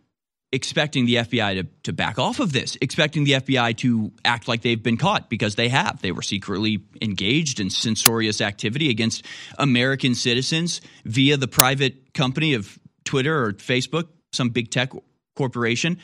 expecting 0.51 1.05
the 1.05 1.15
FBI 1.15 1.61
to, 1.61 1.67
to 1.83 1.93
back 1.93 2.19
off 2.19 2.39
of 2.39 2.51
this, 2.51 2.77
expecting 2.81 3.23
the 3.23 3.33
FBI 3.33 3.77
to 3.77 4.11
act 4.25 4.47
like 4.47 4.61
they've 4.61 4.81
been 4.81 4.97
caught 4.97 5.29
because 5.29 5.55
they 5.55 5.69
have. 5.69 6.01
They 6.01 6.11
were 6.11 6.21
secretly 6.21 6.83
engaged 7.01 7.59
in 7.59 7.69
censorious 7.69 8.41
activity 8.41 8.89
against 8.89 9.25
American 9.57 10.13
citizens 10.13 10.81
via 11.05 11.37
the 11.37 11.47
private 11.47 12.13
company 12.13 12.53
of 12.53 12.77
Twitter 13.05 13.45
or 13.45 13.53
Facebook 13.53 14.07
some 14.33 14.49
big 14.49 14.71
tech 14.71 14.91
corporation. 15.35 15.97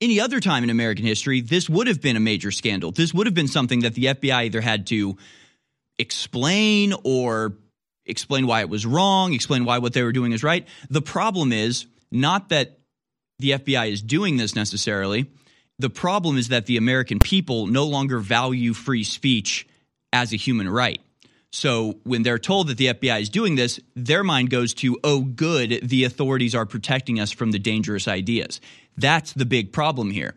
Any 0.00 0.20
other 0.20 0.40
time 0.40 0.62
in 0.62 0.70
American 0.70 1.06
history, 1.06 1.40
this 1.40 1.68
would 1.68 1.86
have 1.86 2.02
been 2.02 2.16
a 2.16 2.20
major 2.20 2.50
scandal. 2.50 2.92
This 2.92 3.14
would 3.14 3.26
have 3.26 3.34
been 3.34 3.48
something 3.48 3.80
that 3.80 3.94
the 3.94 4.06
FBI 4.06 4.32
either 4.32 4.60
had 4.60 4.86
to 4.88 5.16
explain 5.98 6.92
or 7.02 7.54
explain 8.04 8.46
why 8.46 8.60
it 8.60 8.68
was 8.68 8.84
wrong, 8.84 9.32
explain 9.32 9.64
why 9.64 9.78
what 9.78 9.94
they 9.94 10.02
were 10.02 10.12
doing 10.12 10.32
is 10.32 10.42
right. 10.42 10.68
The 10.90 11.02
problem 11.02 11.52
is 11.52 11.86
not 12.10 12.50
that 12.50 12.78
the 13.38 13.52
FBI 13.52 13.90
is 13.90 14.02
doing 14.02 14.36
this 14.36 14.54
necessarily. 14.54 15.26
The 15.78 15.90
problem 15.90 16.38
is 16.38 16.48
that 16.48 16.66
the 16.66 16.76
American 16.76 17.18
people 17.18 17.66
no 17.66 17.86
longer 17.86 18.18
value 18.18 18.72
free 18.72 19.04
speech 19.04 19.66
as 20.12 20.32
a 20.32 20.36
human 20.36 20.68
right. 20.68 21.00
So 21.52 21.98
when 22.04 22.22
they're 22.22 22.38
told 22.38 22.68
that 22.68 22.76
the 22.76 22.88
FBI 22.88 23.20
is 23.20 23.28
doing 23.28 23.54
this, 23.54 23.80
their 23.94 24.24
mind 24.24 24.50
goes 24.50 24.74
to, 24.74 24.98
oh, 25.04 25.20
good, 25.20 25.80
the 25.82 26.04
authorities 26.04 26.54
are 26.54 26.66
protecting 26.66 27.20
us 27.20 27.30
from 27.32 27.50
the 27.50 27.58
dangerous 27.58 28.08
ideas. 28.08 28.60
That's 28.96 29.32
the 29.32 29.46
big 29.46 29.72
problem 29.72 30.10
here. 30.10 30.34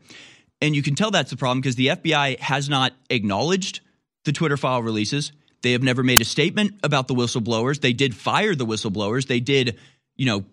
And 0.62 0.76
you 0.76 0.84
can 0.84 0.96
tell 0.96 1.12
that's 1.12 1.32
the 1.32 1.38
problem 1.38 1.62
because 1.62 1.76
the 1.76 1.88
FBI 1.88 2.40
has 2.40 2.70
not 2.70 2.94
acknowledged 3.10 3.80
the 4.26 4.32
Twitter 4.32 4.58
file 4.58 4.84
releases. 4.84 5.32
They 5.62 5.72
have 5.74 5.84
never 5.84 6.04
made 6.04 6.22
a 6.22 6.26
statement 6.26 6.76
about 6.84 7.08
the 7.08 7.16
whistleblowers. 7.16 7.82
They 7.82 7.94
did 7.94 8.16
fire 8.16 8.56
the 8.56 8.66
whistleblowers. 8.66 9.28
They 9.28 9.40
did, 9.40 9.78
you 10.16 10.26
know, 10.26 10.46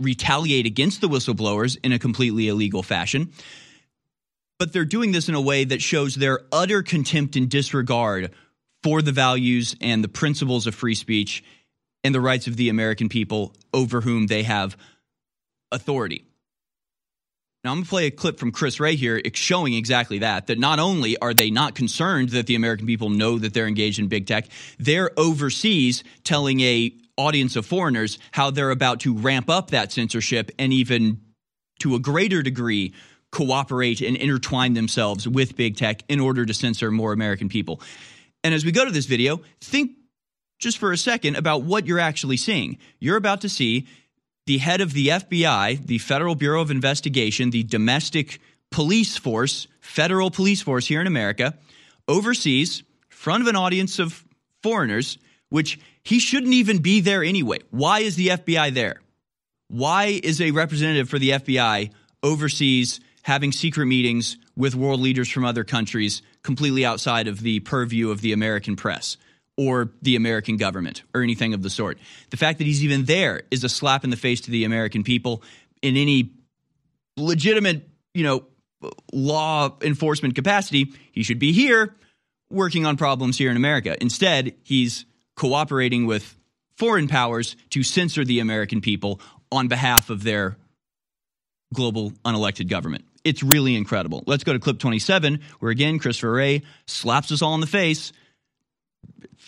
retaliate 0.00 0.66
against 0.66 1.00
the 1.00 1.08
whistleblowers 1.08 1.78
in 1.84 1.92
a 1.92 1.98
completely 1.98 2.48
illegal 2.48 2.82
fashion. 2.82 3.32
But 4.58 4.72
they're 4.72 4.84
doing 4.84 5.12
this 5.12 5.28
in 5.28 5.34
a 5.34 5.40
way 5.40 5.64
that 5.64 5.80
shows 5.80 6.14
their 6.14 6.40
utter 6.52 6.82
contempt 6.82 7.36
and 7.36 7.48
disregard 7.48 8.32
for 8.82 9.02
the 9.02 9.12
values 9.12 9.76
and 9.80 10.02
the 10.02 10.08
principles 10.08 10.66
of 10.66 10.74
free 10.74 10.94
speech 10.94 11.44
and 12.02 12.14
the 12.14 12.20
rights 12.20 12.46
of 12.46 12.56
the 12.56 12.68
American 12.68 13.08
people 13.08 13.54
over 13.72 14.00
whom 14.00 14.26
they 14.26 14.42
have 14.42 14.76
authority. 15.72 16.24
Now, 17.62 17.72
I'm 17.72 17.76
going 17.76 17.84
to 17.84 17.90
play 17.90 18.06
a 18.06 18.10
clip 18.10 18.38
from 18.38 18.52
Chris 18.52 18.80
Wray 18.80 18.96
here 18.96 19.20
showing 19.34 19.74
exactly 19.74 20.20
that. 20.20 20.46
That 20.46 20.58
not 20.58 20.78
only 20.78 21.18
are 21.18 21.34
they 21.34 21.50
not 21.50 21.74
concerned 21.74 22.30
that 22.30 22.46
the 22.46 22.54
American 22.54 22.86
people 22.86 23.10
know 23.10 23.38
that 23.38 23.52
they're 23.52 23.66
engaged 23.66 23.98
in 23.98 24.08
big 24.08 24.26
tech, 24.26 24.46
they're 24.78 25.10
overseas 25.18 26.02
telling 26.24 26.60
a 26.60 26.90
audience 27.20 27.56
of 27.56 27.66
foreigners 27.66 28.18
how 28.32 28.50
they're 28.50 28.70
about 28.70 29.00
to 29.00 29.14
ramp 29.14 29.48
up 29.48 29.70
that 29.70 29.92
censorship 29.92 30.50
and 30.58 30.72
even 30.72 31.20
to 31.80 31.94
a 31.94 31.98
greater 31.98 32.42
degree, 32.42 32.94
cooperate 33.30 34.00
and 34.00 34.16
intertwine 34.16 34.74
themselves 34.74 35.28
with 35.28 35.56
big 35.56 35.76
tech 35.76 36.02
in 36.08 36.20
order 36.20 36.44
to 36.44 36.54
censor 36.54 36.90
more 36.90 37.12
American 37.12 37.48
people. 37.48 37.80
And 38.42 38.54
as 38.54 38.64
we 38.64 38.72
go 38.72 38.84
to 38.84 38.90
this 38.90 39.06
video, 39.06 39.40
think 39.60 39.92
just 40.58 40.78
for 40.78 40.92
a 40.92 40.96
second 40.96 41.36
about 41.36 41.62
what 41.62 41.86
you're 41.86 41.98
actually 41.98 42.36
seeing. 42.36 42.78
You're 42.98 43.16
about 43.16 43.40
to 43.42 43.48
see 43.48 43.86
the 44.46 44.58
head 44.58 44.80
of 44.80 44.92
the 44.92 45.08
FBI, 45.08 45.86
the 45.86 45.98
Federal 45.98 46.34
Bureau 46.34 46.60
of 46.60 46.70
Investigation, 46.70 47.50
the 47.50 47.62
domestic 47.62 48.40
police 48.70 49.16
force, 49.16 49.66
federal 49.80 50.30
police 50.30 50.62
force 50.62 50.86
here 50.86 51.00
in 51.00 51.06
America, 51.06 51.56
overseas, 52.08 52.82
front 53.08 53.42
of 53.42 53.48
an 53.48 53.56
audience 53.56 53.98
of 53.98 54.24
foreigners, 54.62 55.18
which 55.48 55.78
he 56.04 56.18
shouldn't 56.18 56.54
even 56.54 56.78
be 56.78 57.00
there 57.00 57.22
anyway. 57.22 57.58
Why 57.70 58.00
is 58.00 58.16
the 58.16 58.28
FBI 58.28 58.74
there? 58.74 59.00
Why 59.68 60.20
is 60.22 60.40
a 60.40 60.50
representative 60.50 61.08
for 61.08 61.18
the 61.18 61.30
FBI 61.30 61.92
overseas 62.22 63.00
having 63.22 63.52
secret 63.52 63.86
meetings 63.86 64.36
with 64.56 64.74
world 64.74 65.00
leaders 65.00 65.30
from 65.30 65.44
other 65.44 65.64
countries 65.64 66.22
completely 66.42 66.84
outside 66.84 67.28
of 67.28 67.40
the 67.40 67.60
purview 67.60 68.10
of 68.10 68.20
the 68.20 68.32
American 68.32 68.76
press? 68.76 69.16
or 69.60 69.92
the 70.00 70.16
American 70.16 70.56
government 70.56 71.02
or 71.12 71.20
anything 71.20 71.52
of 71.52 71.62
the 71.62 71.68
sort. 71.68 71.98
The 72.30 72.38
fact 72.38 72.58
that 72.58 72.66
he's 72.66 72.82
even 72.82 73.04
there 73.04 73.42
is 73.50 73.62
a 73.62 73.68
slap 73.68 74.04
in 74.04 74.10
the 74.10 74.16
face 74.16 74.40
to 74.42 74.50
the 74.50 74.64
American 74.64 75.04
people 75.04 75.42
in 75.82 75.98
any 75.98 76.30
legitimate, 77.18 77.86
you 78.14 78.24
know, 78.24 78.44
law 79.12 79.76
enforcement 79.82 80.34
capacity. 80.34 80.92
He 81.12 81.22
should 81.22 81.38
be 81.38 81.52
here 81.52 81.94
working 82.48 82.86
on 82.86 82.96
problems 82.96 83.36
here 83.36 83.50
in 83.50 83.56
America. 83.58 83.96
Instead, 84.00 84.54
he's 84.62 85.04
cooperating 85.36 86.06
with 86.06 86.36
foreign 86.76 87.08
powers 87.08 87.56
to 87.70 87.82
censor 87.82 88.24
the 88.24 88.40
American 88.40 88.80
people 88.80 89.20
on 89.52 89.68
behalf 89.68 90.10
of 90.10 90.22
their 90.22 90.56
global 91.74 92.10
unelected 92.24 92.68
government. 92.68 93.04
It's 93.22 93.42
really 93.42 93.76
incredible. 93.76 94.24
Let's 94.26 94.44
go 94.44 94.52
to 94.52 94.58
clip 94.58 94.78
27, 94.78 95.40
where 95.58 95.70
again, 95.70 95.98
Christopher 95.98 96.32
Wray 96.32 96.62
slaps 96.86 97.30
us 97.32 97.42
all 97.42 97.54
in 97.54 97.60
the 97.60 97.66
face 97.66 98.12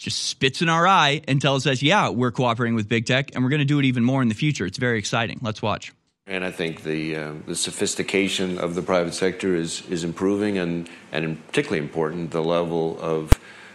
just 0.03 0.25
spits 0.25 0.63
in 0.63 0.69
our 0.69 0.87
eye 0.87 1.23
and 1.29 1.41
tells 1.41 1.67
us, 1.67 1.83
yeah, 1.83 2.09
we're 2.09 2.33
cooperating 2.33 2.75
with 2.75 2.89
big 2.89 3.07
tech 3.07 3.35
and 3.35 3.45
we're 3.45 3.51
going 3.51 3.61
to 3.61 3.65
do 3.65 3.79
it 3.79 3.85
even 3.85 4.05
more 4.05 4.23
in 4.23 4.29
the 4.29 4.35
future. 4.35 4.67
It's 4.67 4.79
very 4.79 4.99
exciting. 4.99 5.39
Let's 5.43 5.63
watch. 5.63 5.93
And 6.27 6.45
I 6.45 6.51
think 6.51 6.85
the 6.85 7.17
uh, 7.17 7.33
the 7.47 7.57
sophistication 7.57 8.59
of 8.59 8.77
the 8.77 8.83
private 8.83 9.13
sector 9.13 9.57
is 9.57 9.83
is 9.91 10.05
improving, 10.05 10.57
and 10.57 10.89
and 11.11 11.45
particularly 11.49 11.81
important 11.81 12.31
the 12.31 12.43
level 12.45 12.97
of 13.01 13.33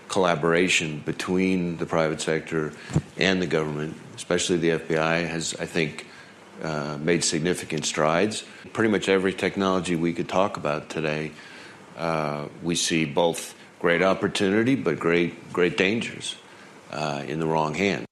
collaboration 0.08 1.02
between 1.06 1.78
the 1.78 1.86
private 1.86 2.22
sector 2.22 2.74
and 3.18 3.42
the 3.42 3.48
government, 3.48 3.96
especially 4.16 4.58
the 4.58 4.70
FBI, 4.70 5.28
has 5.28 5.56
I 5.60 5.66
think 5.66 6.08
uh, 6.62 6.98
made 7.00 7.24
significant 7.24 7.86
strides. 7.86 8.44
Pretty 8.74 8.90
much 8.90 9.10
every 9.10 9.34
technology 9.34 9.96
we 9.96 10.14
could 10.14 10.30
talk 10.30 10.58
about 10.58 10.90
today, 10.90 11.32
uh, 11.98 12.48
we 12.64 12.76
see 12.76 13.06
both 13.06 13.56
great 13.80 14.02
opportunity, 14.02 14.76
but 14.76 15.00
great 15.00 15.54
great 15.54 15.78
dangers 15.78 16.36
uh, 16.92 17.24
in 17.28 17.40
the 17.40 17.48
wrong 17.48 17.74
hand. 17.74 18.06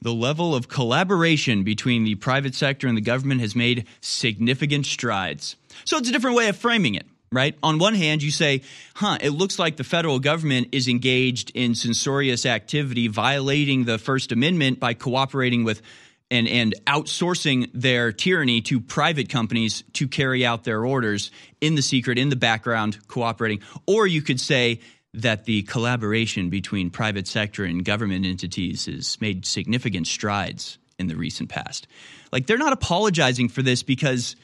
The 0.00 0.12
level 0.12 0.54
of 0.54 0.68
collaboration 0.68 1.64
between 1.64 2.04
the 2.04 2.14
private 2.16 2.54
sector 2.54 2.86
and 2.86 2.96
the 2.96 3.02
government 3.02 3.40
has 3.40 3.56
made 3.56 3.86
significant 4.00 4.86
strides. 4.86 5.56
So 5.84 5.96
it's 5.96 6.08
a 6.08 6.12
different 6.12 6.36
way 6.36 6.48
of 6.48 6.56
framing 6.56 6.94
it, 6.94 7.06
right? 7.32 7.56
On 7.62 7.78
one 7.78 7.94
hand, 7.94 8.22
you 8.22 8.30
say, 8.30 8.62
huh, 8.94 9.18
it 9.20 9.30
looks 9.30 9.58
like 9.58 9.76
the 9.76 9.84
federal 9.84 10.18
government 10.18 10.68
is 10.72 10.88
engaged 10.88 11.50
in 11.54 11.74
censorious 11.74 12.46
activity, 12.46 13.08
violating 13.08 13.84
the 13.84 13.98
First 13.98 14.32
Amendment 14.32 14.80
by 14.80 14.94
cooperating 14.94 15.64
with 15.64 15.82
and, 16.30 16.48
and 16.48 16.74
outsourcing 16.86 17.70
their 17.72 18.10
tyranny 18.12 18.60
to 18.62 18.80
private 18.80 19.28
companies 19.28 19.84
to 19.92 20.08
carry 20.08 20.44
out 20.44 20.64
their 20.64 20.84
orders 20.84 21.30
in 21.60 21.76
the 21.76 21.82
secret, 21.82 22.18
in 22.18 22.30
the 22.30 22.36
background, 22.36 22.98
cooperating. 23.06 23.60
Or 23.86 24.06
you 24.06 24.22
could 24.22 24.40
say 24.40 24.80
that 25.14 25.44
the 25.44 25.62
collaboration 25.62 26.50
between 26.50 26.90
private 26.90 27.26
sector 27.26 27.64
and 27.64 27.84
government 27.84 28.26
entities 28.26 28.86
has 28.86 29.20
made 29.20 29.46
significant 29.46 30.06
strides 30.06 30.78
in 30.98 31.06
the 31.06 31.16
recent 31.16 31.48
past. 31.48 31.86
Like 32.32 32.46
they're 32.46 32.58
not 32.58 32.72
apologizing 32.72 33.48
for 33.48 33.62
this 33.62 33.82
because 33.82 34.36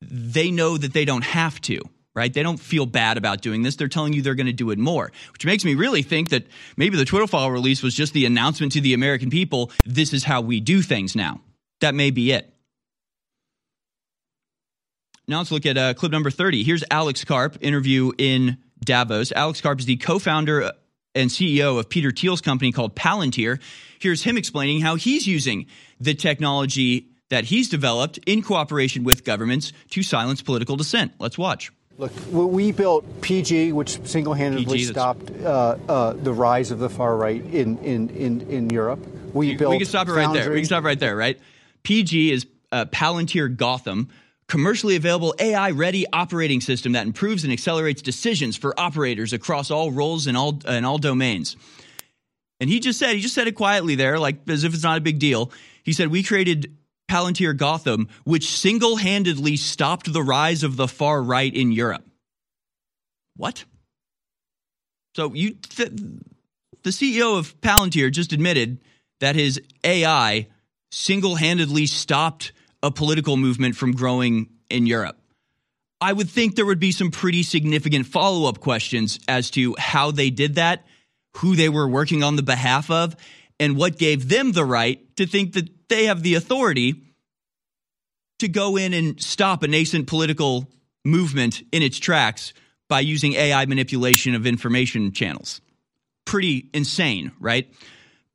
they 0.00 0.50
know 0.50 0.76
that 0.76 0.92
they 0.92 1.04
don't 1.04 1.24
have 1.24 1.60
to 1.62 1.80
right? 2.18 2.32
They 2.32 2.42
don't 2.42 2.58
feel 2.58 2.84
bad 2.84 3.16
about 3.16 3.40
doing 3.40 3.62
this. 3.62 3.76
They're 3.76 3.88
telling 3.88 4.12
you 4.12 4.20
they're 4.20 4.34
going 4.34 4.46
to 4.46 4.52
do 4.52 4.70
it 4.70 4.78
more, 4.78 5.12
which 5.32 5.46
makes 5.46 5.64
me 5.64 5.74
really 5.74 6.02
think 6.02 6.30
that 6.30 6.46
maybe 6.76 6.96
the 6.96 7.04
Twitter 7.04 7.26
file 7.26 7.50
release 7.50 7.82
was 7.82 7.94
just 7.94 8.12
the 8.12 8.26
announcement 8.26 8.72
to 8.72 8.80
the 8.80 8.92
American 8.94 9.30
people 9.30 9.70
this 9.84 10.12
is 10.12 10.24
how 10.24 10.40
we 10.40 10.60
do 10.60 10.82
things 10.82 11.16
now. 11.16 11.40
That 11.80 11.94
may 11.94 12.10
be 12.10 12.32
it. 12.32 12.52
Now 15.28 15.38
let's 15.38 15.52
look 15.52 15.66
at 15.66 15.78
uh, 15.78 15.94
clip 15.94 16.10
number 16.10 16.30
30. 16.30 16.64
Here's 16.64 16.82
Alex 16.90 17.24
Karp 17.24 17.58
interview 17.60 18.12
in 18.18 18.58
Davos. 18.80 19.30
Alex 19.32 19.60
Karp 19.60 19.78
is 19.78 19.86
the 19.86 19.96
co 19.96 20.18
founder 20.18 20.72
and 21.14 21.30
CEO 21.30 21.78
of 21.78 21.88
Peter 21.88 22.10
Thiel's 22.10 22.40
company 22.40 22.72
called 22.72 22.96
Palantir. 22.96 23.60
Here's 23.98 24.22
him 24.22 24.36
explaining 24.36 24.80
how 24.80 24.94
he's 24.96 25.26
using 25.26 25.66
the 26.00 26.14
technology 26.14 27.08
that 27.30 27.44
he's 27.44 27.68
developed 27.68 28.18
in 28.26 28.42
cooperation 28.42 29.04
with 29.04 29.24
governments 29.24 29.72
to 29.90 30.02
silence 30.02 30.42
political 30.42 30.76
dissent. 30.76 31.12
Let's 31.18 31.36
watch. 31.36 31.70
Look, 31.98 32.12
we 32.30 32.70
built 32.70 33.22
PG, 33.22 33.72
which 33.72 34.00
single-handedly 34.04 34.78
PG, 34.78 34.84
stopped 34.84 35.32
uh, 35.42 35.76
uh, 35.88 36.12
the 36.12 36.32
rise 36.32 36.70
of 36.70 36.78
the 36.78 36.88
far 36.88 37.16
right 37.16 37.44
in 37.44 37.76
in 37.78 38.08
in, 38.10 38.40
in 38.42 38.70
Europe. 38.70 39.04
We 39.34 39.56
built. 39.56 39.72
We 39.72 39.78
can 39.78 39.86
stop 39.86 40.08
it 40.08 40.12
right 40.12 40.32
there. 40.32 40.50
We 40.50 40.58
can 40.58 40.64
stop 40.64 40.84
right 40.84 40.98
there. 40.98 41.16
Right. 41.16 41.40
PG 41.82 42.30
is 42.30 42.46
uh, 42.70 42.84
Palantir 42.84 43.56
Gotham, 43.56 44.10
commercially 44.46 44.94
available 44.94 45.34
AI-ready 45.40 46.06
operating 46.12 46.60
system 46.60 46.92
that 46.92 47.04
improves 47.04 47.42
and 47.42 47.52
accelerates 47.52 48.00
decisions 48.00 48.56
for 48.56 48.78
operators 48.78 49.32
across 49.32 49.68
all 49.68 49.90
roles 49.90 50.28
and 50.28 50.36
all 50.36 50.60
and 50.66 50.86
all 50.86 50.98
domains. 50.98 51.56
And 52.60 52.70
he 52.70 52.78
just 52.78 53.00
said 53.00 53.16
he 53.16 53.20
just 53.20 53.34
said 53.34 53.48
it 53.48 53.56
quietly 53.56 53.96
there, 53.96 54.20
like 54.20 54.48
as 54.48 54.62
if 54.62 54.72
it's 54.72 54.84
not 54.84 54.98
a 54.98 55.00
big 55.00 55.18
deal. 55.18 55.50
He 55.82 55.92
said 55.92 56.08
we 56.08 56.22
created 56.22 56.76
Palantir 57.08 57.56
Gotham, 57.56 58.08
which 58.24 58.50
single 58.50 58.96
handedly 58.96 59.56
stopped 59.56 60.12
the 60.12 60.22
rise 60.22 60.62
of 60.62 60.76
the 60.76 60.88
far 60.88 61.22
right 61.22 61.52
in 61.52 61.72
Europe. 61.72 62.04
What? 63.36 63.64
So 65.16 65.32
you, 65.34 65.54
th- 65.54 65.92
the 66.82 66.90
CEO 66.90 67.38
of 67.38 67.60
Palantir 67.60 68.12
just 68.12 68.32
admitted 68.32 68.78
that 69.20 69.34
his 69.34 69.60
AI 69.82 70.48
single 70.90 71.36
handedly 71.36 71.86
stopped 71.86 72.52
a 72.82 72.90
political 72.90 73.36
movement 73.36 73.76
from 73.76 73.92
growing 73.92 74.48
in 74.70 74.86
Europe. 74.86 75.18
I 76.00 76.12
would 76.12 76.30
think 76.30 76.54
there 76.54 76.66
would 76.66 76.78
be 76.78 76.92
some 76.92 77.10
pretty 77.10 77.42
significant 77.42 78.06
follow 78.06 78.48
up 78.48 78.60
questions 78.60 79.18
as 79.26 79.50
to 79.50 79.74
how 79.78 80.12
they 80.12 80.30
did 80.30 80.54
that, 80.54 80.86
who 81.38 81.56
they 81.56 81.68
were 81.68 81.88
working 81.88 82.22
on 82.22 82.36
the 82.36 82.42
behalf 82.42 82.90
of, 82.90 83.16
and 83.58 83.76
what 83.76 83.98
gave 83.98 84.28
them 84.28 84.52
the 84.52 84.64
right 84.64 85.00
to 85.16 85.26
think 85.26 85.54
that 85.54 85.68
they 85.88 86.06
have 86.06 86.22
the 86.22 86.34
authority 86.34 87.02
to 88.38 88.48
go 88.48 88.76
in 88.76 88.92
and 88.92 89.20
stop 89.20 89.62
a 89.62 89.68
nascent 89.68 90.06
political 90.06 90.68
movement 91.04 91.62
in 91.72 91.82
its 91.82 91.98
tracks 91.98 92.52
by 92.88 93.00
using 93.00 93.34
AI 93.34 93.66
manipulation 93.66 94.34
of 94.34 94.46
information 94.46 95.12
channels. 95.12 95.60
Pretty 96.24 96.68
insane, 96.72 97.32
right? 97.40 97.72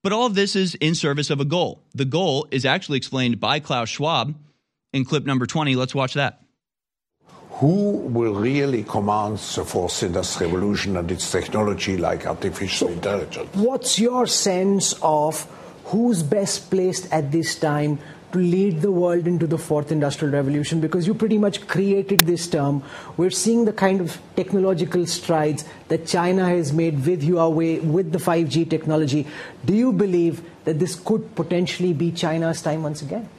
But 0.03 0.11
all 0.11 0.25
of 0.25 0.35
this 0.35 0.55
is 0.55 0.75
in 0.75 0.95
service 0.95 1.29
of 1.29 1.39
a 1.39 1.45
goal. 1.45 1.81
The 1.93 2.05
goal 2.05 2.47
is 2.51 2.65
actually 2.65 2.97
explained 2.97 3.39
by 3.39 3.59
Klaus 3.59 3.89
Schwab 3.89 4.35
in 4.91 5.05
clip 5.05 5.25
number 5.25 5.45
20. 5.45 5.75
Let's 5.75 5.95
watch 5.95 6.13
that. 6.15 6.41
Who 7.51 7.91
will 7.91 8.33
really 8.33 8.83
command 8.83 9.37
the 9.37 9.63
fourth 9.63 10.03
industrial 10.03 10.51
revolution 10.51 10.97
and 10.97 11.09
its 11.09 11.31
technology 11.31 11.97
like 11.97 12.25
artificial 12.25 12.89
so 12.89 12.93
intelligence? 12.93 13.49
What's 13.53 13.99
your 13.99 14.27
sense 14.27 14.93
of 15.01 15.47
who's 15.85 16.23
best 16.23 16.69
placed 16.69 17.11
at 17.11 17.31
this 17.31 17.55
time 17.57 17.99
to 18.33 18.39
lead 18.39 18.81
the 18.81 18.91
world 18.91 19.27
into 19.27 19.45
the 19.45 19.57
fourth 19.59 19.91
industrial 19.91 20.33
revolution 20.33 20.81
because 20.81 21.05
you 21.05 21.13
pretty 21.13 21.37
much 21.37 21.67
created 21.67 22.25
this 22.25 22.47
term. 22.47 22.83
We're 23.15 23.29
seeing 23.29 23.65
the 23.65 23.73
kind 23.73 24.01
of 24.01 24.19
technological 24.35 25.05
strides 25.05 25.65
that 25.87 26.07
China 26.07 26.45
has 26.45 26.73
made 26.73 27.05
with 27.05 27.21
Huawei, 27.21 27.83
with 27.83 28.11
the 28.11 28.17
5G 28.17 28.69
technology. 28.69 29.27
Do 29.65 29.75
you 29.75 29.93
believe 29.93 30.41
that 30.65 30.79
this 30.79 30.95
could 30.95 31.35
potentially 31.35 31.93
be 31.93 32.11
China's 32.11 32.61
time 32.61 32.81
once 32.81 33.03
again? 33.03 33.29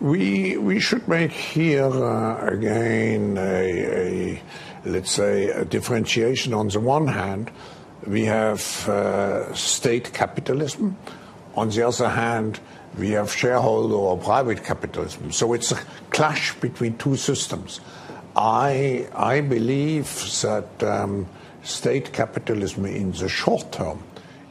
We, 0.00 0.56
we 0.56 0.80
should 0.80 1.06
make 1.08 1.32
here 1.32 1.84
uh, 1.84 2.48
again 2.48 3.38
a, 3.38 4.34
a, 4.34 4.42
let's 4.84 5.10
say, 5.10 5.50
a 5.50 5.64
differentiation. 5.64 6.52
On 6.52 6.68
the 6.68 6.80
one 6.80 7.06
hand, 7.06 7.50
we 8.06 8.24
have 8.24 8.88
uh, 8.88 9.54
state 9.54 10.12
capitalism. 10.12 10.96
On 11.56 11.70
the 11.70 11.86
other 11.86 12.08
hand, 12.08 12.60
we 12.98 13.10
have 13.10 13.32
shareholder 13.32 13.94
or 13.94 14.18
private 14.18 14.64
capitalism. 14.64 15.32
So 15.32 15.52
it's 15.52 15.72
a 15.72 15.78
clash 16.10 16.54
between 16.54 16.96
two 16.98 17.16
systems. 17.16 17.80
I, 18.36 19.08
I 19.14 19.40
believe 19.40 20.06
that 20.42 20.82
um, 20.82 21.26
state 21.62 22.12
capitalism 22.12 22.84
in 22.86 23.12
the 23.12 23.28
short 23.28 23.72
term, 23.72 24.02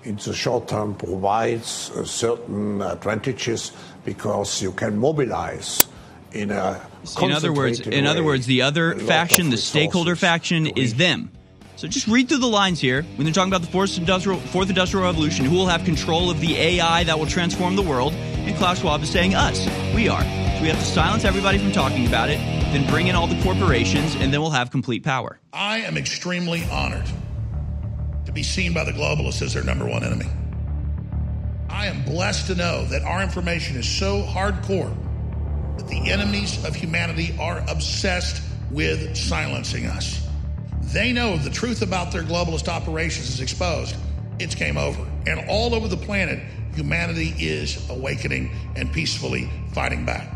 in 0.04 0.16
the 0.16 0.34
short 0.34 0.68
term 0.68 0.96
provides 0.96 1.92
certain 2.06 2.82
advantages 2.82 3.72
because 4.04 4.62
you 4.62 4.72
can 4.72 4.98
mobilize 4.98 5.88
in 6.32 6.52
a 6.52 6.82
in 7.22 7.32
other 7.32 7.54
words, 7.54 7.80
in 7.82 8.06
other 8.06 8.24
words, 8.24 8.46
the 8.46 8.62
other 8.62 8.96
faction, 8.96 9.52
the 9.52 9.58
stakeholder 9.58 10.16
faction, 10.16 10.68
is 10.68 10.96
them. 10.96 11.32
So 11.78 11.90
just 11.90 12.08
read 12.08 12.30
through 12.30 12.38
the 12.38 12.48
lines 12.48 12.80
here. 12.80 13.04
When 13.16 13.26
they're 13.26 13.34
talking 13.34 13.52
about 13.52 13.62
the 13.62 13.72
fourth 13.72 13.98
industrial, 13.98 14.40
fourth 14.40 14.70
industrial 14.70 15.06
revolution, 15.06 15.46
who 15.46 15.56
will 15.56 15.68
have 15.68 15.84
control 15.84 16.30
of 16.30 16.40
the 16.40 16.56
AI 16.56 17.04
that 17.04 17.20
will 17.20 17.26
transform 17.26 17.76
the 17.76 17.82
world? 17.82 18.14
And 18.14 18.56
Klaus 18.56 18.80
Schwab 18.80 19.02
is 19.04 19.10
saying 19.10 19.36
us. 19.36 19.66
We 19.94 20.08
are. 20.08 20.22
So 20.22 20.62
we 20.62 20.70
have 20.70 20.80
to 20.80 20.86
silence 20.86 21.26
everybody 21.26 21.58
from 21.58 21.74
talking 21.74 22.08
about 22.08 22.30
it, 22.30 22.38
then 22.38 22.90
bring 22.90 23.08
in 23.08 23.16
all 23.16 23.28
the 23.28 23.42
corporations, 23.44 24.16
and 24.16 24.32
then 24.32 24.40
we'll 24.40 24.52
have 24.52 24.72
complete 24.72 25.04
power. 25.04 25.38
I 25.52 25.80
am 25.80 25.98
extremely 25.98 26.64
honored 26.72 27.06
to 28.26 28.32
be 28.32 28.44
seen 28.44 28.74
by 28.74 28.86
the 28.86 28.94
globalists 28.94 29.42
as 29.42 29.54
their 29.54 29.64
number 29.64 29.86
one 29.86 30.04
enemy. 30.04 30.28
I 31.70 31.88
am 31.88 32.06
blessed 32.06 32.48
to 32.48 32.56
know 32.56 32.86
that 32.86 33.02
our 33.02 33.22
information 33.22 33.76
is 33.76 33.88
so 33.88 34.22
hardcore 34.24 34.96
that 35.78 35.90
the 35.90 36.10
enemies 36.10 36.64
of 36.64 36.74
humanity 36.74 37.36
are 37.38 37.60
obsessed 37.68 38.42
with 38.72 39.18
silencing 39.18 39.88
us. 39.88 40.25
They 40.94 41.12
know 41.12 41.38
the 41.38 41.50
truth 41.50 41.82
about 41.82 42.12
their 42.12 42.24
globalist 42.24 42.68
operations 42.68 43.30
is 43.30 43.42
exposed, 43.42 43.96
it's 44.40 44.56
game 44.56 44.78
over. 44.78 45.06
And 45.28 45.50
all 45.50 45.76
over 45.76 45.88
the 45.88 45.98
planet, 45.98 46.40
humanity 46.74 47.34
is 47.38 47.90
awakening 47.90 48.52
and 48.76 48.92
peacefully 48.92 49.50
fighting 49.74 50.06
back. 50.06 50.32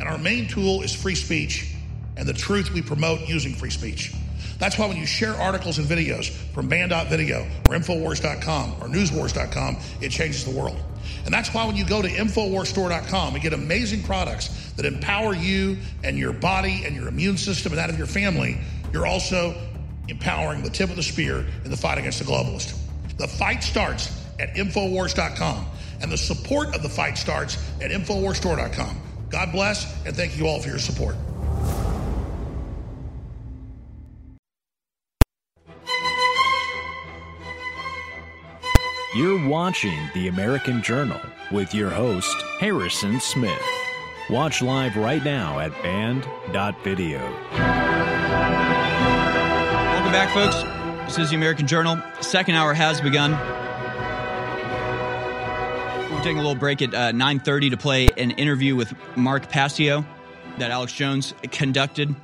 And 0.00 0.08
our 0.08 0.18
main 0.18 0.48
tool 0.48 0.82
is 0.82 0.94
free 0.94 1.14
speech 1.14 1.72
and 2.16 2.28
the 2.28 2.34
truth 2.34 2.72
we 2.72 2.82
promote 2.82 3.28
using 3.28 3.54
free 3.54 3.70
speech. 3.70 4.12
That's 4.58 4.78
why 4.78 4.86
when 4.86 4.96
you 4.96 5.06
share 5.06 5.34
articles 5.34 5.78
and 5.78 5.86
videos 5.86 6.30
from 6.54 6.68
band.video 6.68 7.46
or 7.68 7.74
Infowars.com 7.74 8.76
or 8.80 8.88
Newswars.com, 8.88 9.76
it 10.00 10.10
changes 10.10 10.44
the 10.44 10.50
world. 10.50 10.80
And 11.24 11.32
that's 11.32 11.52
why 11.52 11.66
when 11.66 11.76
you 11.76 11.84
go 11.84 12.00
to 12.00 12.08
InfoWarsStore.com 12.08 13.34
and 13.34 13.42
get 13.42 13.52
amazing 13.52 14.02
products 14.02 14.72
that 14.76 14.86
empower 14.86 15.34
you 15.34 15.76
and 16.02 16.16
your 16.16 16.32
body 16.32 16.82
and 16.84 16.96
your 16.96 17.08
immune 17.08 17.36
system 17.36 17.72
and 17.72 17.78
that 17.78 17.90
of 17.90 17.98
your 17.98 18.06
family, 18.06 18.58
you're 18.92 19.06
also 19.06 19.54
empowering 20.08 20.62
the 20.62 20.70
tip 20.70 20.90
of 20.90 20.96
the 20.96 21.02
spear 21.02 21.44
in 21.64 21.70
the 21.70 21.76
fight 21.76 21.98
against 21.98 22.18
the 22.18 22.24
globalist. 22.24 22.78
The 23.16 23.28
fight 23.28 23.62
starts 23.62 24.22
at 24.38 24.54
Infowars.com, 24.54 25.66
and 26.02 26.12
the 26.12 26.18
support 26.18 26.74
of 26.74 26.82
the 26.82 26.88
fight 26.88 27.16
starts 27.16 27.56
at 27.80 27.90
InfoWarsStore.com. 27.90 29.00
God 29.30 29.52
bless, 29.52 30.06
and 30.06 30.14
thank 30.14 30.38
you 30.38 30.46
all 30.46 30.60
for 30.60 30.68
your 30.68 30.78
support. 30.78 31.16
You're 39.14 39.48
watching 39.48 39.98
The 40.12 40.28
American 40.28 40.82
Journal 40.82 41.20
with 41.50 41.74
your 41.74 41.88
host, 41.88 42.36
Harrison 42.60 43.18
Smith. 43.18 43.62
Watch 44.28 44.60
live 44.60 44.96
right 44.96 45.24
now 45.24 45.58
at 45.58 45.72
band.video. 45.82 47.20
Back, 50.16 50.32
folks. 50.32 50.62
This 51.04 51.18
is 51.18 51.28
the 51.28 51.36
American 51.36 51.66
Journal. 51.66 52.02
Second 52.22 52.54
hour 52.54 52.72
has 52.72 53.02
begun. 53.02 53.32
We're 56.10 56.22
taking 56.22 56.38
a 56.38 56.42
little 56.42 56.54
break 56.54 56.80
at 56.80 56.94
uh, 56.94 57.12
9.30 57.12 57.72
to 57.72 57.76
play 57.76 58.08
an 58.16 58.30
interview 58.30 58.76
with 58.76 58.94
Mark 59.14 59.50
Passio 59.50 60.06
that 60.56 60.70
Alex 60.70 60.94
Jones 60.94 61.34
conducted 61.52 62.16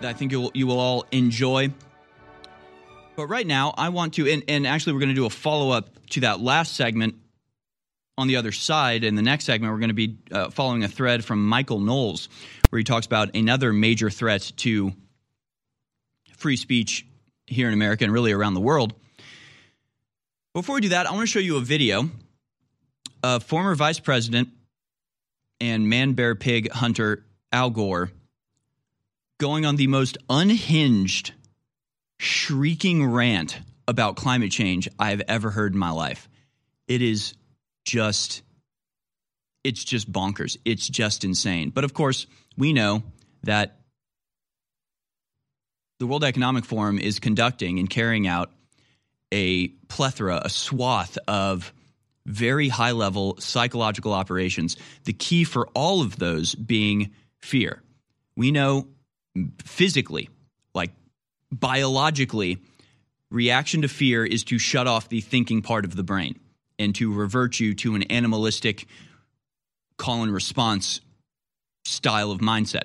that 0.00 0.10
I 0.10 0.12
think 0.12 0.30
you 0.30 0.42
will, 0.42 0.50
you 0.52 0.66
will 0.66 0.78
all 0.78 1.06
enjoy. 1.10 1.72
But 3.16 3.28
right 3.28 3.46
now, 3.46 3.72
I 3.78 3.88
want 3.88 4.12
to, 4.14 4.30
and, 4.30 4.44
and 4.46 4.66
actually, 4.66 4.92
we're 4.92 5.00
going 5.00 5.08
to 5.08 5.14
do 5.14 5.24
a 5.24 5.30
follow 5.30 5.70
up 5.70 6.06
to 6.10 6.20
that 6.20 6.40
last 6.40 6.74
segment 6.74 7.14
on 8.18 8.26
the 8.26 8.36
other 8.36 8.52
side. 8.52 9.04
In 9.04 9.14
the 9.14 9.22
next 9.22 9.46
segment, 9.46 9.72
we're 9.72 9.80
going 9.80 9.88
to 9.88 9.94
be 9.94 10.18
uh, 10.30 10.50
following 10.50 10.84
a 10.84 10.88
thread 10.88 11.24
from 11.24 11.48
Michael 11.48 11.80
Knowles, 11.80 12.28
where 12.68 12.76
he 12.76 12.84
talks 12.84 13.06
about 13.06 13.34
another 13.34 13.72
major 13.72 14.10
threat 14.10 14.52
to 14.58 14.92
free 16.40 16.56
speech 16.56 17.06
here 17.46 17.68
in 17.68 17.74
America 17.74 18.04
and 18.04 18.12
really 18.12 18.32
around 18.32 18.54
the 18.54 18.60
world. 18.60 18.94
Before 20.54 20.76
we 20.76 20.80
do 20.80 20.88
that, 20.90 21.06
I 21.06 21.12
want 21.12 21.22
to 21.22 21.26
show 21.26 21.38
you 21.38 21.58
a 21.58 21.60
video 21.60 22.10
of 23.22 23.44
former 23.44 23.74
Vice 23.74 24.00
President 24.00 24.48
and 25.60 25.88
man 25.88 26.14
bear 26.14 26.34
pig 26.34 26.70
hunter 26.72 27.24
Al 27.52 27.70
Gore 27.70 28.10
going 29.38 29.66
on 29.66 29.76
the 29.76 29.86
most 29.86 30.18
unhinged 30.28 31.32
shrieking 32.18 33.06
rant 33.06 33.58
about 33.86 34.16
climate 34.16 34.50
change 34.50 34.88
I've 34.98 35.22
ever 35.22 35.50
heard 35.50 35.72
in 35.72 35.78
my 35.78 35.90
life. 35.90 36.28
It 36.88 37.02
is 37.02 37.34
just 37.84 38.42
it's 39.62 39.84
just 39.84 40.10
bonkers. 40.10 40.56
It's 40.64 40.88
just 40.88 41.24
insane. 41.24 41.70
But 41.70 41.84
of 41.84 41.92
course, 41.92 42.26
we 42.56 42.72
know 42.72 43.02
that 43.42 43.79
the 46.00 46.06
World 46.06 46.24
Economic 46.24 46.64
Forum 46.64 46.98
is 46.98 47.20
conducting 47.20 47.78
and 47.78 47.88
carrying 47.88 48.26
out 48.26 48.50
a 49.30 49.68
plethora, 49.86 50.40
a 50.42 50.48
swath 50.48 51.18
of 51.28 51.72
very 52.26 52.68
high 52.68 52.92
level 52.92 53.36
psychological 53.38 54.14
operations. 54.14 54.76
The 55.04 55.12
key 55.12 55.44
for 55.44 55.68
all 55.74 56.00
of 56.00 56.18
those 56.18 56.54
being 56.54 57.10
fear. 57.38 57.82
We 58.34 58.50
know 58.50 58.88
physically, 59.62 60.30
like 60.74 60.90
biologically, 61.52 62.58
reaction 63.30 63.82
to 63.82 63.88
fear 63.88 64.24
is 64.24 64.44
to 64.44 64.58
shut 64.58 64.86
off 64.86 65.10
the 65.10 65.20
thinking 65.20 65.60
part 65.60 65.84
of 65.84 65.94
the 65.94 66.02
brain 66.02 66.40
and 66.78 66.94
to 66.94 67.12
revert 67.12 67.60
you 67.60 67.74
to 67.74 67.94
an 67.94 68.04
animalistic 68.04 68.86
call 69.98 70.22
and 70.22 70.32
response 70.32 71.02
style 71.84 72.30
of 72.30 72.38
mindset. 72.38 72.84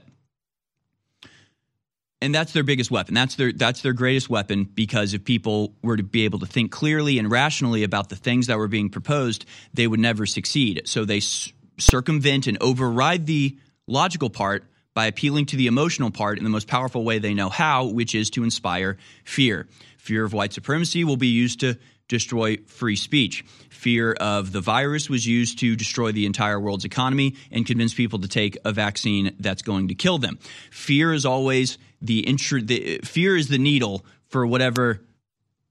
And 2.26 2.34
that's 2.34 2.54
their 2.54 2.64
biggest 2.64 2.90
weapon. 2.90 3.14
That's 3.14 3.36
their 3.36 3.52
that's 3.54 3.84
their 3.84 3.94
greatest 3.94 4.32
weapon 4.32 4.64
because 4.64 5.14
if 5.14 5.24
people 5.24 5.76
were 5.84 5.96
to 5.96 6.02
be 6.02 6.26
able 6.26 6.40
to 6.40 6.48
think 6.48 6.72
clearly 6.72 7.20
and 7.20 7.30
rationally 7.30 7.84
about 7.84 8.10
the 8.10 8.16
things 8.16 8.48
that 8.48 8.58
were 8.58 8.68
being 8.68 8.90
proposed, 8.90 9.46
they 9.76 9.86
would 9.86 10.00
never 10.00 10.26
succeed. 10.26 10.82
So 10.86 11.06
they 11.06 11.18
s- 11.18 11.54
circumvent 11.78 12.48
and 12.48 12.58
override 12.62 13.28
the 13.28 13.56
logical 13.86 14.32
part 14.32 14.64
by 14.96 15.06
appealing 15.06 15.46
to 15.48 15.56
the 15.56 15.68
emotional 15.68 16.10
part 16.10 16.40
in 16.40 16.44
the 16.44 16.50
most 16.50 16.68
powerful 16.68 17.04
way 17.04 17.20
they 17.20 17.36
know 17.36 17.50
how, 17.50 17.86
which 17.86 18.16
is 18.16 18.32
to 18.32 18.44
inspire 18.44 18.98
fear. 19.24 19.68
Fear 20.00 20.26
of 20.26 20.34
white 20.34 20.52
supremacy 20.52 21.04
will 21.04 21.18
be 21.18 21.28
used 21.28 21.60
to 21.60 21.76
destroy 22.08 22.58
free 22.66 22.96
speech. 22.96 23.44
Fear 23.70 24.14
of 24.14 24.52
the 24.52 24.62
virus 24.62 25.12
was 25.12 25.28
used 25.28 25.60
to 25.60 25.76
destroy 25.76 26.12
the 26.12 26.26
entire 26.26 26.60
world's 26.60 26.86
economy 26.86 27.36
and 27.52 27.68
convince 27.68 27.94
people 27.94 28.18
to 28.18 28.28
take 28.28 28.58
a 28.66 28.72
vaccine 28.72 29.36
that's 29.40 29.62
going 29.62 29.90
to 29.90 29.96
kill 29.96 30.18
them. 30.18 30.40
Fear 30.72 31.14
is 31.14 31.24
always 31.24 31.78
the, 32.02 32.24
intru- 32.24 32.66
the 32.66 33.00
fear 33.04 33.36
is 33.36 33.48
the 33.48 33.58
needle 33.58 34.06
for 34.30 34.46
whatever 34.46 35.02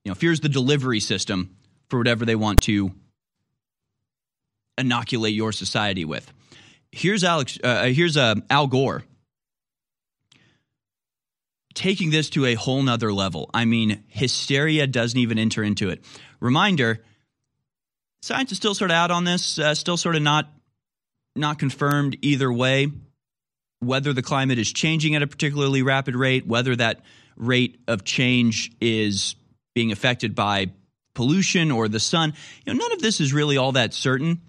you 0.05 0.11
know. 0.11 0.15
Fear 0.15 0.33
is 0.33 0.41
the 0.41 0.49
delivery 0.49 1.01
system 1.01 1.57
for 1.89 1.99
whatever 1.99 2.25
they 2.25 2.37
want 2.37 2.63
to 2.63 2.93
inoculate 4.79 5.35
your 5.35 5.53
society 5.53 6.05
with. 6.05 6.33
Here's 6.93 7.25
Alex. 7.25 7.59
Uh, 7.63 7.87
here's 7.87 8.17
uh, 8.17 8.37
Al 8.51 8.67
Gore 8.67 9.05
taking 11.75 12.11
this 12.11 12.31
to 12.31 12.47
a 12.47 12.55
whole 12.55 12.83
nother 12.83 13.13
level. 13.13 13.51
I 13.53 13.65
mean, 13.65 14.05
hysteria 14.09 14.87
doesn't 14.87 15.19
even 15.19 15.39
enter 15.39 15.63
into 15.63 15.91
it. 15.91 16.05
Reminder: 16.41 17.03
science 18.23 18.53
is 18.53 18.59
still 18.59 18.75
sort 18.75 18.91
of 18.91 18.97
out 18.97 19.11
on 19.11 19.25
this, 19.25 19.59
uh, 19.59 19.75
still 19.75 19.97
sort 19.97 20.17
of 20.17 20.23
not 20.23 20.53
not 21.35 21.59
confirmed 21.59 22.17
either 22.23 22.53
way. 22.53 22.89
Whether 23.85 24.13
the 24.13 24.23
climate 24.23 24.59
is 24.59 24.73
changing 24.73 25.15
at 25.15 25.23
a 25.23 25.27
particularly 25.27 25.83
rapid 25.83 26.17
rate, 26.17 26.47
whether 26.47 26.75
that 26.77 27.01
rate 27.37 27.81
of 27.89 28.05
change 28.05 28.71
is 28.81 29.37
being 29.75 29.93
affected 29.93 30.35
by 30.35 30.71
pollution 31.15 31.71
or 31.71 31.89
the 31.89 32.01
sun, 32.01 32.35
you 32.65 32.73
know, 32.73 32.79
none 32.79 32.93
of 32.93 33.01
this 33.01 33.21
is 33.21 33.33
really 33.33 33.57
all 33.57 33.73
that 33.73 33.95
certain. 33.95 34.41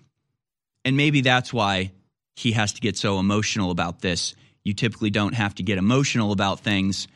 And 0.83 0.97
maybe 0.97 1.21
that's 1.21 1.51
why 1.51 1.91
he 2.36 2.51
has 2.51 2.73
to 2.73 2.81
get 2.81 2.97
so 2.97 3.19
emotional 3.19 3.71
about 3.71 4.01
this. 4.01 4.36
You 4.63 4.73
typically 4.73 5.09
don't 5.09 5.33
have 5.33 5.55
to 5.55 5.63
get 5.63 5.77
emotional 5.77 6.31
about 6.31 6.59
things 6.59 7.07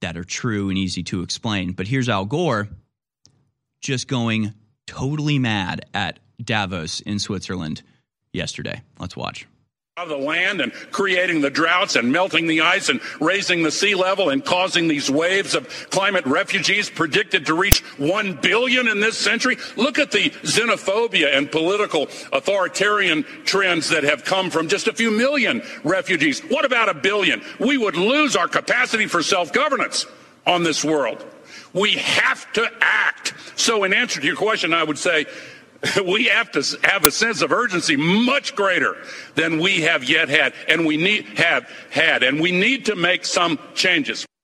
that 0.00 0.16
are 0.16 0.24
true 0.24 0.68
and 0.68 0.78
easy 0.78 1.02
to 1.04 1.22
explain. 1.22 1.72
But 1.72 1.88
here's 1.88 2.08
Al 2.08 2.24
Gore 2.24 2.68
just 3.80 4.08
going 4.08 4.54
totally 4.86 5.38
mad 5.38 5.86
at 5.94 6.18
Davos 6.42 7.00
in 7.00 7.18
Switzerland 7.18 7.82
yesterday. 8.32 8.82
Let's 8.98 9.16
watch 9.16 9.46
of 10.02 10.08
the 10.08 10.16
land 10.16 10.60
and 10.60 10.72
creating 10.92 11.40
the 11.40 11.50
droughts 11.50 11.96
and 11.96 12.12
melting 12.12 12.46
the 12.46 12.60
ice 12.60 12.88
and 12.88 13.00
raising 13.20 13.64
the 13.64 13.70
sea 13.70 13.96
level 13.96 14.30
and 14.30 14.44
causing 14.44 14.86
these 14.86 15.10
waves 15.10 15.56
of 15.56 15.68
climate 15.90 16.24
refugees 16.24 16.88
predicted 16.88 17.46
to 17.46 17.54
reach 17.54 17.80
1 17.98 18.34
billion 18.34 18.86
in 18.86 19.00
this 19.00 19.18
century. 19.18 19.56
Look 19.76 19.98
at 19.98 20.12
the 20.12 20.30
xenophobia 20.30 21.36
and 21.36 21.50
political 21.50 22.04
authoritarian 22.32 23.24
trends 23.44 23.88
that 23.88 24.04
have 24.04 24.24
come 24.24 24.50
from 24.50 24.68
just 24.68 24.86
a 24.86 24.92
few 24.92 25.10
million 25.10 25.62
refugees. 25.82 26.40
What 26.42 26.64
about 26.64 26.88
a 26.88 26.94
billion? 26.94 27.42
We 27.58 27.76
would 27.76 27.96
lose 27.96 28.36
our 28.36 28.46
capacity 28.46 29.06
for 29.06 29.20
self-governance 29.20 30.06
on 30.46 30.62
this 30.62 30.84
world. 30.84 31.24
We 31.72 31.94
have 31.94 32.50
to 32.52 32.70
act. 32.80 33.34
So 33.56 33.82
in 33.82 33.92
answer 33.92 34.20
to 34.20 34.26
your 34.26 34.36
question, 34.36 34.72
I 34.72 34.84
would 34.84 34.98
say 34.98 35.26
we 36.06 36.24
have 36.24 36.50
to 36.52 36.78
have 36.82 37.04
a 37.04 37.10
sense 37.10 37.42
of 37.42 37.52
urgency 37.52 37.96
much 37.96 38.56
greater 38.56 38.96
than 39.34 39.60
we 39.60 39.82
have 39.82 40.04
yet 40.04 40.28
had, 40.28 40.52
and 40.68 40.86
we 40.86 40.96
need 40.96 41.24
have 41.38 41.70
had, 41.90 42.22
and 42.22 42.40
we 42.40 42.52
need 42.52 42.86
to 42.86 42.96
make 42.96 43.24
some 43.24 43.58
changes. 43.74 44.26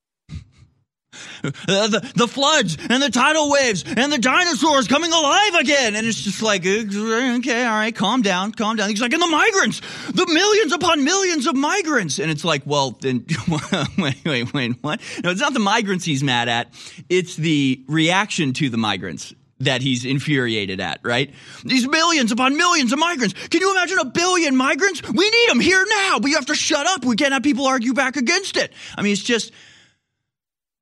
Uh, 1.68 1.89
the, 1.89 2.12
the 2.16 2.26
floods 2.26 2.78
and 2.89 3.03
the 3.03 3.11
tidal 3.11 3.51
waves 3.51 3.85
and 3.87 4.11
the 4.11 4.16
dinosaurs 4.16 4.89
coming 4.89 5.12
alive 5.12 5.55
again. 5.57 5.95
And 5.95 6.07
it's 6.07 6.22
just 6.22 6.41
like, 6.41 6.64
uh, 6.64 7.37
okay, 7.37 7.66
all 7.66 7.72
right, 7.74 7.95
calm 7.95 8.22
down, 8.22 8.53
calm 8.53 8.76
down. 8.76 8.89
He's 8.89 9.03
like, 9.03 9.12
and 9.12 9.20
the 9.20 9.26
migrants, 9.26 9.82
the 10.11 10.26
millions 10.26 10.72
upon 10.72 11.05
millions 11.05 11.47
of 11.47 11.55
migrants. 11.55 12.18
And 12.18 12.30
it's 12.30 12.47
like, 12.47 12.62
well, 12.64 12.93
then, 12.93 13.26
wait, 13.99 14.24
wait, 14.24 14.55
wait, 14.55 14.72
what? 14.80 15.03
No, 15.22 15.32
it's 15.32 15.41
not 15.41 15.53
the 15.53 15.61
migrants 15.61 16.07
he's 16.07 16.24
mad 16.24 16.49
at. 16.49 16.72
It's 17.11 17.37
the 17.37 17.85
reaction 17.89 18.55
to 18.55 18.70
the 18.70 18.78
migrants 18.78 19.35
that 19.61 19.83
he's 19.83 20.05
infuriated 20.05 20.81
at, 20.81 21.01
right? 21.03 21.33
These 21.65 21.87
millions 21.87 22.33
upon 22.33 22.57
millions 22.57 22.93
of 22.93 22.99
migrants. 22.99 23.35
Can 23.49 23.61
you 23.61 23.71
imagine 23.71 23.99
a 23.99 24.05
billion 24.05 24.57
migrants? 24.57 25.03
We 25.03 25.31
need 25.31 25.49
them 25.49 25.61
here 25.61 25.85
now, 25.89 26.19
but 26.19 26.29
you 26.29 26.35
have 26.37 26.47
to 26.47 26.55
shut 26.55 26.87
up. 26.87 27.05
We 27.05 27.17
can't 27.17 27.33
have 27.33 27.43
people 27.43 27.67
argue 27.67 27.95
back 27.95 28.17
against 28.17 28.57
it. 28.57 28.73
I 28.97 29.03
mean, 29.03 29.13
it's 29.13 29.23
just, 29.23 29.53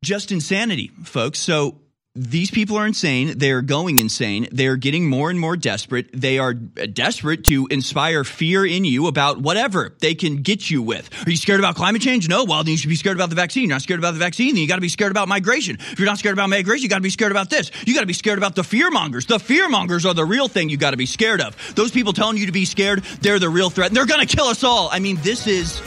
just 0.03 0.33
insanity, 0.33 0.91
folks. 1.05 1.39
So 1.39 1.82
these 2.15 2.51
people 2.51 2.77
are 2.77 2.87
insane. 2.87 3.39
They 3.39 3.53
are 3.53 3.63
going 3.63 3.99
insane. 3.99 4.47
They 4.53 4.67
are 4.67 4.77
getting 4.77 5.09
more 5.09 5.31
and 5.31 5.41
more 5.41 5.57
desperate. 5.57 6.11
They 6.13 6.39
are 6.39 6.51
uh, 6.51 6.87
desperate 6.93 7.45
to 7.45 7.67
inspire 7.71 8.23
fear 8.23 8.67
in 8.67 8.85
you 8.85 9.07
about 9.07 9.39
whatever 9.39 9.97
they 10.01 10.15
can 10.15 10.43
get 10.43 10.71
you 10.71 10.83
with. 10.83 11.09
Are 11.27 11.31
you 11.31 11.39
scared 11.39 11.59
about 11.59 11.75
climate 11.75 12.03
change? 12.03 12.29
No. 12.29 12.45
Well, 12.45 12.65
then 12.65 12.73
you 12.73 12.77
should 12.77 12.91
be 12.91 12.97
scared 12.97 13.17
about 13.17 13.31
the 13.31 13.35
vaccine. 13.35 13.63
You're 13.63 13.77
not 13.77 13.81
scared 13.81 13.99
about 13.99 14.13
the 14.13 14.19
vaccine, 14.19 14.55
then 14.55 14.61
you 14.61 14.69
got 14.69 14.75
to 14.75 14.83
be 14.83 14.91
scared 14.91 15.11
about 15.11 15.27
migration. 15.27 15.79
If 15.81 15.99
you're 15.99 16.07
not 16.07 16.19
scared 16.19 16.35
about 16.35 16.51
migration, 16.51 16.83
you 16.83 16.91
got 16.91 16.97
to 16.97 17.03
be 17.03 17.09
scared 17.09 17.33
about 17.33 17.49
this. 17.49 17.71
You 17.87 17.95
got 17.95 18.01
to 18.01 18.07
be 18.07 18.13
scared 18.13 18.37
about 18.37 18.57
the 18.57 18.65
fear 18.65 18.91
mongers. 18.91 19.25
The 19.25 19.39
fear 19.39 19.71
mongers 19.71 20.05
are 20.05 20.13
the 20.13 20.27
real 20.27 20.49
thing 20.49 20.69
you 20.69 20.77
got 20.77 20.91
to 20.91 20.99
be 20.99 21.07
scared 21.07 21.41
of. 21.41 21.57
Those 21.75 21.93
people 21.93 22.13
telling 22.13 22.37
you 22.37 22.45
to 22.45 22.53
be 22.53 22.67
scared, 22.67 23.05
they're 23.23 23.39
the 23.39 23.49
real 23.49 23.71
threat. 23.71 23.91
They're 23.91 24.07
going 24.07 24.27
to 24.27 24.37
kill 24.37 24.47
us 24.47 24.63
all. 24.65 24.91
I 24.93 24.99
mean, 24.99 25.17
this 25.23 25.47
is 25.47 25.81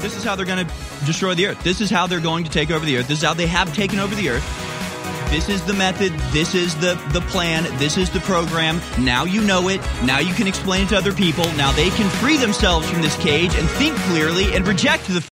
this 0.00 0.16
is 0.16 0.24
how 0.24 0.34
they're 0.34 0.46
going 0.46 0.66
to 0.66 0.72
destroy 1.04 1.34
the 1.34 1.48
earth. 1.48 1.62
This 1.62 1.82
is 1.82 1.90
how 1.90 2.06
they're 2.06 2.20
going 2.20 2.44
to 2.44 2.50
take 2.50 2.70
over 2.70 2.86
the 2.86 2.96
earth. 2.96 3.08
This 3.08 3.18
is 3.18 3.24
how 3.24 3.34
they 3.34 3.46
have 3.46 3.74
taken 3.74 3.98
over 3.98 4.14
the 4.14 4.30
earth. 4.30 4.75
This 5.30 5.48
is 5.48 5.62
the 5.64 5.74
method. 5.74 6.12
This 6.32 6.54
is 6.54 6.74
the, 6.76 6.94
the 7.12 7.20
plan. 7.22 7.64
This 7.78 7.96
is 7.98 8.10
the 8.10 8.20
program. 8.20 8.80
Now 8.98 9.24
you 9.24 9.42
know 9.42 9.68
it. 9.68 9.80
Now 10.04 10.20
you 10.20 10.32
can 10.34 10.46
explain 10.46 10.86
it 10.86 10.88
to 10.90 10.96
other 10.96 11.12
people. 11.12 11.44
Now 11.56 11.72
they 11.72 11.90
can 11.90 12.08
free 12.20 12.36
themselves 12.36 12.88
from 12.88 13.02
this 13.02 13.16
cage 13.16 13.54
and 13.56 13.68
think 13.70 13.96
clearly 13.96 14.54
and 14.54 14.66
reject 14.66 15.06
the. 15.08 15.28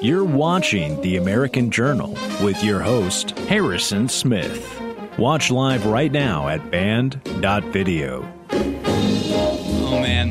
You're 0.00 0.24
watching 0.24 1.00
The 1.02 1.16
American 1.16 1.70
Journal 1.70 2.16
with 2.42 2.62
your 2.64 2.80
host, 2.80 3.38
Harrison 3.40 4.08
Smith. 4.08 4.72
Watch 5.18 5.50
live 5.50 5.86
right 5.86 6.12
now 6.12 6.48
at 6.48 6.70
band.video. 6.70 8.32
Oh, 8.50 9.98
man. 10.00 10.30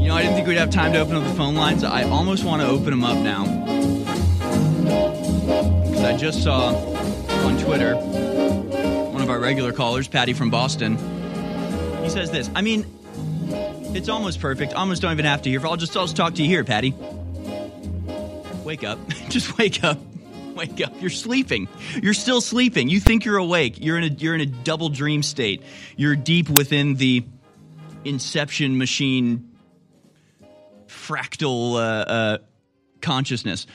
You 0.00 0.08
know, 0.08 0.14
I 0.14 0.22
didn't 0.22 0.34
think 0.34 0.46
we'd 0.48 0.56
have 0.56 0.70
time 0.70 0.92
to 0.92 0.98
open 1.00 1.16
up 1.16 1.24
the 1.24 1.34
phone 1.34 1.54
lines. 1.54 1.84
I 1.84 2.02
almost 2.04 2.44
want 2.44 2.62
to 2.62 2.68
open 2.68 2.90
them 2.90 3.04
up 3.04 3.16
now. 3.18 3.79
Because 5.50 6.04
I 6.04 6.16
just 6.16 6.44
saw 6.44 6.74
on 7.44 7.58
Twitter 7.58 7.96
one 7.96 9.20
of 9.20 9.28
our 9.30 9.40
regular 9.40 9.72
callers, 9.72 10.06
Patty 10.06 10.32
from 10.32 10.50
Boston. 10.50 10.96
He 12.04 12.10
says 12.10 12.30
this. 12.30 12.48
I 12.54 12.62
mean, 12.62 12.86
it's 13.94 14.08
almost 14.08 14.40
perfect. 14.40 14.74
Almost 14.74 15.02
don't 15.02 15.10
even 15.10 15.24
have 15.24 15.42
to 15.42 15.50
hear. 15.50 15.66
I'll 15.66 15.76
just, 15.76 15.96
I'll 15.96 16.04
just 16.04 16.16
talk 16.16 16.34
to 16.36 16.42
you 16.42 16.48
here, 16.48 16.62
Patty. 16.62 16.94
Wake 18.64 18.84
up. 18.84 19.00
just 19.28 19.58
wake 19.58 19.82
up. 19.82 19.98
Wake 20.54 20.80
up. 20.84 20.92
You're 21.00 21.10
sleeping. 21.10 21.68
You're 22.00 22.14
still 22.14 22.40
sleeping. 22.40 22.88
You 22.88 23.00
think 23.00 23.24
you're 23.24 23.38
awake. 23.38 23.74
You're 23.78 23.98
in 23.98 24.04
a 24.04 24.14
you're 24.14 24.34
in 24.34 24.40
a 24.40 24.46
double 24.46 24.88
dream 24.88 25.22
state. 25.22 25.62
You're 25.96 26.16
deep 26.16 26.48
within 26.48 26.94
the 26.94 27.24
inception 28.04 28.78
machine 28.78 29.50
fractal 30.86 31.74
uh, 31.74 31.78
uh, 31.78 32.38
consciousness. 33.00 33.66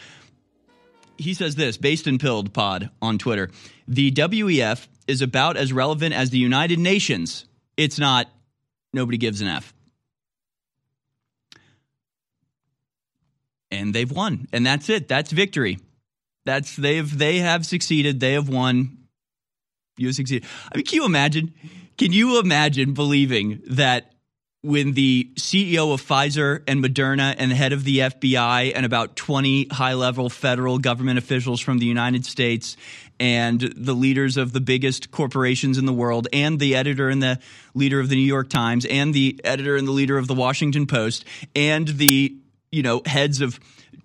He 1.17 1.33
says 1.33 1.55
this, 1.55 1.77
based 1.77 2.07
in 2.07 2.17
Pilled 2.17 2.53
Pod 2.53 2.89
on 3.01 3.17
Twitter. 3.17 3.49
The 3.87 4.11
WEF 4.11 4.87
is 5.07 5.21
about 5.21 5.57
as 5.57 5.71
relevant 5.71 6.13
as 6.13 6.29
the 6.29 6.37
United 6.37 6.79
Nations. 6.79 7.45
It's 7.77 7.99
not. 7.99 8.27
Nobody 8.93 9.17
gives 9.17 9.41
an 9.41 9.47
F. 9.47 9.73
And 13.71 13.93
they've 13.93 14.11
won, 14.11 14.47
and 14.53 14.65
that's 14.65 14.89
it. 14.89 15.07
That's 15.07 15.31
victory. 15.31 15.79
That's 16.45 16.75
they've 16.75 17.17
they 17.17 17.39
have 17.39 17.65
succeeded. 17.65 18.19
They 18.19 18.33
have 18.33 18.47
won. 18.47 18.97
You 19.97 20.07
have 20.07 20.15
succeeded. 20.15 20.47
I 20.71 20.77
mean, 20.77 20.85
can 20.85 20.95
you 20.97 21.05
imagine? 21.05 21.53
Can 21.97 22.13
you 22.13 22.39
imagine 22.39 22.93
believing 22.93 23.61
that 23.67 24.14
when 24.65 24.93
the 24.93 25.29
CEO 25.35 25.93
of 25.93 26.01
Pfizer 26.01 26.63
and 26.67 26.83
Moderna 26.83 27.35
and 27.37 27.51
the 27.51 27.55
head 27.55 27.71
of 27.71 27.83
the 27.83 27.99
FBI 27.99 28.71
and 28.75 28.83
about 28.83 29.15
20 29.15 29.67
high 29.71 29.93
level 29.93 30.27
federal 30.27 30.79
government 30.79 31.19
officials 31.19 31.61
from 31.61 31.77
the 31.77 31.85
United 31.85 32.25
States 32.25 32.75
and 33.19 33.61
the 33.61 33.93
leaders 33.93 34.37
of 34.37 34.53
the 34.53 34.59
biggest 34.59 35.11
corporations 35.11 35.77
in 35.77 35.85
the 35.85 35.93
world 35.93 36.27
and 36.33 36.59
the 36.59 36.75
editor 36.75 37.09
and 37.09 37.21
the 37.21 37.39
leader 37.75 37.99
of 37.99 38.09
the 38.09 38.15
New 38.15 38.23
York 38.23 38.49
Times 38.49 38.85
and 38.85 39.13
the 39.13 39.39
editor 39.43 39.75
and 39.75 39.87
the 39.87 39.91
leader 39.91 40.17
of 40.17 40.25
the 40.25 40.33
Washington 40.33 40.87
Post 40.87 41.25
and 41.55 41.87
the 41.87 42.35
you 42.71 42.81
know 42.81 43.03
heads 43.05 43.41
of 43.41 43.59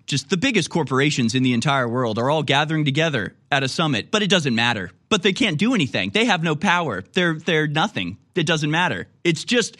just 0.05 0.29
the 0.29 0.37
biggest 0.37 0.69
corporations 0.69 1.33
in 1.33 1.41
the 1.41 1.53
entire 1.53 1.87
world 1.87 2.19
are 2.19 2.29
all 2.29 2.43
gathering 2.43 2.85
together 2.85 3.35
at 3.51 3.63
a 3.63 3.67
summit, 3.67 4.11
but 4.11 4.21
it 4.21 4.29
doesn't 4.29 4.53
matter. 4.53 4.91
But 5.09 5.23
they 5.23 5.33
can't 5.33 5.57
do 5.57 5.73
anything. 5.73 6.11
They 6.11 6.25
have 6.25 6.43
no 6.43 6.55
power. 6.55 7.03
They're 7.13 7.33
they're 7.33 7.67
nothing. 7.67 8.17
It 8.35 8.45
doesn't 8.45 8.71
matter. 8.71 9.07
It's 9.23 9.43
just 9.43 9.77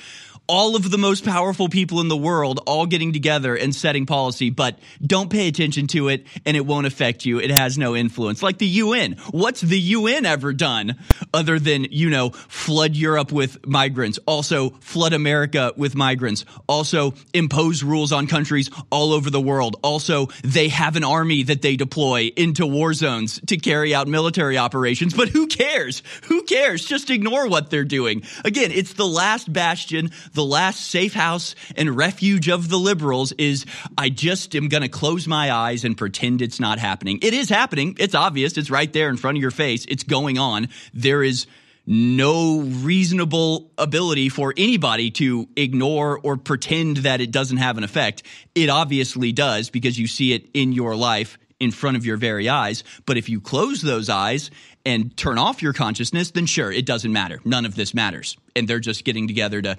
all 0.52 0.76
of 0.76 0.92
the 0.92 0.98
most 0.98 1.24
powerful 1.24 1.70
people 1.70 2.02
in 2.02 2.10
the 2.10 2.18
world 2.18 2.60
all 2.68 2.86
getting 2.86 3.14
together 3.14 3.56
and 3.56 3.74
setting 3.74 4.06
policy, 4.06 4.50
but 4.50 4.78
don't 5.02 5.30
pay 5.30 5.48
attention 5.48 5.88
to 5.88 6.10
it 6.10 6.28
and 6.46 6.58
it 6.58 6.66
won't 6.66 6.86
affect 6.86 7.26
you. 7.26 7.40
It 7.40 7.52
has 7.52 7.78
no 7.78 7.96
influence. 7.96 8.44
Like 8.44 8.58
the 8.58 8.68
UN. 8.68 9.14
What's 9.32 9.62
the 9.62 9.80
UN 9.80 10.26
ever 10.26 10.52
done 10.52 10.98
other 11.34 11.58
than, 11.58 11.86
you 11.90 12.10
know, 12.10 12.32
flood 12.32 12.98
Europe 12.98 13.32
with 13.32 13.66
migrants, 13.66 14.20
also 14.26 14.72
flood 14.82 15.14
America 15.14 15.72
with 15.78 15.96
migrants, 15.96 16.44
also 16.68 17.14
impose 17.34 17.82
rules 17.82 18.12
on 18.12 18.28
countries 18.28 18.70
all 18.92 19.14
over 19.14 19.30
the 19.30 19.40
world. 19.40 19.78
Also, 19.84 20.26
they 20.44 20.68
have 20.68 20.98
an 20.98 21.06
army 21.06 21.44
that 21.44 21.62
they 21.62 21.78
deploy 21.78 22.30
into 22.36 22.68
war 22.68 22.94
zones 22.94 23.40
to 23.48 23.56
carry 23.56 23.96
out 23.96 24.10
military 24.10 24.58
operations, 24.58 25.14
but 25.14 25.30
who 25.30 25.48
cares? 25.48 26.04
Who 26.24 26.44
cares? 26.44 26.84
Just 26.84 27.10
ignore 27.10 27.48
what 27.48 27.70
they're 27.70 27.86
doing. 27.86 28.24
Again, 28.44 28.72
it's 28.72 28.92
the 28.96 29.08
last 29.08 29.52
bastion, 29.54 30.12
the 30.34 30.41
last 30.46 30.90
safe 30.90 31.14
house 31.14 31.56
and 31.76 31.96
refuge 31.96 32.50
of 32.50 32.70
the 32.70 32.78
liberals 32.78 33.32
is 33.34 33.66
I 33.98 34.10
just 34.10 34.56
am 34.56 34.68
going 34.68 34.84
to 34.84 34.90
close 34.90 35.28
my 35.28 35.52
eyes 35.52 35.84
and 35.84 35.98
pretend 35.98 36.42
it's 36.42 36.60
not 36.60 36.80
happening. 36.80 37.20
It 37.22 37.34
is 37.34 37.50
happening. 37.50 37.96
It's 38.00 38.16
obvious. 38.16 38.58
It's 38.58 38.70
right 38.70 38.92
there 38.92 39.10
in 39.10 39.18
front 39.18 39.38
of 39.38 39.42
your 39.42 39.52
face. 39.52 39.86
It's 39.88 40.04
going 40.04 40.38
on. 40.38 40.70
There 40.94 41.24
is 41.24 41.48
no 41.88 42.62
reasonable 42.62 43.72
ability 43.78 44.30
for 44.30 44.54
anybody 44.56 45.12
to 45.12 45.48
ignore 45.56 46.20
or 46.22 46.38
pretend 46.38 46.98
that 46.98 47.22
it 47.22 47.32
doesn't 47.32 47.58
have 47.58 47.78
an 47.78 47.84
effect. 47.84 48.24
It 48.54 48.70
obviously 48.70 49.32
does 49.32 49.70
because 49.70 49.98
you 49.98 50.08
see 50.08 50.34
it 50.34 50.48
in 50.54 50.74
your 50.74 50.96
life 50.96 51.38
in 51.60 51.72
front 51.72 51.96
of 51.96 52.06
your 52.06 52.18
very 52.18 52.50
eyes. 52.50 52.84
But 53.06 53.18
if 53.18 53.30
you 53.30 53.40
close 53.40 53.82
those 53.82 54.10
eyes 54.10 54.52
and 54.86 55.16
turn 55.16 55.38
off 55.38 55.62
your 55.62 55.74
consciousness, 55.74 56.32
then 56.32 56.48
sure, 56.48 56.72
it 56.72 56.86
doesn't 56.86 57.14
matter. 57.14 57.40
None 57.46 57.66
of 57.66 57.76
this 57.76 57.94
matters. 57.94 58.36
And 58.56 58.68
they're 58.68 58.80
just 58.80 59.04
getting 59.06 59.28
together 59.28 59.62
to 59.62 59.78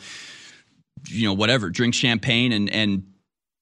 you 1.08 1.26
know, 1.26 1.34
whatever, 1.34 1.70
drink 1.70 1.94
champagne 1.94 2.52
and 2.52 2.70
and 2.70 3.04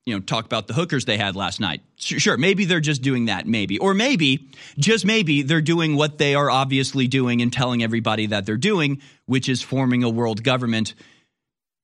you 0.07 0.14
know, 0.14 0.20
talk 0.20 0.45
about 0.45 0.66
the 0.66 0.74
hookers 0.74 1.05
they 1.05 1.18
had 1.18 1.36
last 1.36 1.61
night. 1.61 1.82
Sure, 1.97 2.36
maybe 2.36 2.64
they're 2.64 2.80
just 2.80 3.03
doing 3.03 3.26
that, 3.26 3.47
maybe. 3.47 3.78
Or 3.78 3.95
maybe, 3.95 4.51
just 4.78 5.05
maybe, 5.05 5.43
they're 5.43 5.61
doing 5.61 5.95
what 5.95 6.18
they 6.18 6.34
are 6.34 6.51
obviously 6.51 7.07
doing 7.07 7.43
and 7.43 7.53
telling 7.53 7.82
everybody 7.82 8.26
that 8.26 8.47
they're 8.47 8.57
doing, 8.57 9.01
which 9.26 9.49
is 9.49 9.61
forming 9.61 10.03
a 10.03 10.09
world 10.09 10.43
government 10.43 10.95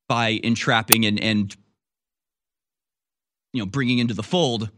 by 0.09 0.39
entrapping 0.43 1.05
and, 1.05 1.19
and 1.19 1.55
you 3.53 3.61
know, 3.61 3.65
bringing 3.65 3.99
into 3.99 4.13
the 4.13 4.23
fold 4.23 4.71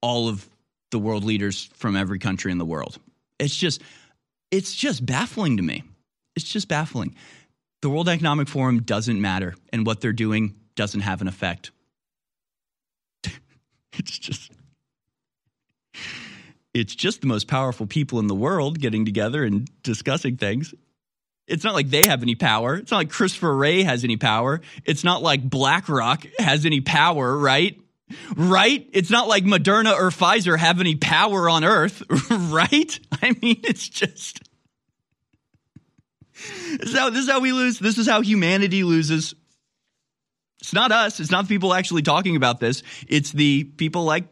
all 0.00 0.28
of 0.28 0.48
the 0.90 0.98
world 0.98 1.24
leaders 1.24 1.68
from 1.74 1.94
every 1.94 2.18
country 2.18 2.50
in 2.50 2.58
the 2.58 2.64
world. 2.64 2.98
It's 3.38 3.56
just, 3.56 3.82
it's 4.50 4.74
just 4.74 5.04
baffling 5.04 5.58
to 5.58 5.62
me. 5.62 5.84
It's 6.34 6.48
just 6.48 6.68
baffling 6.68 7.14
the 7.80 7.90
World 7.90 8.08
Economic 8.08 8.48
Forum 8.48 8.82
doesn't 8.82 9.20
matter, 9.20 9.54
and 9.72 9.86
what 9.86 10.00
they're 10.00 10.12
doing 10.12 10.54
doesn't 10.74 11.00
have 11.00 11.20
an 11.20 11.28
effect. 11.28 11.70
it's 13.92 14.18
just. 14.18 14.52
It's 16.74 16.94
just 16.94 17.22
the 17.22 17.26
most 17.26 17.48
powerful 17.48 17.86
people 17.86 18.20
in 18.20 18.26
the 18.26 18.34
world 18.34 18.78
getting 18.78 19.04
together 19.04 19.42
and 19.42 19.68
discussing 19.82 20.36
things. 20.36 20.74
It's 21.48 21.64
not 21.64 21.74
like 21.74 21.88
they 21.88 22.06
have 22.06 22.22
any 22.22 22.34
power. 22.34 22.76
It's 22.76 22.90
not 22.90 22.98
like 22.98 23.10
Christopher 23.10 23.56
Wray 23.56 23.82
has 23.82 24.04
any 24.04 24.16
power. 24.16 24.60
It's 24.84 25.02
not 25.02 25.22
like 25.22 25.42
BlackRock 25.42 26.26
has 26.38 26.66
any 26.66 26.80
power, 26.80 27.36
right? 27.36 27.80
Right? 28.36 28.88
It's 28.92 29.10
not 29.10 29.28
like 29.28 29.44
Moderna 29.44 29.94
or 29.94 30.10
Pfizer 30.10 30.58
have 30.58 30.78
any 30.78 30.94
power 30.94 31.48
on 31.48 31.64
earth, 31.64 32.02
right? 32.30 33.00
I 33.22 33.34
mean, 33.42 33.60
it's 33.64 33.88
just 33.88 34.40
this, 36.78 36.90
is 36.90 36.98
how, 36.98 37.10
this 37.10 37.24
is 37.24 37.30
how 37.30 37.40
we 37.40 37.52
lose. 37.52 37.78
This 37.78 37.98
is 37.98 38.08
how 38.08 38.20
humanity 38.20 38.84
loses. 38.84 39.34
It's 40.60 40.72
not 40.72 40.92
us. 40.92 41.20
It's 41.20 41.30
not 41.30 41.46
the 41.46 41.54
people 41.54 41.72
actually 41.72 42.02
talking 42.02 42.36
about 42.36 42.60
this. 42.60 42.82
It's 43.06 43.30
the 43.32 43.64
people 43.64 44.04
like 44.04 44.24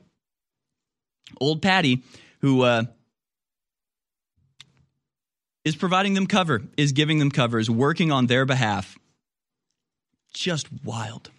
old 1.40 1.62
Patty 1.62 2.02
who 2.40 2.62
uh, 2.62 2.84
is 5.64 5.76
providing 5.76 6.14
them 6.14 6.26
cover, 6.26 6.62
is 6.76 6.92
giving 6.92 7.18
them 7.18 7.30
cover, 7.30 7.58
is 7.58 7.70
working 7.70 8.12
on 8.12 8.26
their 8.26 8.44
behalf. 8.44 8.98
Just 10.32 10.68
wild. 10.84 11.30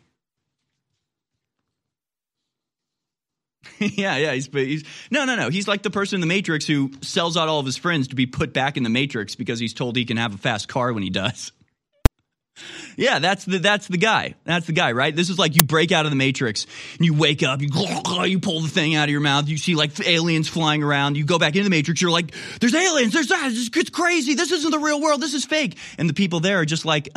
yeah, 3.97 4.17
yeah. 4.17 4.33
He's, 4.33 4.47
he's 4.47 4.83
no, 5.11 5.25
no, 5.25 5.35
no. 5.35 5.49
He's 5.49 5.67
like 5.67 5.83
the 5.83 5.89
person 5.89 6.17
in 6.17 6.21
the 6.21 6.27
Matrix 6.27 6.65
who 6.65 6.91
sells 7.01 7.37
out 7.37 7.47
all 7.47 7.59
of 7.59 7.65
his 7.65 7.77
friends 7.77 8.09
to 8.09 8.15
be 8.15 8.25
put 8.25 8.53
back 8.53 8.77
in 8.77 8.83
the 8.83 8.89
Matrix 8.89 9.35
because 9.35 9.59
he's 9.59 9.73
told 9.73 9.95
he 9.95 10.05
can 10.05 10.17
have 10.17 10.33
a 10.33 10.37
fast 10.37 10.67
car 10.67 10.93
when 10.93 11.03
he 11.03 11.09
does. 11.09 11.51
Yeah, 12.95 13.19
that's 13.19 13.45
the 13.45 13.59
that's 13.59 13.87
the 13.87 13.99
guy. 13.99 14.33
That's 14.43 14.65
the 14.65 14.73
guy, 14.73 14.91
right? 14.91 15.15
This 15.15 15.29
is 15.29 15.37
like 15.37 15.55
you 15.55 15.63
break 15.63 15.91
out 15.91 16.05
of 16.05 16.11
the 16.11 16.15
matrix 16.15 16.65
and 16.97 17.05
you 17.05 17.13
wake 17.13 17.43
up, 17.43 17.61
you 17.61 17.69
you 18.25 18.39
pull 18.39 18.61
the 18.61 18.67
thing 18.67 18.95
out 18.95 19.03
of 19.03 19.11
your 19.11 19.21
mouth, 19.21 19.47
you 19.47 19.57
see 19.57 19.75
like 19.75 19.91
aliens 20.07 20.47
flying 20.47 20.81
around, 20.81 21.15
you 21.15 21.23
go 21.23 21.37
back 21.37 21.55
into 21.55 21.63
the 21.63 21.69
matrix, 21.69 22.01
you're 22.01 22.09
like, 22.09 22.33
there's 22.59 22.73
aliens, 22.73 23.13
there's 23.13 23.31
ah, 23.31 23.49
that, 23.49 23.69
it's 23.75 23.89
crazy, 23.91 24.33
this 24.33 24.51
isn't 24.51 24.71
the 24.71 24.79
real 24.79 24.99
world, 24.99 25.21
this 25.21 25.35
is 25.35 25.45
fake. 25.45 25.77
And 25.99 26.09
the 26.09 26.15
people 26.15 26.39
there 26.39 26.59
are 26.59 26.65
just 26.65 26.85
like, 26.85 27.09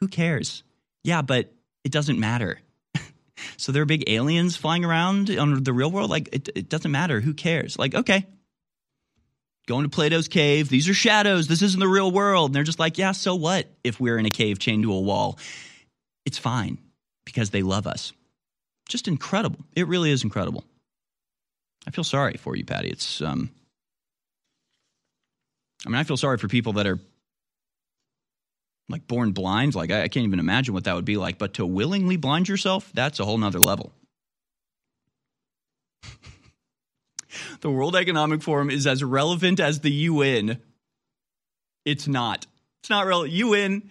who 0.00 0.08
cares? 0.08 0.62
Yeah, 1.04 1.20
but 1.20 1.52
it 1.84 1.92
doesn't 1.92 2.18
matter. 2.18 2.58
So 3.56 3.72
there 3.72 3.82
are 3.82 3.86
big 3.86 4.08
aliens 4.08 4.56
flying 4.56 4.84
around 4.84 5.30
on 5.30 5.62
the 5.62 5.72
real 5.72 5.90
world, 5.90 6.10
like 6.10 6.28
it, 6.32 6.48
it 6.54 6.68
doesn't 6.68 6.90
matter, 6.90 7.20
who 7.20 7.34
cares? 7.34 7.78
Like, 7.78 7.94
okay, 7.94 8.26
going 9.68 9.84
to 9.84 9.90
Plato's 9.90 10.26
cave. 10.26 10.68
These 10.68 10.88
are 10.88 10.94
shadows. 10.94 11.46
This 11.46 11.62
isn't 11.62 11.78
the 11.78 11.86
real 11.86 12.10
world. 12.10 12.50
And 12.50 12.56
they're 12.56 12.64
just 12.64 12.80
like, 12.80 12.98
yeah, 12.98 13.12
so 13.12 13.34
what 13.36 13.68
if 13.84 14.00
we're 14.00 14.18
in 14.18 14.26
a 14.26 14.30
cave 14.30 14.58
chained 14.58 14.82
to 14.82 14.92
a 14.92 15.00
wall? 15.00 15.38
It's 16.24 16.38
fine 16.38 16.78
because 17.24 17.50
they 17.50 17.62
love 17.62 17.86
us. 17.86 18.12
Just 18.88 19.06
incredible. 19.06 19.60
It 19.76 19.86
really 19.86 20.10
is 20.10 20.24
incredible. 20.24 20.64
I 21.86 21.90
feel 21.90 22.04
sorry 22.04 22.34
for 22.38 22.56
you, 22.56 22.64
Patty. 22.64 22.88
It's, 22.88 23.20
um, 23.20 23.50
I 25.86 25.90
mean, 25.90 25.98
I 25.98 26.04
feel 26.04 26.16
sorry 26.16 26.38
for 26.38 26.48
people 26.48 26.72
that 26.74 26.86
are 26.86 26.98
like 28.88 29.06
born 29.06 29.32
blind. 29.32 29.74
Like, 29.74 29.90
I, 29.90 30.04
I 30.04 30.08
can't 30.08 30.26
even 30.26 30.40
imagine 30.40 30.74
what 30.74 30.84
that 30.84 30.94
would 30.94 31.04
be 31.04 31.16
like. 31.16 31.38
But 31.38 31.54
to 31.54 31.66
willingly 31.66 32.16
blind 32.16 32.48
yourself, 32.48 32.90
that's 32.94 33.20
a 33.20 33.24
whole 33.24 33.38
nother 33.38 33.60
level. 33.60 33.92
the 37.60 37.70
World 37.70 37.96
Economic 37.96 38.42
Forum 38.42 38.70
is 38.70 38.86
as 38.86 39.04
relevant 39.04 39.60
as 39.60 39.80
the 39.80 39.90
UN. 39.90 40.60
It's 41.84 42.08
not. 42.08 42.46
It's 42.82 42.90
not 42.90 43.06
relevant. 43.06 43.34
UN, 43.34 43.82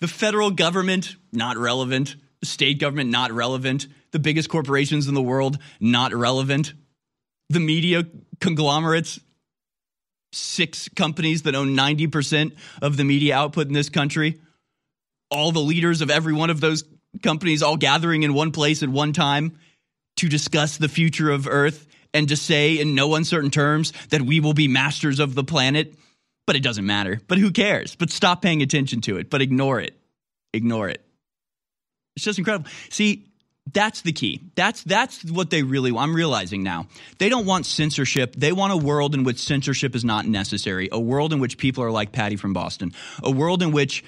the 0.00 0.08
federal 0.08 0.50
government, 0.50 1.16
not 1.32 1.56
relevant. 1.56 2.16
The 2.40 2.46
state 2.46 2.78
government, 2.78 3.10
not 3.10 3.32
relevant. 3.32 3.86
The 4.10 4.18
biggest 4.18 4.48
corporations 4.48 5.08
in 5.08 5.14
the 5.14 5.22
world, 5.22 5.58
not 5.80 6.12
relevant. 6.12 6.74
The 7.48 7.60
media 7.60 8.06
conglomerates, 8.40 9.20
six 10.34 10.88
companies 10.90 11.42
that 11.42 11.54
own 11.54 11.76
90% 11.76 12.52
of 12.82 12.96
the 12.96 13.04
media 13.04 13.36
output 13.36 13.66
in 13.66 13.72
this 13.72 13.88
country. 13.88 14.40
All 15.30 15.52
the 15.52 15.60
leaders 15.60 16.00
of 16.00 16.10
every 16.10 16.32
one 16.32 16.50
of 16.50 16.60
those 16.60 16.84
companies 17.22 17.62
all 17.62 17.76
gathering 17.76 18.22
in 18.22 18.34
one 18.34 18.52
place 18.52 18.82
at 18.82 18.88
one 18.88 19.12
time 19.12 19.58
to 20.16 20.28
discuss 20.28 20.76
the 20.76 20.88
future 20.88 21.30
of 21.30 21.46
Earth 21.46 21.86
and 22.12 22.28
to 22.28 22.36
say 22.36 22.78
in 22.78 22.94
no 22.94 23.14
uncertain 23.14 23.50
terms 23.50 23.92
that 24.10 24.22
we 24.22 24.40
will 24.40 24.54
be 24.54 24.68
masters 24.68 25.18
of 25.18 25.34
the 25.34 25.44
planet. 25.44 25.94
But 26.46 26.56
it 26.56 26.62
doesn't 26.62 26.86
matter. 26.86 27.20
But 27.26 27.38
who 27.38 27.50
cares? 27.50 27.96
But 27.96 28.10
stop 28.10 28.42
paying 28.42 28.62
attention 28.62 29.00
to 29.02 29.16
it. 29.16 29.30
But 29.30 29.42
ignore 29.42 29.80
it. 29.80 29.98
Ignore 30.52 30.90
it. 30.90 31.04
It's 32.16 32.24
just 32.24 32.38
incredible. 32.38 32.70
See, 32.90 33.26
that's 33.72 34.02
the 34.02 34.12
key. 34.12 34.40
That's 34.56 34.82
that's 34.82 35.24
what 35.24 35.50
they 35.50 35.62
really 35.62 35.90
want. 35.90 36.10
I'm 36.10 36.16
realizing 36.16 36.62
now. 36.62 36.86
They 37.18 37.28
don't 37.28 37.46
want 37.46 37.66
censorship. 37.66 38.34
They 38.36 38.52
want 38.52 38.72
a 38.72 38.76
world 38.76 39.14
in 39.14 39.24
which 39.24 39.38
censorship 39.38 39.94
is 39.94 40.04
not 40.04 40.26
necessary. 40.26 40.88
A 40.92 41.00
world 41.00 41.32
in 41.32 41.40
which 41.40 41.56
people 41.56 41.82
are 41.82 41.90
like 41.90 42.12
Patty 42.12 42.36
from 42.36 42.52
Boston. 42.52 42.92
A 43.22 43.30
world 43.30 43.62
in 43.62 43.72
which 43.72 44.04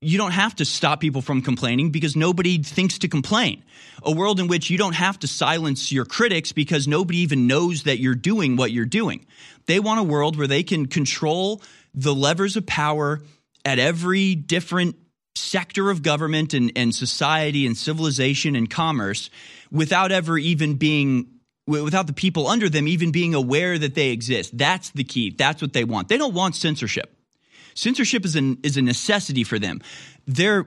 you 0.00 0.18
don't 0.18 0.32
have 0.32 0.56
to 0.56 0.64
stop 0.64 1.00
people 1.00 1.22
from 1.22 1.42
complaining 1.42 1.90
because 1.90 2.16
nobody 2.16 2.58
thinks 2.58 2.98
to 2.98 3.08
complain. 3.08 3.62
A 4.02 4.10
world 4.10 4.40
in 4.40 4.48
which 4.48 4.68
you 4.68 4.76
don't 4.76 4.96
have 4.96 5.16
to 5.20 5.28
silence 5.28 5.92
your 5.92 6.04
critics 6.04 6.50
because 6.50 6.88
nobody 6.88 7.18
even 7.18 7.46
knows 7.46 7.84
that 7.84 8.00
you're 8.00 8.16
doing 8.16 8.56
what 8.56 8.72
you're 8.72 8.84
doing. 8.84 9.24
They 9.66 9.78
want 9.78 10.00
a 10.00 10.02
world 10.02 10.36
where 10.36 10.48
they 10.48 10.64
can 10.64 10.86
control 10.86 11.62
the 11.94 12.12
levers 12.14 12.56
of 12.56 12.66
power 12.66 13.22
at 13.64 13.78
every 13.78 14.34
different 14.34 14.96
sector 15.34 15.90
of 15.90 16.02
government 16.02 16.54
and, 16.54 16.72
and 16.76 16.94
society 16.94 17.66
and 17.66 17.76
civilization 17.76 18.54
and 18.56 18.68
commerce 18.68 19.30
without 19.70 20.12
ever 20.12 20.38
even 20.38 20.74
being 20.74 21.26
without 21.66 22.06
the 22.06 22.12
people 22.12 22.48
under 22.48 22.68
them 22.68 22.88
even 22.88 23.12
being 23.12 23.34
aware 23.34 23.78
that 23.78 23.94
they 23.94 24.10
exist. 24.10 24.56
That's 24.58 24.90
the 24.90 25.04
key. 25.04 25.30
That's 25.30 25.62
what 25.62 25.72
they 25.72 25.84
want. 25.84 26.08
They 26.08 26.18
don't 26.18 26.34
want 26.34 26.56
censorship. 26.56 27.16
Censorship 27.74 28.24
is 28.24 28.36
an 28.36 28.58
is 28.62 28.76
a 28.76 28.82
necessity 28.82 29.44
for 29.44 29.58
them. 29.58 29.80
Their 30.26 30.66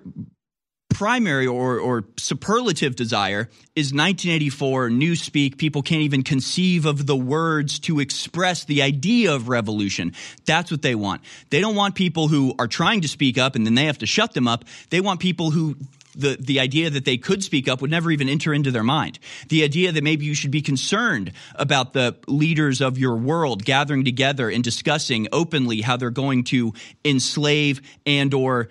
primary 0.95 1.45
or, 1.45 1.77
or 1.77 2.05
superlative 2.15 2.95
desire 2.95 3.49
is 3.75 3.87
1984 3.87 4.89
newspeak. 4.91 5.57
People 5.57 5.81
can't 5.81 6.03
even 6.03 6.23
conceive 6.23 6.85
of 6.85 7.05
the 7.05 7.17
words 7.17 7.79
to 7.79 7.99
express 7.99 8.63
the 8.63 8.81
idea 8.81 9.33
of 9.33 9.49
revolution. 9.49 10.13
That's 10.45 10.71
what 10.71 10.81
they 10.81 10.95
want. 10.95 11.21
They 11.49 11.59
don't 11.59 11.75
want 11.75 11.95
people 11.95 12.29
who 12.29 12.55
are 12.57 12.69
trying 12.69 13.01
to 13.01 13.09
speak 13.09 13.37
up 13.37 13.55
and 13.55 13.65
then 13.65 13.75
they 13.75 13.87
have 13.87 13.97
to 13.97 14.05
shut 14.05 14.33
them 14.33 14.47
up. 14.47 14.63
They 14.89 15.01
want 15.01 15.19
people 15.19 15.51
who 15.51 15.75
the, 16.15 16.37
the 16.39 16.61
idea 16.61 16.89
that 16.89 17.03
they 17.03 17.17
could 17.17 17.43
speak 17.43 17.67
up 17.67 17.81
would 17.81 17.91
never 17.91 18.09
even 18.09 18.29
enter 18.29 18.53
into 18.53 18.71
their 18.71 18.81
mind. 18.81 19.19
The 19.49 19.65
idea 19.65 19.91
that 19.91 20.01
maybe 20.01 20.23
you 20.23 20.33
should 20.33 20.51
be 20.51 20.61
concerned 20.61 21.33
about 21.55 21.91
the 21.91 22.15
leaders 22.25 22.79
of 22.79 22.97
your 22.97 23.17
world 23.17 23.65
gathering 23.65 24.05
together 24.05 24.49
and 24.49 24.63
discussing 24.63 25.27
openly 25.33 25.81
how 25.81 25.97
they're 25.97 26.09
going 26.09 26.45
to 26.45 26.71
enslave 27.03 27.81
and 28.05 28.33
or 28.33 28.69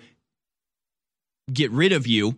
get 1.51 1.71
rid 1.71 1.91
of 1.91 2.07
you. 2.07 2.35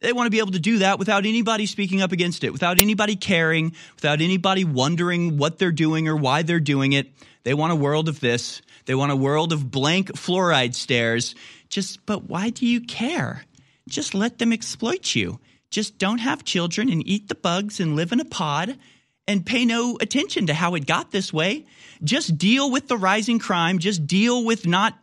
They 0.00 0.12
want 0.12 0.26
to 0.26 0.30
be 0.30 0.38
able 0.38 0.52
to 0.52 0.60
do 0.60 0.78
that 0.78 0.98
without 0.98 1.24
anybody 1.24 1.66
speaking 1.66 2.02
up 2.02 2.12
against 2.12 2.44
it, 2.44 2.52
without 2.52 2.78
anybody 2.78 3.16
caring, 3.16 3.74
without 3.94 4.20
anybody 4.20 4.64
wondering 4.64 5.38
what 5.38 5.58
they're 5.58 5.72
doing 5.72 6.08
or 6.08 6.16
why 6.16 6.42
they're 6.42 6.60
doing 6.60 6.92
it. 6.92 7.10
They 7.44 7.54
want 7.54 7.72
a 7.72 7.76
world 7.76 8.08
of 8.08 8.20
this. 8.20 8.60
They 8.86 8.94
want 8.94 9.12
a 9.12 9.16
world 9.16 9.52
of 9.52 9.70
blank 9.70 10.12
fluoride 10.12 10.74
stares. 10.74 11.34
Just, 11.68 12.04
but 12.04 12.24
why 12.24 12.50
do 12.50 12.66
you 12.66 12.82
care? 12.82 13.44
Just 13.88 14.14
let 14.14 14.38
them 14.38 14.52
exploit 14.52 15.14
you. 15.14 15.40
Just 15.70 15.98
don't 15.98 16.18
have 16.18 16.44
children 16.44 16.90
and 16.90 17.06
eat 17.06 17.28
the 17.28 17.34
bugs 17.34 17.80
and 17.80 17.96
live 17.96 18.12
in 18.12 18.20
a 18.20 18.24
pod 18.24 18.78
and 19.26 19.46
pay 19.46 19.64
no 19.64 19.96
attention 20.00 20.46
to 20.46 20.54
how 20.54 20.74
it 20.74 20.86
got 20.86 21.10
this 21.10 21.32
way. 21.32 21.64
Just 22.02 22.36
deal 22.36 22.70
with 22.70 22.88
the 22.88 22.96
rising 22.96 23.38
crime. 23.38 23.78
Just 23.78 24.06
deal 24.06 24.44
with 24.44 24.66
not 24.66 24.98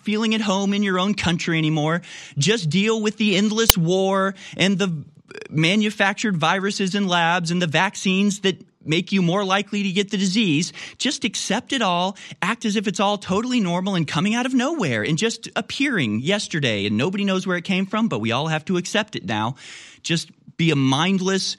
feeling 0.00 0.34
at 0.34 0.40
home 0.40 0.74
in 0.74 0.82
your 0.82 0.98
own 0.98 1.14
country 1.14 1.58
anymore. 1.58 2.02
Just 2.38 2.70
deal 2.70 3.00
with 3.00 3.16
the 3.16 3.36
endless 3.36 3.76
war 3.76 4.34
and 4.56 4.78
the 4.78 5.04
manufactured 5.50 6.36
viruses 6.36 6.94
in 6.94 7.08
labs 7.08 7.50
and 7.50 7.60
the 7.60 7.66
vaccines 7.66 8.40
that 8.40 8.62
make 8.86 9.12
you 9.12 9.22
more 9.22 9.44
likely 9.44 9.82
to 9.84 9.92
get 9.92 10.10
the 10.10 10.16
disease. 10.16 10.72
Just 10.98 11.24
accept 11.24 11.72
it 11.72 11.82
all, 11.82 12.16
act 12.42 12.64
as 12.64 12.76
if 12.76 12.86
it's 12.86 13.00
all 13.00 13.18
totally 13.18 13.60
normal 13.60 13.94
and 13.94 14.06
coming 14.06 14.34
out 14.34 14.46
of 14.46 14.54
nowhere 14.54 15.02
and 15.02 15.16
just 15.18 15.48
appearing 15.56 16.20
yesterday 16.20 16.86
and 16.86 16.96
nobody 16.96 17.24
knows 17.24 17.46
where 17.46 17.56
it 17.56 17.64
came 17.64 17.86
from, 17.86 18.08
but 18.08 18.20
we 18.20 18.32
all 18.32 18.48
have 18.48 18.64
to 18.66 18.76
accept 18.76 19.16
it 19.16 19.24
now. 19.24 19.56
Just 20.02 20.30
be 20.56 20.70
a 20.70 20.76
mindless, 20.76 21.56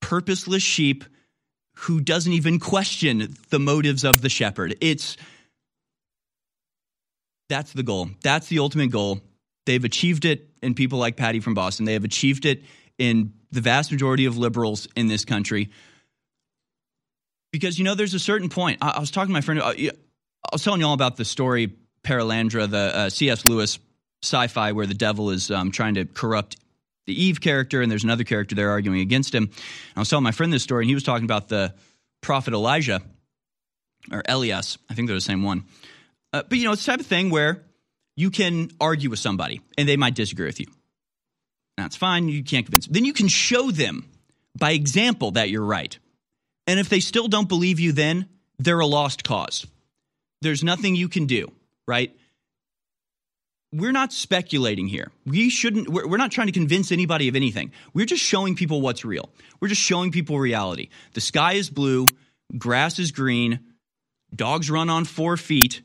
purposeless 0.00 0.62
sheep 0.62 1.04
who 1.74 2.00
doesn't 2.00 2.32
even 2.32 2.58
question 2.58 3.34
the 3.50 3.58
motives 3.58 4.04
of 4.04 4.20
the 4.20 4.28
shepherd. 4.28 4.76
It's 4.80 5.16
that's 7.52 7.74
the 7.74 7.82
goal. 7.82 8.08
That's 8.22 8.48
the 8.48 8.60
ultimate 8.60 8.90
goal. 8.90 9.20
They've 9.66 9.84
achieved 9.84 10.24
it 10.24 10.48
in 10.62 10.74
people 10.74 10.98
like 10.98 11.16
Patty 11.16 11.38
from 11.38 11.52
Boston. 11.52 11.84
They 11.84 11.92
have 11.92 12.04
achieved 12.04 12.46
it 12.46 12.62
in 12.96 13.34
the 13.50 13.60
vast 13.60 13.92
majority 13.92 14.24
of 14.24 14.38
liberals 14.38 14.88
in 14.96 15.06
this 15.06 15.26
country. 15.26 15.68
Because, 17.52 17.78
you 17.78 17.84
know, 17.84 17.94
there's 17.94 18.14
a 18.14 18.18
certain 18.18 18.48
point. 18.48 18.78
I, 18.80 18.92
I 18.96 19.00
was 19.00 19.10
talking 19.10 19.28
to 19.28 19.32
my 19.34 19.42
friend, 19.42 19.60
uh, 19.60 19.74
I 19.76 19.90
was 20.50 20.64
telling 20.64 20.80
you 20.80 20.86
all 20.86 20.94
about 20.94 21.16
the 21.16 21.26
story 21.26 21.74
Perelandra, 22.02 22.70
the 22.70 22.96
uh, 22.96 23.10
C.S. 23.10 23.44
Lewis 23.44 23.78
sci 24.22 24.46
fi, 24.46 24.72
where 24.72 24.86
the 24.86 24.94
devil 24.94 25.28
is 25.28 25.50
um, 25.50 25.70
trying 25.70 25.94
to 25.94 26.06
corrupt 26.06 26.56
the 27.06 27.22
Eve 27.22 27.42
character, 27.42 27.82
and 27.82 27.90
there's 27.90 28.04
another 28.04 28.24
character 28.24 28.54
there 28.54 28.70
arguing 28.70 29.00
against 29.00 29.34
him. 29.34 29.44
And 29.44 29.52
I 29.96 30.00
was 30.00 30.08
telling 30.08 30.24
my 30.24 30.32
friend 30.32 30.50
this 30.52 30.62
story, 30.62 30.84
and 30.84 30.88
he 30.88 30.94
was 30.94 31.04
talking 31.04 31.26
about 31.26 31.48
the 31.48 31.74
prophet 32.22 32.54
Elijah, 32.54 33.02
or 34.10 34.22
Elias. 34.26 34.78
I 34.88 34.94
think 34.94 35.08
they're 35.08 35.16
the 35.16 35.20
same 35.20 35.42
one. 35.42 35.64
Uh, 36.32 36.42
but 36.48 36.58
you 36.58 36.64
know, 36.64 36.72
it's 36.72 36.84
the 36.84 36.92
type 36.92 37.00
of 37.00 37.06
thing 37.06 37.30
where 37.30 37.62
you 38.16 38.30
can 38.30 38.70
argue 38.80 39.10
with 39.10 39.18
somebody 39.18 39.60
and 39.76 39.88
they 39.88 39.96
might 39.96 40.14
disagree 40.14 40.46
with 40.46 40.60
you. 40.60 40.66
That's 41.76 41.96
fine. 41.96 42.28
You 42.28 42.44
can't 42.44 42.66
convince 42.66 42.86
them. 42.86 42.94
Then 42.94 43.04
you 43.04 43.12
can 43.12 43.28
show 43.28 43.70
them 43.70 44.08
by 44.56 44.72
example 44.72 45.32
that 45.32 45.50
you're 45.50 45.64
right. 45.64 45.98
And 46.66 46.78
if 46.78 46.88
they 46.88 47.00
still 47.00 47.28
don't 47.28 47.48
believe 47.48 47.80
you, 47.80 47.92
then 47.92 48.28
they're 48.58 48.80
a 48.80 48.86
lost 48.86 49.24
cause. 49.24 49.66
There's 50.42 50.62
nothing 50.62 50.94
you 50.94 51.08
can 51.08 51.26
do, 51.26 51.50
right? 51.86 52.14
we're 53.72 53.92
not 53.92 54.12
speculating 54.12 54.86
here. 54.86 55.10
We 55.24 55.48
shouldn't, 55.48 55.88
we're, 55.88 56.06
we're, 56.06 56.18
not 56.18 56.30
trying 56.30 56.48
to 56.48 56.52
convince 56.52 56.92
anybody 56.92 57.28
of 57.28 57.36
anything. 57.36 57.72
We're 57.94 58.06
just 58.06 58.22
showing 58.22 58.54
people 58.54 58.80
what's 58.80 59.04
real. 59.04 59.30
We're 59.60 59.68
just 59.68 59.80
showing 59.80 60.12
people 60.12 60.38
reality. 60.38 60.90
The 61.14 61.20
sky 61.20 61.54
is 61.54 61.70
blue, 61.70 62.06
grass 62.56 62.98
is 62.98 63.12
green, 63.12 63.60
dogs 64.34 64.70
run 64.70 64.90
on 64.90 65.04
four 65.04 65.36
feet, 65.36 65.82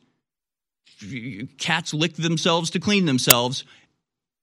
cats 1.58 1.93
lick 1.93 2.16
themselves 2.16 2.72
to 2.72 2.80
clean 2.80 3.06
themselves, 3.06 3.64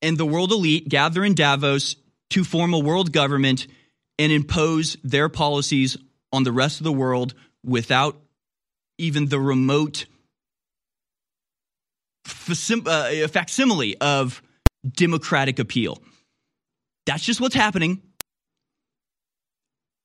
and 0.02 0.18
the 0.18 0.26
world 0.26 0.52
elite 0.52 0.88
gather 0.88 1.24
in 1.24 1.34
Davos 1.34 1.96
to 2.30 2.44
form 2.44 2.74
a 2.74 2.78
world 2.78 3.12
government 3.12 3.66
and 4.18 4.32
impose 4.32 4.96
their 5.02 5.28
policies 5.28 5.96
on 6.32 6.44
the 6.44 6.52
rest 6.52 6.80
of 6.80 6.84
the 6.84 6.92
world 6.92 7.34
without 7.64 8.20
even 8.98 9.26
the 9.26 9.40
remote 9.40 10.06
uh, 12.26 13.28
facsimile 13.28 13.96
of 14.00 14.42
democratic 14.86 15.58
appeal. 15.58 16.02
That's 17.06 17.24
just 17.24 17.40
what's 17.40 17.54
happening. 17.54 18.02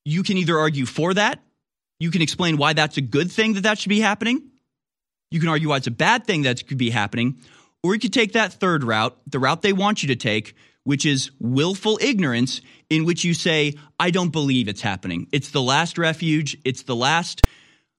You 0.05 0.23
can 0.23 0.37
either 0.37 0.57
argue 0.57 0.85
for 0.85 1.13
that, 1.13 1.39
you 1.99 2.11
can 2.11 2.21
explain 2.21 2.57
why 2.57 2.73
that's 2.73 2.97
a 2.97 3.01
good 3.01 3.31
thing 3.31 3.53
that 3.53 3.61
that 3.61 3.77
should 3.77 3.89
be 3.89 3.99
happening, 3.99 4.49
you 5.31 5.39
can 5.39 5.49
argue 5.49 5.69
why 5.69 5.77
it's 5.77 5.87
a 5.87 5.91
bad 5.91 6.25
thing 6.25 6.43
that 6.43 6.67
could 6.67 6.77
be 6.77 6.89
happening, 6.89 7.37
or 7.83 7.93
you 7.93 7.99
could 7.99 8.13
take 8.13 8.33
that 8.33 8.53
third 8.53 8.83
route, 8.83 9.17
the 9.27 9.39
route 9.39 9.61
they 9.61 9.73
want 9.73 10.03
you 10.03 10.07
to 10.07 10.15
take, 10.15 10.55
which 10.83 11.05
is 11.05 11.31
willful 11.39 11.99
ignorance, 12.01 12.61
in 12.89 13.05
which 13.05 13.23
you 13.23 13.33
say, 13.33 13.75
I 13.99 14.11
don't 14.11 14.31
believe 14.31 14.67
it's 14.67 14.81
happening. 14.81 15.27
It's 15.31 15.51
the 15.51 15.61
last 15.61 15.97
refuge, 15.97 16.57
it's 16.65 16.83
the 16.83 16.95
last 16.95 17.43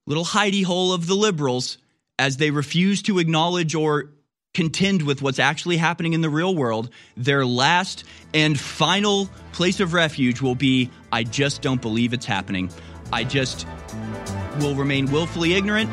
little 0.06 0.24
hidey 0.24 0.64
hole 0.64 0.92
of 0.92 1.06
the 1.06 1.14
liberals 1.14 1.78
as 2.18 2.36
they 2.36 2.50
refuse 2.50 3.02
to 3.02 3.18
acknowledge 3.18 3.74
or 3.74 4.10
contend 4.52 5.02
with 5.02 5.22
what's 5.22 5.38
actually 5.38 5.76
happening 5.76 6.12
in 6.12 6.20
the 6.20 6.28
real 6.28 6.54
world, 6.54 6.90
their 7.16 7.46
last 7.46 8.04
and 8.34 8.58
final 8.58 9.30
place 9.52 9.80
of 9.80 9.92
refuge 9.92 10.40
will 10.42 10.54
be 10.54 10.90
I 11.12 11.22
just 11.22 11.62
don't 11.62 11.80
believe 11.80 12.12
it's 12.12 12.26
happening. 12.26 12.70
I 13.12 13.24
just 13.24 13.66
will 14.58 14.74
remain 14.74 15.10
willfully 15.10 15.54
ignorant. 15.54 15.90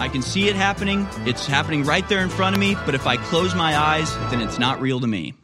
I 0.00 0.08
can 0.08 0.22
see 0.22 0.48
it 0.48 0.56
happening. 0.56 1.06
It's 1.26 1.46
happening 1.46 1.84
right 1.84 2.08
there 2.08 2.22
in 2.22 2.28
front 2.28 2.54
of 2.54 2.60
me, 2.60 2.74
but 2.86 2.94
if 2.94 3.06
I 3.06 3.16
close 3.16 3.54
my 3.54 3.76
eyes, 3.76 4.14
then 4.30 4.40
it's 4.40 4.58
not 4.58 4.80
real 4.80 5.00
to 5.00 5.06
me. 5.06 5.34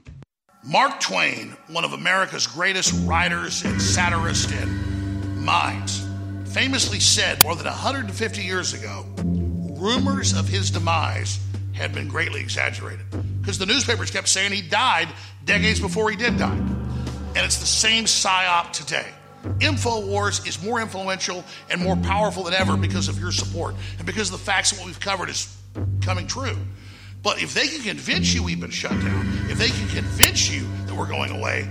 Mark 0.65 1.01
Twain, 1.01 1.57
one 1.69 1.85
of 1.85 1.93
America's 1.93 2.47
greatest 2.47 2.93
writers 3.07 3.65
and 3.65 3.81
satirists 3.81 4.53
and 4.53 5.45
minds, 5.45 6.07
famously 6.47 7.01
said 7.01 7.43
more 7.43 7.55
than 7.55 7.67
150 7.67 8.43
years 8.43 8.75
ago 8.75 9.07
rumors 9.79 10.37
of 10.37 10.49
his 10.49 10.71
demise 10.71 11.39
had 11.73 11.95
been 11.95 12.09
greatly 12.09 12.41
exaggerated 12.41 13.07
because 13.41 13.59
the 13.59 13.67
newspapers 13.67 14.11
kept 14.11 14.29
saying 14.29 14.53
he 14.53 14.63
died 14.63 15.09
decades 15.45 15.81
before 15.81 16.11
he 16.11 16.17
did 16.17 16.37
die. 16.37 16.57
And 16.57 17.39
it's 17.39 17.59
the 17.59 17.67
same 17.67 18.05
psyop 18.05 18.73
today. 18.73 19.07
InfoWars 19.59 20.47
is 20.47 20.63
more 20.63 20.81
influential 20.81 21.45
and 21.71 21.81
more 21.81 21.97
powerful 21.97 22.45
than 22.45 22.55
ever 22.55 22.77
because 22.77 23.09
of 23.09 23.19
your 23.19 23.33
support 23.33 23.75
and 23.99 24.07
because 24.07 24.31
the 24.31 24.39
facts 24.39 24.73
of 24.73 24.79
what 24.79 24.87
we've 24.87 25.01
covered 25.01 25.29
is 25.29 25.57
coming 26.01 26.27
true. 26.27 26.57
But 27.23 27.43
if 27.43 27.55
they 27.55 27.67
can 27.69 27.83
convince 27.83 28.33
you 28.33 28.43
we've 28.43 28.61
been 28.61 28.71
shut 28.71 28.93
down, 28.93 29.27
if 29.51 29.59
they 29.59 29.69
can 29.69 29.89
convince 29.89 30.51
you 30.51 30.67
that 30.87 30.95
we're 30.95 31.09
going 31.09 31.33
away, 31.33 31.69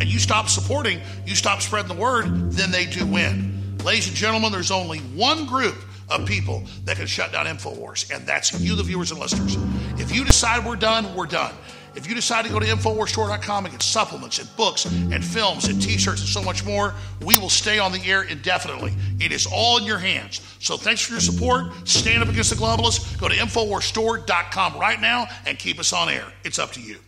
and 0.00 0.04
you 0.04 0.18
stop 0.18 0.48
supporting, 0.48 1.00
you 1.24 1.34
stop 1.34 1.62
spreading 1.62 1.94
the 1.94 2.00
word, 2.00 2.50
then 2.52 2.70
they 2.70 2.86
do 2.86 3.06
win. 3.06 3.76
Ladies 3.84 4.08
and 4.08 4.16
gentlemen, 4.16 4.50
there's 4.52 4.70
only 4.70 4.98
one 4.98 5.46
group 5.46 5.76
of 6.08 6.26
people 6.26 6.64
that 6.84 6.96
can 6.96 7.06
shut 7.06 7.32
down 7.32 7.46
InfoWars, 7.46 8.14
and 8.14 8.26
that's 8.26 8.58
you, 8.60 8.74
the 8.74 8.82
viewers 8.82 9.10
and 9.10 9.20
listeners. 9.20 9.56
If 10.00 10.14
you 10.14 10.24
decide 10.24 10.64
we're 10.64 10.76
done, 10.76 11.14
we're 11.14 11.26
done. 11.26 11.54
If 11.96 12.06
you 12.06 12.14
decide 12.14 12.44
to 12.44 12.50
go 12.50 12.60
to 12.60 12.66
InfoWarsStore.com 12.66 13.64
and 13.64 13.72
get 13.72 13.82
supplements 13.82 14.38
and 14.38 14.54
books 14.54 14.84
and 14.84 15.24
films 15.24 15.66
and 15.66 15.80
t 15.80 15.96
shirts 15.96 16.20
and 16.20 16.28
so 16.28 16.42
much 16.42 16.64
more, 16.64 16.94
we 17.24 17.38
will 17.38 17.48
stay 17.48 17.78
on 17.78 17.90
the 17.90 18.04
air 18.04 18.22
indefinitely. 18.22 18.94
It 19.18 19.32
is 19.32 19.48
all 19.50 19.78
in 19.78 19.84
your 19.84 19.98
hands. 19.98 20.42
So 20.60 20.76
thanks 20.76 21.00
for 21.00 21.12
your 21.12 21.20
support. 21.20 21.72
Stand 21.88 22.22
up 22.22 22.28
against 22.28 22.50
the 22.50 22.56
globalists. 22.56 23.18
Go 23.18 23.28
to 23.28 23.34
InfoWarsStore.com 23.34 24.78
right 24.78 25.00
now 25.00 25.26
and 25.46 25.58
keep 25.58 25.80
us 25.80 25.94
on 25.94 26.10
air. 26.10 26.26
It's 26.44 26.58
up 26.58 26.72
to 26.72 26.82
you. 26.82 26.98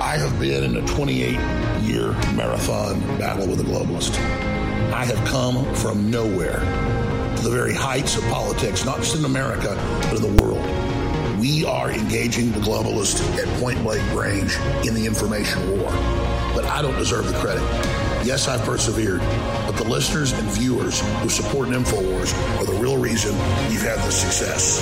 I 0.00 0.16
have 0.16 0.38
been 0.38 0.62
in 0.62 0.76
a 0.76 0.86
28 0.86 1.32
year 1.82 2.12
marathon 2.34 3.00
battle 3.18 3.48
with 3.48 3.58
the 3.58 3.64
globalist. 3.64 4.16
I 4.92 5.04
have 5.04 5.26
come 5.26 5.74
from 5.74 6.10
nowhere 6.10 6.60
to 7.36 7.42
the 7.42 7.50
very 7.50 7.74
heights 7.74 8.16
of 8.16 8.22
politics, 8.24 8.84
not 8.84 8.98
just 8.98 9.16
in 9.16 9.24
America, 9.24 9.74
but 10.02 10.22
in 10.22 10.36
the 10.36 10.42
world. 10.42 10.93
We 11.44 11.62
are 11.66 11.90
engaging 11.90 12.52
the 12.52 12.60
globalists 12.60 13.20
at 13.36 13.46
point 13.60 13.82
blank 13.82 14.00
range 14.18 14.56
in 14.88 14.94
the 14.94 15.04
information 15.04 15.78
war. 15.78 15.90
But 16.54 16.64
I 16.64 16.80
don't 16.80 16.96
deserve 16.96 17.26
the 17.26 17.34
credit. 17.34 17.60
Yes, 18.24 18.48
I've 18.48 18.62
persevered, 18.62 19.20
but 19.66 19.72
the 19.72 19.84
listeners 19.84 20.32
and 20.32 20.48
viewers 20.52 21.00
who 21.20 21.28
support 21.28 21.68
InfoWars 21.68 22.32
are 22.58 22.64
the 22.64 22.72
real 22.80 22.96
reason 22.96 23.32
we've 23.68 23.82
had 23.82 23.98
this 24.06 24.18
success. 24.22 24.80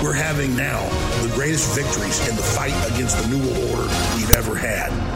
We're 0.00 0.12
having 0.12 0.54
now 0.54 0.80
the 1.26 1.34
greatest 1.34 1.74
victories 1.74 2.20
in 2.28 2.36
the 2.36 2.42
fight 2.42 2.76
against 2.94 3.20
the 3.20 3.26
New 3.26 3.38
World 3.44 3.70
Order 3.72 3.92
we've 4.16 4.30
ever 4.30 4.54
had 4.54 5.15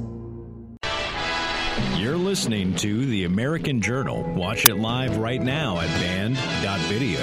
Listening 2.31 2.73
to 2.77 3.05
The 3.07 3.25
American 3.25 3.81
Journal. 3.81 4.23
Watch 4.23 4.65
it 4.65 4.75
live 4.75 5.17
right 5.17 5.41
now 5.41 5.81
at 5.81 5.89
band.video. 5.99 7.19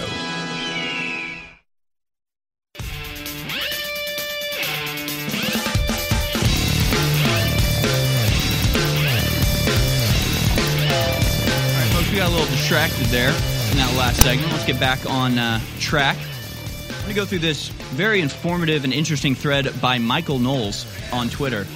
we 12.11 12.17
got 12.19 12.29
a 12.29 12.31
little 12.31 12.45
distracted 12.49 13.07
there 13.07 13.31
in 13.31 13.79
that 13.79 13.95
last 13.97 14.23
segment. 14.23 14.53
Let's 14.53 14.67
get 14.67 14.79
back 14.79 15.09
on 15.09 15.39
uh, 15.39 15.59
track. 15.79 16.19
I'm 16.19 17.01
going 17.05 17.09
to 17.09 17.15
go 17.15 17.25
through 17.25 17.39
this 17.39 17.69
very 17.69 18.21
informative 18.21 18.85
and 18.85 18.93
interesting 18.93 19.35
thread 19.35 19.81
by 19.81 19.97
Michael 19.97 20.39
Knowles 20.39 20.85
on 21.15 21.31
Twitter. 21.31 21.67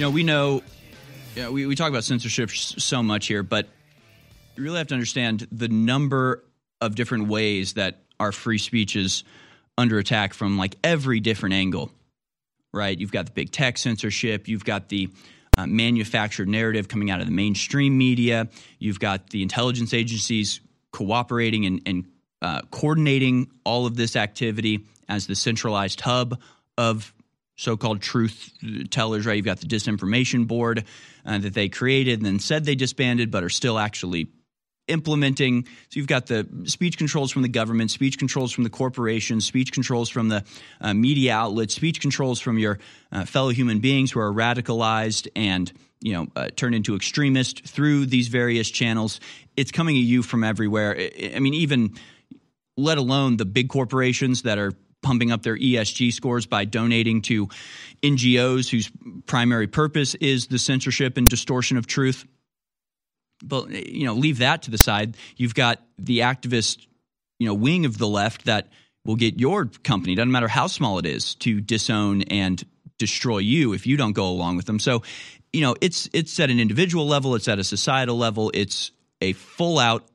You 0.00 0.06
know, 0.06 0.12
we 0.12 0.22
know, 0.22 0.62
know, 1.36 1.52
we, 1.52 1.66
we 1.66 1.74
talk 1.74 1.90
about 1.90 2.04
censorship 2.04 2.48
so 2.48 3.02
much 3.02 3.26
here, 3.26 3.42
but 3.42 3.68
you 4.56 4.62
really 4.62 4.78
have 4.78 4.86
to 4.86 4.94
understand 4.94 5.46
the 5.52 5.68
number 5.68 6.42
of 6.80 6.94
different 6.94 7.28
ways 7.28 7.74
that 7.74 8.00
our 8.18 8.32
free 8.32 8.56
speech 8.56 8.96
is 8.96 9.24
under 9.76 9.98
attack 9.98 10.32
from 10.32 10.56
like 10.56 10.76
every 10.82 11.20
different 11.20 11.54
angle, 11.54 11.92
right? 12.72 12.98
You've 12.98 13.12
got 13.12 13.26
the 13.26 13.32
big 13.32 13.52
tech 13.52 13.76
censorship, 13.76 14.48
you've 14.48 14.64
got 14.64 14.88
the 14.88 15.10
uh, 15.58 15.66
manufactured 15.66 16.48
narrative 16.48 16.88
coming 16.88 17.10
out 17.10 17.20
of 17.20 17.26
the 17.26 17.32
mainstream 17.32 17.98
media, 17.98 18.48
you've 18.78 19.00
got 19.00 19.28
the 19.28 19.42
intelligence 19.42 19.92
agencies 19.92 20.60
cooperating 20.92 21.66
and, 21.66 21.82
and 21.84 22.04
uh, 22.40 22.62
coordinating 22.70 23.50
all 23.66 23.84
of 23.84 23.96
this 23.96 24.16
activity 24.16 24.86
as 25.10 25.26
the 25.26 25.36
centralized 25.36 26.00
hub 26.00 26.40
of 26.78 27.12
so-called 27.60 28.00
truth 28.00 28.52
tellers, 28.90 29.26
right? 29.26 29.36
You've 29.36 29.44
got 29.44 29.60
the 29.60 29.66
disinformation 29.66 30.46
board 30.46 30.84
uh, 31.26 31.38
that 31.38 31.52
they 31.52 31.68
created 31.68 32.18
and 32.18 32.26
then 32.26 32.38
said 32.38 32.64
they 32.64 32.74
disbanded, 32.74 33.30
but 33.30 33.44
are 33.44 33.50
still 33.50 33.78
actually 33.78 34.28
implementing. 34.88 35.64
So 35.64 36.00
you've 36.00 36.06
got 36.06 36.26
the 36.26 36.48
speech 36.64 36.96
controls 36.96 37.30
from 37.30 37.42
the 37.42 37.48
government, 37.48 37.90
speech 37.90 38.18
controls 38.18 38.50
from 38.50 38.64
the 38.64 38.70
corporations, 38.70 39.44
speech 39.44 39.72
controls 39.72 40.08
from 40.08 40.28
the 40.28 40.42
uh, 40.80 40.94
media 40.94 41.34
outlets, 41.34 41.74
speech 41.74 42.00
controls 42.00 42.40
from 42.40 42.58
your 42.58 42.78
uh, 43.12 43.26
fellow 43.26 43.50
human 43.50 43.78
beings 43.80 44.10
who 44.10 44.20
are 44.20 44.32
radicalized 44.32 45.28
and 45.36 45.70
you 46.00 46.14
know 46.14 46.28
uh, 46.34 46.48
turned 46.56 46.74
into 46.74 46.96
extremists 46.96 47.70
through 47.70 48.06
these 48.06 48.28
various 48.28 48.70
channels. 48.70 49.20
It's 49.56 49.70
coming 49.70 49.96
at 49.96 50.02
you 50.02 50.22
from 50.22 50.44
everywhere. 50.44 50.98
I 51.34 51.38
mean, 51.38 51.54
even 51.54 51.94
let 52.78 52.96
alone 52.96 53.36
the 53.36 53.44
big 53.44 53.68
corporations 53.68 54.42
that 54.42 54.58
are 54.58 54.72
pumping 55.02 55.32
up 55.32 55.42
their 55.42 55.56
ESG 55.56 56.12
scores 56.12 56.46
by 56.46 56.64
donating 56.64 57.22
to 57.22 57.48
NGOs 58.02 58.68
whose 58.68 58.90
primary 59.26 59.66
purpose 59.66 60.14
is 60.16 60.46
the 60.46 60.58
censorship 60.58 61.16
and 61.16 61.28
distortion 61.28 61.76
of 61.76 61.86
truth. 61.86 62.26
But 63.42 63.70
you 63.70 64.04
know, 64.04 64.14
leave 64.14 64.38
that 64.38 64.62
to 64.62 64.70
the 64.70 64.78
side. 64.78 65.16
You've 65.36 65.54
got 65.54 65.80
the 65.98 66.20
activist, 66.20 66.86
you 67.38 67.46
know, 67.46 67.54
wing 67.54 67.86
of 67.86 67.96
the 67.96 68.08
left 68.08 68.44
that 68.44 68.68
will 69.04 69.16
get 69.16 69.40
your 69.40 69.66
company, 69.66 70.14
doesn't 70.14 70.30
matter 70.30 70.48
how 70.48 70.66
small 70.66 70.98
it 70.98 71.06
is, 71.06 71.34
to 71.36 71.60
disown 71.60 72.22
and 72.22 72.62
destroy 72.98 73.38
you 73.38 73.72
if 73.72 73.86
you 73.86 73.96
don't 73.96 74.12
go 74.12 74.26
along 74.26 74.56
with 74.56 74.66
them. 74.66 74.78
So, 74.78 75.02
you 75.52 75.62
know, 75.62 75.74
it's 75.80 76.08
it's 76.12 76.38
at 76.38 76.50
an 76.50 76.60
individual 76.60 77.06
level, 77.06 77.34
it's 77.34 77.48
at 77.48 77.58
a 77.58 77.64
societal 77.64 78.18
level, 78.18 78.50
it's 78.52 78.92
a 79.22 79.32
full 79.32 79.78
out 79.78 80.06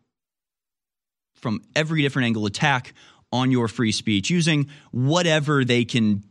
from 1.35 1.61
every 1.75 2.01
different 2.01 2.27
angle 2.27 2.45
attack 2.45 2.93
on 3.31 3.51
your 3.51 3.67
free 3.67 3.91
speech 3.91 4.29
using 4.29 4.69
whatever 4.91 5.65
they 5.65 5.85
can 5.85 6.23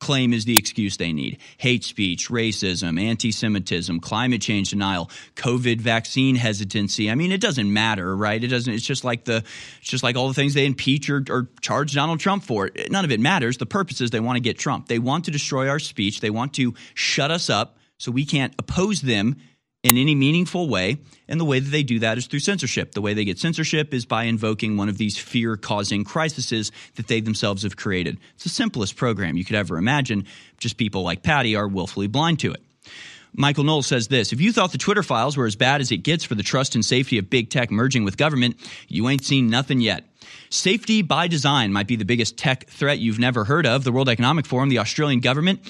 claim 0.00 0.32
is 0.32 0.46
the 0.46 0.58
excuse 0.58 0.96
they 0.96 1.12
need 1.12 1.38
hate 1.58 1.84
speech, 1.84 2.28
racism, 2.28 3.00
anti 3.00 3.30
Semitism, 3.30 4.00
climate 4.00 4.40
change 4.40 4.70
denial, 4.70 5.10
COVID 5.36 5.80
vaccine 5.80 6.34
hesitancy. 6.34 7.10
I 7.10 7.14
mean, 7.14 7.30
it 7.30 7.40
doesn't 7.40 7.72
matter, 7.72 8.16
right? 8.16 8.42
It 8.42 8.48
doesn't, 8.48 8.72
it's 8.72 8.84
just 8.84 9.04
like 9.04 9.24
the, 9.24 9.44
it's 9.80 9.90
just 9.90 10.02
like 10.02 10.16
all 10.16 10.28
the 10.28 10.34
things 10.34 10.54
they 10.54 10.66
impeach 10.66 11.08
or, 11.10 11.22
or 11.28 11.48
charge 11.60 11.94
Donald 11.94 12.18
Trump 12.18 12.42
for. 12.42 12.70
None 12.90 13.04
of 13.04 13.12
it 13.12 13.20
matters. 13.20 13.58
The 13.58 13.66
purpose 13.66 14.00
is 14.00 14.10
they 14.10 14.20
want 14.20 14.36
to 14.36 14.40
get 14.40 14.58
Trump. 14.58 14.88
They 14.88 14.98
want 14.98 15.26
to 15.26 15.30
destroy 15.30 15.68
our 15.68 15.78
speech. 15.78 16.20
They 16.20 16.30
want 16.30 16.54
to 16.54 16.74
shut 16.94 17.30
us 17.30 17.50
up 17.50 17.76
so 17.98 18.10
we 18.10 18.24
can't 18.24 18.54
oppose 18.58 19.02
them 19.02 19.36
in 19.82 19.96
any 19.96 20.14
meaningful 20.14 20.68
way. 20.68 20.98
And 21.28 21.40
the 21.40 21.44
way 21.44 21.60
that 21.60 21.70
they 21.70 21.82
do 21.82 22.00
that 22.00 22.18
is 22.18 22.26
through 22.26 22.40
censorship. 22.40 22.92
The 22.92 23.00
way 23.00 23.14
they 23.14 23.24
get 23.24 23.38
censorship 23.38 23.94
is 23.94 24.04
by 24.04 24.24
invoking 24.24 24.76
one 24.76 24.88
of 24.88 24.98
these 24.98 25.16
fear 25.16 25.56
causing 25.56 26.04
crises 26.04 26.72
that 26.96 27.06
they 27.06 27.20
themselves 27.20 27.62
have 27.62 27.76
created. 27.76 28.18
It's 28.34 28.44
the 28.44 28.50
simplest 28.50 28.96
program 28.96 29.36
you 29.36 29.44
could 29.44 29.56
ever 29.56 29.78
imagine. 29.78 30.26
Just 30.58 30.76
people 30.76 31.02
like 31.02 31.22
Patty 31.22 31.56
are 31.56 31.68
willfully 31.68 32.08
blind 32.08 32.40
to 32.40 32.52
it. 32.52 32.62
Michael 33.32 33.64
Knowles 33.64 33.86
says 33.86 34.08
this 34.08 34.32
If 34.32 34.40
you 34.40 34.52
thought 34.52 34.72
the 34.72 34.78
Twitter 34.78 35.02
files 35.02 35.36
were 35.36 35.46
as 35.46 35.56
bad 35.56 35.80
as 35.80 35.92
it 35.92 35.98
gets 35.98 36.24
for 36.24 36.34
the 36.34 36.42
trust 36.42 36.74
and 36.74 36.84
safety 36.84 37.18
of 37.18 37.30
big 37.30 37.48
tech 37.48 37.70
merging 37.70 38.04
with 38.04 38.16
government, 38.16 38.56
you 38.88 39.08
ain't 39.08 39.24
seen 39.24 39.48
nothing 39.48 39.80
yet. 39.80 40.04
Safety 40.52 41.02
by 41.02 41.28
design 41.28 41.72
might 41.72 41.86
be 41.86 41.94
the 41.94 42.04
biggest 42.04 42.36
tech 42.36 42.68
threat 42.68 42.98
you've 42.98 43.20
never 43.20 43.44
heard 43.44 43.66
of. 43.66 43.84
The 43.84 43.92
World 43.92 44.08
Economic 44.08 44.46
Forum, 44.46 44.68
the 44.68 44.80
Australian 44.80 45.20
government, 45.20 45.60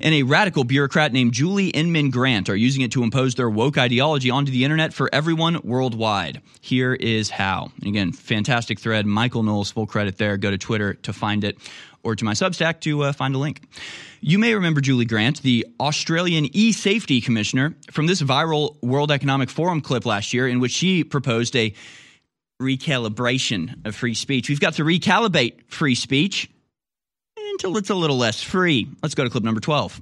and 0.00 0.14
a 0.14 0.22
radical 0.22 0.64
bureaucrat 0.64 1.12
named 1.12 1.34
Julie 1.34 1.68
Inman 1.68 2.08
Grant 2.08 2.48
are 2.48 2.56
using 2.56 2.80
it 2.80 2.90
to 2.92 3.02
impose 3.02 3.34
their 3.34 3.50
woke 3.50 3.76
ideology 3.76 4.30
onto 4.30 4.50
the 4.50 4.64
internet 4.64 4.94
for 4.94 5.10
everyone 5.12 5.60
worldwide. 5.62 6.40
Here 6.62 6.94
is 6.94 7.28
how. 7.28 7.70
And 7.80 7.88
again, 7.88 8.12
fantastic 8.12 8.80
thread. 8.80 9.04
Michael 9.04 9.42
Knowles, 9.42 9.72
full 9.72 9.86
credit 9.86 10.16
there. 10.16 10.38
Go 10.38 10.50
to 10.50 10.56
Twitter 10.56 10.94
to 10.94 11.12
find 11.12 11.44
it 11.44 11.58
or 12.02 12.16
to 12.16 12.24
my 12.24 12.32
Substack 12.32 12.80
to 12.80 13.02
uh, 13.02 13.12
find 13.12 13.34
a 13.34 13.38
link. 13.38 13.60
You 14.22 14.38
may 14.38 14.54
remember 14.54 14.80
Julie 14.80 15.04
Grant, 15.04 15.42
the 15.42 15.66
Australian 15.78 16.48
e 16.56 16.72
safety 16.72 17.20
commissioner, 17.20 17.74
from 17.90 18.06
this 18.06 18.22
viral 18.22 18.82
World 18.82 19.10
Economic 19.10 19.50
Forum 19.50 19.82
clip 19.82 20.06
last 20.06 20.32
year, 20.32 20.48
in 20.48 20.60
which 20.60 20.72
she 20.72 21.04
proposed 21.04 21.54
a 21.56 21.74
recalibration 22.60 23.86
of 23.86 23.96
free 23.96 24.14
speech. 24.14 24.48
We've 24.48 24.60
got 24.60 24.74
to 24.74 24.84
recalibrate 24.84 25.64
free 25.68 25.94
speech 25.94 26.50
until 27.36 27.76
it's 27.76 27.90
a 27.90 27.94
little 27.94 28.18
less 28.18 28.42
free. 28.42 28.88
Let's 29.02 29.14
go 29.14 29.24
to 29.24 29.30
clip 29.30 29.44
number 29.44 29.60
12 29.60 30.00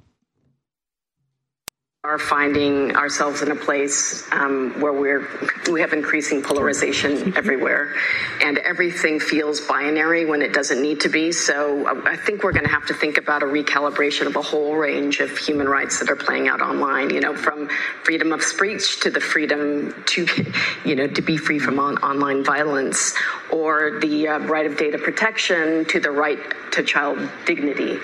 are 2.04 2.16
finding 2.16 2.94
ourselves 2.94 3.42
in 3.42 3.50
a 3.50 3.56
place 3.56 4.24
um, 4.32 4.80
where 4.80 4.92
we're 4.92 5.28
we 5.70 5.80
have 5.80 5.92
increasing 5.92 6.40
polarization 6.40 7.36
everywhere, 7.36 7.92
and 8.40 8.56
everything 8.58 9.18
feels 9.18 9.60
binary 9.60 10.24
when 10.24 10.40
it 10.40 10.52
doesn't 10.52 10.80
need 10.80 11.00
to 11.00 11.08
be. 11.08 11.32
So 11.32 11.88
uh, 11.88 12.00
I 12.04 12.16
think 12.16 12.44
we're 12.44 12.52
going 12.52 12.64
to 12.64 12.70
have 12.70 12.86
to 12.86 12.94
think 12.94 13.18
about 13.18 13.42
a 13.42 13.46
recalibration 13.46 14.26
of 14.26 14.36
a 14.36 14.42
whole 14.42 14.76
range 14.76 15.18
of 15.18 15.36
human 15.36 15.68
rights 15.68 15.98
that 15.98 16.08
are 16.08 16.16
playing 16.16 16.46
out 16.46 16.62
online. 16.62 17.10
You 17.10 17.20
know, 17.20 17.34
from 17.34 17.68
freedom 18.04 18.32
of 18.32 18.44
speech 18.44 19.00
to 19.00 19.10
the 19.10 19.20
freedom 19.20 19.92
to, 20.06 20.26
you 20.84 20.94
know, 20.94 21.08
to 21.08 21.20
be 21.20 21.36
free 21.36 21.58
from 21.58 21.80
on- 21.80 21.98
online 21.98 22.44
violence, 22.44 23.12
or 23.50 23.98
the 24.00 24.28
uh, 24.28 24.38
right 24.46 24.66
of 24.66 24.78
data 24.78 24.98
protection 24.98 25.84
to 25.86 25.98
the 25.98 26.12
right 26.12 26.38
to 26.72 26.84
child 26.84 27.18
dignity 27.44 27.98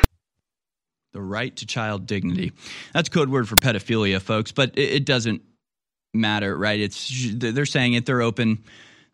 the 1.15 1.23
right 1.23 1.55
to 1.57 1.65
child 1.65 2.07
dignity. 2.07 2.53
That's 2.93 3.09
code 3.09 3.31
word 3.31 3.49
for 3.49 3.57
pedophilia, 3.57 4.21
folks, 4.21 4.53
but 4.53 4.77
it, 4.77 4.93
it 4.93 5.07
doesn't 5.07 5.43
matter, 6.13 6.57
right? 6.57 6.79
It's 6.79 7.33
they're 7.35 7.65
saying 7.65 7.95
it, 7.95 8.05
they're 8.05 8.21
open. 8.21 8.65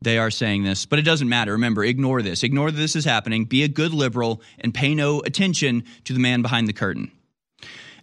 They 0.02 0.16
are 0.16 0.30
saying 0.30 0.64
this, 0.64 0.86
but 0.86 0.98
it 0.98 1.02
doesn't 1.02 1.28
matter. 1.28 1.52
Remember, 1.52 1.84
ignore 1.84 2.22
this. 2.22 2.42
Ignore 2.42 2.70
that 2.70 2.78
this 2.78 2.96
is 2.96 3.04
happening. 3.04 3.44
Be 3.44 3.64
a 3.64 3.68
good 3.68 3.92
liberal 3.92 4.40
and 4.58 4.72
pay 4.72 4.94
no 4.94 5.20
attention 5.20 5.84
to 6.04 6.14
the 6.14 6.18
man 6.18 6.40
behind 6.40 6.68
the 6.68 6.72
curtain. 6.72 7.12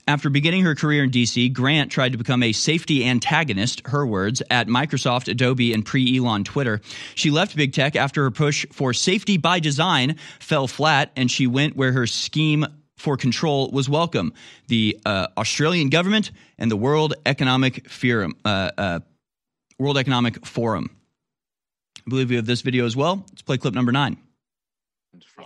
After 0.07 0.30
beginning 0.30 0.64
her 0.64 0.74
career 0.74 1.03
in 1.03 1.11
DC, 1.11 1.52
Grant 1.52 1.91
tried 1.91 2.14
to 2.14 2.18
become 2.18 2.41
a 2.41 2.53
safety 2.53 3.03
antagonist, 3.03 3.82
her 3.88 4.06
words, 4.06 4.41
at 4.49 4.68
Microsoft, 4.68 5.28
Adobe, 5.28 5.74
and 5.74 5.84
pre 5.84 6.18
Elon 6.18 6.45
Twitter. 6.45 6.80
She 7.15 7.30
left 7.30 7.57
big 7.57 7.74
tech 7.74 7.95
after 7.98 8.24
her 8.24 8.32
push 8.32 8.65
for 8.72 8.94
safety 8.94 9.38
by 9.38 9.60
design 9.60 10.15
fell 10.40 10.68
flat, 10.68 11.11
and 11.18 11.30
she 11.30 11.48
went 11.48 11.76
where 11.76 11.91
her 11.91 12.07
scheme 12.07 12.65
for 12.98 13.15
control 13.15 13.69
was 13.72 13.88
welcome. 13.88 14.34
The 14.68 14.99
uh, 15.06 15.28
Australian 15.38 15.90
government 15.90 16.32
and 16.57 16.69
the 16.69 16.76
World 16.76 17.14
Economic 17.26 17.90
Forum. 17.90 18.36
Uh, 18.44 18.72
uh, 18.78 18.99
World 19.80 19.98
Economic 19.98 20.45
Forum. 20.45 20.90
I 21.99 22.10
believe 22.10 22.30
we 22.30 22.36
have 22.36 22.48
this 22.48 22.61
video 22.61 22.86
as 22.86 22.95
well. 22.95 23.24
Let's 23.30 23.44
play 23.44 23.57
clip 23.57 23.74
number 23.74 23.91
nine. 23.91 24.18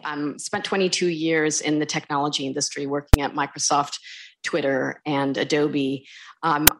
Um, 0.03 0.39
spent 0.39 0.63
22 0.63 1.07
years 1.07 1.61
in 1.61 1.79
the 1.79 1.85
technology 1.85 2.45
industry 2.45 2.85
working 2.85 3.21
at 3.23 3.33
Microsoft, 3.33 3.99
Twitter, 4.43 5.01
and 5.05 5.37
Adobe. 5.37 6.07
Um, 6.43 6.79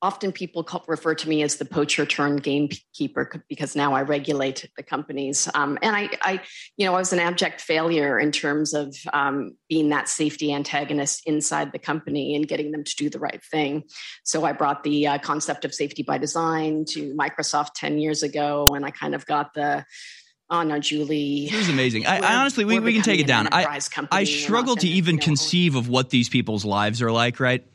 often 0.00 0.32
people 0.32 0.62
call, 0.62 0.84
refer 0.86 1.14
to 1.14 1.28
me 1.28 1.42
as 1.42 1.56
the 1.56 1.64
poacher 1.64 2.06
turned 2.06 2.42
gamekeeper 2.42 3.44
because 3.48 3.74
now 3.74 3.94
I 3.94 4.02
regulate 4.02 4.68
the 4.76 4.82
companies. 4.82 5.48
Um, 5.54 5.78
and 5.82 5.96
I, 5.96 6.08
I, 6.22 6.40
you 6.76 6.86
know, 6.86 6.94
I 6.94 6.98
was 6.98 7.12
an 7.12 7.18
abject 7.18 7.60
failure 7.60 8.18
in 8.18 8.30
terms 8.30 8.74
of 8.74 8.96
um, 9.12 9.56
being 9.68 9.88
that 9.88 10.08
safety 10.08 10.52
antagonist 10.52 11.22
inside 11.26 11.72
the 11.72 11.78
company 11.78 12.36
and 12.36 12.46
getting 12.46 12.70
them 12.70 12.84
to 12.84 12.96
do 12.96 13.10
the 13.10 13.18
right 13.18 13.42
thing. 13.42 13.84
So 14.24 14.44
I 14.44 14.52
brought 14.52 14.84
the 14.84 15.08
uh, 15.08 15.18
concept 15.18 15.64
of 15.64 15.74
safety 15.74 16.02
by 16.02 16.18
design 16.18 16.84
to 16.90 17.14
Microsoft 17.14 17.70
10 17.74 17.98
years 17.98 18.22
ago, 18.22 18.66
and 18.74 18.84
I 18.84 18.90
kind 18.90 19.14
of 19.14 19.26
got 19.26 19.54
the 19.54 19.84
Oh 20.50 20.62
no, 20.62 20.78
Julie. 20.78 21.48
This 21.50 21.60
is 21.60 21.68
amazing. 21.68 22.06
I, 22.06 22.20
I, 22.20 22.36
honestly, 22.36 22.64
we, 22.64 22.78
we 22.78 22.94
can 22.94 23.02
take 23.02 23.20
it 23.20 23.26
down. 23.26 23.48
I, 23.52 23.80
I 24.10 24.24
struggle 24.24 24.76
to 24.76 24.88
even 24.88 25.18
conceive 25.18 25.74
of 25.74 25.90
what 25.90 26.08
these 26.08 26.30
people's 26.30 26.64
lives 26.64 27.02
are 27.02 27.12
like, 27.12 27.38
right? 27.38 27.66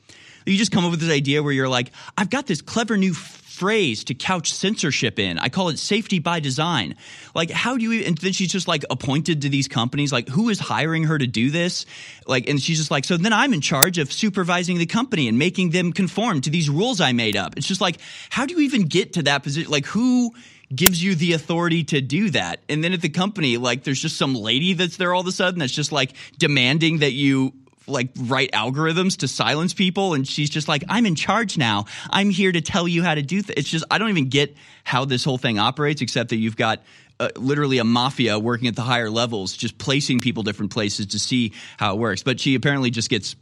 You 0.45 0.57
just 0.57 0.71
come 0.71 0.85
up 0.85 0.91
with 0.91 0.99
this 0.99 1.11
idea 1.11 1.43
where 1.43 1.53
you're 1.53 1.69
like, 1.69 1.91
I've 2.17 2.29
got 2.29 2.47
this 2.47 2.61
clever 2.61 2.97
new 2.97 3.13
phrase 3.13 4.03
to 4.05 4.15
couch 4.15 4.51
censorship 4.51 5.19
in. 5.19 5.37
I 5.37 5.47
call 5.49 5.69
it 5.69 5.77
safety 5.77 6.19
by 6.19 6.39
design. 6.39 6.95
Like, 7.35 7.51
how 7.51 7.77
do 7.77 7.83
you, 7.83 7.91
even 7.93 8.07
and 8.07 8.17
then 8.17 8.33
she's 8.33 8.51
just 8.51 8.67
like 8.67 8.83
appointed 8.89 9.43
to 9.43 9.49
these 9.49 9.67
companies. 9.67 10.11
Like, 10.11 10.27
who 10.27 10.49
is 10.49 10.59
hiring 10.59 11.03
her 11.03 11.17
to 11.17 11.27
do 11.27 11.51
this? 11.51 11.85
Like, 12.25 12.49
and 12.49 12.59
she's 12.61 12.77
just 12.79 12.91
like, 12.91 13.05
so 13.05 13.15
then 13.15 13.31
I'm 13.31 13.53
in 13.53 13.61
charge 13.61 13.99
of 13.99 14.11
supervising 14.11 14.79
the 14.79 14.85
company 14.87 15.27
and 15.27 15.37
making 15.37 15.69
them 15.69 15.93
conform 15.93 16.41
to 16.41 16.49
these 16.49 16.69
rules 16.69 16.99
I 16.99 17.13
made 17.13 17.37
up. 17.37 17.55
It's 17.55 17.67
just 17.67 17.79
like, 17.79 17.99
how 18.29 18.45
do 18.45 18.55
you 18.55 18.61
even 18.61 18.87
get 18.87 19.13
to 19.13 19.23
that 19.23 19.43
position? 19.43 19.71
Like, 19.71 19.85
who, 19.85 20.33
gives 20.73 21.03
you 21.03 21.13
the 21.13 21.33
authority 21.33 21.83
to 21.83 22.01
do 22.01 22.31
that. 22.31 22.59
And 22.67 22.83
then 22.83 22.93
at 22.93 23.01
the 23.01 23.09
company, 23.09 23.57
like 23.57 23.83
there's 23.83 24.01
just 24.01 24.17
some 24.17 24.33
lady 24.33 24.73
that's 24.73 24.97
there 24.97 25.13
all 25.13 25.21
of 25.21 25.27
a 25.27 25.31
sudden 25.31 25.59
that's 25.59 25.73
just 25.73 25.91
like 25.91 26.13
demanding 26.39 26.99
that 26.99 27.11
you 27.11 27.53
like 27.87 28.09
write 28.17 28.51
algorithms 28.51 29.17
to 29.17 29.27
silence 29.27 29.73
people 29.73 30.13
and 30.13 30.27
she's 30.27 30.49
just 30.49 30.67
like 30.67 30.83
i'm 30.89 31.05
in 31.05 31.15
charge 31.15 31.57
now 31.57 31.85
i'm 32.09 32.29
here 32.29 32.51
to 32.51 32.61
tell 32.61 32.87
you 32.87 33.03
how 33.03 33.15
to 33.15 33.21
do 33.21 33.41
th-. 33.41 33.57
it's 33.57 33.69
just 33.69 33.83
i 33.91 33.97
don't 33.97 34.09
even 34.09 34.29
get 34.29 34.55
how 34.83 35.05
this 35.05 35.23
whole 35.23 35.37
thing 35.37 35.59
operates 35.59 36.01
except 36.01 36.29
that 36.29 36.37
you've 36.37 36.57
got 36.57 36.81
uh, 37.19 37.29
literally 37.35 37.77
a 37.77 37.83
mafia 37.83 38.39
working 38.39 38.67
at 38.67 38.75
the 38.75 38.81
higher 38.81 39.09
levels 39.09 39.55
just 39.55 39.77
placing 39.77 40.21
people 40.21 40.43
different 40.43 40.71
places 40.71 41.07
to 41.07 41.19
see 41.19 41.53
how 41.77 41.93
it 41.93 41.99
works 41.99 42.23
but 42.23 42.39
she 42.39 42.55
apparently 42.55 42.89
just 42.89 43.09
gets 43.09 43.35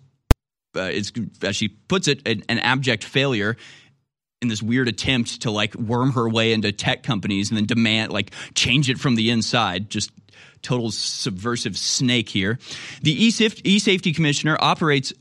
uh, 0.76 0.82
it's 0.84 1.12
as 1.42 1.56
she 1.56 1.68
puts 1.68 2.08
it 2.08 2.28
an, 2.28 2.44
an 2.50 2.60
abject 2.60 3.04
failure 3.04 3.58
in 4.42 4.48
this 4.48 4.62
weird 4.62 4.88
attempt 4.88 5.44
to 5.44 5.52
like 5.52 5.76
worm 5.76 6.12
her 6.14 6.28
way 6.28 6.52
into 6.52 6.72
tech 6.72 7.04
companies 7.04 7.50
and 7.50 7.58
then 7.58 7.66
demand 7.66 8.12
like 8.12 8.32
change 8.56 8.90
it 8.90 8.98
from 8.98 9.16
the 9.16 9.30
inside 9.30 9.90
just 9.90 10.12
total 10.62 10.92
subversive 10.92 11.78
snake 11.78 12.30
here. 12.30 12.60
The 13.02 13.26
e-safety 13.26 14.14
commissioner 14.14 14.58
operates 14.60 15.14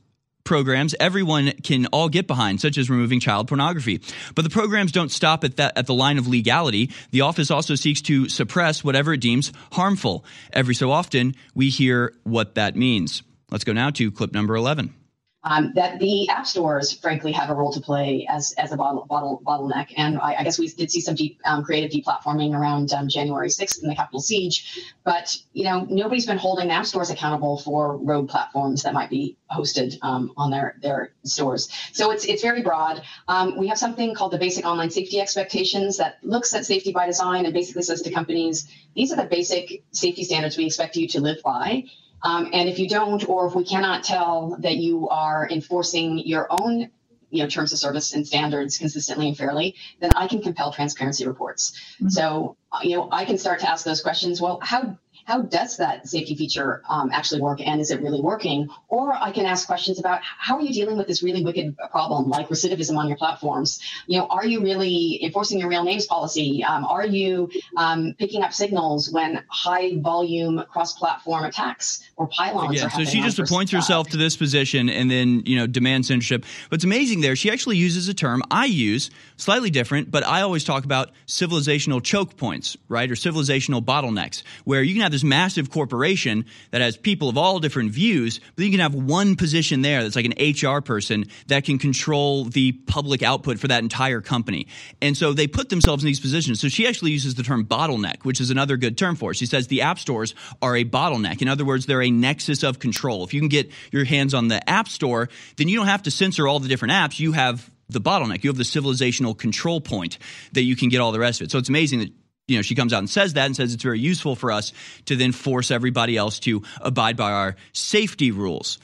programs 0.45 0.95
everyone 0.99 1.53
can 1.63 1.87
all 1.87 2.09
get 2.09 2.27
behind, 2.27 2.61
such 2.61 2.79
as 2.79 2.91
removing 2.91 3.21
child 3.21 3.47
pornography. 3.47 4.01
But 4.35 4.43
the 4.43 4.51
programs 4.51 4.91
don't 4.91 5.11
stop 5.11 5.45
at 5.45 5.57
that 5.59 5.77
at 5.77 5.87
the 5.87 5.95
line 5.95 6.19
of 6.19 6.27
legality. 6.27 6.91
The 7.11 7.21
office 7.21 7.51
also 7.51 7.75
seeks 7.75 8.01
to 8.03 8.29
suppress 8.29 8.83
whatever 8.83 9.13
it 9.13 9.21
deems 9.21 9.53
harmful. 9.73 10.25
Every 10.53 10.75
so 10.75 10.91
often, 10.91 11.35
we 11.55 11.69
hear 11.69 12.15
what 12.25 12.57
that 12.57 12.75
means. 12.75 13.23
Let's 13.51 13.65
go 13.65 13.73
now 13.73 13.91
to 13.91 14.11
clip 14.11 14.33
number 14.33 14.57
11. 14.57 14.95
Um, 15.43 15.73
that 15.75 15.99
the 15.99 16.29
app 16.29 16.47
stores, 16.47 16.93
frankly, 16.93 17.33
have 17.33 17.49
a 17.49 17.55
role 17.55 17.73
to 17.73 17.81
play 17.81 18.27
as 18.29 18.53
as 18.59 18.73
a 18.73 18.77
bottle, 18.77 19.07
bottle 19.09 19.41
bottleneck. 19.47 19.93
And 19.97 20.19
I, 20.19 20.37
I 20.41 20.45
guess 20.45 20.59
we 20.59 20.69
did 20.69 20.91
see 20.91 21.01
some 21.01 21.15
deep, 21.15 21.41
um, 21.47 21.65
creative 21.65 21.91
deplatforming 21.91 22.55
around 22.55 22.93
um, 22.93 23.09
January 23.09 23.49
6th 23.49 23.83
in 23.83 23.89
the 23.89 23.95
Capitol 23.97 24.21
siege. 24.21 24.93
But 25.05 25.37
you 25.53 25.65
know, 25.65 25.87
nobody's 25.89 26.27
been 26.27 26.37
holding 26.37 26.71
app 26.71 26.85
stores 26.85 27.11
accountable 27.11 27.59
for 27.59 27.97
rogue 27.97 28.29
platforms 28.29 28.83
that 28.83 28.93
might 28.93 29.09
be 29.09 29.39
hosted 29.51 29.97
um, 30.03 30.33
on 30.37 30.51
their 30.51 30.77
their 30.83 31.13
stores. 31.25 31.71
So 31.93 32.11
it's 32.11 32.27
it's 32.27 32.43
very 32.43 32.63
broad. 32.63 33.03
Um, 33.27 33.57
we 33.57 33.69
have 33.69 33.79
something 33.79 34.15
called 34.15 34.33
the 34.33 34.39
Basic 34.39 34.67
Online 34.67 34.91
Safety 34.91 35.21
Expectations 35.21 35.97
that 35.97 36.19
looks 36.23 36.55
at 36.55 36.67
safety 36.67 36.93
by 36.93 37.07
design 37.07 37.47
and 37.47 37.55
basically 37.55 37.83
says 37.83 38.03
to 38.03 38.11
companies, 38.11 38.69
these 38.95 39.11
are 39.11 39.17
the 39.17 39.25
basic 39.25 39.83
safety 39.93 40.23
standards 40.25 40.59
we 40.59 40.67
expect 40.67 40.97
you 40.97 41.09
to 41.09 41.21
live 41.21 41.39
by. 41.43 41.85
Um, 42.23 42.51
and 42.53 42.69
if 42.69 42.79
you 42.79 42.89
don't, 42.89 43.27
or 43.29 43.47
if 43.47 43.55
we 43.55 43.65
cannot 43.65 44.05
tell 44.05 44.57
that 44.61 44.77
you 44.77 45.09
are 45.09 45.49
enforcing 45.51 46.19
your 46.19 46.47
own 46.51 46.91
you 47.31 47.43
know 47.43 47.49
terms 47.49 47.73
of 47.73 47.79
service 47.79 48.13
and 48.13 48.27
standards 48.27 48.77
consistently 48.77 49.29
and 49.29 49.37
fairly 49.37 49.77
then 50.01 50.11
i 50.17 50.27
can 50.27 50.43
compel 50.43 50.73
transparency 50.73 51.27
reports 51.27 51.73
mm-hmm. 51.95 52.09
so 52.09 52.57
you 52.83 52.97
know 52.97 53.09
i 53.13 53.25
can 53.25 53.39
start 53.39 53.61
to 53.61 53.71
ask 53.71 53.85
those 53.85 54.03
questions 54.03 54.41
well 54.41 54.59
how 54.61 54.99
how 55.31 55.43
does 55.43 55.77
that 55.77 56.09
safety 56.09 56.35
feature 56.35 56.83
um, 56.89 57.11
actually 57.13 57.41
work 57.41 57.61
and 57.65 57.81
is 57.81 57.93
it 57.93 58.03
really 58.03 58.21
working? 58.21 58.69
Or 58.89 59.15
I 59.15 59.31
can 59.31 59.47
ask 59.47 59.65
questions 59.65 60.01
about 60.01 60.21
how 60.23 60.57
are 60.57 60.61
you 60.61 60.73
dealing 60.73 60.97
with 60.97 61.07
this 61.07 61.23
really 61.23 61.45
wicked 61.45 61.77
problem 61.93 62.29
like 62.29 62.49
recidivism 62.49 62.97
on 62.97 63.07
your 63.07 63.17
platforms? 63.17 63.81
You 64.09 64.19
know, 64.19 64.27
are 64.27 64.45
you 64.45 64.61
really 64.61 65.23
enforcing 65.23 65.61
your 65.61 65.69
real 65.69 65.85
names 65.85 66.07
policy? 66.07 66.65
Um, 66.65 66.85
are 66.85 67.07
you 67.07 67.49
um, 67.77 68.17
picking 68.19 68.43
up 68.43 68.53
signals 68.53 69.13
when 69.13 69.45
high 69.49 69.99
volume 69.99 70.65
cross 70.69 70.95
platform 70.95 71.45
attacks 71.45 72.11
or 72.17 72.27
pile-ons 72.27 72.75
yeah, 72.75 72.89
so 72.89 73.05
she 73.05 73.21
just 73.21 73.39
appoints 73.39 73.71
herself 73.71 74.09
to 74.09 74.17
this 74.17 74.37
position 74.37 74.89
and 74.89 75.09
then, 75.11 75.43
you 75.47 75.57
know, 75.57 75.67
demands 75.69 76.09
censorship. 76.09 76.45
What's 76.71 76.83
amazing 76.83 77.21
there, 77.21 77.37
she 77.37 77.53
actually 77.53 77.77
uses 77.77 78.09
a 78.09 78.15
term 78.15 78.43
I 78.51 78.65
use, 78.65 79.11
slightly 79.37 79.71
different, 79.71 80.11
but 80.11 80.27
I 80.27 80.43
always 80.43 80.65
talk 80.65 80.85
about 80.85 81.13
civilizational 81.29 82.03
choke 82.03 82.37
points, 82.37 82.77
right? 82.89 83.09
Or 83.09 83.15
civilizational 83.15 83.81
bottlenecks, 83.85 84.43
where 84.65 84.83
you 84.83 84.95
can 84.95 85.03
have 85.03 85.13
this 85.13 85.20
massive 85.25 85.71
corporation 85.71 86.47
that 86.71 86.81
has 86.81 86.97
people 86.97 87.29
of 87.29 87.37
all 87.37 87.59
different 87.59 87.93
views, 87.93 88.41
but 88.57 88.65
you 88.65 88.71
can 88.71 88.81
have 88.81 88.95
one 88.95 89.37
position 89.37 89.83
there 89.83 90.03
that's 90.03 90.17
like 90.17 90.27
an 90.27 90.35
HR 90.39 90.81
person 90.81 91.27
that 91.47 91.65
can 91.65 91.79
control 91.79 92.45
the 92.45 92.73
public 92.73 93.23
output 93.23 93.59
for 93.59 93.69
that 93.69 93.83
entire 93.83 94.21
company. 94.21 94.67
And 95.01 95.17
so 95.17 95.33
they 95.33 95.47
put 95.47 95.69
themselves 95.69 96.03
in 96.03 96.07
these 96.07 96.21
positions. 96.21 96.61
So 96.61 96.69
she 96.69 96.87
actually 96.87 97.13
uses 97.13 97.35
the 97.35 97.43
term 97.43 97.65
bottleneck, 97.65 98.25
which 98.25 98.41
is 98.41 98.51
another 98.51 98.77
good 98.77 98.97
term 98.99 99.17
for 99.17 99.31
it. 99.33 99.37
She 99.37 99.47
says 99.47 99.67
the 99.67 99.83
app 99.83 99.99
stores 99.99 100.35
are 100.61 100.77
a 100.77 100.85
bottleneck. 100.85 101.43
In 101.43 101.49
other 101.49 101.65
words, 101.65 101.87
they're 101.87 102.03
a 102.03 102.11
nexus 102.11 102.63
of 102.63 102.79
control. 102.79 103.25
If 103.25 103.35
you 103.35 103.41
can 103.41 103.49
get 103.49 103.71
your 103.91 104.05
hands 104.05 104.35
on 104.35 104.49
the 104.49 104.69
app 104.69 104.89
store, 104.89 105.29
then 105.57 105.69
you 105.69 105.77
don't 105.77 105.87
have 105.87 106.03
to 106.05 106.11
censor 106.11 106.47
all 106.47 106.61
the 106.61 106.69
different 106.69 106.93
apps. 106.93 107.19
You 107.19 107.33
have 107.33 107.71
the 107.89 108.01
bottleneck. 108.01 108.45
You 108.45 108.51
have 108.51 108.57
the 108.57 108.63
civilizational 108.63 109.37
control 109.37 109.81
point 109.81 110.19
that 110.53 110.63
you 110.63 110.77
can 110.77 110.89
get 110.89 111.01
all 111.01 111.13
the 111.13 111.19
rest 111.19 111.41
of 111.41 111.47
it. 111.47 111.51
So 111.51 111.59
it's 111.59 111.69
amazing 111.69 112.01
that 112.01 112.13
you 112.51 112.57
know 112.57 112.63
she 112.63 112.75
comes 112.75 112.93
out 112.93 112.99
and 112.99 113.09
says 113.09 113.35
that 113.35 113.47
and 113.47 113.57
says 113.57 113.73
it's 113.73 113.83
very 113.83 114.01
useful 114.01 114.35
for 114.35 114.53
us 114.53 114.73
to 115.07 115.17
then 115.17 115.33
force 115.33 115.71
everybody 115.71 116.17
else 116.17 116.41
to 116.41 116.63
abide 116.81 117.17
by 117.17 117.33
our 117.33 117.57
safety 117.73 118.31
rules. 118.31 118.79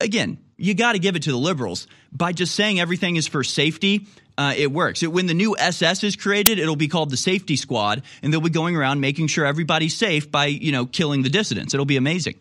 Again, 0.00 0.38
you 0.56 0.74
got 0.74 0.92
to 0.92 0.98
give 0.98 1.16
it 1.16 1.22
to 1.22 1.30
the 1.30 1.38
liberals 1.38 1.86
by 2.12 2.32
just 2.32 2.54
saying 2.54 2.80
everything 2.80 3.16
is 3.16 3.26
for 3.26 3.44
safety. 3.44 4.06
Uh, 4.36 4.52
it 4.56 4.72
works. 4.72 5.02
It, 5.02 5.12
when 5.12 5.26
the 5.26 5.34
new 5.34 5.56
SS 5.56 6.02
is 6.02 6.16
created, 6.16 6.58
it'll 6.58 6.74
be 6.74 6.88
called 6.88 7.10
the 7.10 7.16
Safety 7.16 7.54
Squad, 7.54 8.02
and 8.22 8.32
they'll 8.32 8.40
be 8.40 8.50
going 8.50 8.76
around 8.76 9.00
making 9.00 9.28
sure 9.28 9.46
everybody's 9.46 9.96
safe 9.96 10.30
by 10.30 10.46
you 10.46 10.72
know 10.72 10.86
killing 10.86 11.22
the 11.22 11.30
dissidents. 11.30 11.72
It'll 11.72 11.86
be 11.86 11.96
amazing. 11.96 12.34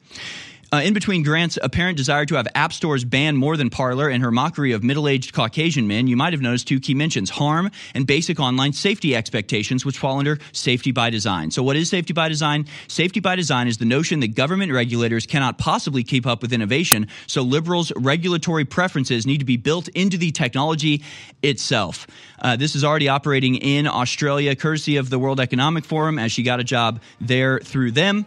Uh, 0.73 0.81
in 0.81 0.91
between 0.91 1.21
Grant's 1.21 1.59
apparent 1.61 1.97
desire 1.97 2.25
to 2.25 2.33
have 2.33 2.47
app 2.55 2.73
stores 2.73 3.05
ban 3.05 3.37
more 3.37 3.55
than 3.55 3.69
Parler 3.69 4.09
and 4.09 4.23
her 4.23 4.31
mockery 4.31 4.71
of 4.71 4.83
middle 4.83 5.07
aged 5.07 5.31
Caucasian 5.31 5.87
men, 5.87 6.07
you 6.07 6.17
might 6.17 6.33
have 6.33 6.41
noticed 6.41 6.67
two 6.67 6.79
key 6.79 6.95
mentions 6.95 7.29
harm 7.29 7.69
and 7.93 8.07
basic 8.07 8.39
online 8.39 8.73
safety 8.73 9.15
expectations, 9.15 9.85
which 9.85 9.99
fall 9.99 10.17
under 10.17 10.39
safety 10.51 10.91
by 10.91 11.11
design. 11.11 11.51
So, 11.51 11.61
what 11.61 11.75
is 11.75 11.91
safety 11.91 12.11
by 12.11 12.27
design? 12.27 12.65
Safety 12.87 13.19
by 13.19 13.35
design 13.35 13.67
is 13.67 13.77
the 13.77 13.85
notion 13.85 14.19
that 14.21 14.33
government 14.33 14.71
regulators 14.71 15.27
cannot 15.27 15.59
possibly 15.59 16.03
keep 16.03 16.25
up 16.25 16.41
with 16.41 16.51
innovation, 16.51 17.07
so 17.27 17.43
liberals' 17.43 17.91
regulatory 17.95 18.65
preferences 18.65 19.27
need 19.27 19.41
to 19.41 19.45
be 19.45 19.57
built 19.57 19.89
into 19.89 20.17
the 20.17 20.31
technology 20.31 21.03
itself. 21.43 22.07
Uh, 22.41 22.55
this 22.55 22.75
is 22.75 22.83
already 22.83 23.09
operating 23.09 23.57
in 23.57 23.85
Australia, 23.85 24.55
courtesy 24.55 24.97
of 24.97 25.11
the 25.11 25.19
World 25.19 25.39
Economic 25.39 25.85
Forum, 25.85 26.17
as 26.17 26.31
she 26.31 26.41
got 26.41 26.59
a 26.59 26.63
job 26.63 26.99
there 27.21 27.59
through 27.59 27.91
them. 27.91 28.25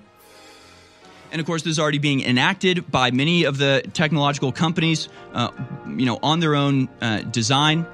And 1.32 1.40
of 1.40 1.46
course, 1.46 1.62
this 1.62 1.72
is 1.72 1.78
already 1.78 1.98
being 1.98 2.22
enacted 2.22 2.90
by 2.90 3.10
many 3.10 3.44
of 3.44 3.58
the 3.58 3.82
technological 3.92 4.52
companies, 4.52 5.08
uh, 5.34 5.50
you 5.86 6.06
know, 6.06 6.18
on 6.22 6.40
their 6.40 6.54
own 6.54 6.88
uh, 7.00 7.22
design. 7.22 7.86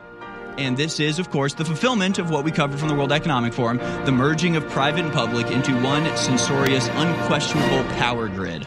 And 0.59 0.76
this 0.76 1.00
is, 1.00 1.18
of 1.18 1.30
course, 1.30 1.54
the 1.54 1.64
fulfillment 1.64 2.18
of 2.18 2.30
what 2.30 2.44
we 2.44 2.50
covered 2.50 2.78
from 2.78 2.88
the 2.88 2.94
World 2.94 3.10
Economic 3.10 3.54
Forum 3.54 3.78
the 4.04 4.12
merging 4.12 4.56
of 4.56 4.68
private 4.68 5.04
and 5.04 5.12
public 5.12 5.50
into 5.50 5.72
one 5.82 6.04
censorious, 6.16 6.88
unquestionable 6.88 7.84
power 7.94 8.28
grid. 8.28 8.66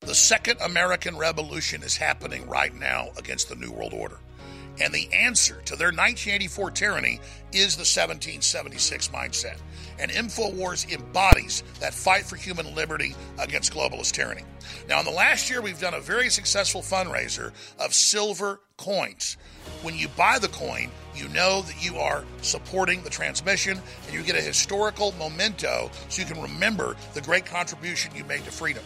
The 0.00 0.14
second 0.14 0.60
American 0.60 1.16
Revolution 1.16 1.82
is 1.82 1.96
happening 1.96 2.48
right 2.48 2.74
now 2.74 3.10
against 3.16 3.48
the 3.48 3.54
New 3.54 3.70
World 3.70 3.94
Order. 3.94 4.18
And 4.80 4.94
the 4.94 5.12
answer 5.12 5.60
to 5.66 5.76
their 5.76 5.88
1984 5.88 6.70
tyranny 6.70 7.20
is 7.52 7.76
the 7.76 7.82
1776 7.82 9.08
mindset 9.08 9.58
and 10.00 10.10
InfoWars 10.10 10.90
embodies 10.92 11.62
that 11.80 11.94
fight 11.94 12.24
for 12.24 12.36
human 12.36 12.74
liberty 12.74 13.14
against 13.38 13.72
globalist 13.72 14.12
tyranny. 14.12 14.44
Now, 14.88 14.98
in 15.00 15.04
the 15.04 15.10
last 15.10 15.50
year, 15.50 15.60
we've 15.60 15.80
done 15.80 15.94
a 15.94 16.00
very 16.00 16.30
successful 16.30 16.80
fundraiser 16.80 17.52
of 17.78 17.94
silver 17.94 18.60
coins. 18.76 19.36
When 19.82 19.94
you 19.94 20.08
buy 20.08 20.38
the 20.38 20.48
coin, 20.48 20.90
you 21.14 21.28
know 21.28 21.62
that 21.62 21.84
you 21.84 21.96
are 21.96 22.24
supporting 22.40 23.02
the 23.02 23.10
transmission 23.10 23.78
and 24.06 24.14
you 24.14 24.22
get 24.22 24.36
a 24.36 24.40
historical 24.40 25.12
memento 25.12 25.90
so 26.08 26.22
you 26.22 26.28
can 26.28 26.40
remember 26.40 26.96
the 27.14 27.20
great 27.20 27.44
contribution 27.44 28.14
you 28.14 28.24
made 28.24 28.44
to 28.44 28.50
freedom. 28.50 28.82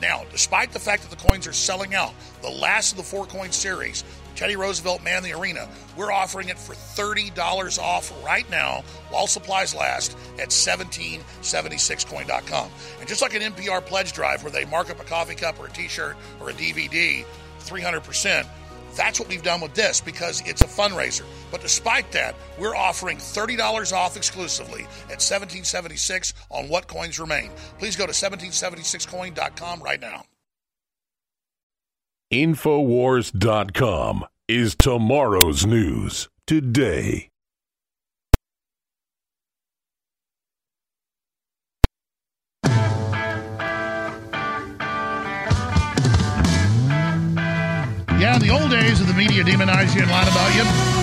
Now, 0.00 0.24
despite 0.30 0.70
the 0.72 0.78
fact 0.78 1.02
that 1.02 1.10
the 1.10 1.28
coins 1.28 1.46
are 1.46 1.52
selling 1.52 1.94
out, 1.94 2.12
the 2.40 2.50
last 2.50 2.92
of 2.92 2.98
the 2.98 3.04
four 3.04 3.26
coin 3.26 3.50
series, 3.50 4.04
Teddy 4.38 4.54
Roosevelt 4.54 5.02
Man 5.02 5.24
the 5.24 5.32
Arena. 5.32 5.68
We're 5.96 6.12
offering 6.12 6.48
it 6.48 6.60
for 6.60 6.72
$30 6.72 7.80
off 7.80 8.24
right 8.24 8.48
now 8.48 8.84
while 9.10 9.26
supplies 9.26 9.74
last 9.74 10.12
at 10.38 10.50
1776coin.com. 10.50 12.70
And 13.00 13.08
just 13.08 13.20
like 13.20 13.34
an 13.34 13.42
NPR 13.42 13.84
pledge 13.84 14.12
drive 14.12 14.44
where 14.44 14.52
they 14.52 14.64
mark 14.64 14.90
up 14.90 15.00
a 15.00 15.04
coffee 15.04 15.34
cup 15.34 15.58
or 15.58 15.66
a 15.66 15.70
t 15.70 15.88
shirt 15.88 16.16
or 16.40 16.50
a 16.50 16.52
DVD 16.52 17.24
300%, 17.58 18.46
that's 18.94 19.18
what 19.18 19.28
we've 19.28 19.42
done 19.42 19.60
with 19.60 19.74
this 19.74 20.00
because 20.00 20.40
it's 20.46 20.62
a 20.62 20.66
fundraiser. 20.66 21.24
But 21.50 21.62
despite 21.62 22.12
that, 22.12 22.36
we're 22.60 22.76
offering 22.76 23.18
$30 23.18 23.92
off 23.92 24.16
exclusively 24.16 24.82
at 25.06 25.18
1776 25.18 26.32
on 26.48 26.68
what 26.68 26.86
coins 26.86 27.18
remain. 27.18 27.50
Please 27.80 27.96
go 27.96 28.06
to 28.06 28.12
1776coin.com 28.12 29.82
right 29.82 30.00
now. 30.00 30.22
Infowars.com 32.30 34.26
is 34.48 34.74
tomorrow's 34.74 35.64
news 35.64 36.28
today. 36.46 37.30
Yeah, 48.18 48.34
in 48.34 48.42
the 48.42 48.50
old 48.50 48.70
days 48.70 49.00
of 49.00 49.06
the 49.06 49.14
media 49.14 49.42
demonizing 49.42 49.94
you 49.94 50.02
and 50.02 50.10
lying 50.10 50.28
about 50.28 50.54
you, 50.54 50.97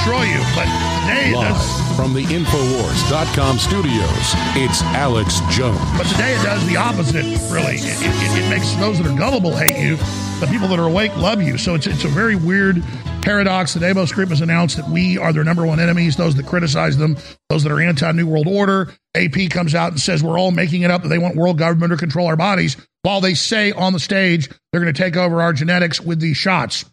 destroy 0.00 0.22
you. 0.22 0.40
But 0.54 0.64
today, 1.04 1.34
Live 1.34 1.96
from 1.96 2.14
the 2.14 2.24
Infowars.com 2.24 3.58
studios, 3.58 4.34
it's 4.56 4.82
Alex 4.96 5.40
Jones. 5.50 5.78
But 5.98 6.06
today 6.06 6.32
it 6.32 6.42
does 6.42 6.66
the 6.66 6.76
opposite, 6.76 7.24
really. 7.52 7.74
It, 7.76 8.00
it, 8.00 8.44
it 8.44 8.48
makes 8.48 8.72
those 8.76 8.98
that 8.98 9.06
are 9.06 9.18
gullible 9.18 9.54
hate 9.54 9.76
you 9.76 9.96
the 10.40 10.46
people 10.46 10.68
that 10.68 10.78
are 10.78 10.88
awake 10.88 11.14
love 11.18 11.42
you. 11.42 11.58
So 11.58 11.74
it's, 11.74 11.86
it's 11.86 12.04
a 12.04 12.08
very 12.08 12.34
weird 12.34 12.82
paradox. 13.20 13.74
The 13.74 13.80
Davos 13.80 14.10
Group 14.10 14.30
has 14.30 14.40
announced 14.40 14.78
that 14.78 14.88
we 14.88 15.18
are 15.18 15.34
their 15.34 15.44
number 15.44 15.66
one 15.66 15.78
enemies, 15.78 16.16
those 16.16 16.34
that 16.36 16.46
criticize 16.46 16.96
them, 16.96 17.18
those 17.50 17.62
that 17.64 17.72
are 17.72 17.80
anti 17.80 18.10
New 18.12 18.26
World 18.26 18.46
Order. 18.48 18.90
AP 19.14 19.50
comes 19.50 19.74
out 19.74 19.90
and 19.90 20.00
says 20.00 20.22
we're 20.22 20.38
all 20.38 20.50
making 20.50 20.80
it 20.80 20.90
up 20.90 21.02
that 21.02 21.08
they 21.08 21.18
want 21.18 21.36
world 21.36 21.58
government 21.58 21.90
to 21.90 21.98
control 21.98 22.26
our 22.26 22.36
bodies, 22.36 22.78
while 23.02 23.20
they 23.20 23.34
say 23.34 23.72
on 23.72 23.92
the 23.92 23.98
stage 23.98 24.48
they're 24.72 24.80
going 24.80 24.92
to 24.92 24.98
take 25.02 25.16
over 25.16 25.42
our 25.42 25.52
genetics 25.52 26.00
with 26.00 26.20
these 26.20 26.38
shots. 26.38 26.86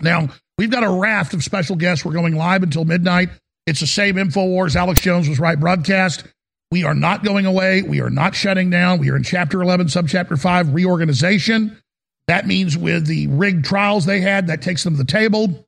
Now, 0.00 0.28
we've 0.58 0.70
got 0.70 0.84
a 0.84 0.90
raft 0.90 1.34
of 1.34 1.42
special 1.42 1.76
guests. 1.76 2.04
We're 2.04 2.12
going 2.12 2.36
live 2.36 2.62
until 2.62 2.84
midnight. 2.84 3.30
It's 3.66 3.80
the 3.80 3.86
same 3.86 4.16
InfoWars. 4.16 4.76
Alex 4.76 5.00
Jones 5.00 5.28
was 5.28 5.40
right 5.40 5.58
broadcast. 5.58 6.24
We 6.70 6.84
are 6.84 6.94
not 6.94 7.24
going 7.24 7.46
away. 7.46 7.82
We 7.82 8.00
are 8.00 8.10
not 8.10 8.34
shutting 8.34 8.70
down. 8.70 8.98
We 8.98 9.10
are 9.10 9.16
in 9.16 9.22
Chapter 9.22 9.62
11, 9.62 9.86
Subchapter 9.88 10.40
5, 10.40 10.74
reorganization. 10.74 11.80
That 12.28 12.46
means 12.46 12.76
with 12.76 13.06
the 13.06 13.28
rigged 13.28 13.64
trials 13.64 14.04
they 14.04 14.20
had, 14.20 14.48
that 14.48 14.62
takes 14.62 14.82
them 14.82 14.94
to 14.94 14.98
the 14.98 15.04
table 15.04 15.66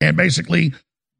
and 0.00 0.16
basically 0.16 0.72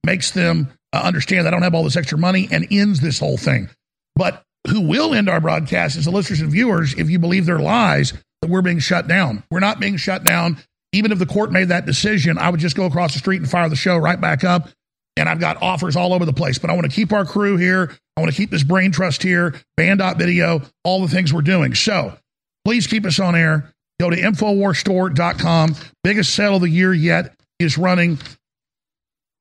makes 0.04 0.30
them 0.30 0.68
uh, 0.92 1.02
understand 1.04 1.46
they 1.46 1.50
don't 1.50 1.62
have 1.62 1.74
all 1.74 1.84
this 1.84 1.96
extra 1.96 2.18
money 2.18 2.48
and 2.50 2.66
ends 2.70 3.00
this 3.00 3.18
whole 3.18 3.36
thing. 3.36 3.68
But 4.14 4.42
who 4.68 4.82
will 4.82 5.14
end 5.14 5.28
our 5.28 5.40
broadcast 5.40 5.96
is 5.96 6.04
the 6.04 6.10
listeners 6.10 6.40
and 6.40 6.50
viewers 6.50 6.94
if 6.94 7.10
you 7.10 7.18
believe 7.18 7.46
their 7.46 7.58
lies 7.58 8.12
that 8.42 8.50
we're 8.50 8.62
being 8.62 8.78
shut 8.78 9.08
down. 9.08 9.42
We're 9.50 9.60
not 9.60 9.80
being 9.80 9.96
shut 9.96 10.24
down. 10.24 10.58
Even 10.92 11.12
if 11.12 11.18
the 11.18 11.26
court 11.26 11.52
made 11.52 11.68
that 11.68 11.86
decision, 11.86 12.38
I 12.38 12.50
would 12.50 12.60
just 12.60 12.76
go 12.76 12.84
across 12.84 13.12
the 13.12 13.18
street 13.18 13.40
and 13.40 13.50
fire 13.50 13.68
the 13.68 13.76
show 13.76 13.96
right 13.96 14.20
back 14.20 14.44
up. 14.44 14.68
And 15.16 15.28
I've 15.28 15.40
got 15.40 15.62
offers 15.62 15.96
all 15.96 16.12
over 16.12 16.24
the 16.24 16.32
place, 16.32 16.58
but 16.58 16.70
I 16.70 16.72
want 16.74 16.90
to 16.90 16.94
keep 16.94 17.12
our 17.12 17.24
crew 17.24 17.56
here. 17.56 17.90
I 18.16 18.20
want 18.20 18.32
to 18.32 18.36
keep 18.36 18.50
this 18.50 18.62
brain 18.62 18.92
trust 18.92 19.22
here, 19.22 19.54
band.video, 19.76 20.62
all 20.84 21.02
the 21.02 21.08
things 21.08 21.32
we're 21.32 21.42
doing. 21.42 21.74
So 21.74 22.16
please 22.64 22.86
keep 22.86 23.04
us 23.04 23.20
on 23.20 23.34
air. 23.34 23.72
Go 23.98 24.08
to 24.08 24.16
InfoWarsStore.com. 24.16 25.76
Biggest 26.02 26.34
sale 26.34 26.56
of 26.56 26.62
the 26.62 26.70
year 26.70 26.94
yet 26.94 27.34
is 27.58 27.76
running 27.76 28.18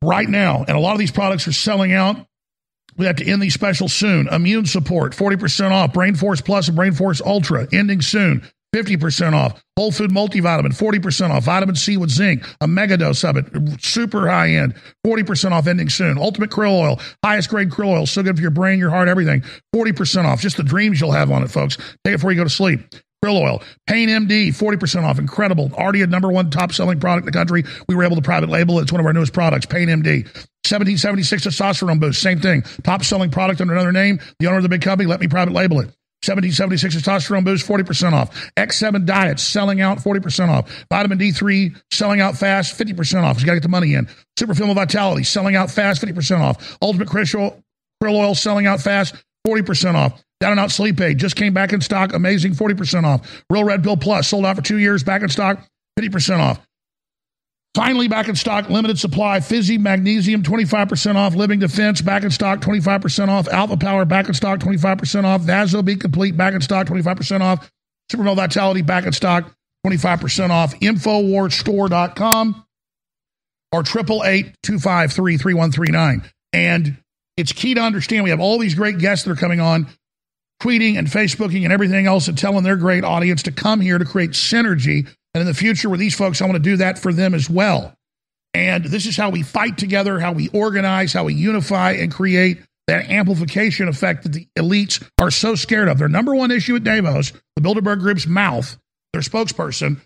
right 0.03 0.27
now. 0.27 0.65
And 0.67 0.75
a 0.75 0.79
lot 0.79 0.93
of 0.93 0.99
these 0.99 1.11
products 1.11 1.47
are 1.47 1.53
selling 1.53 1.93
out. 1.93 2.25
We 2.97 3.05
have 3.05 3.15
to 3.17 3.25
end 3.25 3.41
these 3.41 3.53
specials 3.53 3.93
soon. 3.93 4.27
Immune 4.27 4.65
support, 4.65 5.13
40% 5.13 5.71
off. 5.71 5.93
Brain 5.93 6.15
Force 6.15 6.41
Plus 6.41 6.67
and 6.67 6.75
Brain 6.75 6.91
Force 6.91 7.21
Ultra, 7.21 7.67
ending 7.71 8.01
soon. 8.01 8.45
50% 8.75 9.33
off. 9.33 9.61
Whole 9.77 9.91
food 9.91 10.11
multivitamin, 10.11 10.77
40% 10.77 11.29
off. 11.31 11.43
Vitamin 11.43 11.75
C 11.75 11.97
with 11.97 12.09
zinc, 12.09 12.45
a 12.61 12.67
mega 12.67 12.97
dose 12.97 13.23
of 13.23 13.37
it, 13.37 13.45
super 13.81 14.27
high 14.29 14.49
end, 14.49 14.75
40% 15.05 15.51
off 15.51 15.67
ending 15.67 15.89
soon. 15.89 16.17
Ultimate 16.17 16.49
krill 16.49 16.79
oil, 16.79 16.99
highest 17.23 17.49
grade 17.49 17.69
krill 17.69 17.93
oil, 17.95 18.05
so 18.05 18.21
good 18.21 18.35
for 18.35 18.41
your 18.41 18.51
brain, 18.51 18.79
your 18.79 18.89
heart, 18.89 19.07
everything. 19.07 19.43
40% 19.75 20.25
off. 20.25 20.41
Just 20.41 20.57
the 20.57 20.63
dreams 20.63 20.99
you'll 20.99 21.11
have 21.11 21.31
on 21.31 21.43
it, 21.43 21.49
folks. 21.49 21.77
Take 22.03 22.13
it 22.13 22.17
before 22.17 22.31
you 22.31 22.37
go 22.37 22.43
to 22.43 22.49
sleep. 22.49 22.81
Krill 23.23 23.41
oil. 23.41 23.61
Pain 23.87 24.07
MD, 24.07 24.49
40% 24.49 25.03
off. 25.03 25.19
Incredible. 25.19 25.71
Already 25.73 26.01
a 26.01 26.07
number 26.07 26.29
one 26.29 26.49
top 26.49 26.71
selling 26.71 26.99
product 26.99 27.27
in 27.27 27.31
the 27.31 27.37
country. 27.37 27.63
We 27.87 27.95
were 27.95 28.03
able 28.03 28.15
to 28.15 28.21
private 28.21 28.49
label 28.49 28.79
it. 28.79 28.83
It's 28.83 28.91
one 28.91 29.01
of 29.01 29.05
our 29.05 29.13
newest 29.13 29.33
products, 29.33 29.65
Pain 29.65 29.89
MD. 29.89 30.23
1776 30.69 31.47
testosterone 31.47 31.99
boost, 31.99 32.21
same 32.21 32.39
thing. 32.39 32.61
Top 32.83 33.03
selling 33.03 33.31
product 33.31 33.59
under 33.59 33.73
another 33.73 33.91
name. 33.91 34.19
The 34.39 34.47
owner 34.47 34.57
of 34.57 34.63
the 34.63 34.69
big 34.69 34.81
company 34.81 35.07
let 35.07 35.19
me 35.19 35.27
private 35.27 35.53
label 35.53 35.79
it. 35.79 35.89
1776 36.25 36.95
testosterone 36.95 37.45
boost, 37.45 37.65
40% 37.65 38.13
off. 38.13 38.51
X7 38.57 39.05
diets 39.05 39.41
selling 39.41 39.79
out, 39.79 39.99
40% 39.99 40.49
off. 40.49 40.85
Vitamin 40.89 41.17
D3 41.17 41.81
selling 41.91 42.19
out 42.19 42.37
fast, 42.37 42.77
50% 42.77 43.23
off. 43.23 43.39
You 43.39 43.45
got 43.45 43.53
to 43.53 43.57
get 43.57 43.63
the 43.63 43.69
money 43.69 43.93
in. 43.93 44.07
Super 44.37 44.53
Female 44.53 44.75
Vitality 44.75 45.23
selling 45.23 45.55
out 45.55 45.71
fast, 45.71 46.01
50% 46.01 46.39
off. 46.41 46.77
Ultimate 46.81 47.07
Krill 47.07 47.53
Oil 48.03 48.35
selling 48.35 48.67
out 48.67 48.81
fast, 48.81 49.15
40% 49.47 49.95
off. 49.95 50.21
Down 50.39 50.51
and 50.51 50.59
out 50.59 50.71
sleep 50.71 50.99
aid 51.01 51.17
just 51.17 51.35
came 51.35 51.53
back 51.53 51.73
in 51.73 51.81
stock. 51.81 52.13
Amazing, 52.13 52.53
40% 52.53 53.03
off. 53.03 53.43
Real 53.49 53.63
Red 53.63 53.83
Pill 53.83 53.97
Plus 53.97 54.27
sold 54.27 54.45
out 54.45 54.55
for 54.55 54.61
two 54.61 54.77
years, 54.77 55.03
back 55.03 55.21
in 55.21 55.29
stock, 55.29 55.65
50% 55.99 56.39
off. 56.39 56.59
Finally, 57.75 58.07
back 58.07 58.27
in 58.27 58.35
stock, 58.35 58.69
limited 58.69 58.97
supply. 58.97 59.39
Fizzy 59.39 59.77
Magnesium, 59.77 60.41
25% 60.41 61.15
off. 61.15 61.35
Living 61.35 61.59
Defense, 61.59 62.01
back 62.01 62.23
in 62.23 62.31
stock, 62.31 62.59
25% 62.61 63.29
off. 63.29 63.47
Alpha 63.47 63.77
Power, 63.77 64.05
back 64.05 64.27
in 64.27 64.33
stock, 64.33 64.59
25% 64.59 65.23
off. 65.23 65.41
Vaso 65.41 65.81
Be 65.81 65.95
Complete, 65.95 66.35
back 66.35 66.53
in 66.53 66.61
stock, 66.61 66.87
25% 66.87 67.41
off. 67.41 67.69
Super 68.11 68.23
Male 68.23 68.35
Vitality, 68.35 68.81
back 68.81 69.05
in 69.05 69.13
stock, 69.13 69.53
25% 69.85 70.49
off. 70.49 70.73
Infowarsstore.com 70.79 72.65
or 73.71 73.81
888 73.81 74.55
And 76.51 76.97
it's 77.37 77.53
key 77.53 77.75
to 77.75 77.81
understand 77.81 78.23
we 78.23 78.31
have 78.31 78.39
all 78.39 78.57
these 78.57 78.73
great 78.73 78.97
guests 78.97 79.25
that 79.25 79.31
are 79.31 79.35
coming 79.35 79.59
on, 79.59 79.87
tweeting 80.61 80.97
and 80.97 81.07
Facebooking 81.07 81.63
and 81.65 81.71
everything 81.71 82.07
else 82.07 82.27
and 82.27 82.37
telling 82.37 82.63
their 82.63 82.77
great 82.77 83.03
audience 83.03 83.43
to 83.43 83.51
come 83.51 83.79
here 83.79 83.99
to 83.99 84.05
create 84.05 84.31
synergy 84.31 85.07
and 85.33 85.41
in 85.41 85.47
the 85.47 85.53
future 85.53 85.89
with 85.89 85.99
these 85.99 86.15
folks, 86.15 86.41
I 86.41 86.45
want 86.45 86.55
to 86.55 86.69
do 86.69 86.77
that 86.77 86.99
for 86.99 87.13
them 87.13 87.33
as 87.33 87.49
well. 87.49 87.95
And 88.53 88.85
this 88.85 89.05
is 89.05 89.15
how 89.15 89.29
we 89.29 89.43
fight 89.43 89.77
together, 89.77 90.19
how 90.19 90.31
we 90.31 90.49
organize, 90.49 91.13
how 91.13 91.25
we 91.25 91.35
unify 91.35 91.91
and 91.91 92.11
create 92.11 92.59
that 92.87 93.09
amplification 93.09 93.87
effect 93.87 94.23
that 94.23 94.33
the 94.33 94.47
elites 94.57 95.07
are 95.19 95.29
so 95.29 95.53
scared 95.53 95.87
of. 95.87 95.99
Their 95.99 96.07
number 96.07 96.33
one 96.33 96.49
issue 96.49 96.75
at 96.75 96.83
Davos, 96.83 97.33
the 97.55 97.61
Bilderberg 97.61 97.99
Group's 97.99 98.25
mouth, 98.25 98.77
their 99.13 99.21
spokesperson, 99.21 100.01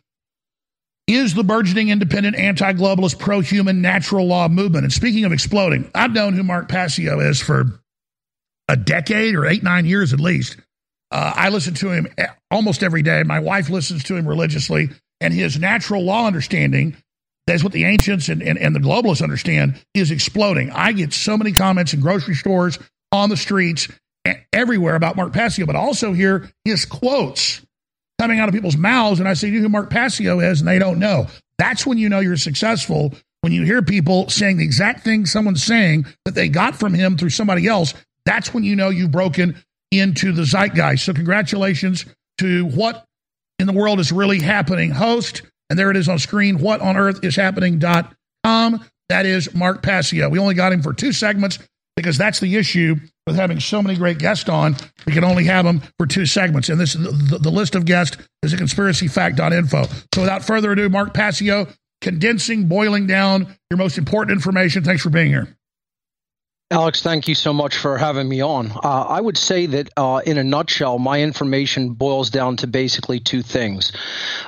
is 1.08 1.34
the 1.34 1.44
burgeoning 1.44 1.90
independent 1.90 2.36
anti-globalist 2.36 3.20
pro-human 3.20 3.82
natural 3.82 4.28
law 4.28 4.50
movement. 4.50 4.84
And 4.84 4.94
speaking 4.94 5.24
of 5.24 5.32
exploding, 5.32 5.90
I've 5.96 6.12
known 6.12 6.34
who 6.34 6.44
Mark 6.44 6.68
Passio 6.68 7.22
is 7.22 7.42
for 7.42 7.82
a 8.68 8.76
decade 8.76 9.36
or 9.36 9.46
eight, 9.46 9.64
nine 9.64 9.86
years 9.86 10.14
at 10.14 10.20
least. 10.20 10.58
Uh, 11.12 11.32
I 11.36 11.50
listen 11.50 11.74
to 11.76 11.92
him 11.92 12.08
almost 12.50 12.84
every 12.84 13.02
day. 13.02 13.24
My 13.24 13.40
wife 13.40 13.70
listens 13.70 14.04
to 14.06 14.16
him 14.16 14.28
religiously 14.28 14.90
and 15.22 15.34
his 15.34 15.60
natural 15.60 16.04
law 16.04 16.28
understanding 16.28 16.96
that's 17.46 17.64
what 17.64 17.74
the 17.74 17.84
ancients 17.84 18.30
and, 18.30 18.42
and, 18.42 18.58
and, 18.58 18.74
the 18.74 18.80
globalists 18.80 19.22
understand 19.22 19.82
is 19.94 20.12
exploding. 20.12 20.72
I 20.72 20.94
get 20.94 21.12
so 21.12 21.38
many 21.38 21.52
comments 21.52 21.94
in 21.94 22.00
grocery 22.00 22.36
stores, 22.36 22.80
on 23.12 23.30
the 23.30 23.38
streets, 23.38 23.90
everywhere 24.54 24.96
about 24.96 25.16
Mark 25.16 25.34
Passio, 25.34 25.66
but 25.66 25.76
also 25.76 26.14
hear 26.14 26.50
his 26.64 26.86
quotes 26.86 27.62
coming 28.20 28.40
out 28.40 28.48
of 28.48 28.56
people's 28.56 28.78
mouths. 28.78 29.20
And 29.20 29.28
I 29.28 29.34
say, 29.34 29.50
you 29.50 29.56
know 29.56 29.64
who 29.64 29.70
Mark 29.70 29.90
Passio 29.90 30.40
is? 30.40 30.62
And 30.62 30.68
they 30.68 30.80
don't 30.80 31.00
know. 31.00 31.28
That's 31.58 31.86
when 31.86 31.98
you 31.98 32.10
know 32.10 32.20
you're 32.20 32.38
successful. 32.38 33.14
When 33.42 33.52
you 33.52 33.64
hear 33.64 33.82
people 33.82 34.30
saying 34.30 34.58
the 34.58 34.64
exact 34.64 35.04
thing 35.04 35.26
someone's 35.26 35.64
saying 35.64 36.06
that 36.24 36.34
they 36.34 36.48
got 36.48 36.76
from 36.76 36.94
him 36.94 37.18
through 37.18 37.32
somebody 37.32 37.68
else, 37.68 37.94
that's 38.26 38.54
when 38.54 38.64
you 38.64 38.76
know 38.76 38.90
you've 38.90 39.12
broken 39.12 39.62
into 39.92 40.32
the 40.32 40.46
zeitgeist. 40.46 41.04
So, 41.04 41.14
congratulations 41.14 42.06
to 42.38 42.66
what 42.68 43.06
in 43.60 43.68
the 43.68 43.74
world 43.74 44.00
is 44.00 44.12
really 44.12 44.40
happening 44.40 44.92
host. 44.92 45.42
And 45.70 45.80
there 45.80 45.90
it 45.90 45.98
is 45.98 46.10
on 46.10 46.20
screen. 46.20 46.60
What 46.60 46.82
on 46.82 46.98
earth 46.98 47.24
is 47.24 47.36
happening.com. 47.36 48.86
That 49.10 49.26
is 49.26 49.54
Mark 49.54 49.82
Passio. 49.82 50.30
We 50.30 50.40
only 50.40 50.56
got 50.56 50.74
him 50.74 50.82
for 50.82 50.94
two 50.94 51.12
segments 51.12 51.60
because 51.96 52.18
that's 52.18 52.40
the 52.40 52.56
issue 52.56 52.96
with 53.28 53.36
having 53.36 53.60
so 53.60 53.82
many 53.82 53.98
great 53.98 54.18
guests 54.18 54.50
on. 54.50 54.76
We 55.06 55.14
can 55.14 55.24
only 55.24 55.46
have 55.46 55.66
them 55.66 55.82
for 55.98 56.06
two 56.06 56.26
segments. 56.26 56.70
And 56.70 56.80
this 56.80 56.94
the, 56.94 57.40
the 57.42 57.52
list 57.52 57.76
of 57.76 57.86
guests 57.86 58.18
is 58.42 58.54
a 58.54 58.56
at 58.56 58.62
conspiracyfact.info. 58.62 59.84
So 60.14 60.22
without 60.22 60.44
further 60.44 60.72
ado, 60.72 60.90
Mark 60.90 61.14
Passio, 61.14 61.68
condensing, 62.02 62.68
boiling 62.68 63.08
down 63.08 63.56
your 63.70 63.78
most 63.78 63.98
important 63.98 64.36
information. 64.36 64.84
Thanks 64.84 65.02
for 65.02 65.10
being 65.10 65.30
here. 65.30 65.56
Alex, 66.74 67.04
thank 67.04 67.28
you 67.28 67.36
so 67.36 67.54
much 67.54 67.78
for 67.78 68.00
having 68.00 68.28
me 68.28 68.42
on. 68.42 68.72
Uh, 68.72 69.06
I 69.08 69.22
would 69.22 69.38
say 69.38 69.68
that, 69.68 69.90
uh, 69.96 70.22
in 70.26 70.40
a 70.40 70.44
nutshell, 70.44 70.98
my 70.98 71.22
information 71.22 71.94
boils 71.94 72.32
down 72.32 72.58
to 72.58 72.68
basically 72.68 73.20
two 73.20 73.44
things. 73.44 73.92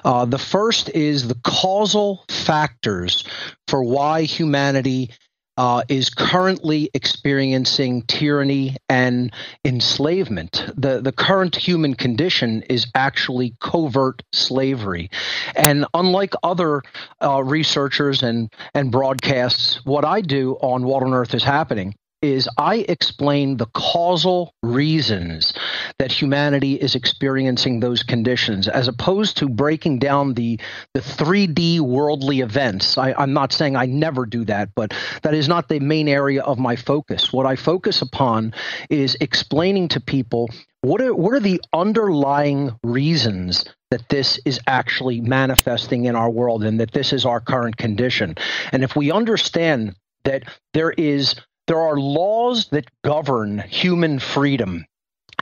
Uh, 0.03 0.25
the 0.25 0.39
first 0.39 0.89
is 0.89 1.27
the 1.27 1.37
causal 1.43 2.25
factors 2.27 3.25
for 3.67 3.83
why 3.83 4.23
humanity 4.23 5.11
uh, 5.57 5.83
is 5.87 6.09
currently 6.09 6.89
experiencing 6.95 8.01
tyranny 8.07 8.75
and 8.89 9.31
enslavement. 9.63 10.65
The, 10.75 11.01
the 11.01 11.11
current 11.11 11.55
human 11.55 11.93
condition 11.93 12.63
is 12.63 12.87
actually 12.95 13.55
covert 13.61 14.23
slavery. 14.33 15.11
And 15.55 15.85
unlike 15.93 16.33
other 16.41 16.81
uh, 17.21 17.43
researchers 17.43 18.23
and, 18.23 18.51
and 18.73 18.91
broadcasts, 18.91 19.79
what 19.85 20.03
I 20.03 20.21
do 20.21 20.53
on 20.53 20.85
What 20.85 21.03
on 21.03 21.13
Earth 21.13 21.35
is 21.35 21.43
Happening 21.43 21.93
is 22.21 22.49
I 22.57 22.85
explain 22.89 23.57
the 23.57 23.67
causal 23.67 24.53
reasons 24.63 25.53
that 25.99 26.11
humanity 26.11 26.73
is 26.73 26.95
experiencing 26.95 27.79
those 27.79 28.03
conditions, 28.03 28.67
as 28.67 28.87
opposed 28.87 29.37
to 29.37 29.49
breaking 29.49 29.99
down 29.99 30.33
the 30.33 30.59
the 30.93 31.01
3D 31.01 31.79
worldly 31.79 32.41
events. 32.41 32.97
I, 32.97 33.13
I'm 33.13 33.33
not 33.33 33.53
saying 33.53 33.75
I 33.75 33.85
never 33.85 34.25
do 34.25 34.45
that, 34.45 34.69
but 34.75 34.93
that 35.23 35.33
is 35.33 35.47
not 35.47 35.69
the 35.69 35.79
main 35.79 36.07
area 36.07 36.41
of 36.41 36.57
my 36.57 36.75
focus. 36.75 37.31
What 37.31 37.45
I 37.45 37.55
focus 37.55 38.01
upon 38.01 38.53
is 38.89 39.17
explaining 39.21 39.89
to 39.89 39.99
people 39.99 40.49
what 40.81 41.01
are 41.01 41.13
what 41.13 41.33
are 41.33 41.39
the 41.39 41.61
underlying 41.73 42.71
reasons 42.83 43.65
that 43.91 44.09
this 44.09 44.39
is 44.45 44.59
actually 44.67 45.21
manifesting 45.21 46.05
in 46.05 46.15
our 46.15 46.29
world 46.29 46.63
and 46.63 46.79
that 46.79 46.91
this 46.91 47.13
is 47.13 47.25
our 47.25 47.39
current 47.39 47.77
condition. 47.77 48.35
And 48.71 48.83
if 48.83 48.95
we 48.95 49.11
understand 49.11 49.95
that 50.25 50.43
there 50.73 50.91
is 50.91 51.35
there 51.67 51.81
are 51.81 51.97
laws 51.97 52.67
that 52.69 52.89
govern 53.03 53.59
human 53.59 54.19
freedom. 54.19 54.85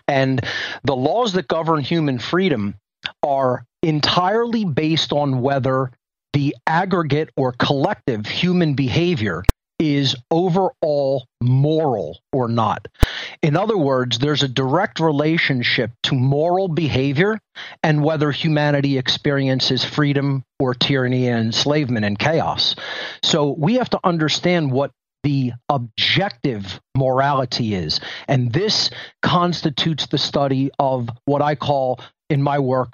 And 0.08 0.46
the 0.84 0.96
laws 0.96 1.34
that 1.34 1.48
govern 1.48 1.82
human 1.82 2.20
freedom 2.20 2.76
are 3.22 3.66
entirely 3.82 4.66
based 4.66 5.12
on 5.12 5.42
whether 5.42 5.92
the 6.34 6.56
aggregate 6.66 7.30
or 7.38 7.54
collective 7.54 8.26
human 8.26 8.74
behavior 8.74 9.44
is 9.80 10.16
overall 10.32 11.26
moral 11.42 12.20
or 12.32 12.48
not. 12.48 12.88
In 13.42 13.58
other 13.58 13.78
words, 13.78 14.20
there's 14.20 14.44
a 14.44 14.48
direct 14.48 15.00
relationship 15.00 15.92
to 16.04 16.16
moral 16.16 16.68
behavior 16.68 17.40
and 17.82 18.04
whether 18.04 18.32
humanity 18.32 18.98
experiences 18.98 19.84
freedom 19.84 20.44
or 20.60 20.74
tyranny 20.74 21.28
and 21.28 21.48
enslavement 21.48 22.06
and 22.06 22.18
chaos. 22.18 22.76
So 23.24 23.56
we 23.58 23.76
have 23.76 23.90
to 23.92 24.00
understand 24.04 24.72
what 24.72 24.92
the 25.24 25.54
objective 25.70 26.80
morality 26.96 27.74
is. 27.74 28.00
And 28.28 28.52
this 28.52 28.90
constitutes 29.22 30.08
the 30.08 30.18
study 30.18 30.72
of 30.80 31.10
what 31.26 31.42
I 31.42 31.56
call, 31.56 32.00
in 32.30 32.42
my 32.42 32.60
work, 32.60 32.94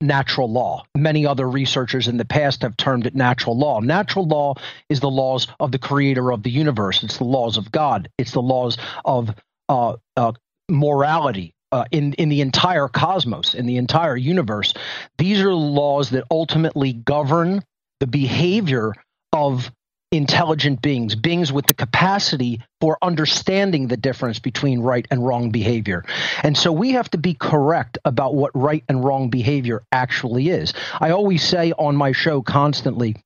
natural 0.00 0.50
law. 0.50 0.84
Many 0.96 1.26
other 1.26 1.48
researchers 1.48 2.08
in 2.08 2.16
the 2.16 2.24
past 2.24 2.62
have 2.62 2.76
termed 2.76 3.06
it 3.06 3.14
natural 3.14 3.56
law. 3.56 3.80
Natural 3.80 4.26
law 4.26 4.54
is 4.88 5.00
the 5.00 5.10
laws 5.10 5.48
of 5.60 5.72
the 5.72 5.78
creator 5.78 6.32
of 6.32 6.42
the 6.42 6.50
universe, 6.50 7.02
it's 7.02 7.18
the 7.18 7.24
laws 7.24 7.56
of 7.56 7.72
God, 7.72 8.08
it's 8.18 8.32
the 8.32 8.42
laws 8.42 8.76
of 9.04 9.34
uh, 9.68 9.96
uh, 10.16 10.32
morality. 10.68 11.52
Uh, 11.72 11.84
in 11.90 12.12
in 12.14 12.28
the 12.28 12.40
entire 12.40 12.86
cosmos, 12.86 13.52
in 13.52 13.66
the 13.66 13.78
entire 13.78 14.16
universe, 14.16 14.74
these 15.18 15.40
are 15.40 15.52
laws 15.52 16.10
that 16.10 16.22
ultimately 16.30 16.92
govern 16.92 17.64
the 17.98 18.06
behavior 18.06 18.94
of 19.32 19.72
intelligent 20.16 20.80
beings, 20.82 21.14
beings 21.14 21.52
with 21.52 21.66
the 21.66 21.74
capacity 21.74 22.62
for 22.80 22.98
understanding 23.02 23.88
the 23.88 23.96
difference 23.96 24.38
between 24.38 24.80
right 24.80 25.06
and 25.10 25.24
wrong 25.24 25.50
behavior. 25.50 26.04
And 26.42 26.56
so 26.56 26.72
we 26.72 26.92
have 26.92 27.10
to 27.10 27.18
be 27.18 27.34
correct 27.34 27.98
about 28.04 28.34
what 28.34 28.52
right 28.54 28.84
and 28.88 29.04
wrong 29.04 29.30
behavior 29.30 29.82
actually 29.92 30.48
is. 30.48 30.72
I 31.00 31.10
always 31.10 31.42
say 31.42 31.72
on 31.72 31.96
my 31.96 32.12
show 32.12 32.42
constantly, 32.42 33.16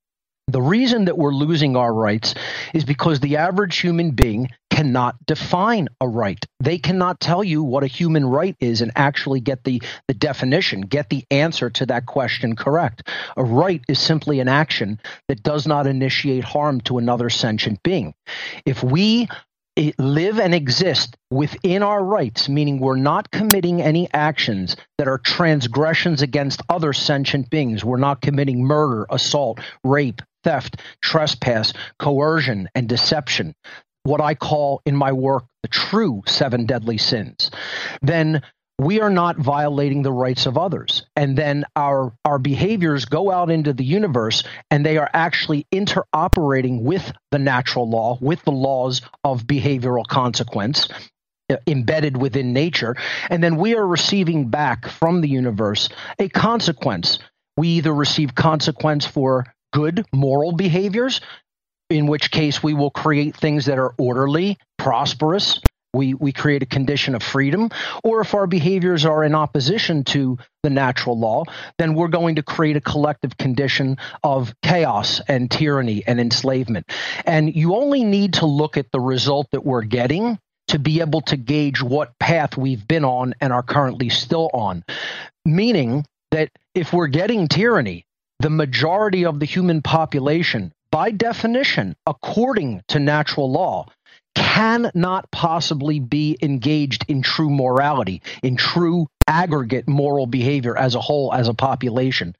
the 0.48 0.62
reason 0.62 1.04
that 1.04 1.18
we're 1.18 1.34
losing 1.34 1.76
our 1.76 1.92
rights 1.92 2.34
is 2.72 2.84
because 2.84 3.20
the 3.20 3.36
average 3.36 3.78
human 3.78 4.12
being 4.12 4.48
cannot 4.78 5.16
define 5.26 5.88
a 6.00 6.06
right. 6.06 6.46
They 6.60 6.78
cannot 6.78 7.18
tell 7.18 7.42
you 7.42 7.64
what 7.64 7.82
a 7.82 7.88
human 7.88 8.24
right 8.24 8.54
is 8.60 8.80
and 8.80 8.92
actually 8.94 9.40
get 9.40 9.64
the, 9.64 9.82
the 10.06 10.14
definition, 10.14 10.82
get 10.82 11.10
the 11.10 11.24
answer 11.32 11.68
to 11.68 11.86
that 11.86 12.06
question 12.06 12.54
correct. 12.54 13.08
A 13.36 13.42
right 13.42 13.82
is 13.88 13.98
simply 13.98 14.38
an 14.38 14.46
action 14.46 15.00
that 15.26 15.42
does 15.42 15.66
not 15.66 15.88
initiate 15.88 16.44
harm 16.44 16.80
to 16.82 16.98
another 16.98 17.28
sentient 17.28 17.82
being. 17.82 18.14
If 18.64 18.84
we 18.84 19.26
eh, 19.76 19.90
live 19.98 20.38
and 20.38 20.54
exist 20.54 21.16
within 21.28 21.82
our 21.82 22.04
rights, 22.04 22.48
meaning 22.48 22.78
we're 22.78 22.94
not 22.94 23.32
committing 23.32 23.82
any 23.82 24.08
actions 24.14 24.76
that 24.96 25.08
are 25.08 25.18
transgressions 25.18 26.22
against 26.22 26.62
other 26.68 26.92
sentient 26.92 27.50
beings. 27.50 27.84
We're 27.84 27.96
not 27.96 28.22
committing 28.22 28.62
murder, 28.62 29.06
assault, 29.10 29.58
rape, 29.82 30.22
theft, 30.44 30.80
trespass, 31.02 31.72
coercion, 31.98 32.68
and 32.76 32.88
deception. 32.88 33.56
What 34.08 34.22
I 34.22 34.34
call 34.34 34.80
in 34.86 34.96
my 34.96 35.12
work 35.12 35.44
the 35.62 35.68
true 35.68 36.22
seven 36.26 36.64
deadly 36.64 36.96
sins. 36.96 37.50
Then 38.00 38.42
we 38.78 39.00
are 39.00 39.10
not 39.10 39.36
violating 39.36 40.02
the 40.02 40.12
rights 40.12 40.46
of 40.46 40.56
others 40.56 41.04
and 41.16 41.36
then 41.36 41.64
our 41.74 42.12
our 42.24 42.38
behaviors 42.38 43.04
go 43.04 43.30
out 43.30 43.50
into 43.50 43.72
the 43.72 43.84
universe 43.84 44.44
and 44.70 44.86
they 44.86 44.96
are 44.96 45.10
actually 45.12 45.66
interoperating 45.74 46.82
with 46.82 47.12
the 47.32 47.38
natural 47.38 47.90
law 47.90 48.16
with 48.20 48.42
the 48.44 48.52
laws 48.52 49.02
of 49.24 49.42
behavioral 49.42 50.06
consequence 50.06 50.88
uh, 51.50 51.56
embedded 51.66 52.16
within 52.16 52.52
nature 52.52 52.94
and 53.30 53.42
then 53.42 53.56
we 53.56 53.74
are 53.74 53.86
receiving 53.86 54.48
back 54.48 54.86
from 54.86 55.22
the 55.22 55.28
universe 55.28 55.88
a 56.20 56.28
consequence 56.28 57.18
we 57.56 57.68
either 57.68 57.92
receive 57.92 58.32
consequence 58.36 59.04
for 59.04 59.44
good 59.72 60.06
moral 60.12 60.52
behaviors 60.52 61.20
in 61.90 62.06
which 62.06 62.30
case 62.30 62.62
we 62.62 62.74
will 62.74 62.90
create 62.90 63.36
things 63.36 63.66
that 63.66 63.78
are 63.78 63.94
orderly 63.98 64.58
prosperous. 64.76 65.60
We 65.94 66.12
we 66.12 66.32
create 66.32 66.62
a 66.62 66.66
condition 66.66 67.14
of 67.14 67.22
freedom. 67.22 67.70
Or 68.04 68.20
if 68.20 68.34
our 68.34 68.46
behaviors 68.46 69.06
are 69.06 69.24
in 69.24 69.34
opposition 69.34 70.04
to 70.04 70.38
the 70.62 70.70
natural 70.70 71.18
law 71.18 71.44
then 71.78 71.94
we're 71.94 72.08
going 72.08 72.36
to 72.36 72.42
create 72.42 72.76
a 72.76 72.80
collective 72.80 73.38
condition 73.38 73.96
of 74.22 74.54
chaos 74.62 75.20
and 75.28 75.50
tyranny 75.50 76.02
and 76.06 76.20
enslavement. 76.20 76.86
And 77.24 77.54
you 77.54 77.74
only 77.74 78.04
need 78.04 78.34
to 78.34 78.46
look 78.46 78.76
at 78.76 78.92
the 78.92 79.00
result 79.00 79.48
that 79.52 79.64
we're 79.64 79.82
getting 79.82 80.38
to 80.68 80.78
be 80.78 81.00
able 81.00 81.22
to 81.22 81.36
gauge 81.36 81.82
what 81.82 82.18
path 82.18 82.56
we've 82.58 82.86
been 82.86 83.04
on 83.04 83.34
and 83.40 83.52
are 83.52 83.62
currently 83.62 84.10
still 84.10 84.50
on. 84.52 84.84
Meaning 85.46 86.04
that 86.32 86.50
if 86.74 86.92
we're 86.92 87.06
getting 87.06 87.48
tyranny 87.48 88.04
the 88.40 88.50
majority 88.50 89.24
of 89.24 89.40
the 89.40 89.46
human 89.46 89.82
population 89.82 90.72
by 90.90 91.10
definition 91.10 91.96
according 92.06 92.82
to 92.88 92.98
natural 92.98 93.50
law 93.50 93.86
cannot 94.34 95.30
possibly 95.30 96.00
be 96.00 96.36
engaged 96.42 97.04
in 97.08 97.22
true 97.22 97.50
morality, 97.50 98.22
in 98.42 98.56
true 98.56 99.06
aggregate 99.26 99.88
moral 99.88 100.26
behavior 100.26 100.76
as 100.76 100.94
a 100.94 101.00
whole, 101.00 101.32
as 101.32 101.48
a 101.48 101.54
population. 101.54 102.34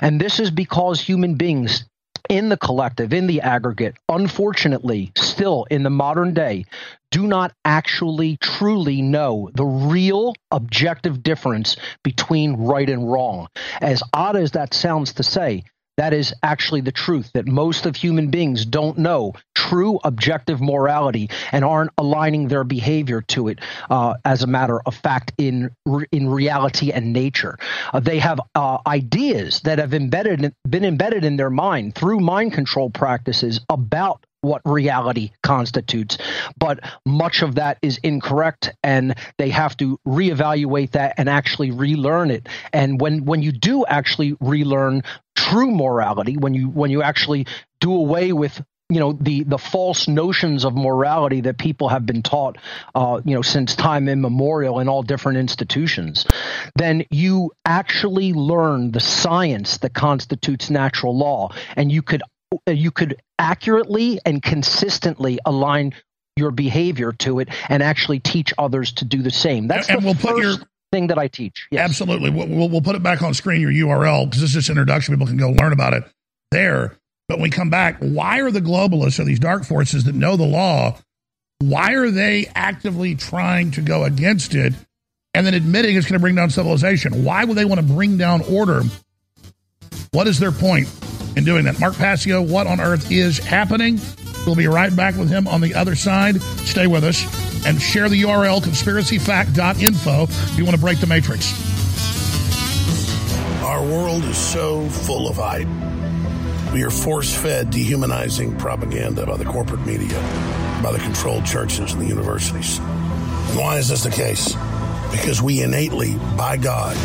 And 0.00 0.20
this 0.20 0.40
is 0.40 0.50
because 0.50 1.00
human 1.00 1.36
beings 1.36 1.84
in 2.28 2.48
the 2.48 2.56
collective, 2.56 3.12
in 3.12 3.26
the 3.26 3.42
aggregate, 3.42 3.96
unfortunately, 4.08 5.12
still 5.16 5.66
in 5.70 5.82
the 5.82 5.90
modern 5.90 6.32
day, 6.32 6.64
do 7.10 7.26
not 7.26 7.52
actually 7.64 8.36
truly 8.38 9.02
know 9.02 9.50
the 9.54 9.64
real 9.64 10.34
objective 10.50 11.22
difference 11.22 11.76
between 12.02 12.54
right 12.54 12.88
and 12.88 13.10
wrong. 13.10 13.48
As 13.80 14.02
odd 14.12 14.36
as 14.36 14.52
that 14.52 14.74
sounds 14.74 15.12
to 15.14 15.22
say, 15.22 15.64
that 15.96 16.12
is 16.12 16.34
actually 16.42 16.80
the 16.80 16.92
truth 16.92 17.30
that 17.34 17.46
most 17.46 17.86
of 17.86 17.96
human 17.96 18.30
beings 18.30 18.64
don't 18.64 18.98
know 18.98 19.32
true 19.54 19.98
objective 20.04 20.60
morality 20.60 21.30
and 21.52 21.64
aren't 21.64 21.90
aligning 21.98 22.48
their 22.48 22.64
behavior 22.64 23.22
to 23.22 23.48
it 23.48 23.60
uh, 23.90 24.14
as 24.24 24.42
a 24.42 24.46
matter 24.46 24.80
of 24.86 24.94
fact 24.94 25.32
in 25.38 25.70
in 26.12 26.28
reality 26.28 26.90
and 26.90 27.12
nature. 27.12 27.58
Uh, 27.92 28.00
they 28.00 28.18
have 28.18 28.40
uh, 28.54 28.78
ideas 28.86 29.60
that 29.60 29.78
have 29.78 29.94
embedded 29.94 30.54
been 30.68 30.84
embedded 30.84 31.24
in 31.24 31.36
their 31.36 31.50
mind 31.50 31.94
through 31.94 32.20
mind 32.20 32.52
control 32.52 32.90
practices 32.90 33.60
about 33.68 34.24
what 34.44 34.62
reality 34.64 35.30
constitutes. 35.42 36.18
But 36.56 36.80
much 37.04 37.42
of 37.42 37.56
that 37.56 37.78
is 37.82 37.98
incorrect, 37.98 38.72
and 38.82 39.14
they 39.38 39.50
have 39.50 39.76
to 39.78 39.98
reevaluate 40.06 40.92
that 40.92 41.14
and 41.16 41.28
actually 41.28 41.70
relearn 41.70 42.30
it. 42.30 42.48
And 42.72 43.00
when 43.00 43.24
when 43.24 43.42
you 43.42 43.52
do 43.52 43.84
actually 43.86 44.36
relearn 44.40 45.02
true 45.34 45.70
morality, 45.70 46.36
when 46.36 46.54
you 46.54 46.68
when 46.68 46.90
you 46.90 47.02
actually 47.02 47.46
do 47.80 47.94
away 47.94 48.32
with 48.32 48.62
you 48.90 49.00
know 49.00 49.12
the 49.12 49.44
the 49.44 49.58
false 49.58 50.08
notions 50.08 50.64
of 50.64 50.74
morality 50.74 51.40
that 51.40 51.56
people 51.56 51.88
have 51.88 52.04
been 52.04 52.22
taught 52.22 52.58
uh, 52.94 53.20
you 53.24 53.34
know 53.34 53.40
since 53.40 53.74
time 53.74 54.08
immemorial 54.08 54.78
in 54.78 54.88
all 54.88 55.02
different 55.02 55.38
institutions 55.38 56.26
then 56.76 57.02
you 57.10 57.50
actually 57.64 58.34
learn 58.34 58.90
the 58.92 59.00
science 59.00 59.78
that 59.78 59.94
constitutes 59.94 60.68
natural 60.68 61.16
law 61.16 61.50
and 61.76 61.90
you 61.90 62.02
could 62.02 62.22
you 62.66 62.90
could 62.90 63.20
accurately 63.38 64.20
and 64.24 64.42
consistently 64.42 65.38
align 65.44 65.94
your 66.36 66.50
behavior 66.50 67.12
to 67.12 67.38
it 67.38 67.48
and 67.68 67.82
actually 67.82 68.20
teach 68.20 68.52
others 68.58 68.92
to 68.92 69.04
do 69.04 69.22
the 69.22 69.30
same. 69.30 69.68
That's 69.68 69.88
and 69.88 70.00
the 70.00 70.06
we'll 70.06 70.14
put 70.14 70.42
your 70.42 70.56
thing 70.90 71.08
that 71.08 71.18
I 71.18 71.28
teach. 71.28 71.66
Yes. 71.70 71.88
Absolutely. 71.88 72.30
We'll, 72.30 72.68
we'll 72.68 72.80
put 72.80 72.96
it 72.96 73.02
back 73.02 73.22
on 73.22 73.34
screen, 73.34 73.60
your 73.60 73.70
URL, 73.70 74.26
because 74.26 74.40
this 74.40 74.50
is 74.50 74.54
just 74.54 74.70
introduction. 74.70 75.14
People 75.14 75.26
can 75.26 75.36
go 75.36 75.50
learn 75.50 75.72
about 75.72 75.94
it 75.94 76.04
there. 76.50 76.96
But 77.28 77.38
when 77.38 77.44
we 77.44 77.50
come 77.50 77.70
back, 77.70 77.98
why 78.00 78.40
are 78.40 78.50
the 78.50 78.60
globalists 78.60 79.18
or 79.18 79.24
these 79.24 79.38
dark 79.38 79.64
forces 79.64 80.04
that 80.04 80.14
know 80.14 80.36
the 80.36 80.44
law, 80.44 80.98
why 81.60 81.92
are 81.94 82.10
they 82.10 82.50
actively 82.54 83.14
trying 83.14 83.70
to 83.72 83.80
go 83.80 84.04
against 84.04 84.54
it 84.54 84.74
and 85.32 85.46
then 85.46 85.54
admitting 85.54 85.96
it's 85.96 86.06
going 86.06 86.18
to 86.18 86.22
bring 86.22 86.34
down 86.34 86.50
civilization? 86.50 87.24
Why 87.24 87.44
would 87.44 87.56
they 87.56 87.64
want 87.64 87.80
to 87.80 87.86
bring 87.86 88.18
down 88.18 88.42
order? 88.42 88.82
What 90.12 90.26
is 90.26 90.38
their 90.38 90.52
point? 90.52 90.88
in 91.36 91.44
doing 91.44 91.64
that. 91.64 91.80
Mark 91.80 91.94
Passio, 91.96 92.42
what 92.42 92.66
on 92.66 92.80
earth 92.80 93.10
is 93.10 93.38
happening? 93.38 94.00
We'll 94.46 94.54
be 94.54 94.66
right 94.66 94.94
back 94.94 95.16
with 95.16 95.28
him 95.28 95.48
on 95.48 95.60
the 95.60 95.74
other 95.74 95.94
side. 95.94 96.40
Stay 96.40 96.86
with 96.86 97.04
us 97.04 97.24
and 97.66 97.80
share 97.80 98.08
the 98.08 98.22
URL 98.22 98.60
conspiracyfact.info 98.60 100.22
if 100.24 100.58
you 100.58 100.64
want 100.64 100.76
to 100.76 100.80
break 100.80 101.00
the 101.00 101.06
matrix. 101.06 101.52
Our 103.62 103.82
world 103.82 104.24
is 104.24 104.36
so 104.36 104.88
full 104.88 105.28
of 105.28 105.36
hype. 105.36 105.66
We 106.72 106.82
are 106.82 106.90
force 106.90 107.34
fed 107.34 107.70
dehumanizing 107.70 108.58
propaganda 108.58 109.26
by 109.26 109.36
the 109.36 109.44
corporate 109.44 109.86
media, 109.86 110.20
by 110.82 110.92
the 110.92 110.98
controlled 110.98 111.46
churches 111.46 111.92
and 111.92 112.02
the 112.02 112.06
universities. 112.06 112.78
Why 113.56 113.78
is 113.78 113.88
this 113.88 114.02
the 114.02 114.10
case? 114.10 114.54
Because 115.10 115.40
we 115.40 115.62
innately, 115.62 116.16
by 116.36 116.56
God, 116.56 116.96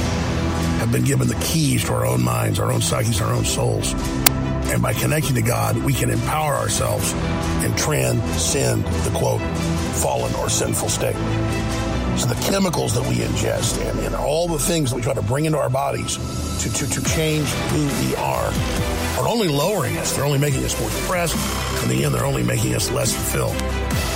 have 0.80 0.92
been 0.92 1.04
given 1.04 1.28
the 1.28 1.36
keys 1.36 1.84
to 1.86 1.94
our 1.94 2.06
own 2.06 2.24
minds, 2.24 2.60
our 2.60 2.72
own 2.72 2.82
psyches, 2.82 3.22
our 3.22 3.34
own 3.34 3.46
souls. 3.46 3.94
And 4.72 4.82
by 4.82 4.94
connecting 4.94 5.36
to 5.36 5.42
God, 5.42 5.78
we 5.78 5.94
can 5.94 6.10
empower 6.10 6.54
ourselves 6.54 7.14
and 7.14 7.78
transcend 7.78 8.86
the 8.86 9.12
quote, 9.18 9.42
fallen 10.02 10.34
or 10.36 10.50
sinful 10.50 10.90
state. 10.90 11.16
So 12.18 12.28
the 12.28 12.50
chemicals 12.50 12.94
that 12.96 13.08
we 13.08 13.16
ingest 13.16 13.86
and, 13.90 14.00
and 14.00 14.16
all 14.16 14.48
the 14.48 14.60
things 14.60 14.90
that 14.90 14.96
we 14.96 15.02
try 15.02 15.14
to 15.14 15.22
bring 15.22 15.46
into 15.46 15.58
our 15.58 15.70
bodies 15.70 16.18
to, 16.64 16.74
to, 16.74 16.90
to 16.90 17.04
change 17.10 17.48
who 17.48 18.08
we 18.08 18.16
are 18.16 18.52
are 19.20 19.28
only 19.28 19.48
lowering 19.48 19.98
us. 19.98 20.16
They're 20.16 20.26
only 20.26 20.40
making 20.40 20.64
us 20.64 20.80
more 20.80 20.90
depressed. 20.90 21.36
In 21.84 21.90
the 21.90 22.04
end, 22.04 22.14
they're 22.14 22.26
only 22.26 22.44
making 22.44 22.76
us 22.76 22.92
less 22.92 23.14
fulfilled. 23.14 23.56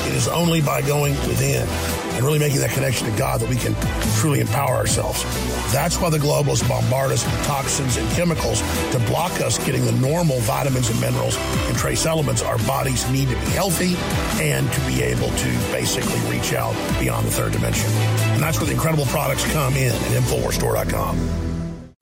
It 0.07 0.15
is 0.15 0.27
only 0.27 0.61
by 0.61 0.81
going 0.81 1.13
within 1.27 1.67
and 1.67 2.23
really 2.23 2.39
making 2.39 2.59
that 2.59 2.69
connection 2.71 3.09
to 3.09 3.17
God 3.17 3.39
that 3.39 3.49
we 3.49 3.55
can 3.55 3.75
truly 4.19 4.39
empower 4.39 4.75
ourselves. 4.75 5.23
That's 5.71 5.99
why 5.99 6.09
the 6.09 6.17
globalists 6.17 6.67
bombard 6.67 7.11
us 7.11 7.25
with 7.25 7.45
toxins 7.45 7.97
and 7.97 8.09
chemicals 8.11 8.61
to 8.91 8.99
block 9.07 9.31
us 9.41 9.57
getting 9.65 9.84
the 9.85 9.91
normal 9.93 10.39
vitamins 10.41 10.89
and 10.89 10.99
minerals 11.01 11.35
and 11.38 11.77
trace 11.77 12.05
elements 12.05 12.41
our 12.41 12.57
bodies 12.59 13.09
need 13.11 13.30
to 13.30 13.35
be 13.35 13.51
healthy 13.51 13.95
and 14.41 14.71
to 14.71 14.81
be 14.81 15.01
able 15.01 15.30
to 15.30 15.49
basically 15.71 16.19
reach 16.30 16.53
out 16.53 16.75
beyond 16.99 17.25
the 17.25 17.31
third 17.31 17.51
dimension. 17.51 17.89
And 18.34 18.41
that's 18.41 18.59
where 18.59 18.67
the 18.67 18.73
incredible 18.73 19.05
products 19.05 19.49
come 19.51 19.73
in 19.73 19.91
at 19.91 20.23
InfoWarsStore.com. 20.23 21.43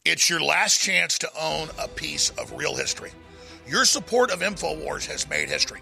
It's 0.03 0.30
your 0.30 0.41
last 0.41 0.82
chance 0.82 1.19
to 1.19 1.30
own 1.40 1.69
a 1.80 1.88
piece 1.88 2.32
of 2.32 2.52
real 2.53 2.76
history. 2.76 3.11
Your 3.68 3.86
support 3.86 4.32
of 4.32 4.40
InfoWars 4.40 5.06
has 5.06 5.30
made 5.30 5.48
history. 5.48 5.80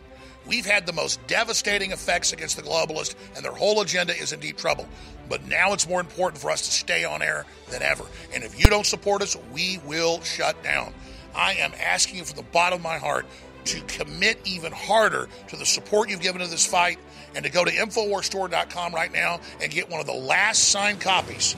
We've 0.50 0.66
had 0.66 0.88
the 0.88 0.94
most 0.94 1.26
devastating 1.28 1.92
effects 1.92 2.34
against 2.34 2.58
the 2.58 2.64
globalists, 2.64 3.14
and 3.36 3.46
their 3.46 3.52
whole 3.52 3.82
agenda 3.82 4.18
is 4.18 4.34
in 4.34 4.40
deep 4.40 4.58
trouble. 4.58 4.88
But 5.30 5.48
now 5.48 5.74
it's 5.74 5.88
more 5.88 6.00
important 6.00 6.42
for 6.42 6.50
us 6.50 6.64
to 6.64 6.72
stay 6.72 7.06
on 7.06 7.22
air 7.22 7.46
than 7.70 7.84
ever. 7.84 8.04
And 8.34 8.44
if 8.44 8.60
you 8.60 8.66
don't 8.66 8.88
support 8.88 9.22
us, 9.22 9.38
we 9.54 9.80
will 9.86 10.22
shut 10.22 10.62
down. 10.64 10.92
I 11.36 11.54
am 11.54 11.72
asking 11.80 12.18
you 12.18 12.26
from 12.26 12.38
the 12.38 12.52
bottom 12.52 12.78
of 12.78 12.84
my 12.84 12.98
heart 12.98 13.28
to 13.66 13.82
commit 13.82 14.40
even 14.44 14.72
harder 14.72 15.30
to 15.50 15.56
the 15.56 15.68
support 15.68 16.10
you've 16.10 16.22
given 16.22 16.42
to 16.42 16.48
this 16.48 16.66
fight 16.66 16.98
and 17.36 17.46
to 17.46 17.52
go 17.52 17.64
to 17.64 17.72
InfoWarsStore.com 17.72 18.96
right 18.96 19.14
now 19.14 19.40
and 19.62 19.72
get 19.72 19.88
one 19.88 20.00
of 20.00 20.08
the 20.08 20.14
last 20.14 20.70
signed 20.70 21.00
copies 21.00 21.56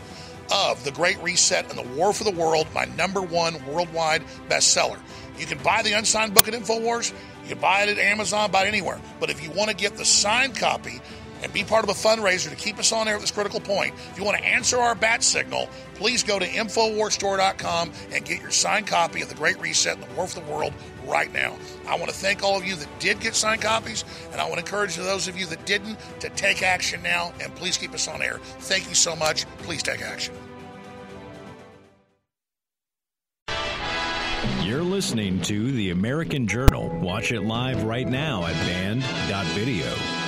of 0.51 0.83
The 0.83 0.91
Great 0.91 1.17
Reset 1.23 1.69
and 1.69 1.79
the 1.79 1.95
War 1.95 2.11
for 2.11 2.25
the 2.25 2.31
World, 2.31 2.67
my 2.75 2.83
number 2.97 3.21
one 3.21 3.55
worldwide 3.67 4.23
bestseller. 4.49 4.99
You 5.37 5.45
can 5.45 5.59
buy 5.59 5.81
the 5.81 5.93
unsigned 5.93 6.33
book 6.33 6.47
at 6.47 6.53
InfoWars. 6.53 7.13
You 7.43 7.49
can 7.49 7.59
buy 7.59 7.83
it 7.83 7.89
at 7.89 7.97
Amazon, 7.97 8.51
buy 8.51 8.65
it 8.65 8.67
anywhere. 8.67 8.99
But 9.19 9.29
if 9.29 9.43
you 9.43 9.51
want 9.51 9.69
to 9.69 9.75
get 9.75 9.97
the 9.97 10.05
signed 10.05 10.55
copy, 10.55 11.01
and 11.43 11.51
be 11.53 11.63
part 11.63 11.83
of 11.83 11.89
a 11.89 11.93
fundraiser 11.93 12.49
to 12.49 12.55
keep 12.55 12.77
us 12.77 12.91
on 12.91 13.07
air 13.07 13.15
at 13.15 13.21
this 13.21 13.31
critical 13.31 13.59
point. 13.59 13.93
If 14.11 14.17
you 14.17 14.23
want 14.23 14.37
to 14.37 14.45
answer 14.45 14.77
our 14.77 14.95
bat 14.95 15.23
signal, 15.23 15.69
please 15.95 16.23
go 16.23 16.39
to 16.39 16.45
InfoWarsStore.com 16.45 17.91
and 18.11 18.25
get 18.25 18.41
your 18.41 18.51
signed 18.51 18.87
copy 18.87 19.21
of 19.21 19.29
The 19.29 19.35
Great 19.35 19.59
Reset 19.59 19.97
and 19.97 20.03
the 20.03 20.13
War 20.15 20.27
for 20.27 20.39
the 20.39 20.51
World 20.51 20.73
right 21.05 21.31
now. 21.33 21.57
I 21.87 21.95
want 21.95 22.09
to 22.11 22.15
thank 22.15 22.43
all 22.43 22.57
of 22.57 22.65
you 22.65 22.75
that 22.75 22.99
did 22.99 23.19
get 23.19 23.35
signed 23.35 23.61
copies, 23.61 24.05
and 24.31 24.39
I 24.39 24.43
want 24.43 24.55
to 24.55 24.65
encourage 24.65 24.95
those 24.95 25.27
of 25.27 25.37
you 25.37 25.45
that 25.47 25.65
didn't 25.65 25.97
to 26.19 26.29
take 26.29 26.61
action 26.61 27.01
now, 27.01 27.33
and 27.41 27.53
please 27.55 27.77
keep 27.77 27.93
us 27.93 28.07
on 28.07 28.21
air. 28.21 28.39
Thank 28.59 28.87
you 28.87 28.95
so 28.95 29.15
much. 29.15 29.45
Please 29.59 29.83
take 29.83 30.01
action. 30.01 30.35
You're 34.71 34.83
listening 34.83 35.41
to 35.41 35.69
The 35.73 35.89
American 35.89 36.47
Journal. 36.47 36.87
Watch 37.01 37.33
it 37.33 37.41
live 37.41 37.83
right 37.83 38.07
now 38.07 38.45
at 38.45 38.53
band.video. 38.53 40.20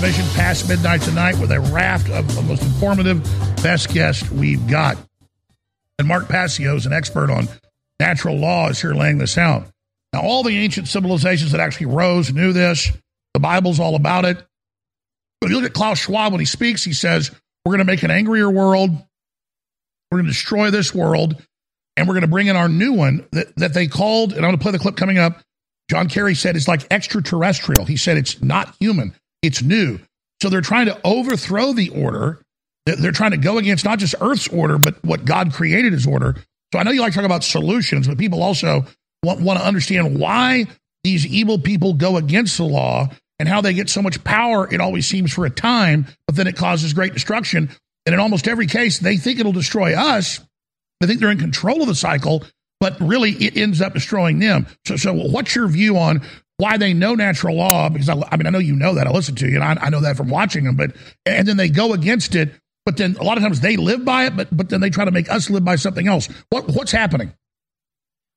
transmission 0.00 0.34
past 0.34 0.66
midnight 0.66 1.02
tonight 1.02 1.38
with 1.38 1.52
a 1.52 1.60
raft 1.60 2.08
of 2.08 2.34
the 2.34 2.40
most 2.40 2.62
informative, 2.62 3.22
best 3.62 3.92
guest 3.92 4.30
we've 4.30 4.66
got. 4.66 4.96
And 5.98 6.08
Mark 6.08 6.26
Passio 6.26 6.74
is 6.74 6.86
an 6.86 6.94
expert 6.94 7.28
on 7.28 7.48
natural 7.98 8.38
law 8.38 8.70
is 8.70 8.80
here 8.80 8.94
laying 8.94 9.18
this 9.18 9.36
out. 9.36 9.66
Now, 10.14 10.22
all 10.22 10.42
the 10.42 10.56
ancient 10.56 10.88
civilizations 10.88 11.52
that 11.52 11.60
actually 11.60 11.86
rose 11.86 12.32
knew 12.32 12.54
this. 12.54 12.90
The 13.34 13.40
Bible's 13.40 13.78
all 13.78 13.94
about 13.94 14.24
it. 14.24 14.38
But 15.38 15.46
if 15.46 15.50
you 15.50 15.56
look 15.56 15.68
at 15.68 15.74
Klaus 15.74 15.98
Schwab 15.98 16.32
when 16.32 16.40
he 16.40 16.46
speaks, 16.46 16.82
he 16.82 16.94
says, 16.94 17.30
We're 17.66 17.72
going 17.72 17.86
to 17.86 17.92
make 17.92 18.02
an 18.02 18.10
angrier 18.10 18.48
world. 18.48 18.92
We're 20.10 20.18
going 20.18 20.24
to 20.24 20.32
destroy 20.32 20.70
this 20.70 20.94
world. 20.94 21.36
And 21.98 22.08
we're 22.08 22.14
going 22.14 22.22
to 22.22 22.28
bring 22.28 22.46
in 22.46 22.56
our 22.56 22.70
new 22.70 22.94
one 22.94 23.26
that, 23.32 23.54
that 23.56 23.74
they 23.74 23.86
called, 23.86 24.32
and 24.32 24.46
I'm 24.46 24.48
going 24.48 24.56
to 24.56 24.62
play 24.62 24.72
the 24.72 24.78
clip 24.78 24.96
coming 24.96 25.18
up. 25.18 25.42
John 25.90 26.08
Kerry 26.08 26.34
said 26.34 26.56
it's 26.56 26.68
like 26.68 26.86
extraterrestrial. 26.90 27.84
He 27.84 27.98
said 27.98 28.16
it's 28.16 28.40
not 28.40 28.74
human, 28.80 29.12
it's 29.42 29.62
new. 29.62 29.98
So 30.42 30.48
they're 30.48 30.60
trying 30.60 30.86
to 30.86 30.98
overthrow 31.04 31.72
the 31.72 31.90
order. 31.90 32.40
They're- 32.86 33.12
trying 33.12 33.32
to 33.32 33.36
go 33.36 33.58
against 33.58 33.84
not 33.84 33.98
just 33.98 34.14
Earth's 34.20 34.48
order, 34.48 34.78
but 34.78 35.02
what 35.04 35.24
God 35.24 35.52
created 35.52 35.92
as 35.92 36.06
order. 36.06 36.36
So 36.72 36.78
I 36.78 36.82
know 36.82 36.90
you 36.90 37.00
like 37.00 37.12
to 37.12 37.16
talk 37.16 37.26
about 37.26 37.44
solutions, 37.44 38.08
but 38.08 38.18
people 38.18 38.42
also 38.42 38.86
want, 39.22 39.40
want 39.40 39.58
to 39.58 39.64
understand 39.64 40.18
why 40.18 40.66
these 41.04 41.26
evil 41.26 41.58
people 41.58 41.94
go 41.94 42.16
against 42.16 42.56
the 42.56 42.64
law 42.64 43.08
and 43.38 43.48
how 43.48 43.60
they 43.60 43.72
get 43.72 43.88
so 43.88 44.02
much 44.02 44.22
power. 44.24 44.72
It 44.72 44.80
always 44.80 45.06
seems 45.06 45.32
for 45.32 45.46
a 45.46 45.50
time, 45.50 46.06
but 46.26 46.36
then 46.36 46.46
it 46.46 46.56
causes 46.56 46.92
great 46.92 47.12
destruction. 47.12 47.70
And 48.06 48.14
in 48.14 48.20
almost 48.20 48.48
every 48.48 48.66
case, 48.66 48.98
they 48.98 49.16
think 49.16 49.40
it'll 49.40 49.52
destroy 49.52 49.94
us. 49.94 50.40
They 51.00 51.06
think 51.06 51.20
they're 51.20 51.30
in 51.30 51.38
control 51.38 51.82
of 51.82 51.88
the 51.88 51.94
cycle, 51.94 52.44
but 52.80 52.98
really 53.00 53.32
it 53.32 53.56
ends 53.56 53.80
up 53.80 53.94
destroying 53.94 54.38
them. 54.38 54.66
So, 54.86 54.96
so 54.96 55.12
what's 55.12 55.54
your 55.54 55.68
view 55.68 55.96
on 55.98 56.22
why 56.60 56.76
they 56.76 56.92
know 56.92 57.14
natural 57.14 57.56
law? 57.56 57.88
Because 57.88 58.08
I, 58.08 58.14
I 58.30 58.36
mean, 58.36 58.46
I 58.46 58.50
know 58.50 58.58
you 58.58 58.76
know 58.76 58.94
that. 58.94 59.06
I 59.06 59.10
listen 59.10 59.34
to 59.36 59.48
you, 59.48 59.60
and 59.60 59.64
I, 59.64 59.86
I 59.86 59.90
know 59.90 60.00
that 60.00 60.16
from 60.16 60.28
watching 60.28 60.64
them. 60.64 60.76
But 60.76 60.94
and 61.26 61.48
then 61.48 61.56
they 61.56 61.68
go 61.68 61.92
against 61.92 62.34
it, 62.34 62.52
but 62.84 62.96
then 62.96 63.16
a 63.18 63.24
lot 63.24 63.36
of 63.36 63.42
times 63.42 63.60
they 63.60 63.76
live 63.76 64.04
by 64.04 64.26
it, 64.26 64.36
but 64.36 64.48
but 64.54 64.68
then 64.68 64.80
they 64.80 64.90
try 64.90 65.04
to 65.04 65.10
make 65.10 65.30
us 65.30 65.50
live 65.50 65.64
by 65.64 65.76
something 65.76 66.06
else. 66.06 66.28
What 66.50 66.68
what's 66.68 66.92
happening? 66.92 67.32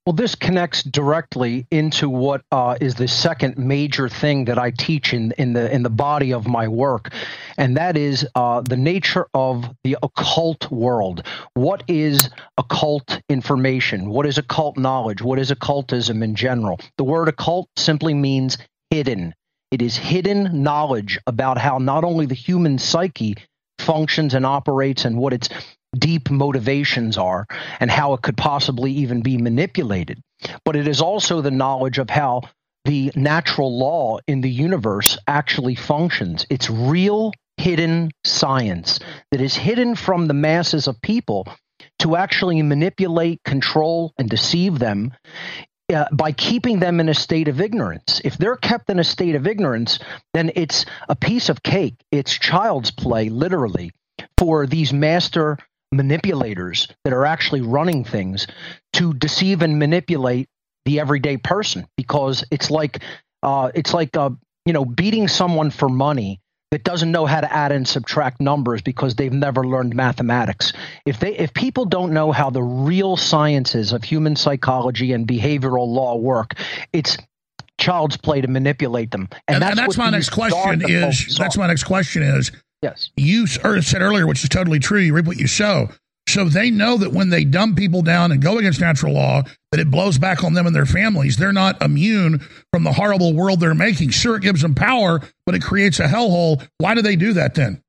Well, 0.06 0.14
this 0.14 0.36
connects 0.36 0.84
directly 0.84 1.66
into 1.72 2.10
what 2.10 2.42
uh, 2.52 2.76
is 2.82 2.96
the 2.96 3.08
second 3.08 3.58
major 3.58 4.10
thing 4.10 4.44
that 4.46 4.60
I 4.60 4.72
teach 4.72 5.14
in, 5.14 5.32
in 5.38 5.54
the 5.54 5.74
in 5.74 5.82
the 5.82 5.90
body 5.90 6.34
of 6.34 6.46
my 6.46 6.68
work, 6.68 7.14
and 7.58 7.78
that 7.78 7.96
is 7.96 8.28
uh, 8.36 8.60
the 8.60 8.76
nature 8.76 9.28
of 9.34 9.64
the 9.86 9.96
occult 10.04 10.70
world. 10.70 11.26
What 11.54 11.84
is 11.88 12.30
occult 12.58 13.22
information? 13.30 14.10
What 14.10 14.26
is 14.26 14.38
occult 14.38 14.78
knowledge? 14.78 15.22
What 15.22 15.40
is 15.40 15.52
occultism 15.52 16.22
in 16.22 16.36
general? 16.36 16.82
The 16.98 17.06
word 17.06 17.30
occult 17.30 17.70
simply 17.78 18.14
means 18.14 18.58
hidden. 18.90 19.34
It 19.72 19.82
is 19.82 19.96
hidden 19.96 20.64
knowledge 20.64 21.18
about 21.28 21.58
how 21.58 21.78
not 21.78 22.04
only 22.04 22.26
the 22.26 22.36
human 22.36 22.78
psyche 22.78 23.38
functions 23.80 24.34
and 24.34 24.46
operates 24.46 25.06
and 25.06 25.18
what 25.18 25.32
its 25.32 25.48
deep 25.98 26.30
motivations 26.30 27.18
are 27.18 27.46
and 27.80 27.90
how 27.90 28.14
it 28.14 28.22
could 28.22 28.38
possibly 28.38 28.92
even 28.92 29.22
be 29.22 29.38
manipulated. 29.38 30.22
But 30.66 30.76
it 30.76 30.88
is 30.88 31.02
also 31.02 31.42
the 31.42 31.52
knowledge 31.52 31.98
of 31.98 32.10
how 32.10 32.42
the 32.86 33.12
natural 33.16 33.78
law 33.78 34.20
in 34.28 34.42
the 34.42 34.50
universe 34.50 35.18
actually 35.28 35.76
functions. 35.76 36.46
It's 36.50 36.70
real 36.70 37.32
hidden 37.58 38.12
science 38.26 39.00
that 39.32 39.42
is 39.42 39.56
hidden 39.56 39.96
from 39.96 40.28
the 40.28 40.34
masses 40.34 40.88
of 40.88 41.02
people 41.02 41.48
to 42.00 42.16
actually 42.16 42.62
manipulate, 42.62 43.42
control, 43.46 44.14
and 44.18 44.30
deceive 44.30 44.80
them 44.80 45.14
uh, 45.94 46.06
by 46.12 46.32
keeping 46.32 46.80
them 46.80 47.00
in 47.00 47.08
a 47.08 47.14
state 47.14 47.48
of 47.48 47.62
ignorance. 47.62 48.22
If 48.24 48.38
they're 48.38 48.58
kept 48.58 48.90
in 48.90 49.00
a 49.00 49.04
state 49.04 49.36
of 49.36 49.48
ignorance, 49.48 50.00
then 50.34 50.52
it's 50.56 50.86
a 51.08 51.16
piece 51.16 51.50
of 51.50 51.64
cake. 51.64 51.96
It's 52.12 52.34
child's 52.34 52.92
play, 52.92 53.30
literally, 53.30 53.92
for 54.38 54.66
these 54.66 54.92
master 54.92 55.58
manipulators 55.94 56.88
that 57.04 57.14
are 57.14 57.26
actually 57.26 57.62
running 57.62 58.04
things 58.04 58.48
to 58.94 59.14
deceive 59.14 59.62
and 59.62 59.80
manipulate 59.80 60.48
the 60.86 61.00
everyday 61.00 61.38
person 61.38 61.88
because 61.98 62.44
it's 62.52 62.70
like 62.70 63.02
uh, 63.42 63.72
it's 63.74 63.94
like 63.94 64.16
uh, 64.18 64.30
you 64.66 64.74
know 64.74 64.86
beating 64.86 65.28
someone 65.28 65.72
for 65.72 65.90
money 65.90 66.40
that 66.72 66.84
doesn't 66.84 67.12
know 67.12 67.28
how 67.28 67.40
to 67.40 67.54
add 67.54 67.72
and 67.72 67.88
subtract 67.88 68.42
numbers 68.42 68.82
because 68.82 69.14
they've 69.14 69.32
never 69.32 69.64
learned 69.64 69.96
mathematics. 69.96 70.74
If 71.06 71.20
they 71.20 71.38
if 71.38 71.54
people 71.54 71.86
don't 71.86 72.14
know 72.14 72.32
how 72.32 72.50
the 72.50 72.64
real 72.64 73.16
sciences 73.16 73.94
of 73.94 74.04
human 74.04 74.36
psychology 74.36 75.14
and 75.14 75.28
behavioral 75.28 75.88
law 75.88 76.16
work, 76.16 76.54
it's 76.92 77.18
child's 77.80 78.18
play 78.18 78.42
to 78.42 78.48
manipulate 78.48 79.12
them. 79.12 79.28
And, 79.48 79.64
and 79.64 79.78
that's, 79.78 79.98
what 79.98 79.98
my 79.98 80.10
next 80.10 80.30
question 80.30 80.82
is. 80.88 81.38
That's 81.38 81.58
my 81.58 81.68
next 81.68 81.84
question 81.84 82.24
is. 82.24 82.52
Yes. 82.84 83.10
You 83.16 83.48
said 83.48 84.02
earlier, 84.02 84.28
which 84.28 84.44
is 84.44 84.50
totally 84.50 84.80
true. 84.80 85.00
You 85.00 85.16
reap 85.16 85.26
what 85.26 85.38
you 85.40 85.48
sow. 85.48 85.88
So 86.28 86.46
they 86.46 86.70
know 86.70 86.98
that 86.98 87.14
when 87.14 87.30
they 87.30 87.46
dumb 87.46 87.76
people 87.76 88.02
down 88.02 88.32
and 88.32 88.42
go 88.42 88.58
against 88.58 88.80
natural 88.80 89.14
law, 89.14 89.44
that 89.72 89.80
it 89.80 89.90
blows 89.90 90.18
back 90.18 90.44
on 90.44 90.54
them 90.54 90.68
and 90.68 90.76
their 90.76 90.86
families. 90.86 91.38
They're 91.38 91.54
not 91.54 91.82
immune 91.82 92.40
from 92.72 92.84
the 92.84 92.92
horrible 92.92 93.34
world 93.34 93.60
they're 93.60 93.74
making. 93.74 94.10
Sure, 94.10 94.36
it 94.36 94.42
gives 94.42 94.62
them 94.62 94.76
power, 94.76 95.22
but 95.46 95.56
it 95.56 95.62
creates 95.62 96.00
a 96.00 96.08
hellhole. 96.08 96.66
Why 96.78 96.94
do 96.94 97.02
they 97.02 97.16
do 97.16 97.34
that 97.34 97.56
then? 97.56 97.82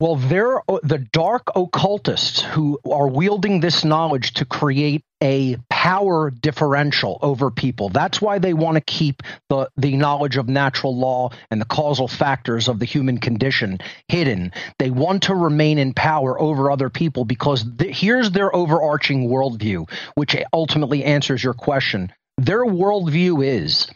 Well, 0.00 0.16
they're 0.16 0.60
the 0.82 1.06
dark 1.12 1.44
occultists 1.54 2.40
who 2.42 2.80
are 2.90 3.06
wielding 3.06 3.60
this 3.60 3.84
knowledge 3.84 4.32
to 4.34 4.44
create 4.44 5.04
a 5.22 5.56
power 5.70 6.30
differential 6.30 7.18
over 7.22 7.50
people. 7.50 7.88
That's 7.88 8.20
why 8.20 8.38
they 8.38 8.52
want 8.52 8.74
to 8.74 8.80
keep 8.80 9.22
the, 9.48 9.70
the 9.76 9.96
knowledge 9.96 10.36
of 10.36 10.48
natural 10.48 10.96
law 10.96 11.30
and 11.50 11.60
the 11.60 11.66
causal 11.66 12.08
factors 12.08 12.68
of 12.68 12.80
the 12.80 12.84
human 12.84 13.18
condition 13.18 13.78
hidden. 14.08 14.52
They 14.78 14.90
want 14.90 15.24
to 15.24 15.34
remain 15.34 15.78
in 15.78 15.94
power 15.94 16.38
over 16.40 16.70
other 16.70 16.90
people 16.90 17.24
because 17.24 17.64
th- 17.78 17.96
here's 17.96 18.32
their 18.32 18.54
overarching 18.54 19.28
worldview, 19.28 19.88
which 20.16 20.36
ultimately 20.52 21.04
answers 21.04 21.42
your 21.42 21.54
question. 21.54 22.12
Their 22.36 22.64
worldview 22.64 23.46
is 23.46 23.88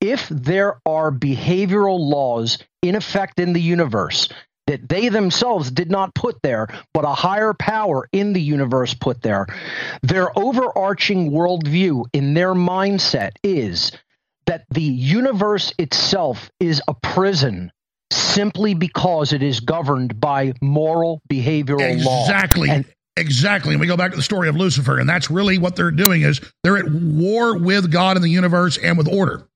if 0.00 0.28
there 0.28 0.80
are 0.84 1.12
behavioral 1.12 1.98
laws 2.00 2.58
in 2.82 2.96
effect 2.96 3.38
in 3.38 3.52
the 3.52 3.62
universe 3.62 4.28
that 4.66 4.88
they 4.88 5.08
themselves 5.08 5.70
did 5.70 5.90
not 5.90 6.14
put 6.14 6.40
there, 6.42 6.68
but 6.92 7.04
a 7.04 7.14
higher 7.14 7.52
power 7.54 8.08
in 8.12 8.32
the 8.32 8.40
universe 8.40 8.94
put 8.94 9.22
there, 9.22 9.46
their 10.02 10.36
overarching 10.38 11.30
worldview 11.30 12.04
in 12.12 12.34
their 12.34 12.54
mindset 12.54 13.32
is 13.42 13.92
that 14.46 14.64
the 14.70 14.82
universe 14.82 15.72
itself 15.78 16.50
is 16.60 16.80
a 16.88 16.94
prison 16.94 17.70
simply 18.10 18.74
because 18.74 19.32
it 19.32 19.42
is 19.42 19.60
governed 19.60 20.20
by 20.20 20.52
moral 20.60 21.20
behavioral 21.30 22.04
law. 22.04 22.22
Exactly. 22.22 22.84
exactly. 23.16 23.72
And 23.72 23.80
we 23.80 23.86
go 23.86 23.96
back 23.96 24.10
to 24.12 24.16
the 24.16 24.22
story 24.22 24.48
of 24.48 24.56
Lucifer, 24.56 24.98
and 24.98 25.08
that's 25.08 25.30
really 25.30 25.58
what 25.58 25.76
they're 25.76 25.90
doing 25.90 26.22
is 26.22 26.40
they're 26.62 26.76
at 26.76 26.90
war 26.90 27.58
with 27.58 27.90
God 27.90 28.16
and 28.16 28.24
the 28.24 28.30
universe 28.30 28.78
and 28.78 28.98
with 28.98 29.08
order. 29.08 29.46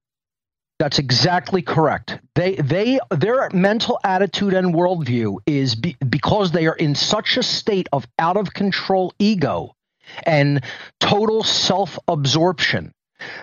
That's 0.79 1.01
exactly 1.01 1.63
correct. 1.63 2.19
They 2.35 2.55
they 2.55 3.01
their 3.11 3.49
mental 3.53 3.99
attitude 4.05 4.55
and 4.55 4.73
worldview 4.75 5.39
is 5.47 5.75
be, 5.75 5.97
because 6.09 6.53
they 6.53 6.67
are 6.67 6.77
in 6.77 6.95
such 6.95 7.37
a 7.37 7.43
state 7.43 7.89
of 7.93 8.07
out 8.19 8.37
of 8.37 8.55
control 8.55 9.13
ego 9.19 9.75
and 10.23 10.63
total 11.01 11.43
self 11.43 11.99
absorption 12.07 12.93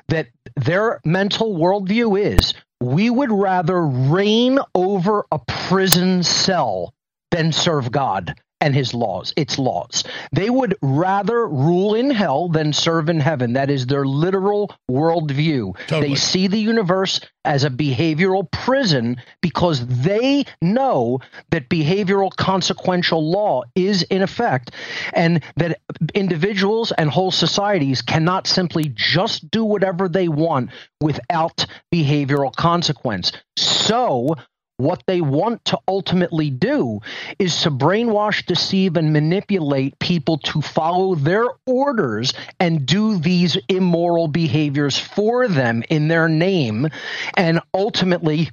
that 0.07 0.27
their 0.55 1.01
mental 1.03 1.57
worldview 1.57 2.19
is 2.19 2.53
we 2.79 3.09
would 3.09 3.31
rather 3.31 3.85
reign 3.85 4.59
over 4.73 5.25
a 5.31 5.39
prison 5.39 6.23
cell 6.23 6.93
than 7.31 7.51
serve 7.51 7.91
God 7.91 8.35
and 8.61 8.73
his 8.73 8.93
laws, 8.93 9.33
its 9.35 9.59
laws. 9.59 10.03
They 10.31 10.49
would 10.49 10.75
rather 10.81 11.47
rule 11.47 11.93
in 11.95 12.09
hell 12.09 12.47
than 12.49 12.73
serve 12.73 13.09
in 13.09 13.19
heaven. 13.19 13.53
That 13.53 13.69
is 13.69 13.85
their 13.85 14.05
literal 14.05 14.73
worldview. 14.89 15.77
Totally. 15.87 16.09
They 16.09 16.15
see 16.15 16.47
the 16.47 16.59
universe 16.59 17.19
as 17.43 17.63
a 17.63 17.69
behavioral 17.69 18.49
prison 18.49 19.21
because 19.41 19.85
they 19.85 20.45
know 20.61 21.19
that 21.51 21.69
behavioral 21.69 22.35
consequential 22.35 23.29
law 23.29 23.63
is 23.75 24.03
in 24.03 24.21
effect 24.21 24.71
and 25.13 25.43
that 25.57 25.79
individuals 26.13 26.91
and 26.93 27.09
whole 27.09 27.31
societies 27.31 28.01
cannot 28.01 28.47
simply 28.47 28.91
just 28.95 29.49
do 29.51 29.63
whatever 29.63 30.07
they 30.07 30.27
want 30.27 30.71
without 31.01 31.65
behavioral 31.93 32.55
consequence. 32.55 33.31
So, 33.57 34.35
what 34.77 35.03
they 35.07 35.21
want 35.21 35.63
to 35.65 35.79
ultimately 35.87 36.49
do 36.49 36.99
is 37.39 37.61
to 37.61 37.71
brainwash, 37.71 38.45
deceive, 38.45 38.97
and 38.97 39.13
manipulate 39.13 39.97
people 39.99 40.37
to 40.39 40.61
follow 40.61 41.15
their 41.15 41.47
orders 41.65 42.33
and 42.59 42.85
do 42.85 43.17
these 43.17 43.57
immoral 43.69 44.27
behaviors 44.27 44.97
for 44.97 45.47
them 45.47 45.83
in 45.89 46.07
their 46.07 46.27
name. 46.27 46.89
And 47.35 47.61
ultimately, 47.73 48.49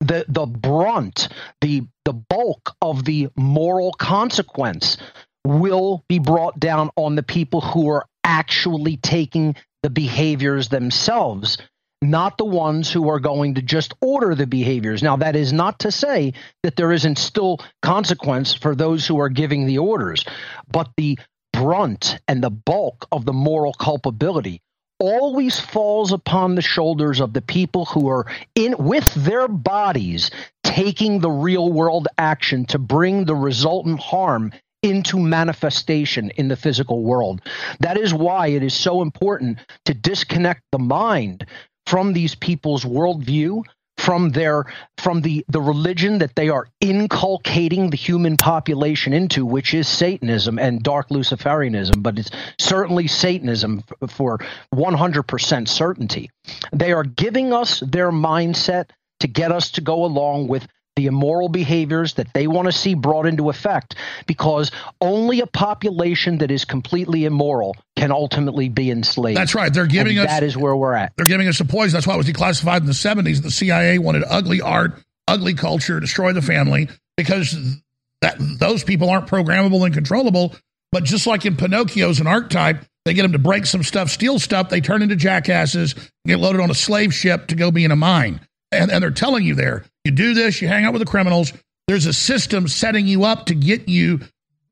the, 0.00 0.24
the 0.28 0.46
brunt, 0.46 1.28
the, 1.60 1.86
the 2.04 2.12
bulk 2.12 2.74
of 2.80 3.04
the 3.04 3.28
moral 3.36 3.92
consequence 3.92 4.96
will 5.44 6.04
be 6.08 6.18
brought 6.18 6.58
down 6.58 6.90
on 6.96 7.14
the 7.14 7.22
people 7.22 7.60
who 7.60 7.88
are 7.88 8.06
actually 8.24 8.96
taking 8.96 9.54
the 9.82 9.90
behaviors 9.90 10.68
themselves 10.68 11.58
not 12.02 12.38
the 12.38 12.44
ones 12.44 12.90
who 12.92 13.08
are 13.08 13.20
going 13.20 13.54
to 13.54 13.62
just 13.62 13.94
order 14.00 14.34
the 14.34 14.46
behaviors. 14.46 15.02
Now, 15.02 15.16
that 15.16 15.36
is 15.36 15.52
not 15.52 15.80
to 15.80 15.90
say 15.90 16.34
that 16.62 16.76
there 16.76 16.92
isn't 16.92 17.18
still 17.18 17.58
consequence 17.82 18.54
for 18.54 18.74
those 18.74 19.06
who 19.06 19.18
are 19.18 19.28
giving 19.28 19.66
the 19.66 19.78
orders, 19.78 20.24
but 20.70 20.90
the 20.96 21.18
brunt 21.52 22.18
and 22.28 22.42
the 22.42 22.50
bulk 22.50 23.06
of 23.10 23.24
the 23.24 23.32
moral 23.32 23.72
culpability 23.72 24.60
always 24.98 25.58
falls 25.58 26.12
upon 26.12 26.54
the 26.54 26.62
shoulders 26.62 27.20
of 27.20 27.32
the 27.32 27.42
people 27.42 27.84
who 27.86 28.08
are 28.08 28.26
in 28.54 28.74
with 28.78 29.12
their 29.14 29.48
bodies 29.48 30.30
taking 30.64 31.20
the 31.20 31.30
real 31.30 31.70
world 31.70 32.08
action 32.18 32.64
to 32.66 32.78
bring 32.78 33.24
the 33.24 33.34
resultant 33.34 34.00
harm 34.00 34.52
into 34.82 35.18
manifestation 35.18 36.30
in 36.36 36.48
the 36.48 36.56
physical 36.56 37.02
world. 37.02 37.40
That 37.80 37.98
is 37.98 38.14
why 38.14 38.48
it 38.48 38.62
is 38.62 38.74
so 38.74 39.02
important 39.02 39.58
to 39.86 39.94
disconnect 39.94 40.62
the 40.72 40.78
mind 40.78 41.46
from 41.86 42.12
these 42.12 42.34
people's 42.34 42.84
worldview 42.84 43.62
from 43.98 44.30
their 44.30 44.66
from 44.98 45.22
the 45.22 45.44
the 45.48 45.60
religion 45.60 46.18
that 46.18 46.34
they 46.36 46.48
are 46.50 46.68
inculcating 46.80 47.90
the 47.90 47.96
human 47.96 48.36
population 48.36 49.12
into 49.12 49.44
which 49.44 49.72
is 49.72 49.88
satanism 49.88 50.58
and 50.58 50.82
dark 50.82 51.08
luciferianism 51.08 52.02
but 52.02 52.18
it's 52.18 52.30
certainly 52.58 53.06
satanism 53.06 53.82
for 54.08 54.38
100% 54.74 55.68
certainty. 55.68 56.30
They 56.72 56.92
are 56.92 57.04
giving 57.04 57.52
us 57.52 57.80
their 57.80 58.10
mindset 58.10 58.90
to 59.20 59.28
get 59.28 59.52
us 59.52 59.70
to 59.72 59.80
go 59.80 60.04
along 60.04 60.48
with 60.48 60.66
the 60.96 61.06
immoral 61.06 61.48
behaviors 61.48 62.14
that 62.14 62.32
they 62.32 62.46
want 62.46 62.66
to 62.66 62.72
see 62.72 62.94
brought 62.94 63.26
into 63.26 63.50
effect 63.50 63.94
because 64.26 64.72
only 65.00 65.40
a 65.40 65.46
population 65.46 66.38
that 66.38 66.50
is 66.50 66.64
completely 66.64 67.26
immoral 67.26 67.76
can 67.96 68.10
ultimately 68.10 68.68
be 68.70 68.90
enslaved. 68.90 69.36
That's 69.36 69.54
right. 69.54 69.72
They're 69.72 69.86
giving 69.86 70.18
And 70.18 70.26
us 70.26 70.34
that 70.34 70.42
is 70.42 70.56
where 70.56 70.74
we're 70.74 70.94
at. 70.94 71.12
They're 71.16 71.26
giving 71.26 71.48
us 71.48 71.60
a 71.60 71.66
poison. 71.66 71.92
That's 71.92 72.06
why 72.06 72.14
it 72.14 72.18
was 72.18 72.26
declassified 72.26 72.80
in 72.80 72.86
the 72.86 72.92
70s. 72.92 73.42
The 73.42 73.50
CIA 73.50 73.98
wanted 73.98 74.24
ugly 74.26 74.62
art, 74.62 74.98
ugly 75.28 75.54
culture, 75.54 76.00
destroy 76.00 76.32
the 76.32 76.42
family 76.42 76.88
because 77.16 77.78
that 78.22 78.36
those 78.38 78.82
people 78.82 79.10
aren't 79.10 79.26
programmable 79.26 79.84
and 79.84 79.92
controllable. 79.92 80.56
But 80.92 81.04
just 81.04 81.26
like 81.26 81.44
in 81.44 81.56
Pinocchio's 81.56 82.20
an 82.20 82.26
archetype, 82.26 82.84
they 83.04 83.12
get 83.12 83.22
them 83.22 83.32
to 83.32 83.38
break 83.38 83.66
some 83.66 83.82
stuff, 83.82 84.10
steal 84.10 84.38
stuff. 84.38 84.70
They 84.70 84.80
turn 84.80 85.02
into 85.02 85.14
jackasses, 85.14 85.94
get 86.26 86.38
loaded 86.38 86.60
on 86.60 86.70
a 86.70 86.74
slave 86.74 87.12
ship 87.12 87.48
to 87.48 87.54
go 87.54 87.70
be 87.70 87.84
in 87.84 87.90
a 87.90 87.96
mine. 87.96 88.40
And, 88.72 88.90
and 88.90 89.02
they're 89.02 89.10
telling 89.10 89.44
you 89.44 89.54
there, 89.54 89.84
you 90.04 90.10
do 90.10 90.34
this, 90.34 90.60
you 90.60 90.68
hang 90.68 90.84
out 90.84 90.92
with 90.92 91.00
the 91.00 91.06
criminals. 91.06 91.52
There's 91.86 92.06
a 92.06 92.12
system 92.12 92.66
setting 92.68 93.06
you 93.06 93.24
up 93.24 93.46
to 93.46 93.54
get 93.54 93.88
you 93.88 94.20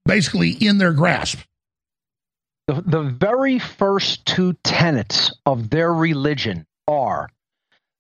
basically 0.05 0.51
in 0.51 0.79
their 0.79 0.93
grasp. 0.93 1.39
The, 2.66 2.83
the 2.85 3.03
very 3.03 3.59
first 3.59 4.25
two 4.27 4.55
tenets 4.65 5.33
of 5.47 5.71
their 5.71 5.93
religion 5.93 6.66
are 6.89 7.29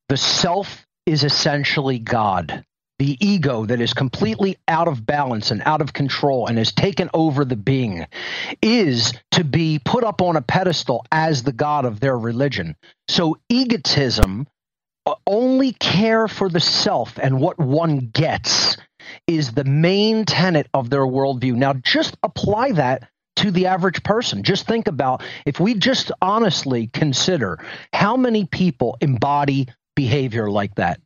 the 0.08 0.16
self 0.16 0.86
is 1.06 1.22
essentially 1.24 1.98
God. 1.98 2.64
The 2.98 3.18
ego 3.24 3.66
that 3.66 3.80
is 3.80 3.92
completely 3.92 4.56
out 4.68 4.86
of 4.86 5.04
balance 5.04 5.50
and 5.50 5.62
out 5.66 5.80
of 5.80 5.92
control 5.92 6.46
and 6.46 6.56
has 6.58 6.72
taken 6.72 7.10
over 7.12 7.44
the 7.44 7.56
being 7.56 8.06
is 8.62 9.12
to 9.32 9.42
be 9.42 9.80
put 9.84 10.04
up 10.04 10.22
on 10.22 10.36
a 10.36 10.42
pedestal 10.42 11.04
as 11.10 11.42
the 11.42 11.52
God 11.52 11.84
of 11.84 11.98
their 11.98 12.16
religion. 12.16 12.76
So, 13.08 13.36
egotism, 13.48 14.46
only 15.26 15.72
care 15.72 16.28
for 16.28 16.48
the 16.48 16.60
self 16.60 17.18
and 17.18 17.40
what 17.40 17.58
one 17.58 18.10
gets, 18.12 18.76
is 19.26 19.52
the 19.52 19.64
main 19.64 20.24
tenet 20.24 20.68
of 20.74 20.90
their 20.90 21.06
worldview. 21.06 21.54
Now, 21.54 21.74
just 21.74 22.16
apply 22.22 22.72
that 22.72 23.08
to 23.36 23.50
the 23.50 23.66
average 23.66 24.02
person. 24.02 24.42
Just 24.42 24.66
think 24.66 24.86
about 24.86 25.22
if 25.44 25.60
we 25.60 25.74
just 25.74 26.12
honestly 26.22 26.88
consider 26.88 27.58
how 27.92 28.16
many 28.16 28.46
people 28.46 28.96
embody 29.00 29.68
behavior 29.96 30.50
like 30.50 30.74
that 30.76 31.00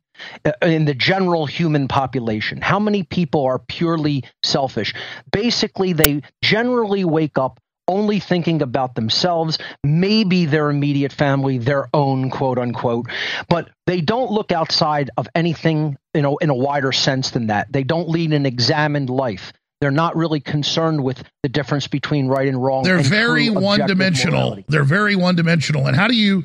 uh, 0.45 0.51
in 0.61 0.85
the 0.85 0.93
general 0.93 1.45
human 1.45 1.87
population. 1.87 2.61
How 2.61 2.79
many 2.79 3.03
people 3.03 3.45
are 3.45 3.59
purely 3.59 4.23
selfish? 4.43 4.93
Basically, 5.31 5.93
they 5.93 6.21
generally 6.41 7.03
wake 7.03 7.37
up 7.37 7.59
only 7.89 8.19
thinking 8.19 8.61
about 8.61 8.95
themselves, 8.95 9.57
maybe 9.83 10.45
their 10.45 10.69
immediate 10.69 11.11
family, 11.11 11.57
their 11.57 11.89
own 11.93 12.29
quote 12.29 12.59
unquote, 12.59 13.07
but 13.49 13.69
they 13.87 13.99
don't 13.99 14.31
look 14.31 14.51
outside 14.51 15.09
of 15.17 15.27
anything, 15.35 15.97
you 16.13 16.21
know, 16.21 16.37
in 16.37 16.49
a 16.49 16.55
wider 16.55 16.91
sense 16.91 17.31
than 17.31 17.47
that. 17.47 17.71
They 17.71 17.83
don't 17.83 18.07
lead 18.07 18.31
an 18.31 18.45
examined 18.45 19.09
life. 19.09 19.51
They're 19.81 19.91
not 19.91 20.15
really 20.15 20.39
concerned 20.39 21.03
with 21.03 21.23
the 21.41 21.49
difference 21.49 21.87
between 21.87 22.27
right 22.27 22.47
and 22.47 22.61
wrong. 22.61 22.83
They're 22.83 22.97
and 22.97 23.05
very 23.05 23.49
one 23.49 23.87
dimensional. 23.87 24.41
morality. 24.41 24.65
They're 24.67 24.83
very 24.83 25.15
one 25.15 25.35
dimensional. 25.35 25.87
And 25.87 25.95
how 25.95 26.07
do 26.07 26.15
you 26.15 26.43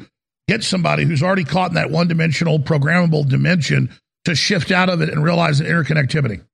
get 0.48 0.62
somebody 0.62 1.04
who's 1.04 1.22
already 1.22 1.44
caught 1.44 1.70
in 1.70 1.74
that 1.74 1.90
one 1.90 2.08
dimensional 2.08 2.58
programmable 2.58 3.28
dimension 3.28 3.90
to 4.24 4.34
shift 4.34 4.70
out 4.70 4.88
of 4.88 5.00
it 5.02 5.10
and 5.10 5.22
realize 5.22 5.58
the 5.58 5.64
interconnectivity? 5.64 6.44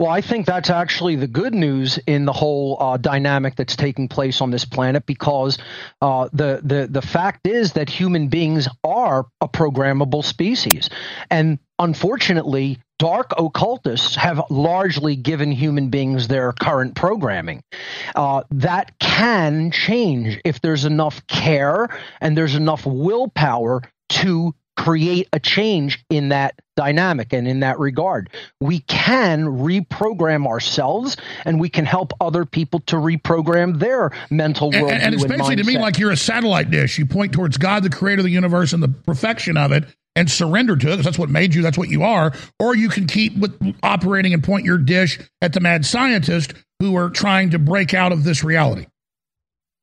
Well, 0.00 0.10
I 0.10 0.22
think 0.22 0.46
that's 0.46 0.70
actually 0.70 1.14
the 1.14 1.28
good 1.28 1.54
news 1.54 1.98
in 1.98 2.24
the 2.24 2.32
whole 2.32 2.76
uh, 2.80 2.96
dynamic 2.96 3.54
that's 3.54 3.76
taking 3.76 4.08
place 4.08 4.40
on 4.40 4.50
this 4.50 4.64
planet, 4.64 5.06
because 5.06 5.56
uh, 6.02 6.28
the 6.32 6.60
the 6.64 6.88
the 6.90 7.00
fact 7.02 7.46
is 7.46 7.74
that 7.74 7.88
human 7.88 8.26
beings 8.26 8.66
are 8.82 9.26
a 9.40 9.46
programmable 9.46 10.24
species, 10.24 10.90
and 11.30 11.60
unfortunately, 11.78 12.80
dark 12.98 13.30
occultists 13.38 14.16
have 14.16 14.42
largely 14.50 15.14
given 15.14 15.52
human 15.52 15.90
beings 15.90 16.26
their 16.26 16.52
current 16.52 16.96
programming. 16.96 17.62
Uh, 18.16 18.42
that 18.50 18.98
can 18.98 19.70
change 19.70 20.40
if 20.44 20.60
there's 20.60 20.84
enough 20.84 21.24
care 21.28 21.88
and 22.20 22.36
there's 22.36 22.56
enough 22.56 22.84
willpower 22.84 23.80
to 24.08 24.54
create 24.76 25.28
a 25.32 25.40
change 25.40 26.04
in 26.10 26.30
that 26.30 26.54
dynamic 26.76 27.32
and 27.32 27.46
in 27.46 27.60
that 27.60 27.78
regard. 27.78 28.30
We 28.60 28.80
can 28.80 29.44
reprogram 29.44 30.46
ourselves 30.46 31.16
and 31.44 31.60
we 31.60 31.68
can 31.68 31.84
help 31.84 32.12
other 32.20 32.44
people 32.44 32.80
to 32.80 32.96
reprogram 32.96 33.78
their 33.78 34.10
mental 34.30 34.70
world. 34.70 34.90
and, 34.90 35.02
and 35.02 35.14
it's 35.14 35.24
basically 35.24 35.56
to 35.56 35.64
me 35.64 35.78
like 35.78 35.98
you're 35.98 36.10
a 36.10 36.16
satellite 36.16 36.70
dish. 36.70 36.98
You 36.98 37.06
point 37.06 37.32
towards 37.32 37.56
God, 37.56 37.82
the 37.82 37.90
creator 37.90 38.20
of 38.20 38.24
the 38.24 38.30
universe, 38.30 38.72
and 38.72 38.82
the 38.82 38.88
perfection 38.88 39.56
of 39.56 39.72
it, 39.72 39.84
and 40.16 40.30
surrender 40.30 40.76
to 40.76 40.88
it 40.88 40.90
because 40.90 41.04
that's 41.04 41.18
what 41.18 41.30
made 41.30 41.54
you, 41.54 41.62
that's 41.62 41.78
what 41.78 41.88
you 41.88 42.02
are. 42.02 42.32
Or 42.58 42.76
you 42.76 42.88
can 42.88 43.06
keep 43.06 43.36
with 43.36 43.58
operating 43.82 44.34
and 44.34 44.42
point 44.42 44.64
your 44.64 44.78
dish 44.78 45.18
at 45.40 45.52
the 45.52 45.60
mad 45.60 45.84
scientist 45.84 46.54
who 46.80 46.96
are 46.96 47.10
trying 47.10 47.50
to 47.50 47.58
break 47.58 47.94
out 47.94 48.12
of 48.12 48.24
this 48.24 48.42
reality. 48.44 48.86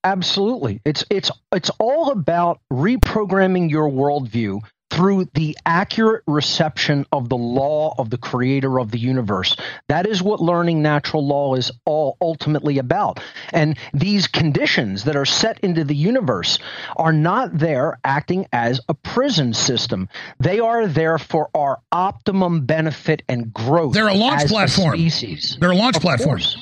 Absolutely. 0.03 0.81
It's 0.83 1.05
it's 1.09 1.29
it's 1.51 1.69
all 1.79 2.11
about 2.11 2.59
reprogramming 2.73 3.69
your 3.69 3.89
worldview 3.89 4.61
through 4.91 5.25
the 5.33 5.57
accurate 5.65 6.21
reception 6.27 7.05
of 7.13 7.29
the 7.29 7.37
law 7.37 7.95
of 7.97 8.09
the 8.09 8.17
creator 8.17 8.79
of 8.79 8.91
the 8.91 8.99
universe. 8.99 9.55
That 9.87 10.05
is 10.05 10.21
what 10.21 10.41
learning 10.41 10.81
natural 10.81 11.25
law 11.25 11.55
is 11.55 11.71
all 11.85 12.17
ultimately 12.21 12.77
about. 12.77 13.21
And 13.53 13.77
these 13.93 14.27
conditions 14.27 15.05
that 15.05 15.15
are 15.15 15.25
set 15.25 15.59
into 15.61 15.85
the 15.85 15.95
universe 15.95 16.59
are 16.97 17.13
not 17.13 17.57
there 17.57 17.99
acting 18.03 18.47
as 18.51 18.81
a 18.89 18.93
prison 18.93 19.53
system. 19.53 20.09
They 20.39 20.59
are 20.59 20.87
there 20.87 21.17
for 21.17 21.49
our 21.55 21.79
optimum 21.91 22.65
benefit 22.65 23.23
and 23.29 23.53
growth. 23.53 23.93
They're 23.93 24.09
a 24.09 24.13
launch 24.13 24.49
platform. 24.49 24.95
A 24.95 24.97
species. 24.97 25.57
They're 25.59 25.71
a 25.71 25.75
launch 25.75 25.95
Of 25.95 26.01
platform. 26.01 26.29
course. 26.39 26.57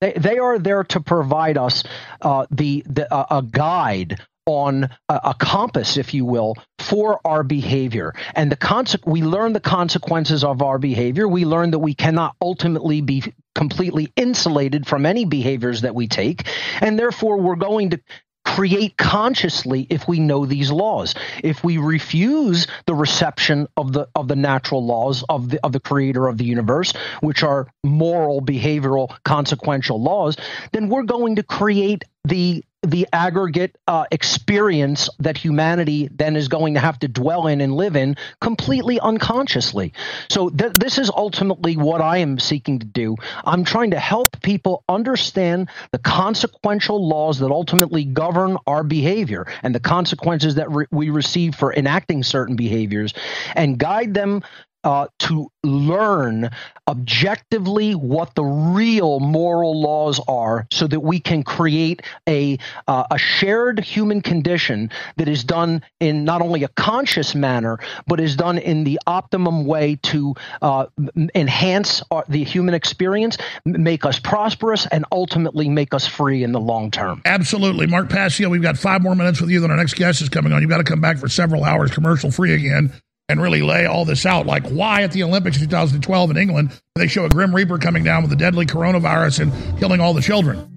They, 0.00 0.12
they 0.14 0.38
are 0.38 0.58
there 0.58 0.82
to 0.84 1.00
provide 1.00 1.56
us 1.56 1.84
uh, 2.20 2.46
the, 2.50 2.82
the 2.86 3.12
uh, 3.14 3.38
a 3.38 3.42
guide 3.42 4.20
on 4.46 4.84
a, 5.08 5.20
a 5.24 5.34
compass, 5.38 5.96
if 5.96 6.14
you 6.14 6.24
will, 6.24 6.56
for 6.78 7.20
our 7.24 7.42
behavior. 7.42 8.14
And 8.34 8.50
the 8.50 8.56
conse- 8.56 9.06
we 9.06 9.22
learn 9.22 9.52
the 9.52 9.60
consequences 9.60 10.44
of 10.44 10.62
our 10.62 10.78
behavior. 10.78 11.26
We 11.26 11.44
learn 11.44 11.70
that 11.70 11.78
we 11.78 11.94
cannot 11.94 12.36
ultimately 12.40 13.00
be 13.00 13.32
completely 13.54 14.12
insulated 14.16 14.86
from 14.86 15.06
any 15.06 15.24
behaviors 15.24 15.82
that 15.82 15.94
we 15.94 16.08
take, 16.08 16.46
and 16.80 16.98
therefore 16.98 17.38
we're 17.38 17.56
going 17.56 17.90
to 17.90 18.00
create 18.44 18.96
consciously 18.96 19.86
if 19.88 20.06
we 20.06 20.20
know 20.20 20.44
these 20.44 20.70
laws. 20.70 21.14
If 21.42 21.64
we 21.64 21.78
refuse 21.78 22.66
the 22.86 22.94
reception 22.94 23.68
of 23.76 23.92
the 23.92 24.08
of 24.14 24.28
the 24.28 24.36
natural 24.36 24.84
laws 24.84 25.24
of 25.28 25.50
the 25.50 25.64
of 25.64 25.72
the 25.72 25.80
creator 25.80 26.28
of 26.28 26.36
the 26.38 26.44
universe, 26.44 26.92
which 27.20 27.42
are 27.42 27.68
moral, 27.82 28.42
behavioral, 28.42 29.16
consequential 29.24 30.02
laws, 30.02 30.36
then 30.72 30.88
we're 30.88 31.04
going 31.04 31.36
to 31.36 31.42
create 31.42 32.04
the 32.24 32.64
the 32.84 33.08
aggregate 33.12 33.76
uh, 33.86 34.04
experience 34.10 35.08
that 35.18 35.36
humanity 35.36 36.08
then 36.12 36.36
is 36.36 36.48
going 36.48 36.74
to 36.74 36.80
have 36.80 36.98
to 37.00 37.08
dwell 37.08 37.46
in 37.46 37.60
and 37.60 37.74
live 37.74 37.96
in 37.96 38.16
completely 38.40 39.00
unconsciously. 39.00 39.92
So 40.28 40.50
th- 40.50 40.72
this 40.74 40.98
is 40.98 41.10
ultimately 41.10 41.76
what 41.76 42.00
I 42.00 42.18
am 42.18 42.38
seeking 42.38 42.78
to 42.78 42.86
do. 42.86 43.16
I'm 43.44 43.64
trying 43.64 43.90
to 43.92 43.98
help 43.98 44.40
people 44.42 44.84
understand 44.88 45.68
the 45.92 45.98
consequential 45.98 47.06
laws 47.06 47.38
that 47.38 47.50
ultimately 47.50 48.04
govern 48.04 48.58
our 48.66 48.84
behavior 48.84 49.46
and 49.62 49.74
the 49.74 49.80
consequences 49.80 50.56
that 50.56 50.70
re- 50.70 50.86
we 50.90 51.10
receive 51.10 51.54
for 51.54 51.72
enacting 51.74 52.22
certain 52.22 52.56
behaviors, 52.56 53.14
and 53.54 53.78
guide 53.78 54.14
them 54.14 54.42
uh, 54.84 55.06
to 55.18 55.50
learn 55.62 56.50
objectively 56.86 57.94
what 57.94 58.34
the 58.34 58.44
real 58.44 59.18
moral 59.20 59.80
laws 59.80 60.20
are 60.28 60.66
so 60.70 60.86
that 60.86 61.00
we 61.00 61.18
can 61.18 61.42
create 61.42 62.02
a, 62.28 62.58
uh, 62.86 63.04
a 63.10 63.18
shared 63.18 63.80
human 63.80 64.20
condition 64.20 64.90
that 65.16 65.28
is 65.28 65.42
done 65.44 65.82
in 66.00 66.24
not 66.24 66.42
only 66.42 66.62
a 66.62 66.68
conscious 66.68 67.34
manner, 67.34 67.78
but 68.06 68.20
is 68.20 68.36
done 68.36 68.58
in 68.58 68.84
the 68.84 69.00
optimum 69.06 69.64
way 69.64 69.98
to 70.02 70.34
uh, 70.60 70.86
enhance 71.34 72.02
our, 72.10 72.24
the 72.28 72.44
human 72.44 72.74
experience, 72.74 73.38
make 73.64 74.04
us 74.04 74.18
prosperous, 74.18 74.86
and 74.86 75.04
ultimately 75.10 75.68
make 75.68 75.94
us 75.94 76.06
free 76.06 76.44
in 76.44 76.52
the 76.52 76.60
long 76.60 76.90
term. 76.90 77.22
Absolutely. 77.24 77.86
Mark 77.86 78.10
Passio, 78.10 78.50
we've 78.50 78.62
got 78.62 78.76
five 78.76 79.02
more 79.02 79.14
minutes 79.14 79.40
with 79.40 79.50
you. 79.50 79.60
Then 79.60 79.70
our 79.70 79.76
next 79.76 79.94
guest 79.94 80.20
is 80.20 80.28
coming 80.28 80.52
on. 80.52 80.60
You've 80.60 80.70
got 80.70 80.78
to 80.78 80.84
come 80.84 81.00
back 81.00 81.16
for 81.16 81.28
several 81.28 81.64
hours 81.64 81.90
commercial 81.90 82.30
free 82.30 82.52
again 82.52 82.92
and 83.28 83.40
really 83.40 83.62
lay 83.62 83.86
all 83.86 84.04
this 84.04 84.26
out. 84.26 84.46
Like, 84.46 84.66
why 84.68 85.02
at 85.02 85.12
the 85.12 85.22
Olympics 85.22 85.58
2012 85.58 86.30
in 86.30 86.36
England 86.36 86.80
they 86.94 87.06
show 87.06 87.24
a 87.24 87.28
Grim 87.28 87.54
Reaper 87.54 87.78
coming 87.78 88.04
down 88.04 88.22
with 88.22 88.32
a 88.32 88.36
deadly 88.36 88.66
coronavirus 88.66 89.40
and 89.40 89.78
killing 89.78 90.00
all 90.00 90.14
the 90.14 90.22
children? 90.22 90.70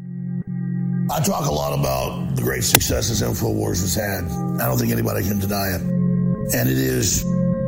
I 1.11 1.22
talk 1.22 1.45
a 1.45 1.52
lot 1.52 1.78
about 1.78 2.36
the 2.36 2.41
great 2.41 2.64
successes 2.64 3.22
InfoWars 3.22 3.82
has 3.82 3.95
had. 3.95 4.26
I 4.61 4.68
don't 4.68 4.78
think 4.78 4.91
anybody 4.91 5.24
can 5.24 5.40
deny 5.40 5.76
it. 5.76 5.82
And 5.82 6.69
it 6.69 6.78
is 6.78 7.26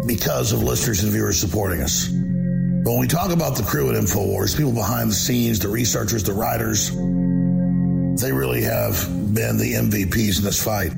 because 0.07 0.51
of 0.51 0.63
listeners 0.63 1.03
and 1.03 1.11
viewers 1.11 1.39
supporting 1.39 1.81
us. 1.81 2.07
But 2.09 2.91
when 2.91 2.99
we 2.99 3.07
talk 3.07 3.31
about 3.31 3.57
the 3.57 3.63
crew 3.63 3.89
at 3.89 3.95
InfoWars, 3.95 4.55
people 4.55 4.73
behind 4.73 5.09
the 5.09 5.15
scenes, 5.15 5.59
the 5.59 5.67
researchers, 5.67 6.23
the 6.23 6.33
writers, 6.33 6.91
they 8.21 8.31
really 8.31 8.61
have 8.63 8.95
been 9.33 9.57
the 9.57 9.73
MVPs 9.73 10.39
in 10.39 10.45
this 10.45 10.63
fight. 10.63 10.91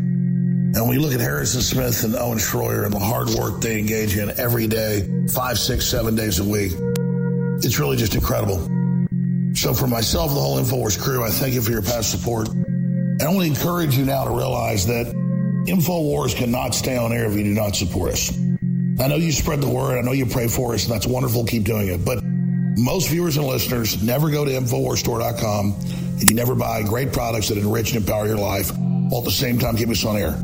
And 0.73 0.87
when 0.87 0.89
we 0.89 0.97
look 0.99 1.13
at 1.13 1.19
Harrison 1.19 1.61
Smith 1.61 2.05
and 2.05 2.15
Owen 2.15 2.37
Schroyer 2.37 2.85
and 2.85 2.93
the 2.93 2.99
hard 2.99 3.29
work 3.29 3.59
they 3.59 3.77
engage 3.77 4.15
in 4.15 4.31
every 4.39 4.67
day, 4.67 5.05
five, 5.33 5.59
six, 5.59 5.85
seven 5.85 6.15
days 6.15 6.39
a 6.39 6.45
week, 6.45 6.71
it's 7.61 7.77
really 7.77 7.97
just 7.97 8.15
incredible. 8.15 8.57
So 9.53 9.73
for 9.73 9.87
myself 9.87 10.33
the 10.33 10.39
whole 10.39 10.57
InfoWars 10.57 10.97
crew, 10.97 11.25
I 11.25 11.29
thank 11.29 11.53
you 11.53 11.61
for 11.61 11.71
your 11.71 11.81
past 11.81 12.09
support. 12.09 12.47
I 13.21 13.25
only 13.25 13.47
encourage 13.47 13.97
you 13.97 14.05
now 14.05 14.23
to 14.23 14.31
realize 14.31 14.87
that 14.87 15.07
InfoWars 15.67 16.37
cannot 16.37 16.73
stay 16.73 16.95
on 16.95 17.11
air 17.11 17.25
if 17.25 17.35
you 17.35 17.43
do 17.43 17.53
not 17.53 17.75
support 17.75 18.13
us. 18.13 18.31
I 18.99 19.07
know 19.07 19.17
you 19.17 19.33
spread 19.33 19.59
the 19.59 19.69
word. 19.69 19.97
I 19.97 20.01
know 20.01 20.13
you 20.13 20.25
pray 20.25 20.47
for 20.47 20.73
us, 20.73 20.85
and 20.85 20.93
that's 20.93 21.05
wonderful. 21.05 21.45
Keep 21.45 21.65
doing 21.65 21.89
it. 21.89 22.05
But 22.05 22.23
most 22.77 23.09
viewers 23.09 23.35
and 23.35 23.45
listeners 23.45 24.01
never 24.01 24.31
go 24.31 24.45
to 24.45 24.51
InfoWarsStore.com 24.51 25.75
and 26.19 26.29
you 26.29 26.35
never 26.35 26.55
buy 26.55 26.83
great 26.83 27.11
products 27.11 27.49
that 27.49 27.57
enrich 27.57 27.93
and 27.93 27.97
empower 27.97 28.25
your 28.25 28.37
life 28.37 28.71
while 28.75 29.19
at 29.19 29.25
the 29.25 29.31
same 29.31 29.59
time 29.59 29.75
keep 29.75 29.89
us 29.89 30.05
on 30.05 30.15
air. 30.15 30.41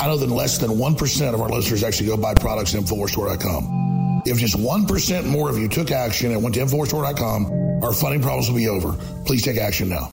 I 0.00 0.06
know 0.06 0.16
that 0.16 0.28
less 0.30 0.58
than 0.58 0.70
1% 0.70 1.34
of 1.34 1.40
our 1.40 1.48
listeners 1.48 1.84
actually 1.84 2.06
go 2.08 2.16
buy 2.16 2.34
products 2.34 2.74
at 2.74 2.82
InfoWarsStore.com. 2.82 4.22
If 4.24 4.38
just 4.38 4.56
1% 4.56 5.26
more 5.26 5.50
of 5.50 5.58
you 5.58 5.68
took 5.68 5.90
action 5.90 6.32
and 6.32 6.42
went 6.42 6.54
to 6.54 6.62
InfoWarsStore.com, 6.62 7.82
our 7.82 7.92
funding 7.92 8.22
problems 8.22 8.48
will 8.48 8.56
be 8.56 8.68
over. 8.68 8.92
Please 9.24 9.42
take 9.42 9.58
action 9.58 9.88
now. 9.88 10.10